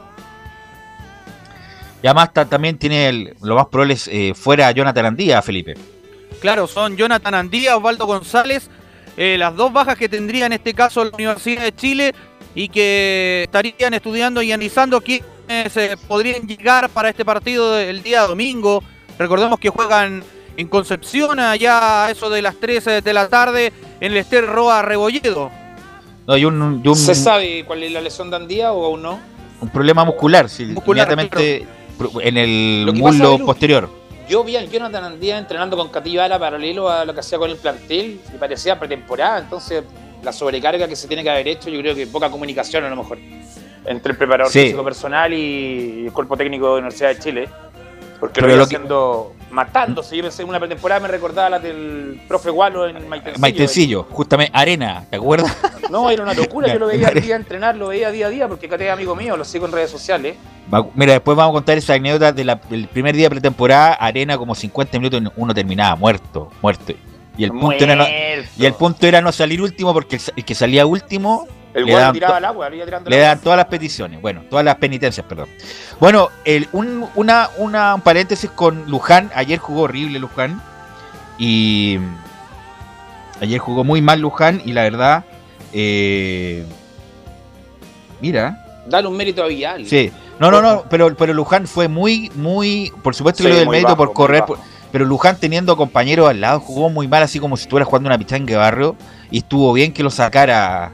Y 2.02 2.06
además 2.06 2.32
ta- 2.32 2.44
también 2.46 2.78
tiene 2.78 3.08
el- 3.08 3.36
lo 3.42 3.54
más 3.54 3.66
probable 3.66 3.94
es 3.94 4.08
eh, 4.08 4.32
fuera 4.34 4.70
Jonathan 4.72 5.06
Andía, 5.06 5.40
Felipe. 5.42 5.74
Claro, 6.40 6.66
son 6.66 6.96
Jonathan 6.96 7.34
Andía, 7.34 7.76
Osvaldo 7.76 8.06
González, 8.06 8.68
eh, 9.16 9.36
las 9.38 9.54
dos 9.54 9.72
bajas 9.72 9.96
que 9.96 10.08
tendría 10.08 10.46
en 10.46 10.52
este 10.54 10.74
caso 10.74 11.04
la 11.04 11.10
Universidad 11.12 11.62
de 11.62 11.74
Chile 11.74 12.14
y 12.54 12.68
que 12.68 13.42
estarían 13.44 13.94
estudiando 13.94 14.42
y 14.42 14.50
analizando 14.50 15.00
quiénes 15.00 15.76
eh, 15.76 15.96
podrían 16.08 16.46
llegar 16.48 16.88
para 16.88 17.10
este 17.10 17.24
partido 17.24 17.72
del 17.72 18.02
día 18.02 18.22
domingo. 18.22 18.82
Recordemos 19.18 19.60
que 19.60 19.68
juegan 19.68 20.24
en 20.56 20.68
Concepción, 20.68 21.38
allá 21.40 22.06
a 22.06 22.10
eso 22.10 22.28
de 22.30 22.42
las 22.42 22.56
13 22.56 23.00
de 23.00 23.12
la 23.12 23.28
tarde, 23.28 23.72
en 24.00 24.12
el 24.12 24.18
Ester 24.18 24.46
Roa 24.46 24.82
Rebolledo. 24.82 25.50
No, 26.26 26.36
y 26.36 26.44
un, 26.44 26.80
y 26.84 26.88
un- 26.88 26.96
¿Se 26.96 27.14
sabe 27.14 27.64
cuál 27.66 27.82
es 27.82 27.92
la 27.92 28.00
lesión 28.00 28.30
de 28.30 28.36
Andía 28.36 28.72
o 28.72 28.84
aún 28.84 29.02
no? 29.02 29.18
un 29.60 29.68
problema 29.68 30.04
muscular, 30.04 30.48
sí, 30.48 30.64
Muscular, 30.66 31.06
inmediatamente 31.12 31.66
en 32.22 32.36
el 32.36 32.84
pasa, 32.88 32.98
muslo 32.98 33.38
posterior. 33.46 33.88
Yo 34.28 34.42
vi 34.42 34.56
a 34.56 34.64
Jonathan 34.64 35.04
Andía 35.04 35.38
entrenando 35.38 35.76
con 35.76 35.88
Cativara 35.88 36.36
paralelo 36.38 36.88
a 36.90 37.04
lo 37.04 37.14
que 37.14 37.20
hacía 37.20 37.38
con 37.38 37.48
el 37.50 37.56
plantel 37.56 38.20
y 38.34 38.38
parecía 38.38 38.78
pretemporada, 38.78 39.38
entonces 39.38 39.84
la 40.22 40.32
sobrecarga 40.32 40.88
que 40.88 40.96
se 40.96 41.06
tiene 41.06 41.22
que 41.22 41.30
haber 41.30 41.46
hecho, 41.48 41.70
yo 41.70 41.80
creo 41.80 41.94
que 41.94 42.06
poca 42.06 42.28
comunicación 42.30 42.84
a 42.84 42.88
lo 42.90 42.96
mejor 42.96 43.18
entre 43.84 44.12
el 44.12 44.18
preparador 44.18 44.52
Sí. 44.52 44.60
físico 44.62 44.84
personal 44.84 45.32
y 45.32 46.06
el 46.06 46.12
cuerpo 46.12 46.36
técnico 46.36 46.66
de 46.66 46.72
la 46.72 46.78
Universidad 46.86 47.08
de 47.10 47.18
Chile. 47.20 47.48
Porque 48.22 48.34
Pero 48.40 48.46
lo 48.46 48.52
iba 48.54 48.62
lo 48.62 48.68
que- 48.68 48.76
haciendo 48.76 49.32
matándose. 49.50 50.16
Yo 50.16 50.22
pensé 50.22 50.42
en 50.42 50.48
una 50.48 50.60
pretemporada 50.60 51.00
me 51.00 51.08
recordaba 51.08 51.50
la 51.50 51.58
del 51.58 52.20
profe 52.28 52.50
Gualo 52.50 52.86
en 52.86 53.08
Maitencillo. 53.08 53.40
Maitencillo, 53.40 54.06
justamente 54.12 54.56
Arena, 54.56 55.04
¿te 55.10 55.16
acuerdas? 55.16 55.56
No, 55.90 56.08
era 56.08 56.22
una 56.22 56.32
locura. 56.32 56.72
Yo 56.72 56.78
lo 56.78 56.86
veía 56.86 57.10
día 57.10 57.34
a 57.34 57.38
entrenar, 57.38 57.74
lo 57.76 57.88
veía 57.88 58.12
día 58.12 58.28
a 58.28 58.30
día 58.30 58.46
porque 58.46 58.68
Cate 58.68 58.86
es 58.86 58.92
amigo 58.92 59.16
mío, 59.16 59.36
lo 59.36 59.44
sigo 59.44 59.66
en 59.66 59.72
redes 59.72 59.90
sociales. 59.90 60.36
Mira, 60.94 61.14
después 61.14 61.36
vamos 61.36 61.50
a 61.50 61.54
contar 61.54 61.76
esa 61.76 61.94
anécdota 61.94 62.30
de 62.32 62.44
la- 62.44 62.60
del 62.70 62.86
primer 62.86 63.16
día 63.16 63.24
de 63.24 63.30
pretemporada, 63.30 63.94
Arena 63.94 64.38
como 64.38 64.54
50 64.54 64.98
minutos 65.00 65.20
uno 65.34 65.52
terminaba 65.52 65.96
muerto, 65.96 66.48
muerto. 66.62 66.92
Y 67.36 67.42
el 67.42 67.50
punto 67.50 67.82
era 67.82 67.96
no, 67.96 68.06
y 68.56 68.64
el 68.66 68.74
punto 68.74 69.04
era 69.04 69.20
no 69.20 69.32
salir 69.32 69.60
último 69.60 69.92
porque 69.92 70.20
el 70.36 70.44
que 70.44 70.54
salía 70.54 70.86
último 70.86 71.48
El 71.74 71.86
le 71.86 71.92
daban 71.94 72.12
tiraba 72.12 72.36
al 72.36 72.44
agua, 72.44 72.68
le 72.68 72.76
iba 72.76 72.84
tirando 72.84 73.08
le 73.10 73.16
dan 73.18 73.38
todas 73.40 73.56
las 73.56 73.66
peticiones, 73.66 74.20
bueno, 74.20 74.42
todas 74.50 74.64
las 74.64 74.76
penitencias, 74.76 75.24
perdón. 75.26 75.48
Bueno, 76.00 76.28
el, 76.44 76.68
un, 76.72 77.06
una, 77.14 77.48
una, 77.56 77.94
un 77.94 78.00
paréntesis 78.02 78.50
con 78.50 78.84
Luján, 78.90 79.30
ayer 79.34 79.58
jugó 79.58 79.82
horrible 79.82 80.18
Luján 80.18 80.60
y 81.38 81.98
ayer 83.40 83.58
jugó 83.58 83.84
muy 83.84 84.02
mal 84.02 84.20
Luján 84.20 84.60
y 84.64 84.72
la 84.72 84.82
verdad, 84.82 85.24
eh, 85.72 86.64
mira, 88.20 88.58
Dale 88.86 89.06
un 89.08 89.16
mérito 89.16 89.42
a 89.42 89.46
Vial. 89.46 89.86
sí, 89.86 90.10
no, 90.40 90.50
no, 90.50 90.60
no, 90.60 90.84
pero, 90.90 91.14
pero 91.16 91.32
Luján 91.32 91.66
fue 91.66 91.86
muy, 91.88 92.30
muy, 92.34 92.92
por 93.02 93.14
supuesto 93.14 93.44
que 93.44 93.48
Sí, 93.48 93.52
lo 93.54 93.60
del 93.60 93.68
mérito 93.68 93.88
bajo, 93.88 93.96
por 93.96 94.12
correr, 94.12 94.44
por- 94.44 94.58
pero 94.90 95.04
Luján 95.04 95.36
teniendo 95.38 95.76
compañeros 95.76 96.28
al 96.28 96.40
lado 96.40 96.60
jugó 96.60 96.90
muy 96.90 97.06
mal, 97.08 97.22
así 97.22 97.38
como 97.38 97.56
si 97.56 97.62
estuviera 97.62 97.84
jugando 97.86 98.08
una 98.08 98.18
pichanga 98.18 98.44
de 98.50 98.56
barrio 98.56 98.96
y 99.30 99.38
estuvo 99.38 99.72
bien 99.72 99.92
que 99.92 100.02
lo 100.02 100.10
sacara 100.10 100.90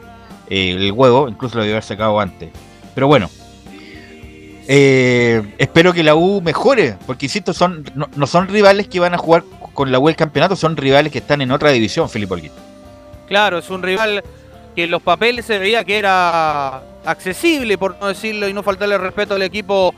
eh, 0.51 0.71
el 0.71 0.93
huevo, 0.93 1.29
incluso 1.29 1.57
lo 1.57 1.63
debió 1.63 1.77
haber 1.77 1.85
sacado 1.85 2.19
antes. 2.21 2.51
Pero 2.95 3.07
bueno, 3.07 3.31
eh, 4.67 5.55
espero 5.59 5.93
que 5.93 6.03
la 6.03 6.15
U 6.15 6.41
mejore, 6.41 6.97
porque 7.07 7.27
insisto, 7.27 7.55
son, 7.55 7.85
no, 7.95 8.09
no 8.15 8.27
son 8.27 8.49
rivales 8.49 8.89
que 8.89 9.01
van 9.01 9.15
a 9.15 9.19
jugar 9.19 9.45
con 9.73 9.91
la 9.91 9.99
U 9.99 10.09
el 10.09 10.17
campeonato, 10.17 10.57
son 10.57 10.77
rivales 10.77 11.13
que 11.13 11.19
están 11.19 11.41
en 11.41 11.51
otra 11.53 11.71
división, 11.71 12.09
Felipe 12.11 12.35
Olguín. 12.35 12.53
Claro, 13.29 13.59
es 13.59 13.71
un 13.71 13.83
rival 13.83 14.23
que 14.75 14.85
en 14.85 14.91
los 14.91 15.03
papeles 15.03 15.45
se 15.45 15.59
veía 15.59 15.85
que 15.85 15.99
era 15.99 16.83
accesible, 17.05 17.79
por 17.79 17.97
no 18.01 18.09
decirlo, 18.09 18.49
y 18.49 18.53
no 18.53 18.63
faltarle 18.63 18.99
respeto 18.99 19.35
al 19.35 19.43
equipo 19.43 19.95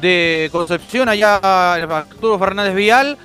de 0.00 0.48
Concepción, 0.52 1.08
allá 1.08 1.36
Arturo 1.36 2.38
Fernández 2.38 2.74
Vial, 2.74 3.18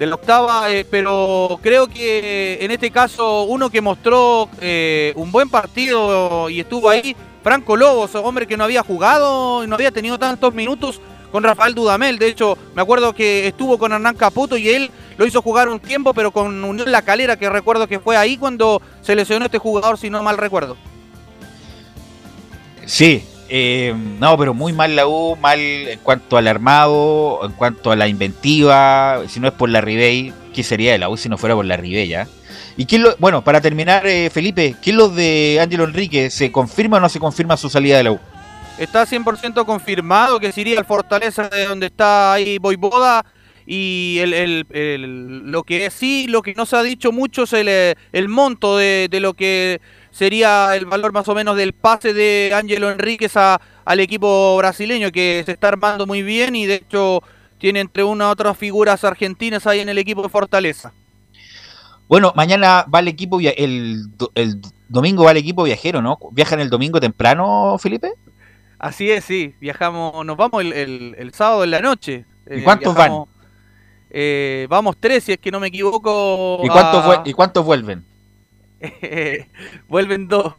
de 0.00 0.06
la 0.06 0.14
octava, 0.14 0.72
eh, 0.72 0.86
pero 0.90 1.60
creo 1.62 1.86
que 1.86 2.56
en 2.62 2.70
este 2.70 2.90
caso 2.90 3.42
uno 3.42 3.68
que 3.68 3.82
mostró 3.82 4.48
eh, 4.58 5.12
un 5.14 5.30
buen 5.30 5.50
partido 5.50 6.48
y 6.48 6.58
estuvo 6.58 6.88
ahí, 6.88 7.14
Franco 7.42 7.76
Lobos, 7.76 8.14
hombre 8.14 8.46
que 8.46 8.56
no 8.56 8.64
había 8.64 8.82
jugado 8.82 9.62
y 9.62 9.66
no 9.66 9.74
había 9.74 9.90
tenido 9.90 10.18
tantos 10.18 10.54
minutos 10.54 11.02
con 11.30 11.42
Rafael 11.42 11.74
Dudamel. 11.74 12.18
De 12.18 12.28
hecho, 12.28 12.56
me 12.74 12.80
acuerdo 12.80 13.12
que 13.12 13.46
estuvo 13.46 13.76
con 13.76 13.92
Hernán 13.92 14.16
Caputo 14.16 14.56
y 14.56 14.70
él 14.70 14.90
lo 15.18 15.26
hizo 15.26 15.42
jugar 15.42 15.68
un 15.68 15.78
tiempo, 15.78 16.14
pero 16.14 16.30
con 16.30 16.64
Unión 16.64 16.90
La 16.90 17.02
Calera, 17.02 17.36
que 17.36 17.50
recuerdo 17.50 17.86
que 17.86 18.00
fue 18.00 18.16
ahí 18.16 18.38
cuando 18.38 18.80
se 19.02 19.14
lesionó 19.14 19.44
este 19.44 19.58
jugador, 19.58 19.98
si 19.98 20.08
no 20.08 20.22
mal 20.22 20.38
recuerdo. 20.38 20.78
Sí, 22.86 23.22
eh, 23.50 23.94
no, 24.20 24.38
pero 24.38 24.54
muy 24.54 24.72
mal 24.72 24.94
la 24.94 25.08
U, 25.08 25.36
mal 25.36 25.58
en 25.58 25.98
cuanto 25.98 26.36
al 26.36 26.46
armado, 26.46 27.40
en 27.44 27.52
cuanto 27.52 27.90
a 27.90 27.96
la 27.96 28.06
inventiva, 28.06 29.22
si 29.26 29.40
no 29.40 29.48
es 29.48 29.54
por 29.54 29.68
la 29.68 29.80
Ribey, 29.80 30.32
¿qué 30.54 30.62
sería 30.62 30.92
de 30.92 30.98
la 30.98 31.08
U 31.08 31.16
si 31.16 31.28
no 31.28 31.36
fuera 31.36 31.56
por 31.56 31.64
la 31.64 31.76
Ribey 31.76 32.08
ya? 32.08 32.28
¿Y 32.76 32.86
quién 32.86 33.04
bueno, 33.18 33.42
para 33.42 33.60
terminar, 33.60 34.06
eh, 34.06 34.30
Felipe, 34.30 34.76
¿qué 34.80 34.90
es 34.90 34.96
lo 34.96 35.08
de 35.08 35.58
Ángelo 35.60 35.84
Enrique? 35.84 36.30
¿Se 36.30 36.52
confirma 36.52 36.98
o 36.98 37.00
no 37.00 37.08
se 37.08 37.18
confirma 37.18 37.56
su 37.56 37.68
salida 37.68 37.96
de 37.96 38.04
la 38.04 38.12
U? 38.12 38.20
Está 38.78 39.04
100% 39.04 39.66
confirmado 39.66 40.38
que 40.38 40.52
se 40.52 40.60
iría 40.60 40.78
al 40.78 40.86
Fortaleza 40.86 41.48
de 41.48 41.66
donde 41.66 41.86
está 41.86 42.34
ahí 42.34 42.58
Boivoda. 42.58 43.24
Y 43.66 44.18
el, 44.20 44.32
el- 44.34 44.66
el- 44.70 45.50
lo 45.50 45.62
que 45.62 45.90
sí, 45.90 46.26
lo 46.28 46.42
que 46.42 46.54
no 46.54 46.66
se 46.66 46.76
ha 46.76 46.82
dicho 46.82 47.12
mucho 47.12 47.42
es 47.44 47.52
el, 47.52 47.68
eh, 47.68 47.94
el 48.12 48.28
monto 48.28 48.76
de, 48.76 49.08
de 49.10 49.20
lo 49.20 49.34
que 49.34 49.80
sería 50.10 50.74
el 50.74 50.86
valor 50.86 51.12
más 51.12 51.28
o 51.28 51.34
menos 51.34 51.56
del 51.56 51.72
pase 51.72 52.12
de 52.12 52.52
Ángelo 52.54 52.90
Enríquez 52.90 53.36
a- 53.36 53.60
al 53.84 54.00
equipo 54.00 54.56
brasileño, 54.56 55.12
que 55.12 55.42
se 55.46 55.52
está 55.52 55.68
armando 55.68 56.06
muy 56.06 56.22
bien 56.22 56.56
y 56.56 56.66
de 56.66 56.76
hecho 56.76 57.22
tiene 57.58 57.80
entre 57.80 58.02
una 58.04 58.28
u 58.28 58.30
otras 58.30 58.56
figuras 58.56 59.04
argentinas 59.04 59.66
ahí 59.66 59.80
en 59.80 59.88
el 59.88 59.98
equipo 59.98 60.22
de 60.22 60.28
Fortaleza. 60.30 60.92
Bueno, 62.08 62.32
mañana 62.34 62.84
va 62.92 62.98
el 63.00 63.08
equipo, 63.08 63.38
el, 63.40 64.02
el 64.34 64.60
domingo 64.88 65.24
va 65.24 65.30
el 65.30 65.36
equipo 65.36 65.62
viajero, 65.62 66.02
¿no? 66.02 66.18
¿Viajan 66.32 66.58
el 66.60 66.68
domingo 66.70 66.98
temprano, 67.00 67.76
Felipe? 67.78 68.12
Así 68.78 69.10
es, 69.10 69.24
sí, 69.24 69.54
viajamos, 69.60 70.24
nos 70.26 70.36
vamos 70.36 70.62
el, 70.62 70.72
el- 70.72 71.32
sábado 71.34 71.62
en 71.64 71.70
la 71.70 71.80
noche. 71.80 72.24
¿Y 72.50 72.60
Eh, 72.60 72.62
cuántos 72.64 72.94
viajamos- 72.96 73.28
eh, 74.10 74.66
vamos 74.68 74.96
tres, 74.98 75.24
si 75.24 75.32
es 75.32 75.38
que 75.38 75.50
no 75.50 75.60
me 75.60 75.68
equivoco. 75.68 76.60
¿Y 76.64 76.68
cuántos, 76.68 77.04
a- 77.04 77.22
¿Y 77.24 77.32
cuántos 77.32 77.64
vuelven? 77.64 78.04
Vuelven 79.88 80.28
dos. 80.28 80.54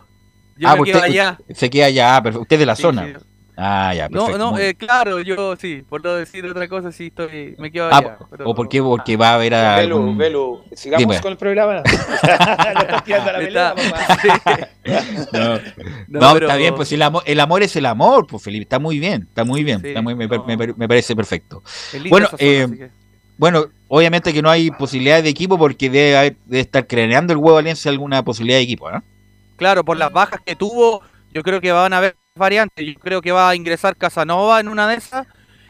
Yo 0.58 0.68
ah, 0.70 0.76
me 0.76 0.84
quedo 0.84 1.02
allá. 1.02 1.38
se 1.54 1.70
queda 1.70 1.86
allá, 1.88 2.16
ah, 2.18 2.22
perfecto. 2.24 2.42
usted 2.44 2.56
es 2.56 2.60
de 2.60 2.66
la 2.66 2.76
Sí, 2.76 2.82
zona. 2.84 3.06
sí. 3.08 3.14
Ah, 3.58 3.94
ya, 3.94 4.08
No, 4.10 4.26
perfecto. 4.26 4.38
no, 4.38 4.52
muy- 4.54 4.62
eh, 4.62 4.76
claro, 4.76 5.20
yo 5.20 5.56
sí, 5.56 5.84
por 5.88 6.04
no 6.04 6.14
decir 6.16 6.46
otra 6.46 6.68
cosa, 6.68 6.92
sí 6.92 7.08
estoy, 7.08 7.56
me 7.60 7.72
quedo 7.72 7.90
Ah, 7.92 7.98
allá. 7.98 8.18
pero- 8.30 8.50
¿O 8.50 8.56
por 8.56 8.70
qué? 8.70 8.82
Porque 8.82 9.18
va 9.18 9.32
a 9.32 9.34
haber 9.36 9.54
a 9.54 9.76
Velu, 9.78 9.98
algún- 9.98 10.18
Velu, 10.18 10.64
sigamos 10.74 11.00
Dime. 11.08 11.22
con 11.22 11.32
el 11.32 11.38
programa. 11.38 11.76
No 11.76 11.84
la 13.08 13.36
pelea. 13.38 13.74
No, 15.34 15.40
No, 16.08 16.20
No, 16.20 16.34
pero- 16.34 16.46
está 16.48 16.56
bien, 16.58 16.76
pues 16.76 16.92
el 16.92 17.02
amor, 17.02 17.24
el 17.26 17.40
amor 17.40 17.62
es 17.64 17.76
el 17.76 17.86
amor, 17.86 18.26
pues 18.28 18.42
Felipe, 18.44 18.64
está 18.64 18.80
muy 18.80 19.00
bien, 19.00 19.24
está 19.30 19.44
muy 19.44 19.64
bien, 19.64 19.82
Sí, 19.82 19.90
está 19.90 20.02
muy- 20.02 20.16
me, 20.16 20.28
no. 20.28 20.44
me- 20.46 20.74
me 20.74 20.88
parece 20.88 21.16
perfecto. 21.16 21.62
Bueno, 22.10 22.28
zona, 22.30 22.38
eh, 22.40 22.90
bueno, 23.42 23.66
obviamente 23.88 24.32
que 24.32 24.42
no 24.44 24.52
hay 24.52 24.70
posibilidad 24.70 25.22
de 25.24 25.30
equipo 25.30 25.58
porque 25.58 25.90
debe, 25.90 26.16
haber- 26.16 26.38
debe 26.46 26.62
estar 26.62 26.86
craneando 26.86 27.34
el 27.34 27.40
huevo 27.40 27.58
Alianza 27.58 27.90
alguna 27.90 28.24
posibilidad 28.24 28.60
de 28.60 28.64
equipo, 28.64 28.92
¿no? 28.92 29.04
Claro, 29.58 29.84
por 29.84 29.98
las 29.98 30.12
bajas 30.14 30.42
que 30.46 30.56
tuvo, 30.56 31.02
yo 31.34 31.42
creo 31.42 31.60
que 31.60 31.72
van 31.72 31.92
a 31.94 31.98
haber 31.98 32.16
variantes. 32.36 32.86
Yo 32.86 32.94
creo 33.00 33.20
que 33.22 33.32
va 33.32 33.50
a 33.50 33.56
ingresar 33.56 33.96
Casanova 33.98 34.60
en 34.60 34.68
una 34.68 34.88
de 34.88 34.96
esas 34.96 35.26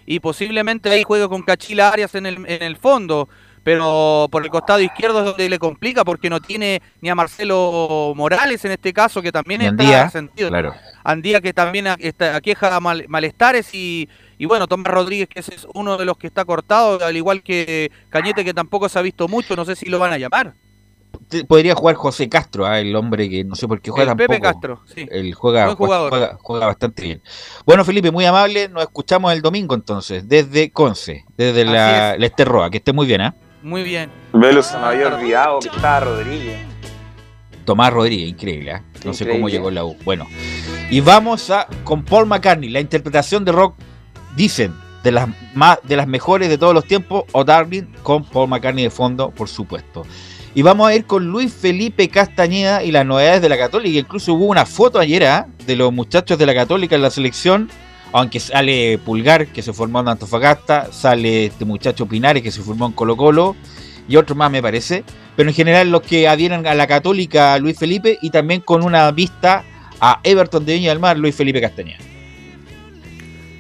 y 0.06 0.20
posiblemente 0.20 0.90
ahí 0.90 1.04
juegue 1.04 1.30
con 1.30 1.44
Cachila 1.44 1.90
Arias 1.90 2.14
en 2.16 2.26
el, 2.26 2.36
en 2.46 2.62
el 2.62 2.76
fondo. 2.76 3.30
Pero 3.64 4.28
por 4.32 4.44
el 4.44 4.50
costado 4.50 4.80
izquierdo 4.82 5.20
es 5.20 5.26
donde 5.26 5.48
le 5.48 5.60
complica 5.60 6.04
porque 6.04 6.32
no 6.32 6.40
tiene 6.42 6.82
ni 7.00 7.10
a 7.10 7.16
Marcelo 7.16 8.12
Morales 8.16 8.66
en 8.66 8.72
este 8.72 8.92
caso, 8.92 9.22
que 9.22 9.32
también 9.32 9.62
está 9.62 9.70
Andía, 9.84 10.04
resentido. 10.06 10.50
claro. 10.50 10.74
Andía 11.04 11.42
que 11.42 11.54
también 11.54 11.86
está, 12.00 12.36
aqueja 12.36 12.80
mal- 12.80 13.06
malestares 13.08 13.74
y, 13.76 14.10
y 14.42 14.46
bueno, 14.48 14.66
Tomás 14.66 14.92
Rodríguez 14.92 15.30
que 15.30 15.40
ese 15.40 15.54
es 15.54 15.68
uno 15.76 15.98
de 15.98 16.06
los 16.06 16.18
que 16.18 16.26
está 16.26 16.46
cortado, 16.46 17.06
al 17.06 17.16
igual 17.16 17.44
que 17.44 17.92
Cañete 18.10 18.44
que 18.44 18.56
tampoco 18.56 18.90
se 18.90 18.98
ha 18.98 19.04
visto 19.04 19.28
mucho, 19.28 19.56
no 19.56 19.66
sé 19.66 19.76
si 19.76 19.88
lo 19.88 20.00
van 20.00 20.14
a 20.14 20.18
llamar. 20.18 20.56
Podría 21.48 21.76
jugar 21.76 21.94
José 21.94 22.28
Castro, 22.28 22.66
ah, 22.66 22.80
el 22.80 22.96
hombre 22.96 23.30
que 23.30 23.44
no 23.44 23.54
sé 23.54 23.68
por 23.68 23.82
qué 23.82 23.92
juega 23.92 24.14
El 24.14 24.18
Pepe. 24.18 24.40
Castro, 24.40 24.82
sí. 24.96 25.08
Él 25.12 25.32
juega, 25.36 25.76
juega, 25.76 26.40
juega 26.42 26.66
bastante 26.66 27.04
bien. 27.04 27.22
Bueno, 27.68 27.86
Felipe, 27.86 28.10
muy 28.10 28.26
amable, 28.26 28.68
nos 28.68 28.82
escuchamos 28.82 29.32
el 29.32 29.44
domingo 29.44 29.76
entonces, 29.76 30.28
desde 30.28 30.72
Conce, 30.72 31.24
desde 31.38 31.64
la, 31.64 32.14
es. 32.16 32.20
la 32.20 32.26
Esterroa, 32.26 32.72
que 32.72 32.78
esté 32.78 32.94
muy 32.94 33.06
bien, 33.06 33.22
¿ah? 33.22 33.36
Muy 33.62 33.84
bien. 33.84 34.10
Velu 34.34 34.64
se 34.64 34.76
me 34.76 34.86
había 34.86 35.16
olvidado 35.16 35.60
que 35.60 35.68
estaba 35.68 36.00
Rodríguez. 36.00 36.58
Tomás 37.64 37.94
Rodríguez, 37.94 38.28
increíble, 38.28 38.72
¿ah? 38.72 38.84
No 39.06 39.14
sé 39.14 39.30
cómo 39.30 39.50
llegó 39.50 39.70
la 39.70 39.86
U. 39.86 39.96
Bueno, 40.04 40.28
y 40.90 41.00
vamos 41.00 41.52
a 41.52 41.68
con 41.84 42.04
Paul 42.04 42.26
McCartney, 42.26 42.70
la 42.70 42.80
interpretación 42.80 43.46
de 43.46 43.52
rock, 43.52 43.76
dicen, 44.36 44.74
de 45.04 45.12
las 45.12 45.30
más 45.54 45.80
de 45.84 45.96
las 45.96 46.08
mejores 46.08 46.50
de 46.50 46.58
todos 46.58 46.74
los 46.74 46.86
tiempos, 46.86 47.24
o 47.32 47.44
Darling, 47.44 47.84
con 48.04 48.24
Paul 48.24 48.50
McCartney 48.50 48.84
de 48.84 48.90
fondo, 48.90 49.32
por 49.32 49.50
supuesto. 49.50 50.06
Y 50.54 50.64
vamos 50.64 50.90
a 50.90 50.96
ir 50.96 51.06
con 51.06 51.28
Luis 51.28 51.54
Felipe 51.54 52.10
Castañeda 52.10 52.84
y 52.84 52.92
las 52.92 53.06
novedades 53.06 53.42
de 53.42 53.48
la 53.48 53.58
Católica. 53.58 54.00
Incluso 54.00 54.34
hubo 54.34 54.46
una 54.46 54.66
foto 54.66 55.00
ayer 55.00 55.26
¿ah? 55.26 55.48
de 55.66 55.78
los 55.78 55.94
muchachos 55.94 56.38
de 56.38 56.46
la 56.46 56.54
Católica 56.54 56.96
en 56.96 57.02
la 57.02 57.10
selección. 57.10 57.70
Aunque 58.12 58.42
sale 58.42 58.98
Pulgar, 58.98 59.48
que 59.48 59.62
se 59.62 59.72
formó 59.72 60.02
en 60.02 60.10
Antofagasta, 60.10 60.92
sale 60.92 61.46
este 61.46 61.64
muchacho 61.64 62.06
Pinares, 62.06 62.44
que 62.44 62.52
se 62.52 62.62
formó 62.62 62.88
en 62.88 62.92
Colo 62.92 63.16
Colo, 63.16 63.56
y 64.10 64.18
otro 64.18 64.36
más 64.36 64.52
me 64.52 64.62
parece. 64.62 65.06
Pero 65.38 65.48
en 65.48 65.56
general 65.56 65.90
los 65.90 66.02
que 66.02 66.28
adhieren 66.28 66.68
a 66.68 66.74
la 66.74 66.88
Católica, 66.88 67.58
Luis 67.58 67.80
Felipe, 67.80 68.20
y 68.22 68.30
también 68.30 68.60
con 68.60 68.84
una 68.84 69.10
vista 69.12 69.64
a 70.02 70.20
Everton 70.24 70.66
de 70.66 70.74
Viña 70.74 70.90
del 70.90 71.00
Mar, 71.00 71.18
Luis 71.18 71.34
Felipe 71.34 71.62
Castañeda. 71.62 72.11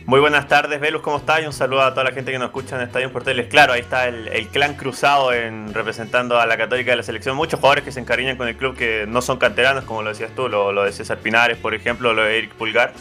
Muy 0.05 0.19
buenas 0.19 0.47
tardes, 0.47 0.79
Velus, 0.81 1.01
¿cómo 1.03 1.17
estás? 1.17 1.43
Y 1.43 1.45
un 1.45 1.53
saludo 1.53 1.83
a 1.83 1.91
toda 1.91 2.05
la 2.05 2.11
gente 2.11 2.31
que 2.31 2.39
nos 2.39 2.47
escucha 2.47 2.75
en 2.75 2.81
Estadio 2.81 3.11
Porteles. 3.11 3.47
Claro, 3.47 3.73
ahí 3.73 3.81
está 3.81 4.07
el, 4.07 4.47
clan 4.47 4.73
cruzado 4.73 5.31
en 5.31 5.73
representando 5.73 6.39
a 6.39 6.45
la 6.47 6.57
Católica 6.57 6.91
de 6.91 6.97
la 6.97 7.03
selección. 7.03 7.37
Muchos 7.37 7.59
jugadores 7.59 7.83
que 7.83 7.91
se 7.91 7.99
encariñan 7.99 8.35
con 8.35 8.47
el 8.47 8.57
club 8.57 8.75
que 8.75 9.05
no 9.07 9.21
son 9.21 9.37
canteranos, 9.37 9.83
como 9.83 10.01
lo 10.01 10.09
decías 10.09 10.31
tú, 10.35 10.49
lo, 10.49 10.71
lo 10.71 10.83
de 10.83 10.91
César 10.91 11.19
Pinares, 11.19 11.57
por 11.57 11.75
ejemplo, 11.75 12.13
lo 12.13 12.23
de 12.23 12.39
Eric 12.39 12.53
Pulgar, 12.55 12.93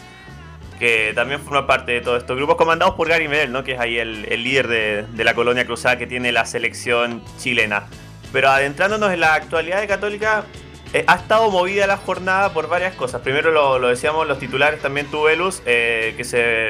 que 0.77 1.11
también 1.15 1.41
forma 1.41 1.65
parte 1.65 1.91
de 1.91 2.01
todos 2.01 2.19
estos 2.19 2.37
grupos 2.37 2.55
comandados 2.55 2.93
por 2.93 3.09
Gary 3.09 3.27
Medel, 3.27 3.51
¿no? 3.51 3.63
que 3.63 3.73
es 3.73 3.79
ahí 3.79 3.97
el, 3.97 4.21
líder 4.43 4.67
de, 4.67 5.05
de 5.11 5.23
la 5.23 5.33
colonia 5.33 5.65
cruzada 5.65 5.97
que 5.97 6.05
tiene 6.05 6.31
la 6.31 6.45
selección 6.45 7.23
chilena. 7.39 7.87
Pero 8.31 8.49
adentrándonos 8.49 9.11
en 9.11 9.21
la 9.21 9.33
actualidad 9.33 9.81
de 9.81 9.87
Católica, 9.87 10.45
eh, 10.93 11.03
ha 11.07 11.15
estado 11.15 11.49
movida 11.49 11.87
la 11.87 11.97
jornada 11.97 12.53
por 12.53 12.67
varias 12.67 12.95
cosas. 12.95 13.21
Primero 13.21 13.51
lo, 13.51 13.87
decíamos 13.87 14.27
los 14.27 14.39
titulares, 14.39 14.81
también 14.81 15.07
tú, 15.07 15.23
Velus, 15.23 15.61
eh, 15.65 16.13
que 16.17 16.23
se, 16.23 16.69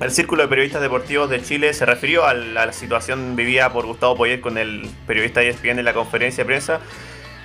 el 0.00 0.10
Círculo 0.10 0.42
de 0.42 0.48
Periodistas 0.48 0.82
Deportivos 0.82 1.30
de 1.30 1.42
Chile 1.42 1.72
se 1.72 1.86
refirió 1.86 2.24
a 2.24 2.34
la, 2.34 2.64
a 2.64 2.72
situación 2.72 3.36
vivida 3.36 3.72
por 3.72 3.86
Gustavo 3.86 4.16
Poyet 4.16 4.40
con 4.40 4.58
el 4.58 4.88
periodista 5.06 5.42
E 5.42 5.50
ESPN 5.50 5.78
en 5.78 5.84
la 5.84 5.94
conferencia 5.94 6.42
de 6.42 6.46
prensa 6.46 6.80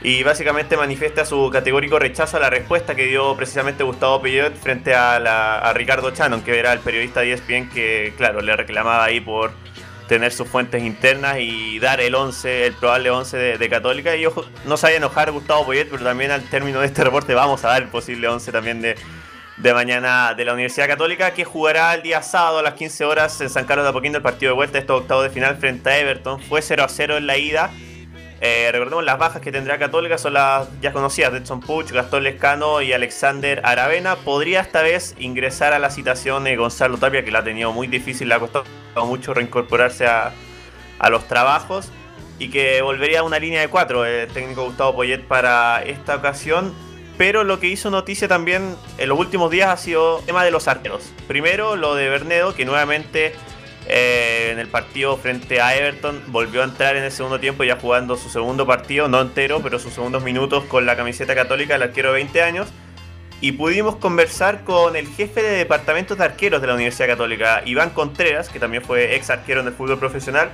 y 0.02 0.23
básicamente 0.23 0.77
manifiesta 0.77 1.26
su 1.26 1.49
categórico 1.52 1.99
rechazo 1.99 2.38
a 2.38 2.40
la 2.40 2.49
respuesta 2.49 2.95
que 2.95 3.06
dio 3.06 3.36
precisamente 3.36 3.84
Gustavo 3.84 4.19
Poyet 4.22 4.56
frente 4.56 4.95
a, 4.95 5.72
Ricardo 5.73 6.10
Shannon, 6.10 6.41
que 6.41 6.57
era 6.57 6.73
el 6.73 6.80
periodista 6.80 7.19
de 7.19 7.31
E 7.31 7.34
ESPN 7.34 7.69
que, 7.69 8.14
claro, 8.18 8.41
le 8.41 8.56
reclamaba 8.56 9.03
ahí 9.03 9.19
por 9.19 9.52
tener 10.10 10.34
sus 10.34 10.48
fuentes 10.48 10.84
internas 10.84 11.38
y 11.40 11.77
dar 11.77 12.02
el 12.02 12.15
11, 12.15 12.65
el 12.65 12.73
probable 12.73 13.11
11 13.11 13.38
de, 13.38 13.57
de 13.60 13.69
Católica. 13.69 14.15
Y 14.15 14.26
ojo, 14.26 14.44
no 14.65 14.76
se 14.76 14.88
vaya 14.88 14.95
a 14.95 14.98
enojar 14.98 15.31
Gustavo 15.31 15.68
Poyet, 15.68 15.88
pero 15.90 16.03
también 16.03 16.31
al 16.31 16.41
término 16.49 16.81
de 16.81 16.88
este 16.88 17.03
reporte 17.06 17.36
vamos 17.36 17.64
a 17.64 17.69
dar 17.69 17.84
el 17.84 17.90
posible 17.90 18.27
11 18.27 18.52
también 18.52 18.81
de, 18.81 18.95
de 19.57 19.73
mañana 19.73 20.34
de 20.34 20.45
la 20.45 20.53
Universidad 20.53 20.88
Católica, 20.88 21.31
que 21.31 21.45
jugará 21.45 21.94
el 21.94 22.02
día 22.02 22.23
sábado 22.23 22.57
a 22.57 22.64
las 22.64 22.73
15 22.73 23.06
horas 23.06 23.40
en 23.40 23.52
San 23.52 23.65
Carlos 23.65 23.86
de 23.86 23.91
Apoquindo 23.91 24.18
el 24.18 24.23
partido 24.23 24.52
de 24.52 24.56
vuelta, 24.56 24.80
estos 24.80 25.02
octavos 25.02 25.23
de 25.23 25.30
final 25.30 25.57
frente 25.57 25.88
a 25.88 25.99
Everton. 25.99 26.41
Fue 26.41 26.64
0 26.64 26.84
a 26.84 26.90
0 26.90 27.18
en 27.18 27.27
la 27.27 27.38
ida. 27.38 27.72
Eh, 28.41 28.70
recordemos 28.72 29.03
las 29.03 29.18
bajas 29.18 29.41
que 29.41 29.52
tendrá 29.52 29.78
Católica 29.78 30.18
son 30.18 30.34
las 30.34 30.70
ya 30.80 30.94
conocidas, 30.94 31.34
Edson 31.34 31.60
Puch, 31.60 31.91
Gastón 31.91 32.24
Lescano 32.24 32.82
y 32.82 32.94
Alexander 32.94 33.61
Aravena. 33.66 34.16
Podría 34.16 34.61
esta 34.61 34.82
vez 34.82 35.16
ingresar 35.20 35.74
a 35.74 35.80
la 35.80 35.90
citación 35.90 36.45
de 36.45 36.56
Gonzalo 36.56 36.98
Tapia, 36.98 37.24
que 37.26 37.32
la 37.32 37.40
ha 37.40 37.44
tenido 37.44 37.74
muy 37.74 37.88
difícil, 37.88 38.30
le 38.30 38.36
ha 38.36 38.40
costado 38.40 38.66
mucho 39.06 39.34
reincorporarse 39.34 40.07
a, 40.07 40.32
a 40.99 41.10
los 41.10 41.28
trabajos 41.28 41.91
y 42.38 42.49
que 42.49 42.82
volvería 42.82 43.20
a 43.20 43.24
una 43.24 43.40
línea 43.40 43.60
de 43.60 43.68
cuatro 43.68 44.06
el 44.06 44.30
técnico 44.30 44.64
Gustavo 44.64 44.95
Poyet 44.95 45.24
para 45.28 45.84
esta 45.84 46.16
ocasión. 46.16 46.74
Pero 47.18 47.44
lo 47.44 47.60
que 47.60 47.68
hizo 47.68 47.90
noticia 47.90 48.30
también 48.30 48.78
en 48.98 49.10
los 49.10 49.20
últimos 49.20 49.52
días 49.52 49.68
ha 49.68 49.76
sido 49.76 50.20
el 50.20 50.26
tema 50.26 50.45
de 50.45 50.52
los 50.52 50.70
arqueros. 50.70 51.11
Primero 51.28 51.76
lo 51.76 51.94
de 51.95 52.07
Bernedo, 52.07 52.56
que 52.56 52.64
nuevamente 52.64 53.34
eh, 53.91 54.52
en 54.52 54.60
el 54.60 54.68
partido 54.68 55.18
frente 55.18 55.61
a 55.61 55.76
Everton 55.76 56.22
volvió 56.28 56.61
a 56.61 56.64
entrar 56.64 56.95
en 56.95 57.03
el 57.03 57.11
segundo 57.11 57.40
tiempo 57.40 57.64
ya 57.64 57.76
jugando 57.76 58.18
su 58.18 58.30
segundo 58.30 58.68
partido, 58.68 59.07
no 59.07 59.20
entero, 59.20 59.61
pero 59.64 59.80
sus 59.80 59.94
segundos 59.94 60.22
minutos 60.24 60.64
con 60.66 60.86
la 60.86 60.95
camiseta 60.95 61.34
católica 61.34 61.74
del 61.74 61.84
arquero 61.84 62.10
de 62.10 62.16
20 62.16 62.41
años. 62.44 62.68
Y 63.41 63.53
pudimos 63.53 63.95
conversar 63.95 64.64
con 64.64 64.95
el 64.95 65.07
jefe 65.07 65.41
de 65.41 65.57
departamentos 65.57 66.20
de 66.20 66.26
arqueros 66.26 66.61
de 66.61 66.68
la 66.68 66.76
Universidad 66.76 67.07
Católica, 67.07 67.64
Iván 67.66 67.90
Contreras, 67.90 68.49
que 68.49 68.60
también 68.60 68.84
fue 68.84 69.16
ex 69.16 69.30
arquero 69.32 69.61
en 69.61 69.68
el 69.68 69.74
fútbol 69.74 69.98
profesional, 69.98 70.52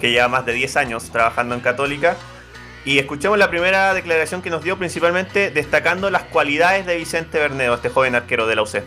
que 0.00 0.10
lleva 0.10 0.28
más 0.28 0.44
de 0.44 0.52
10 0.54 0.76
años 0.76 1.10
trabajando 1.10 1.54
en 1.54 1.60
Católica. 1.60 2.16
Y 2.84 2.98
escuchemos 2.98 3.38
la 3.38 3.48
primera 3.48 3.94
declaración 3.94 4.42
que 4.42 4.50
nos 4.50 4.64
dio, 4.64 4.76
principalmente 4.76 5.50
destacando 5.50 6.10
las 6.10 6.24
cualidades 6.24 6.84
de 6.84 6.96
Vicente 6.96 7.38
Bernedo, 7.38 7.74
este 7.74 7.90
joven 7.90 8.16
arquero 8.16 8.48
de 8.48 8.56
la 8.56 8.62
UC. 8.62 8.82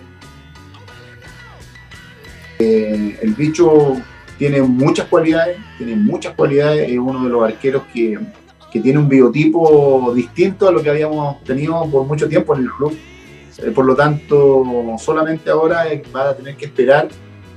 Eh, 2.59 3.17
el 3.21 3.33
bicho 3.33 3.97
tiene 4.37 4.61
muchas 4.61 5.07
cualidades, 5.07 5.57
tiene 5.77 5.95
muchas 5.95 6.33
cualidades, 6.33 6.89
es 6.89 6.97
uno 6.97 7.23
de 7.23 7.29
los 7.29 7.43
arqueros 7.43 7.83
que, 7.93 8.19
que 8.71 8.81
tiene 8.81 8.99
un 8.99 9.07
biotipo 9.07 10.11
distinto 10.13 10.67
a 10.67 10.71
lo 10.71 10.81
que 10.83 10.89
habíamos 10.89 11.41
tenido 11.43 11.89
por 11.89 12.05
mucho 12.05 12.27
tiempo 12.27 12.55
en 12.55 12.63
el 12.63 12.69
club. 12.71 12.97
Eh, 13.57 13.71
por 13.71 13.85
lo 13.85 13.95
tanto, 13.95 14.65
solamente 14.99 15.49
ahora 15.49 15.87
eh, 15.87 16.03
va 16.13 16.31
a 16.31 16.35
tener 16.35 16.57
que 16.57 16.65
esperar 16.65 17.07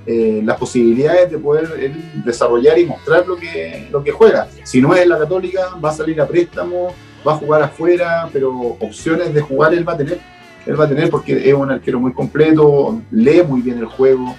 eh, 0.06 0.40
las 0.44 0.56
posibilidades 0.56 1.30
de 1.30 1.38
poder 1.38 1.92
desarrollar 2.24 2.78
y 2.78 2.86
mostrar 2.86 3.26
lo 3.26 3.36
que, 3.36 3.88
lo 3.90 4.02
que 4.02 4.12
juega. 4.12 4.48
Si 4.62 4.80
no 4.80 4.94
es 4.94 5.02
en 5.02 5.08
la 5.08 5.18
católica, 5.18 5.74
va 5.84 5.90
a 5.90 5.92
salir 5.92 6.20
a 6.20 6.26
préstamo, 6.28 6.94
va 7.26 7.32
a 7.32 7.36
jugar 7.36 7.62
afuera, 7.62 8.28
pero 8.32 8.76
opciones 8.78 9.34
de 9.34 9.40
jugar 9.40 9.74
él 9.74 9.86
va 9.86 9.94
a 9.94 9.96
tener. 9.96 10.20
Él 10.66 10.78
va 10.78 10.84
a 10.84 10.88
tener 10.88 11.10
porque 11.10 11.48
es 11.48 11.54
un 11.54 11.70
arquero 11.70 11.98
muy 11.98 12.12
completo, 12.12 13.00
lee 13.10 13.42
muy 13.42 13.60
bien 13.60 13.78
el 13.78 13.86
juego. 13.86 14.36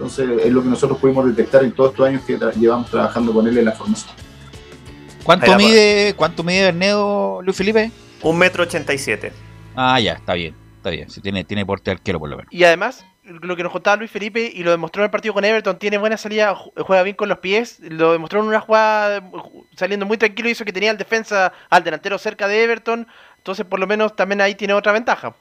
Entonces 0.00 0.46
es 0.46 0.50
lo 0.50 0.62
que 0.62 0.68
nosotros 0.70 0.98
pudimos 0.98 1.26
detectar 1.26 1.62
en 1.62 1.72
todos 1.72 1.90
estos 1.90 2.08
años 2.08 2.22
que 2.26 2.38
tra- 2.38 2.54
llevamos 2.54 2.90
trabajando 2.90 3.34
con 3.34 3.46
él 3.46 3.58
en 3.58 3.66
la 3.66 3.72
formación. 3.72 4.14
¿Cuánto 5.22 5.54
mide, 5.58 6.14
¿Cuánto 6.16 6.42
mide 6.42 6.62
Bernedo, 6.64 7.42
Luis 7.42 7.54
Felipe? 7.54 7.90
Un 8.22 8.38
metro 8.38 8.62
ochenta 8.62 8.94
y 8.94 8.98
siete. 8.98 9.30
Ah, 9.76 10.00
ya, 10.00 10.14
está 10.14 10.32
bien, 10.32 10.54
está 10.78 10.88
bien. 10.88 11.10
Si 11.10 11.20
tiene, 11.20 11.44
tiene 11.44 11.66
porte 11.66 11.90
de 11.90 11.96
arquero 11.96 12.18
por 12.18 12.30
lo 12.30 12.38
menos. 12.38 12.50
Y 12.50 12.64
además, 12.64 13.04
lo 13.24 13.54
que 13.56 13.62
nos 13.62 13.72
contaba 13.72 13.96
Luis 13.98 14.10
Felipe 14.10 14.50
y 14.54 14.62
lo 14.62 14.70
demostró 14.70 15.02
en 15.02 15.04
el 15.04 15.10
partido 15.10 15.34
con 15.34 15.44
Everton, 15.44 15.78
tiene 15.78 15.98
buena 15.98 16.16
salida, 16.16 16.54
ju- 16.56 16.72
juega 16.82 17.02
bien 17.02 17.14
con 17.16 17.28
los 17.28 17.40
pies, 17.40 17.78
lo 17.80 18.12
demostró 18.12 18.40
en 18.40 18.46
una 18.46 18.60
jugada 18.60 19.20
ju- 19.20 19.66
saliendo 19.76 20.06
muy 20.06 20.16
tranquilo, 20.16 20.48
hizo 20.48 20.64
que 20.64 20.72
tenía 20.72 20.90
al 20.92 20.96
defensa, 20.96 21.52
al 21.68 21.84
delantero 21.84 22.16
cerca 22.16 22.48
de 22.48 22.62
Everton, 22.64 23.06
entonces 23.36 23.66
por 23.66 23.78
lo 23.78 23.86
menos 23.86 24.16
también 24.16 24.40
ahí 24.40 24.54
tiene 24.54 24.72
otra 24.72 24.92
ventaja. 24.92 25.34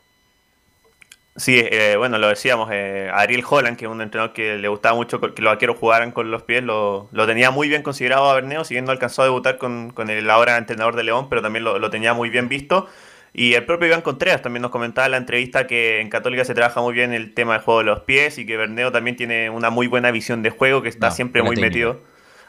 Sí, 1.36 1.58
eh, 1.58 1.96
bueno, 1.98 2.18
lo 2.18 2.28
decíamos, 2.28 2.70
eh, 2.72 3.10
Ariel 3.14 3.44
Holland, 3.50 3.78
que 3.78 3.86
es 3.86 3.92
un 3.92 4.02
entrenador 4.02 4.34
que 4.34 4.58
le 4.58 4.68
gustaba 4.68 4.96
mucho 4.96 5.22
que 5.22 5.42
los 5.42 5.52
arqueros 5.52 5.78
jugaran 5.78 6.12
con 6.12 6.32
los 6.32 6.44
pies, 6.44 6.64
lo, 6.64 7.08
lo 7.14 7.26
tenía 7.28 7.50
muy 7.50 7.70
bien 7.70 7.82
considerado 7.82 8.30
a 8.30 8.34
Berneo, 8.34 8.66
si 8.66 8.74
bien 8.74 8.84
no 8.84 8.92
alcanzó 8.92 9.22
a 9.22 9.26
debutar 9.26 9.58
con, 9.58 9.92
con 9.92 10.10
el 10.10 10.30
ahora 10.30 10.58
entrenador 10.58 10.98
de 10.98 11.04
León, 11.04 11.30
pero 11.30 11.42
también 11.42 11.64
lo, 11.64 11.80
lo 11.80 11.90
tenía 11.90 12.14
muy 12.14 12.30
bien 12.30 12.50
visto. 12.50 12.88
Y 13.32 13.54
el 13.54 13.64
propio 13.66 13.88
Iván 13.88 14.02
Contreras 14.02 14.42
también 14.42 14.64
nos 14.64 14.72
comentaba 14.72 15.06
en 15.06 15.12
la 15.12 15.18
entrevista 15.18 15.66
que 15.66 16.02
en 16.02 16.10
Católica 16.10 16.44
se 16.44 16.56
trabaja 16.56 16.82
muy 16.82 16.94
bien 16.94 17.14
el 17.14 17.34
tema 17.34 17.54
del 17.54 17.62
juego 17.62 17.80
de 17.82 17.86
los 17.86 18.00
pies 18.02 18.38
y 18.38 18.46
que 18.46 18.58
Berneo 18.58 18.92
también 18.92 19.16
tiene 19.16 19.50
una 19.50 19.70
muy 19.70 19.88
buena 19.88 20.12
visión 20.12 20.42
de 20.44 20.50
juego, 20.50 20.82
que 20.82 20.90
está 20.90 21.10
No, 21.10 21.16
siempre 21.16 21.42
muy 21.42 21.56
técnica. 21.56 21.70
metido. 21.70 21.92
Así 21.92 22.02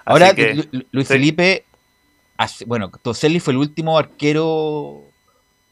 Ahora, 0.06 0.34
que- 0.34 0.54
Luis 0.90 1.06
sí. 1.06 1.14
Felipe, 1.14 1.64
bueno, 2.66 2.90
Toselli 3.02 3.38
fue 3.38 3.52
el 3.52 3.58
último 3.58 3.98
arquero, 3.98 5.02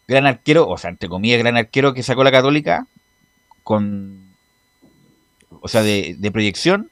gran 0.06 0.26
arquero, 0.26 0.68
o 0.68 0.76
sea, 0.76 0.90
entre 0.90 1.09
comillas, 1.09 1.39
gran 1.40 1.56
arquero 1.56 1.94
que 1.94 2.02
sacó 2.02 2.22
la 2.22 2.30
Católica 2.30 2.86
con, 3.68 4.18
o 5.60 5.68
sea, 5.68 5.82
de, 5.82 6.16
de 6.18 6.30
proyección. 6.32 6.90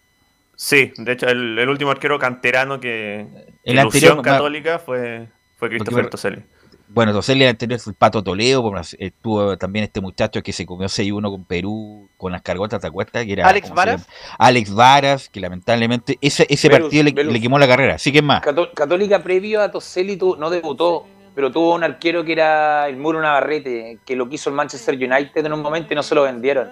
Sí, 0.57 0.93
de 0.99 1.13
hecho, 1.13 1.27
el, 1.27 1.59
el 1.59 1.69
último 1.71 1.91
arquero 1.91 2.19
canterano 2.19 2.79
que 2.79 3.21
El 3.65 3.79
ilusión 3.79 4.19
anterior, 4.19 4.23
católica 4.23 4.79
fue, 4.79 5.27
fue 5.57 5.71
Christopher 5.71 6.11
Toselli. 6.11 6.43
Bueno, 6.89 7.13
Toselli 7.15 7.45
el 7.45 7.49
anterior 7.51 7.81
fue 7.81 7.93
el 7.93 7.97
Pato 7.97 8.23
Toledo, 8.23 8.63
estuvo 8.99 9.57
también 9.57 9.85
este 9.87 10.03
muchacho 10.03 10.43
que 10.43 10.53
se 10.53 10.67
comió 10.67 10.87
6-1 10.87 11.31
con 11.31 11.45
Perú, 11.45 12.09
con 12.19 12.31
las 12.33 12.43
cargotas, 12.43 12.79
¿te 12.83 12.87
acuerdas? 12.89 13.25
Que 13.25 13.33
era, 13.33 13.49
Alex 13.49 13.69
¿cómo 13.71 13.81
se 13.81 13.87
Varas. 13.87 14.07
Alex 14.39 14.75
Varas, 14.75 15.29
que 15.31 15.41
lamentablemente 15.41 16.19
ese, 16.21 16.47
ese 16.51 16.69
partido 16.71 17.03
le, 17.05 17.13
Velus. 17.13 17.33
le 17.33 17.41
quemó 17.41 17.59
la 17.59 17.67
carrera. 17.67 17.95
Así 17.95 18.13
que 18.13 18.19
es 18.19 18.25
más. 18.25 18.43
Cató- 18.43 18.71
Católica 18.75 19.23
previo 19.23 19.63
a 19.63 19.71
Toselli 19.71 20.17
tu- 20.19 20.37
no 20.37 20.51
debutó, 20.51 21.07
pero 21.37 21.53
tuvo 21.53 21.75
un 21.75 21.85
arquero 21.85 22.25
que 22.25 22.33
era 22.33 22.89
el 22.89 22.97
Muro 22.97 23.21
Navarrete, 23.21 23.99
que 24.07 24.17
lo 24.17 24.27
quiso 24.27 24.49
el 24.49 24.57
Manchester 24.57 24.95
United 24.95 25.45
en 25.45 25.53
un 25.53 25.61
momento 25.61 25.93
y 25.93 25.97
no 25.97 26.03
se 26.03 26.15
lo 26.15 26.23
vendieron. 26.23 26.71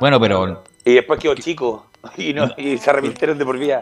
Bueno, 0.00 0.18
pero 0.18 0.64
Y 0.84 0.94
después 0.94 1.20
quedó 1.20 1.36
chico 1.36 1.86
y, 2.16 2.32
no, 2.32 2.48
y 2.56 2.78
se 2.78 2.90
arrepintieron 2.90 3.38
de 3.38 3.44
por 3.44 3.56
vida. 3.56 3.80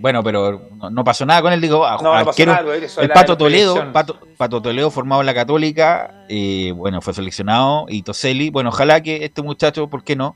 Bueno, 0.00 0.22
pero 0.24 0.70
no, 0.90 1.04
pasó 1.04 1.26
nada 1.26 1.42
con 1.42 1.52
él, 1.52 1.60
digo, 1.60 1.84
a- 1.86 2.00
No, 2.02 2.18
no 2.18 2.24
pasó 2.24 2.46
nada, 2.46 2.74
eso 2.76 3.02
el 3.02 3.10
Pato 3.10 3.36
Toledo. 3.36 3.92
Pato, 3.92 4.18
Pato 4.38 4.62
Toledo 4.62 4.90
formado 4.90 5.20
en 5.20 5.26
la 5.26 5.34
Católica, 5.34 6.24
eh, 6.30 6.72
bueno, 6.74 7.02
fue 7.02 7.12
seleccionado, 7.12 7.84
y 7.90 8.02
Toselli, 8.02 8.48
bueno, 8.48 8.70
ojalá 8.70 9.02
que 9.02 9.22
este 9.22 9.42
muchacho, 9.42 9.88
¿por 9.88 10.02
qué 10.02 10.16
no? 10.16 10.34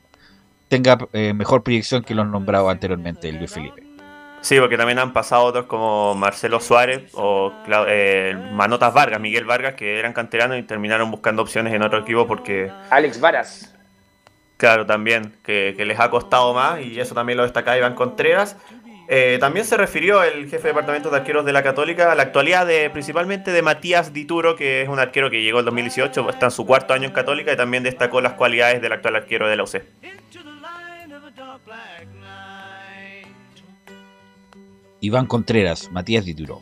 tenga 0.67 0.97
eh, 1.13 1.33
mejor 1.33 1.63
proyección 1.63 2.03
que 2.03 2.15
los 2.15 2.27
nombrados 2.27 2.71
anteriormente, 2.71 3.29
el 3.29 3.37
Luis 3.37 3.51
Felipe. 3.51 3.92
Sí, 4.43 4.59
porque 4.59 4.75
también 4.75 4.99
han 4.99 5.13
pasado 5.13 5.45
otros 5.45 5.67
como 5.67 6.15
Marcelo 6.15 6.59
Suárez 6.59 7.09
o 7.13 7.53
eh, 7.87 8.35
Manotas 8.51 8.93
Vargas, 8.93 9.21
Miguel 9.21 9.45
Vargas, 9.45 9.75
que 9.75 9.97
eran 9.97 10.11
canteranos 10.11 10.59
y 10.59 10.63
terminaron 10.63 11.09
buscando 11.09 11.41
opciones 11.41 11.73
en 11.73 11.81
otro 11.81 11.99
equipo 11.99 12.27
porque, 12.27 12.69
Alex 12.89 13.21
Varas. 13.21 13.73
claro, 14.57 14.85
también, 14.85 15.33
que, 15.45 15.75
que 15.77 15.85
les 15.85 15.97
ha 15.97 16.09
costado 16.09 16.53
más 16.53 16.81
y 16.81 16.99
eso 16.99 17.15
también 17.15 17.37
lo 17.37 17.43
destacaba 17.43 17.77
Iván 17.77 17.95
Contreras. 17.95 18.57
Eh, 19.07 19.37
también 19.39 19.65
se 19.65 19.77
refirió 19.77 20.23
el 20.23 20.49
jefe 20.49 20.63
de 20.63 20.69
departamento 20.69 21.09
de 21.09 21.17
arqueros 21.17 21.45
de 21.45 21.53
la 21.53 21.63
Católica 21.63 22.11
a 22.11 22.15
la 22.15 22.23
actualidad 22.23 22.67
de 22.67 22.89
principalmente 22.89 23.51
de 23.51 23.61
Matías 23.61 24.11
Dituro, 24.11 24.57
que 24.57 24.81
es 24.81 24.89
un 24.89 24.99
arquero 24.99 25.29
que 25.29 25.41
llegó 25.41 25.59
en 25.59 25.65
2018, 25.65 26.29
está 26.29 26.47
en 26.47 26.51
su 26.51 26.65
cuarto 26.65 26.93
año 26.93 27.07
en 27.07 27.13
Católica 27.13 27.53
y 27.53 27.55
también 27.55 27.83
destacó 27.83 28.19
las 28.19 28.33
cualidades 28.33 28.81
del 28.81 28.91
actual 28.91 29.15
arquero 29.15 29.47
de 29.47 29.55
la 29.55 29.63
UC. 29.63 29.81
Iván 35.03 35.25
Contreras, 35.25 35.91
Matías 35.91 36.23
Dituro. 36.23 36.61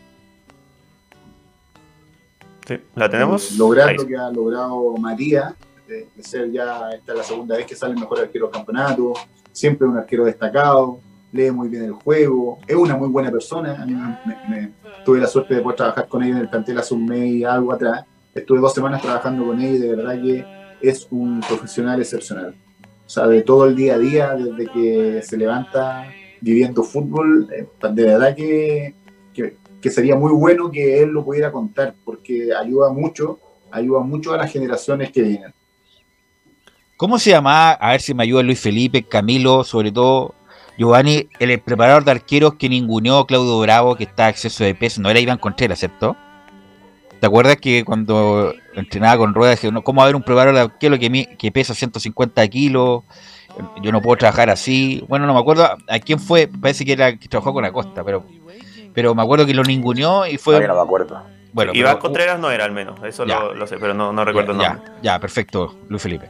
Sí, 2.68 2.76
¿La 2.96 3.08
tenemos? 3.08 3.52
Lograr 3.56 3.90
Ahí. 3.90 3.98
lo 3.98 4.08
que 4.08 4.18
ha 4.18 4.32
logrado 4.32 4.98
Matías, 4.98 5.54
de, 5.88 6.08
de 6.16 6.24
ser 6.24 6.52
ya 6.52 6.90
esta 6.90 7.12
es 7.12 7.18
la 7.20 7.24
segunda 7.24 7.56
vez 7.58 7.68
que 7.68 7.76
sale 7.76 7.94
el 7.94 8.00
mejor 8.00 8.20
arquero 8.20 8.48
del 8.48 8.54
campeonato, 8.54 9.14
siempre 9.52 9.88
un 9.88 9.96
arquero 9.96 10.26
destacado, 10.26 11.00
lee 11.32 11.52
muy 11.52 11.70
bien 11.70 11.84
el 11.84 11.92
juego, 11.92 12.58
es 12.68 12.76
una 12.76 12.96
muy 12.98 13.10
buena 13.10 13.30
persona. 13.30 13.80
A 13.80 13.86
mí 13.86 13.94
me- 13.94 14.38
me- 14.50 14.72
tuve 15.06 15.20
la 15.20 15.28
suerte 15.28 15.54
de 15.54 15.62
poder 15.62 15.78
trabajar 15.78 16.08
con 16.08 16.24
ella 16.24 16.32
en 16.34 16.42
el 16.42 16.50
plantel 16.50 16.80
hace 16.80 16.96
un 16.96 17.06
mes 17.06 17.24
y 17.32 17.44
algo 17.44 17.72
atrás. 17.74 18.06
Estuve 18.34 18.60
dos 18.60 18.74
semanas 18.74 19.04
trabajando 19.04 19.46
con 19.46 19.62
ella 19.62 19.76
y 19.76 19.78
de 19.78 19.96
verdad 19.96 20.20
que 20.20 20.46
es 20.82 21.08
un 21.12 21.42
profesional 21.42 22.00
excepcional. 22.02 22.56
O 23.06 23.10
sea, 23.10 23.28
de 23.28 23.44
todo 23.44 23.66
el 23.68 23.76
día 23.76 23.96
a 23.96 24.00
día, 24.00 24.34
desde 24.34 24.72
que 24.72 25.22
se 25.22 25.38
levanta 25.38 26.08
viviendo 26.42 26.84
fútbol, 26.84 27.48
eh, 27.56 27.68
de 27.94 28.04
verdad 28.04 28.36
que, 28.36 28.96
que, 29.34 29.90
sería 29.90 30.16
muy 30.16 30.32
bueno 30.32 30.70
que 30.70 31.02
él 31.02 31.10
lo 31.10 31.24
pudiera 31.24 31.52
contar, 31.52 31.96
porque 32.04 32.50
ayuda 32.54 32.92
mucho, 32.92 33.40
ayuda 33.72 34.02
mucho 34.02 34.34
a 34.34 34.38
las 34.38 34.52
generaciones 34.52 35.12
que 35.12 35.22
vienen. 35.22 35.54
¿Cómo 36.98 37.18
se 37.18 37.32
llamaba? 37.32 37.72
A 37.72 37.92
ver 37.92 38.02
si 38.02 38.14
me 38.14 38.24
ayuda 38.24 38.44
Luis 38.44 38.60
Felipe, 38.60 39.04
Camilo, 39.04 39.64
sobre 39.64 39.92
todo 39.92 40.36
Giovanni, 40.78 41.28
el 41.40 41.60
preparador 41.60 42.04
de 42.04 42.12
arqueros 42.12 42.56
que 42.56 42.70
ninguneó 42.70 43.26
Claudio 43.26 43.60
Bravo, 43.60 43.96
que 43.96 44.04
está 44.04 44.28
a 44.28 44.30
exceso 44.30 44.64
de 44.64 44.76
peso. 44.76 45.02
No 45.02 45.10
era 45.10 45.20
Iván 45.20 45.38
Contreras, 45.38 45.80
¿cierto? 45.80 46.16
¿Te 47.20 47.28
acuerdas 47.28 47.58
que 47.58 47.86
cuando 47.86 48.54
entrenaba 48.74 49.18
con 49.18 49.34
ruedas, 49.34 49.62
¿cómo 49.84 49.98
va 49.98 50.04
a 50.04 50.06
haber 50.06 50.16
un 50.16 50.24
preparador 50.24 50.56
de 50.56 50.62
arquero 50.62 50.98
que, 50.98 51.38
que 51.38 51.52
pesa 51.52 51.76
150 51.76 52.48
kilos? 52.48 53.04
Yo 53.82 53.92
no 53.92 54.02
puedo 54.02 54.18
trabajar 54.18 54.50
así. 54.50 55.04
Bueno, 55.08 55.26
no 55.26 55.34
me 55.34 55.40
acuerdo 55.40 55.66
a 55.66 56.00
quién 56.00 56.20
fue, 56.20 56.48
parece 56.48 56.86
que 56.86 56.94
era 56.94 57.18
que 57.18 57.28
trabajó 57.28 57.54
con 57.54 57.66
Acosta, 57.66 58.04
pero 58.04 58.24
pero 58.94 59.16
me 59.16 59.22
acuerdo 59.22 59.46
que 59.46 59.54
lo 59.54 59.64
ninguneó 59.64 60.26
y 60.28 60.38
fue. 60.38 60.66
No, 60.68 60.76
me 60.76 60.82
acuerdo. 60.82 61.22
Bueno, 61.54 61.72
Iván 61.74 61.94
pero- 61.94 62.00
Contreras 62.02 62.40
no 62.40 62.50
era 62.52 62.66
al 62.66 62.72
menos, 62.72 63.02
eso 63.04 63.26
Ya. 63.26 63.40
lo, 63.40 63.54
lo 63.54 63.68
sé, 63.68 63.78
pero 63.78 63.94
no, 63.94 64.14
no 64.14 64.24
recuerdo 64.26 64.54
el 64.54 64.60
ya, 64.60 64.74
nombre. 64.74 64.92
ya, 65.02 65.20
perfecto, 65.20 65.76
Luis 65.90 66.02
Felipe. 66.02 66.30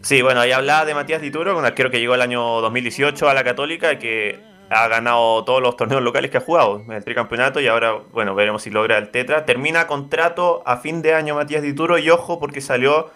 Sí, 0.00 0.22
bueno, 0.22 0.40
ahí 0.40 0.52
hablaba 0.52 0.84
de 0.84 0.94
Matías 0.94 1.20
Dituro, 1.20 1.58
un 1.58 1.64
arquero 1.64 1.90
que 1.90 1.98
llegó 2.00 2.14
el 2.14 2.22
año 2.22 2.40
2018 2.60 3.28
a 3.28 3.34
la 3.34 3.44
Católica, 3.44 3.98
que 3.98 4.40
ha 4.70 4.86
ganado 4.88 5.44
todos 5.44 5.60
los 5.60 5.76
torneos 5.76 6.00
locales 6.02 6.30
que 6.30 6.38
ha 6.38 6.40
jugado, 6.40 6.82
el 6.88 7.04
tricampeonato, 7.04 7.60
y 7.60 7.66
ahora, 7.66 7.96
bueno, 8.12 8.34
veremos 8.36 8.62
si 8.62 8.70
logra 8.70 8.96
el 8.98 9.10
tetra. 9.10 9.44
Termina 9.44 9.86
contrato 9.88 10.62
a 10.64 10.76
fin 10.76 11.02
de 11.02 11.14
año 11.14 11.34
Matías 11.34 11.62
Dituro, 11.62 11.98
y 11.98 12.08
ojo, 12.08 12.38
porque 12.38 12.60
salió 12.60 13.10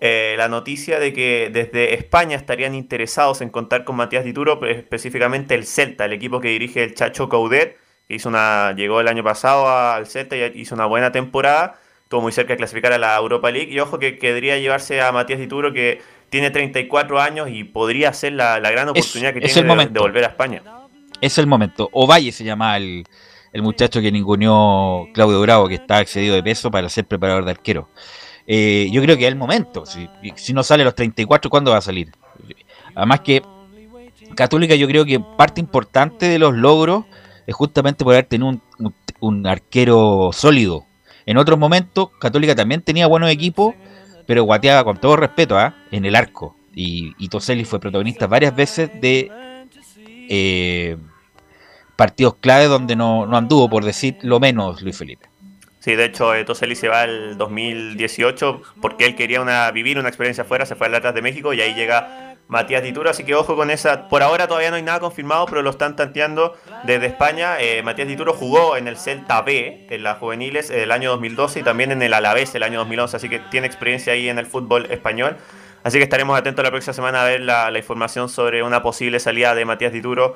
eh, 0.00 0.34
la 0.36 0.48
noticia 0.48 0.98
de 0.98 1.12
que 1.12 1.50
desde 1.52 1.94
España 1.94 2.36
estarían 2.36 2.74
interesados 2.74 3.40
en 3.40 3.48
contar 3.50 3.84
con 3.84 3.96
Matías 3.96 4.24
Dituro, 4.24 4.60
pero 4.60 4.72
específicamente 4.72 5.54
el 5.54 5.64
Celta, 5.66 6.04
el 6.04 6.12
equipo 6.12 6.40
que 6.40 6.48
dirige 6.48 6.82
el 6.84 6.94
Chacho 6.94 7.28
Coudet, 7.28 7.78
que 8.08 8.14
hizo 8.16 8.28
una, 8.28 8.74
llegó 8.76 9.00
el 9.00 9.08
año 9.08 9.24
pasado 9.24 9.68
al 9.68 10.06
Celta 10.06 10.36
y 10.36 10.52
hizo 10.60 10.74
una 10.74 10.86
buena 10.86 11.10
temporada. 11.12 11.80
Estuvo 12.02 12.20
muy 12.20 12.32
cerca 12.32 12.52
de 12.52 12.58
clasificar 12.58 12.92
a 12.92 12.98
la 12.98 13.16
Europa 13.16 13.50
League. 13.50 13.72
Y 13.72 13.80
ojo 13.80 13.98
que 13.98 14.18
querría 14.18 14.58
llevarse 14.58 15.00
a 15.00 15.10
Matías 15.10 15.38
Dituro, 15.38 15.72
que 15.72 16.02
tiene 16.28 16.50
34 16.50 17.18
años 17.20 17.48
y 17.50 17.64
podría 17.64 18.12
ser 18.12 18.34
la, 18.34 18.60
la 18.60 18.70
gran 18.70 18.88
Es- 18.88 18.90
oportunidad 18.90 19.32
que 19.32 19.38
es 19.38 19.44
tiene 19.54 19.60
el 19.60 19.64
de- 19.64 19.68
momento. 19.68 19.92
de 19.94 20.00
volver 20.00 20.24
a 20.24 20.28
España. 20.28 20.62
Es 21.20 21.38
el 21.38 21.46
momento. 21.46 21.88
Ovalle 21.92 22.30
se 22.32 22.44
llama 22.44 22.76
el, 22.76 23.04
el 23.52 23.62
muchacho 23.62 24.02
que 24.02 24.12
ninguneó 24.12 25.08
Claudio 25.14 25.40
Bravo, 25.40 25.66
que 25.68 25.76
está 25.76 26.00
excedido 26.02 26.34
de 26.34 26.42
peso 26.42 26.70
para 26.70 26.88
ser 26.90 27.06
preparador 27.06 27.46
de 27.46 27.52
arquero. 27.52 27.88
Eh, 28.46 28.88
yo 28.92 29.00
creo 29.02 29.16
que 29.16 29.24
es 29.24 29.32
el 29.32 29.36
momento. 29.38 29.84
Si, 29.86 30.08
no 30.52 30.62
sale 30.62 30.82
a 30.82 30.86
los 30.86 30.94
34, 30.94 31.50
¿cuándo 31.50 31.70
va 31.70 31.78
a 31.78 31.82
salir? 31.82 32.12
Además 32.94 33.20
que 33.20 33.42
Católica 34.34 34.74
yo 34.74 34.86
creo 34.86 35.04
que 35.04 35.20
parte 35.20 35.60
importante 35.60 36.26
de 36.26 36.38
los 36.38 36.54
logros 36.54 37.04
es 37.46 37.54
justamente 37.54 38.04
por 38.04 38.14
haber 38.14 38.26
tenido 38.26 38.48
un, 38.48 38.94
un- 39.20 39.46
arquero 39.46 40.30
sólido. 40.32 40.84
En 41.26 41.36
otros 41.38 41.58
momentos, 41.58 42.10
Católica 42.18 42.54
también 42.54 42.82
tenía 42.82 43.06
buenos 43.06 43.30
equipos, 43.30 43.74
pero 44.26 44.44
guateaba 44.44 44.84
con 44.84 44.98
todo 44.98 45.16
respeto 45.16 45.58
¿ah? 45.58 45.74
en 45.90 46.04
el 46.04 46.16
arco. 46.16 46.56
Y, 46.74 47.12
y 47.18 47.28
Toselli 47.28 47.64
fue 47.64 47.80
protagonista 47.80 48.26
varias 48.26 48.54
veces 48.54 48.90
de 49.00 49.30
eh, 50.28 50.96
partidos 51.96 52.34
clave 52.40 52.64
donde 52.66 52.96
no, 52.96 53.26
no 53.26 53.36
anduvo, 53.36 53.68
por 53.68 53.84
decir 53.84 54.16
lo 54.22 54.40
menos, 54.40 54.82
Luis 54.82 54.96
Felipe. 54.98 55.28
Sí, 55.84 55.96
de 55.96 56.06
hecho, 56.06 56.34
eh, 56.34 56.46
Toselli 56.46 56.76
se 56.76 56.88
va 56.88 57.04
el 57.04 57.36
2018 57.36 58.62
porque 58.80 59.04
él 59.04 59.14
quería 59.14 59.42
una, 59.42 59.70
vivir 59.70 59.98
una 59.98 60.08
experiencia 60.08 60.44
afuera, 60.44 60.64
se 60.64 60.76
fue 60.76 60.86
al 60.86 60.94
Atlas 60.94 61.14
de 61.14 61.20
México 61.20 61.52
y 61.52 61.60
ahí 61.60 61.74
llega 61.74 62.38
Matías 62.48 62.82
Dituro, 62.82 63.10
así 63.10 63.22
que 63.22 63.34
ojo 63.34 63.54
con 63.54 63.70
esa. 63.70 64.08
Por 64.08 64.22
ahora 64.22 64.48
todavía 64.48 64.70
no 64.70 64.76
hay 64.76 64.82
nada 64.82 64.98
confirmado, 65.00 65.44
pero 65.44 65.60
lo 65.60 65.68
están 65.68 65.94
tanteando 65.94 66.56
desde 66.84 67.04
España. 67.04 67.60
Eh, 67.60 67.82
Matías 67.82 68.08
Dituro 68.08 68.32
jugó 68.32 68.78
en 68.78 68.88
el 68.88 68.96
Celta 68.96 69.42
B, 69.42 69.86
en 69.90 70.02
las 70.02 70.16
juveniles, 70.16 70.70
el 70.70 70.90
año 70.90 71.10
2012 71.10 71.60
y 71.60 71.62
también 71.62 71.92
en 71.92 72.00
el 72.00 72.14
Alavés 72.14 72.54
el 72.54 72.62
año 72.62 72.78
2011, 72.78 73.18
así 73.18 73.28
que 73.28 73.40
tiene 73.40 73.66
experiencia 73.66 74.14
ahí 74.14 74.30
en 74.30 74.38
el 74.38 74.46
fútbol 74.46 74.86
español. 74.90 75.36
Así 75.82 75.98
que 75.98 76.04
estaremos 76.04 76.38
atentos 76.38 76.64
la 76.64 76.70
próxima 76.70 76.94
semana 76.94 77.20
a 77.20 77.26
ver 77.26 77.42
la, 77.42 77.70
la 77.70 77.78
información 77.78 78.30
sobre 78.30 78.62
una 78.62 78.80
posible 78.80 79.20
salida 79.20 79.54
de 79.54 79.66
Matías 79.66 79.92
Dituro 79.92 80.34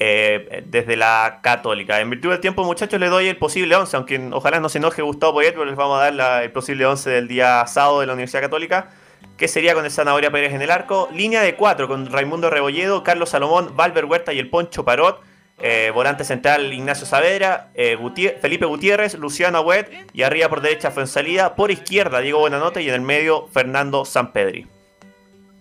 eh, 0.00 0.62
desde 0.66 0.96
la 0.96 1.40
Católica. 1.42 2.00
En 2.00 2.10
virtud 2.10 2.30
del 2.30 2.40
tiempo, 2.40 2.64
muchachos, 2.64 2.98
les 3.00 3.10
doy 3.10 3.28
el 3.28 3.36
posible 3.36 3.74
11, 3.74 3.96
aunque 3.96 4.28
ojalá 4.32 4.60
no 4.60 4.68
se 4.68 4.78
enoje 4.78 5.02
Gustavo 5.02 5.34
Poyet, 5.34 5.52
pero 5.52 5.64
les 5.64 5.76
vamos 5.76 6.00
a 6.00 6.10
dar 6.10 6.42
el 6.42 6.52
posible 6.52 6.86
11 6.86 7.10
del 7.10 7.28
día 7.28 7.66
sábado 7.66 8.00
de 8.00 8.06
la 8.06 8.12
Universidad 8.12 8.42
Católica, 8.42 8.90
que 9.36 9.48
sería 9.48 9.74
con 9.74 9.84
el 9.84 9.90
Zanahoria 9.90 10.30
Pérez 10.30 10.52
en 10.52 10.62
el 10.62 10.70
arco. 10.70 11.08
Línea 11.12 11.42
de 11.42 11.54
4 11.54 11.88
con 11.88 12.10
Raimundo 12.10 12.50
Rebolledo, 12.50 13.02
Carlos 13.02 13.30
Salomón, 13.30 13.76
Valver 13.76 14.04
Huerta 14.04 14.32
y 14.32 14.38
el 14.38 14.50
Poncho 14.50 14.84
Parot. 14.84 15.22
Eh, 15.58 15.90
volante 15.94 16.22
central 16.24 16.70
Ignacio 16.74 17.06
Saavedra, 17.06 17.70
eh, 17.74 17.96
Felipe 18.42 18.66
Gutiérrez, 18.66 19.14
Luciano 19.14 19.56
Agüet 19.56 19.88
y 20.12 20.22
arriba 20.22 20.50
por 20.50 20.60
derecha 20.60 20.90
Fuensalida, 20.90 21.54
por 21.54 21.70
izquierda 21.70 22.20
Diego 22.20 22.40
Buenanote 22.40 22.82
y 22.82 22.88
en 22.88 22.94
el 22.94 23.00
medio 23.00 23.48
Fernando 23.48 24.04
Sampedri. 24.04 24.66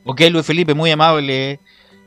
Ok, 0.03 0.21
Luis 0.29 0.45
Felipe, 0.45 0.73
muy 0.73 0.91
amable. 0.91 1.59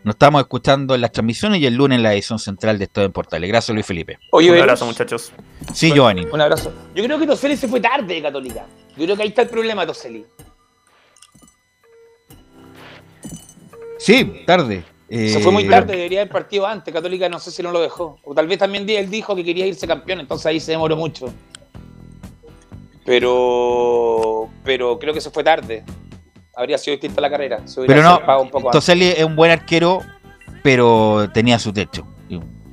Nos 0.04 0.14
estamos 0.14 0.40
escuchando 0.40 0.94
en 0.94 1.00
las 1.00 1.12
transmisiones 1.12 1.60
y 1.60 1.66
el 1.66 1.74
lunes 1.74 1.96
en 1.96 2.02
la 2.02 2.14
edición 2.14 2.38
central 2.38 2.78
de 2.78 2.84
Estado 2.84 3.06
en 3.06 3.12
Portales. 3.12 3.48
Gracias, 3.48 3.74
Luis 3.74 3.84
Felipe. 3.86 4.18
Oye, 4.30 4.50
Un 4.52 4.58
abrazo, 4.58 4.86
muchachos. 4.86 5.32
Sí, 5.74 5.92
Giovanni. 5.92 6.24
Un 6.32 6.40
abrazo. 6.40 6.72
Yo 6.94 7.04
creo 7.04 7.18
que 7.18 7.26
Toseli 7.26 7.56
se 7.56 7.68
fue 7.68 7.80
tarde 7.80 8.14
de 8.14 8.22
Católica. 8.22 8.64
Yo 8.96 9.04
creo 9.04 9.16
que 9.16 9.22
ahí 9.22 9.28
está 9.28 9.42
el 9.42 9.48
problema, 9.48 9.84
Toseli. 9.86 10.24
Sí, 13.98 14.42
tarde. 14.46 14.84
Se 15.10 15.38
Eh, 15.38 15.42
fue 15.42 15.50
muy 15.52 15.68
tarde, 15.68 15.96
debería 15.96 16.20
haber 16.20 16.32
partido 16.32 16.66
antes. 16.66 16.94
Católica 16.94 17.28
no 17.28 17.38
sé 17.40 17.50
si 17.50 17.62
no 17.62 17.72
lo 17.72 17.80
dejó. 17.80 18.18
O 18.24 18.34
tal 18.34 18.46
vez 18.46 18.58
también 18.58 18.88
él 18.88 19.10
dijo 19.10 19.34
que 19.34 19.44
quería 19.44 19.66
irse 19.66 19.86
campeón, 19.86 20.20
entonces 20.20 20.46
ahí 20.46 20.60
se 20.60 20.72
demoró 20.72 20.96
mucho. 20.96 21.32
Pero 23.04 24.48
pero 24.64 24.98
creo 24.98 25.12
que 25.14 25.20
se 25.20 25.30
fue 25.30 25.42
tarde. 25.42 25.82
Habría 26.58 26.76
sido 26.76 26.92
distinta 26.96 27.20
la 27.20 27.30
carrera. 27.30 27.60
Se 27.66 27.80
hubiera 27.80 27.94
Pero 27.94 28.08
zarpado 28.10 28.42
un 28.42 28.48
poco 28.50 28.62
no, 28.64 28.68
antes. 28.68 28.80
Toselli 28.80 29.06
es 29.06 29.24
un 29.24 29.36
buen 29.36 29.50
arquero, 29.52 30.00
pero 30.62 31.28
tenía 31.32 31.58
su 31.58 31.72
techo. 31.72 32.06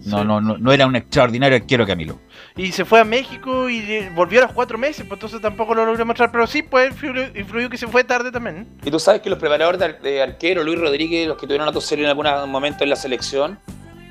No, 0.05 0.23
no, 0.23 0.39
no, 0.39 0.55
no 0.59 0.71
era 0.71 0.85
un 0.85 0.95
extraordinario 0.95 1.57
arquero 1.57 1.83
Camilo. 1.87 2.19
Y 2.55 2.71
se 2.71 2.85
fue 2.85 2.99
a 2.99 3.03
México 3.03 3.67
y 3.71 4.07
volvió 4.09 4.39
a 4.39 4.43
los 4.43 4.51
cuatro 4.51 4.77
meses, 4.77 5.03
pues 5.07 5.13
entonces 5.17 5.41
tampoco 5.41 5.73
lo 5.73 5.83
logró 5.83 6.05
mostrar. 6.05 6.31
Pero 6.31 6.45
sí, 6.45 6.61
pues 6.61 6.91
influyó, 6.91 7.23
influyó 7.35 7.69
que 7.71 7.77
se 7.77 7.87
fue 7.87 8.03
tarde 8.03 8.31
también. 8.31 8.67
Y 8.83 8.91
tú 8.91 8.99
sabes 8.99 9.21
que 9.21 9.31
los 9.31 9.39
preparadores 9.39 9.79
de, 9.79 9.85
ar- 9.85 10.01
de 10.01 10.21
arquero, 10.21 10.63
Luis 10.63 10.79
Rodríguez, 10.79 11.27
los 11.27 11.37
que 11.37 11.47
tuvieron 11.47 11.67
a 11.67 11.71
Toseli 11.71 12.03
en 12.03 12.09
algún 12.09 12.27
momento 12.51 12.83
en 12.83 12.91
la 12.91 12.95
selección, 12.95 13.57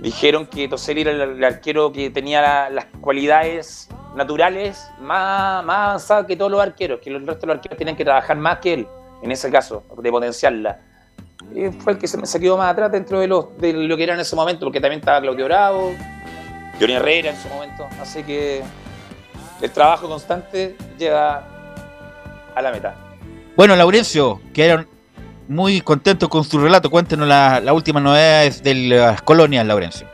dijeron 0.01 0.47
que 0.49 0.67
Toseli 0.67 1.03
era 1.03 1.13
el, 1.13 1.21
el 1.21 1.45
arquero 1.45 1.93
que 1.93 2.11
tenía 2.11 2.43
la- 2.43 2.71
las 2.71 2.87
cualidades 3.01 3.89
naturales 4.17 4.89
más, 5.01 5.65
más 5.65 5.79
avanzadas 5.79 6.27
que 6.27 6.35
todos 6.37 6.51
los 6.51 6.61
arqueros, 6.61 6.99
que 7.01 7.11
el 7.11 7.25
resto 7.25 7.43
de 7.43 7.47
los 7.47 7.57
arqueros 7.59 7.77
tienen 7.79 7.95
que 7.95 8.05
trabajar 8.05 8.37
más 8.37 8.59
que 8.59 8.75
él, 8.75 8.89
en 9.25 9.33
ese 9.33 9.51
caso, 9.51 9.83
de 9.97 10.11
potenciarla. 10.11 10.81
Y 11.55 11.71
fue 11.71 11.95
el 11.95 11.99
que 11.99 12.07
se, 12.07 12.41
quedó 12.41 12.59
más 12.59 12.71
atrás 12.71 12.93
dentro 12.93 13.21
de, 13.21 13.27
los, 13.27 13.57
de 13.59 13.73
lo 13.73 13.97
que 13.97 14.03
era 14.03 14.13
en 14.13 14.21
ese 14.21 14.37
momento, 14.37 14.67
porque 14.67 14.81
también 14.81 15.01
estaba 15.01 15.21
Claudio 15.23 15.47
Bravo, 15.47 15.95
Johnny 16.79 16.93
Herrera 16.93 17.31
en 17.31 17.37
su 17.37 17.49
momento. 17.49 17.89
Así 18.01 18.23
que 18.23 18.63
el 19.63 19.71
trabajo 19.71 20.09
constante 20.09 20.77
llega 20.99 21.43
a 22.55 22.63
la 22.63 22.71
meta. 22.71 22.95
Bueno, 23.57 23.75
Laurencio, 23.77 24.43
quedaron 24.53 24.87
muy 25.49 25.81
contentos 25.81 26.29
con 26.29 26.45
su 26.45 26.59
relato. 26.59 26.91
Cuéntenos 26.91 27.27
las 27.27 27.65
la 27.65 27.73
últimas 27.73 28.03
novedades 28.03 28.63
de 28.63 28.75
las 28.75 29.23
colonias, 29.23 29.67
Laurencio. 29.67 30.14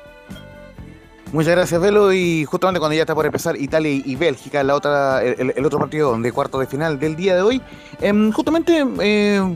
Muchas 1.32 1.52
gracias, 1.54 1.80
Velo. 1.80 2.12
Y 2.12 2.44
justamente 2.44 2.80
cuando 2.80 2.94
ya 2.96 3.02
está 3.02 3.14
por 3.14 3.24
empezar 3.24 3.56
Italia 3.56 4.02
y 4.04 4.16
Bélgica, 4.16 4.64
la 4.64 4.74
otra, 4.74 5.22
el, 5.22 5.64
otro 5.64 5.78
partido 5.78 6.16
de 6.18 6.32
cuarto 6.32 6.58
de 6.58 6.66
final 6.66 6.98
del 6.98 7.14
día 7.14 7.36
de 7.36 7.42
hoy, 7.42 7.62
em, 8.00 8.32
justamente 8.32 8.84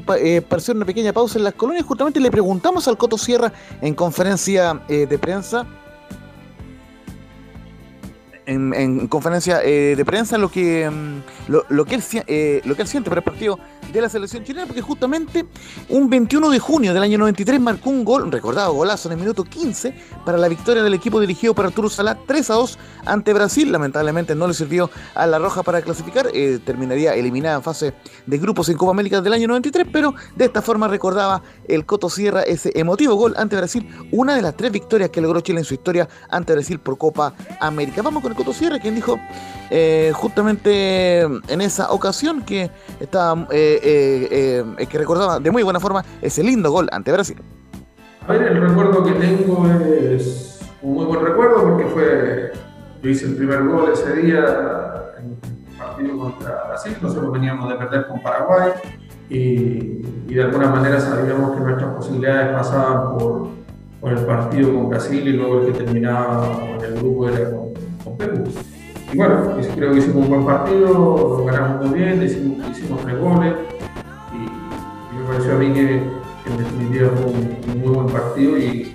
pa- 0.06 0.16
eh, 0.18 0.40
para 0.40 0.60
hacer 0.60 0.76
una 0.76 0.84
pequeña 0.84 1.12
pausa 1.12 1.38
en 1.38 1.44
las 1.44 1.54
colonias, 1.54 1.84
justamente 1.84 2.20
le 2.20 2.30
preguntamos 2.30 2.86
al 2.86 2.96
Coto 2.96 3.18
Sierra 3.18 3.52
en 3.80 3.92
conferencia 3.94 4.82
eh, 4.88 5.06
de 5.08 5.18
prensa. 5.18 5.66
En, 8.46 8.72
en 8.74 9.08
conferencia 9.08 9.60
eh, 9.64 9.94
de 9.96 10.04
prensa 10.04 10.36
lo 10.36 10.50
que 10.50 10.84
em, 10.84 11.22
lo, 11.48 11.64
lo 11.70 11.86
que 11.86 11.94
él 11.94 12.02
eh, 12.26 12.60
lo 12.66 12.76
que 12.76 12.82
él 12.82 12.88
siente 12.88 13.08
para 13.08 13.20
el 13.20 13.24
partido 13.24 13.58
de 13.94 14.00
la 14.00 14.08
selección 14.08 14.42
chilena, 14.42 14.66
porque 14.66 14.82
justamente 14.82 15.46
un 15.88 16.10
21 16.10 16.50
de 16.50 16.58
junio 16.58 16.92
del 16.92 17.02
año 17.02 17.16
93 17.16 17.60
marcó 17.60 17.90
un 17.90 18.04
gol, 18.04 18.30
recordado 18.30 18.74
golazo 18.74 19.08
en 19.08 19.12
el 19.12 19.20
minuto 19.20 19.44
15 19.44 19.94
para 20.24 20.36
la 20.36 20.48
victoria 20.48 20.82
del 20.82 20.94
equipo 20.94 21.20
dirigido 21.20 21.54
por 21.54 21.64
Arturo 21.64 21.88
Salá 21.88 22.18
3 22.26 22.50
a 22.50 22.54
2 22.54 22.78
ante 23.06 23.32
Brasil. 23.32 23.70
Lamentablemente 23.70 24.34
no 24.34 24.48
le 24.48 24.54
sirvió 24.54 24.90
a 25.14 25.26
la 25.28 25.38
Roja 25.38 25.62
para 25.62 25.80
clasificar, 25.80 26.28
eh, 26.34 26.58
terminaría 26.64 27.14
eliminada 27.14 27.56
en 27.56 27.62
fase 27.62 27.94
de 28.26 28.38
grupos 28.38 28.68
en 28.68 28.76
Copa 28.76 28.90
América 28.90 29.20
del 29.20 29.32
año 29.32 29.46
93, 29.46 29.86
pero 29.92 30.14
de 30.34 30.46
esta 30.46 30.60
forma 30.60 30.88
recordaba 30.88 31.42
el 31.68 31.86
Coto 31.86 32.10
Sierra 32.10 32.42
ese 32.42 32.72
emotivo 32.74 33.14
gol 33.14 33.34
ante 33.36 33.54
Brasil, 33.54 33.88
una 34.10 34.34
de 34.34 34.42
las 34.42 34.56
tres 34.56 34.72
victorias 34.72 35.10
que 35.10 35.20
logró 35.20 35.40
Chile 35.40 35.60
en 35.60 35.64
su 35.64 35.74
historia 35.74 36.08
ante 36.30 36.52
Brasil 36.52 36.80
por 36.80 36.98
Copa 36.98 37.34
América. 37.60 38.02
Vamos 38.02 38.22
con 38.22 38.32
el 38.32 38.36
Coto 38.36 38.52
Sierra, 38.52 38.80
quien 38.80 38.96
dijo 38.96 39.20
eh, 39.70 40.12
justamente 40.14 41.20
en 41.22 41.60
esa 41.60 41.92
ocasión 41.92 42.42
que 42.42 42.70
estaba 43.00 43.46
eh, 43.50 43.80
eh, 43.84 44.64
eh, 44.78 44.86
que 44.86 44.98
recordaba 44.98 45.38
de 45.38 45.50
muy 45.50 45.62
buena 45.62 45.78
forma 45.78 46.04
ese 46.22 46.42
lindo 46.42 46.70
gol 46.70 46.88
ante 46.90 47.12
Brasil. 47.12 47.36
El 48.28 48.60
recuerdo 48.60 49.04
que 49.04 49.12
tengo 49.12 49.66
es 49.68 50.60
un 50.80 50.94
muy 50.94 51.04
buen 51.04 51.24
recuerdo 51.24 51.62
porque 51.62 51.84
fue, 51.86 52.52
yo 53.02 53.10
hice 53.10 53.26
el 53.26 53.36
primer 53.36 53.64
gol 53.64 53.90
ese 53.92 54.16
día 54.16 55.12
en 55.18 55.32
el 55.32 55.76
partido 55.78 56.18
contra 56.18 56.64
Brasil, 56.68 56.96
nosotros 57.02 57.32
veníamos 57.32 57.68
de 57.68 57.74
perder 57.74 58.06
con 58.06 58.22
Paraguay 58.22 58.72
y, 59.28 60.02
de 60.34 60.42
alguna 60.42 60.68
manera 60.68 60.98
sabíamos 60.98 61.54
que 61.54 61.60
nuestras 61.60 61.94
posibilidades 61.94 62.56
pasaban 62.56 63.18
por, 63.18 63.48
por 64.00 64.12
el 64.12 64.24
partido 64.24 64.72
con 64.72 64.88
Brasil 64.88 65.28
y 65.28 65.32
luego 65.32 65.60
el 65.60 65.72
que 65.72 65.84
terminaba 65.84 66.58
con 66.58 66.84
el 66.84 66.94
grupo 66.94 67.28
era 67.28 67.50
con, 67.50 67.74
con 68.02 68.16
Perú. 68.16 68.44
Y 69.12 69.16
bueno, 69.16 69.52
creo 69.76 69.92
que 69.92 69.98
hicimos 69.98 70.24
un 70.24 70.28
buen 70.28 70.44
partido, 70.44 70.88
lo 70.88 71.44
ganamos 71.44 71.86
muy 71.86 71.98
bien, 72.00 72.22
hicimos, 72.22 73.00
tres 73.04 73.20
goles 73.20 73.52
me 75.24 75.32
pareció 75.32 75.54
a 75.54 75.56
mí 75.56 75.72
que, 75.72 76.02
en 76.46 76.58
definitiva 76.58 77.10
fue 77.16 77.26
un, 77.26 77.80
muy 77.80 77.94
buen 77.94 78.06
partido 78.06 78.58
y, 78.58 78.94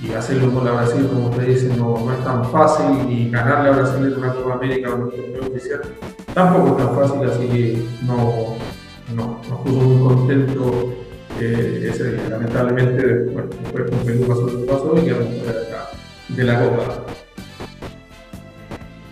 y 0.00 0.12
hacerle 0.12 0.44
un 0.44 0.54
gol 0.54 0.68
a 0.68 0.72
Brasil, 0.72 1.08
como 1.08 1.30
usted 1.30 1.48
dice, 1.48 1.76
no, 1.76 2.12
es 2.12 2.24
tan 2.24 2.44
fácil 2.50 3.10
y 3.10 3.30
ganarle 3.30 3.70
a 3.70 3.72
Brasil 3.72 4.06
en 4.06 4.18
una 4.18 4.32
Copa 4.32 4.54
América 4.54 4.90
o 4.90 4.96
un 4.96 5.10
torneo 5.10 5.42
oficial 5.50 5.82
tampoco 6.34 6.70
es 6.70 6.84
tan 6.84 6.94
fácil, 6.96 7.30
así 7.30 7.46
que 7.46 7.78
no, 8.02 8.56
no, 9.14 9.40
nos 9.48 9.60
puso 9.60 9.76
muy 9.76 10.14
contentos 10.14 10.74
eh, 11.40 11.88
ese 11.90 12.12
día. 12.12 12.28
Lamentablemente, 12.28 13.24
bueno, 13.32 13.48
después 13.62 13.90
con 13.90 13.98
Perú 14.00 14.24
pasó 14.26 14.46
lo 14.46 14.60
que 14.60 14.66
pasó 14.66 14.94
y 14.98 15.04
quedamos 15.04 15.28
fuera 15.42 15.60
la, 15.70 16.36
de 16.36 16.44
la 16.44 16.60
Copa. 16.60 17.23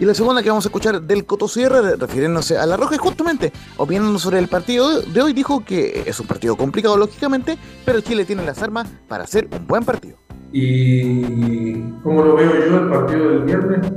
Y 0.02 0.04
la 0.04 0.14
segunda 0.14 0.42
que 0.42 0.48
vamos 0.48 0.64
a 0.64 0.68
escuchar 0.68 1.00
del 1.00 1.24
Coto 1.24 1.46
Sierra, 1.46 1.80
re- 1.80 1.94
refiriéndose 1.94 2.58
a 2.58 2.66
la 2.66 2.76
Roja, 2.76 2.98
justamente 2.98 3.52
opinando 3.76 4.18
sobre 4.18 4.40
el 4.40 4.48
partido 4.48 5.00
de 5.00 5.22
hoy, 5.22 5.32
dijo 5.32 5.64
que 5.64 6.02
es 6.04 6.18
un 6.18 6.26
partido 6.26 6.56
complicado 6.56 6.96
lógicamente, 6.96 7.56
pero 7.84 8.00
Chile 8.00 8.24
tiene 8.24 8.44
las 8.44 8.60
armas 8.64 8.88
para 9.06 9.22
hacer 9.22 9.46
un 9.56 9.64
buen 9.64 9.84
partido. 9.84 10.16
Y 10.50 11.82
como 12.02 12.24
lo 12.24 12.34
veo 12.34 12.50
yo 12.68 12.78
el 12.78 12.88
partido 12.90 13.28
del 13.28 13.42
viernes, 13.44 13.92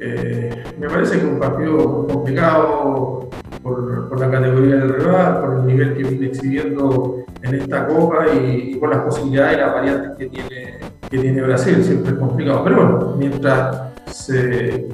eh, 0.00 0.64
me 0.80 0.88
parece 0.88 1.18
que 1.18 1.18
es 1.18 1.24
un 1.24 1.38
partido 1.38 2.06
complicado 2.06 3.28
por, 3.62 4.08
por 4.08 4.20
la 4.20 4.30
categoría 4.30 4.76
del 4.76 4.94
rival, 4.94 5.40
por 5.42 5.54
el 5.58 5.66
nivel 5.66 5.94
que 5.98 6.02
viene 6.04 6.26
exhibiendo 6.28 7.16
en 7.42 7.54
esta 7.56 7.86
copa 7.88 8.24
y, 8.34 8.70
y 8.72 8.74
por 8.76 8.88
las 8.88 9.00
posibilidades 9.04 9.58
y 9.58 9.60
las 9.60 9.74
variantes 9.74 10.12
que 10.16 10.26
tiene, 10.30 10.78
que 11.10 11.18
tiene 11.18 11.42
Brasil. 11.42 11.84
Siempre 11.84 12.12
es 12.12 12.18
complicado. 12.18 12.64
Pero 12.64 12.76
bueno, 12.76 13.16
mientras 13.18 13.82
se, 14.06 14.88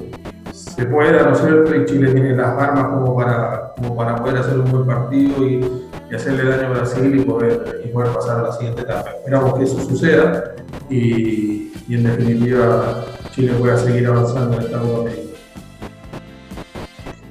se 0.79 0.85
pueda, 0.85 1.23
¿no 1.23 1.33
es 1.33 1.39
cierto? 1.39 1.75
Y 1.75 1.85
Chile 1.85 2.11
tiene 2.13 2.35
las 2.35 2.57
armas 2.57 2.85
como 2.85 3.15
para, 3.15 3.73
como 3.75 3.95
para 3.95 4.15
poder 4.15 4.37
hacer 4.37 4.59
un 4.59 4.71
buen 4.71 4.85
partido 4.85 5.45
y, 5.45 5.81
y 6.11 6.15
hacerle 6.15 6.43
daño 6.49 6.67
a 6.67 6.69
Brasil 6.71 7.19
y 7.19 7.21
poder, 7.23 7.81
y 7.85 7.87
poder 7.89 8.13
pasar 8.13 8.39
a 8.39 8.43
la 8.43 8.51
siguiente 8.53 8.81
etapa. 8.81 9.09
Esperamos 9.11 9.57
que 9.57 9.63
eso 9.65 9.79
suceda 9.81 10.55
y, 10.89 11.71
y 11.87 11.95
en 11.95 12.03
definitiva 12.03 13.05
Chile 13.35 13.53
pueda 13.53 13.77
seguir 13.77 14.07
avanzando 14.07 14.57
en 14.57 14.63
esta 14.63 14.79
Copa 14.79 14.99
América. 15.01 15.29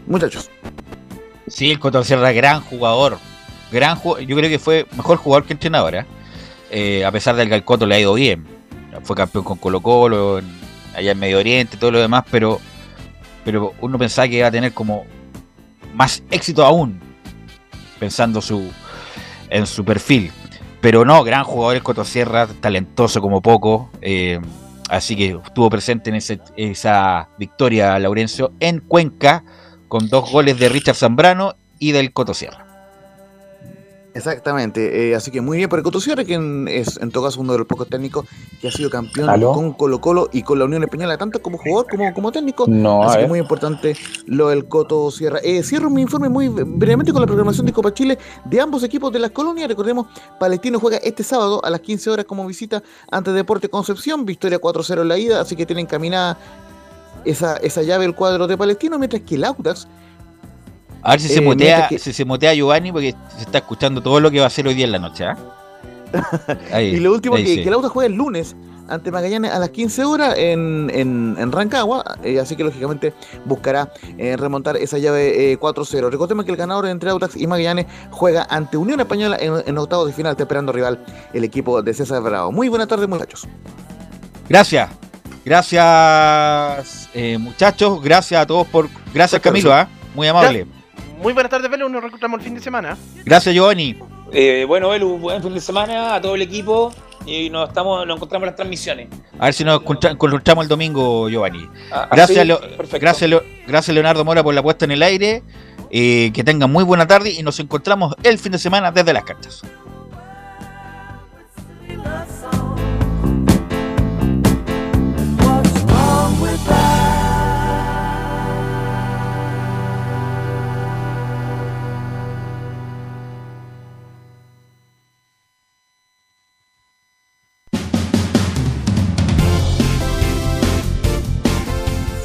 Muchachos. 0.07 0.51
Sí, 1.47 1.71
el 1.71 1.79
Coto 1.79 2.03
Sierra, 2.05 2.33
gran 2.33 2.61
jugador. 2.63 3.19
Gran 3.73 3.97
ju- 3.99 4.21
yo 4.21 4.37
creo 4.37 4.49
que 4.51 4.59
fue 4.59 4.87
mejor 4.97 5.19
jugador 5.19 5.45
que 5.47 5.53
entrenador. 5.55 5.95
¿eh? 5.95 6.07
Eh, 6.71 7.05
a 7.05 7.13
pesar 7.13 7.37
del 7.37 7.49
que 7.49 7.55
al 7.55 7.65
Coto 7.65 7.87
le 7.87 7.95
ha 7.95 8.01
ido 8.01 8.15
bien. 8.15 8.47
Fue 9.03 9.17
campeón 9.17 9.45
con 9.45 9.59
Colo 9.59 9.81
Colo, 9.81 10.39
en- 10.39 10.47
allá 10.95 11.13
en 11.13 11.19
Medio 11.19 11.39
Oriente, 11.39 11.77
todo 11.77 11.91
lo 11.91 12.01
demás, 12.01 12.25
pero, 12.31 12.59
pero 13.51 13.73
uno 13.81 13.97
pensaba 13.99 14.29
que 14.29 14.37
iba 14.37 14.47
a 14.47 14.51
tener 14.51 14.75
como 14.75 15.05
más 15.95 16.23
éxito 16.31 16.67
aún, 16.67 17.01
pensando 17.99 18.43
su, 18.43 18.71
en 19.49 19.67
su 19.67 19.87
perfil. 19.87 20.31
Pero 20.83 21.07
no, 21.07 21.25
gran 21.25 21.45
jugador 21.45 21.77
el 21.77 21.83
Coto 21.83 22.05
Sierra, 22.05 22.47
talentoso 22.61 23.23
como 23.23 23.41
poco. 23.41 23.89
eh, 24.03 24.39
así 24.91 25.17
que 25.17 25.39
estuvo 25.43 25.71
presente 25.71 26.11
en 26.11 26.17
ese- 26.17 26.41
esa 26.59 27.31
victoria, 27.39 27.99
Laurencio, 27.99 28.53
en 28.61 28.81
Cuenca, 28.81 29.45
con 29.89 30.11
dos 30.11 30.31
goles 30.31 30.59
de 30.59 30.69
Richard 30.69 30.97
Zambrano 30.97 31.55
y 31.79 31.93
del 31.93 32.13
Coto 32.13 32.35
Sierra. 32.35 32.67
Exactamente, 34.19 35.11
eh, 35.11 35.15
así 35.15 35.31
que 35.31 35.41
muy 35.41 35.59
bien 35.59 35.69
por 35.69 35.79
el 35.79 35.85
Coto 35.85 36.01
Sierra, 36.01 36.25
quien 36.25 36.67
es 36.67 36.99
en 37.01 37.13
todo 37.13 37.25
caso 37.25 37.41
uno 37.41 37.53
de 37.53 37.61
los 37.61 37.69
pocos 37.69 37.89
técnicos 37.89 38.27
que 38.61 38.67
ha 38.67 38.73
sido 38.73 38.91
campeón 38.91 39.29
¿Aló? 39.31 39.53
con 39.53 39.73
Colo 39.75 40.01
Colo 40.01 40.29
y 40.33 40.43
con 40.43 40.59
la 40.59 40.65
Unión 40.65 40.83
Española, 40.83 41.17
tanto 41.17 41.41
como 41.41 41.57
jugador 41.57 41.87
como 41.89 42.13
como 42.13 42.33
técnico. 42.33 42.67
No, 42.67 43.05
así 43.05 43.19
que 43.21 43.27
muy 43.29 43.39
importante 43.39 43.97
lo 44.27 44.49
del 44.49 44.67
Coto 44.67 45.09
Sierra. 45.13 45.39
Eh, 45.45 45.63
cierro 45.63 45.89
mi 45.89 46.03
informe 46.03 46.29
muy 46.29 46.49
brevemente 46.49 47.13
con 47.13 47.21
la 47.21 47.27
programación 47.27 47.65
de 47.65 47.73
Copa 47.73 47.95
Chile 47.95 48.19
de 48.45 48.61
ambos 48.61 48.83
equipos 48.83 49.13
de 49.13 49.21
las 49.21 49.31
colonias. 49.31 49.69
Recordemos, 49.69 50.09
Palestino 50.41 50.81
juega 50.81 50.97
este 50.99 51.23
sábado 51.23 51.65
a 51.65 51.71
las 51.71 51.81
15 51.81 52.11
horas 52.11 52.25
como 52.25 52.45
visita 52.45 52.83
ante 53.13 53.31
Deporte 53.31 53.69
Concepción, 53.69 54.27
victoria 54.27 54.61
4-0 54.61 55.03
en 55.03 55.09
la 55.09 55.19
ida, 55.19 55.41
así 55.41 55.55
que 55.55 55.65
tienen 55.65 55.87
encaminada 55.87 56.37
esa, 57.25 57.57
esa 57.59 57.83
llave 57.83 58.05
el 58.05 58.17
cuadro 58.17 58.49
de 58.49 58.57
Palestino, 58.57 58.99
mientras 58.99 59.23
que 59.23 59.37
el 59.37 59.45
Audax 59.45 59.87
A 61.03 61.13
ver 61.13 61.21
si 61.21 61.29
se 61.29 61.39
Eh, 61.41 61.87
que- 61.89 61.99
si 61.99 62.13
se 62.13 62.25
motea 62.25 62.55
Giovanni 62.55 62.93
porque 62.93 63.15
se 63.37 63.43
está 63.43 63.59
escuchando 63.59 64.03
todo 64.03 64.21
lo 64.21 64.31
que 64.31 64.39
va 64.39 64.45
a 64.45 64.49
hacer 64.49 64.67
hoy 64.67 64.75
día 64.75 64.85
en 64.87 64.93
la 64.93 64.99
noche. 64.99 65.25
¿ah? 65.25 65.37
Ahí, 66.73 66.97
y 66.97 67.01
lo 67.01 67.13
último, 67.13 67.37
que, 67.37 67.45
sí. 67.47 67.63
que 67.63 67.69
el 67.69 67.75
Audax 67.75 67.93
juega 67.93 68.07
el 68.07 68.15
lunes 68.15 68.57
ante 68.89 69.11
Magallanes 69.11 69.53
a 69.53 69.59
las 69.59 69.69
15 69.69 70.05
horas 70.05 70.35
en, 70.39 70.91
en, 70.95 71.37
en 71.39 71.53
Rancagua, 71.53 72.17
eh, 72.23 72.41
así 72.41 72.57
que 72.57 72.65
lógicamente 72.65 73.13
buscará 73.45 73.93
eh, 74.17 74.35
remontar 74.39 74.79
esa 74.79 74.97
llave 74.97 75.53
eh, 75.53 75.59
4-0. 75.61 76.09
Recordemos 76.11 76.47
que 76.47 76.53
el 76.53 76.57
ganador 76.57 76.87
entre 76.87 77.11
Audax 77.11 77.37
y 77.37 77.47
Magallanes 77.47 77.85
juega 78.11 78.47
ante 78.49 78.79
Unión 78.79 78.99
Española 79.01 79.37
en, 79.39 79.63
en 79.67 79.77
octavos 79.79 80.07
de 80.07 80.15
final, 80.15 80.33
está 80.33 80.45
esperando 80.45 80.73
rival 80.73 81.05
el 81.35 81.45
equipo 81.45 81.83
de 81.83 81.93
César 81.93 82.23
Bravo. 82.23 82.51
Muy 82.51 82.71
buena 82.71 82.87
tarde, 82.87 83.07
muchachos. 83.07 83.47
Gracias. 84.49 84.89
Gracias, 85.45 87.09
muchachos. 87.39 88.03
Gracias 88.03 88.41
a 88.43 88.47
todos 88.47 88.67
por. 88.67 88.89
Gracias, 89.15 89.41
Camilo. 89.41 89.73
¿ah? 89.73 89.89
Muy 90.15 90.27
amable. 90.29 90.67
Muy 91.21 91.33
buenas 91.33 91.51
tardes, 91.51 91.71
Velo. 91.71 91.89
Nos 91.89 92.01
reencontramos 92.01 92.39
el 92.41 92.45
fin 92.45 92.55
de 92.55 92.61
semana. 92.61 92.97
Gracias, 93.25 93.55
Giovanni. 93.55 93.97
Eh, 94.33 94.65
bueno, 94.69 94.91
Belu, 94.91 95.19
buen 95.19 95.43
fin 95.43 95.55
de 95.55 95.61
semana 95.61 96.15
a 96.15 96.21
todo 96.21 96.35
el 96.35 96.43
equipo 96.43 96.93
y 97.27 97.51
nos 97.51 97.69
estamos, 97.69 98.07
nos 98.07 98.17
encontramos 98.17 98.45
en 98.45 98.51
las 98.51 98.57
transmisiones. 98.57 99.09
A 99.39 99.47
ver 99.47 99.55
si 99.55 99.65
nos 99.65 99.81
encontra- 99.81 100.11
encontramos 100.11 100.65
el 100.65 100.69
domingo, 100.69 101.29
Giovanni. 101.29 101.67
Ah, 101.91 102.09
Gracias, 102.13 102.39
así, 102.39 102.99
gracias, 102.99 103.31
gracias, 103.67 103.95
Leonardo 103.95 104.25
Mora, 104.25 104.43
por 104.43 104.55
la 104.55 104.63
puesta 104.63 104.85
en 104.85 104.93
el 104.93 105.03
aire. 105.03 105.43
Eh, 105.91 106.31
que 106.35 106.45
tengan 106.45 106.71
muy 106.71 106.85
buena 106.85 107.07
tarde 107.07 107.31
y 107.31 107.43
nos 107.43 107.59
encontramos 107.61 108.15
el 108.23 108.39
fin 108.39 108.53
de 108.53 108.59
semana 108.59 108.93
desde 108.93 109.13
las 109.15 109.25
canchas. 109.25 109.63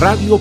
Radio 0.00 0.38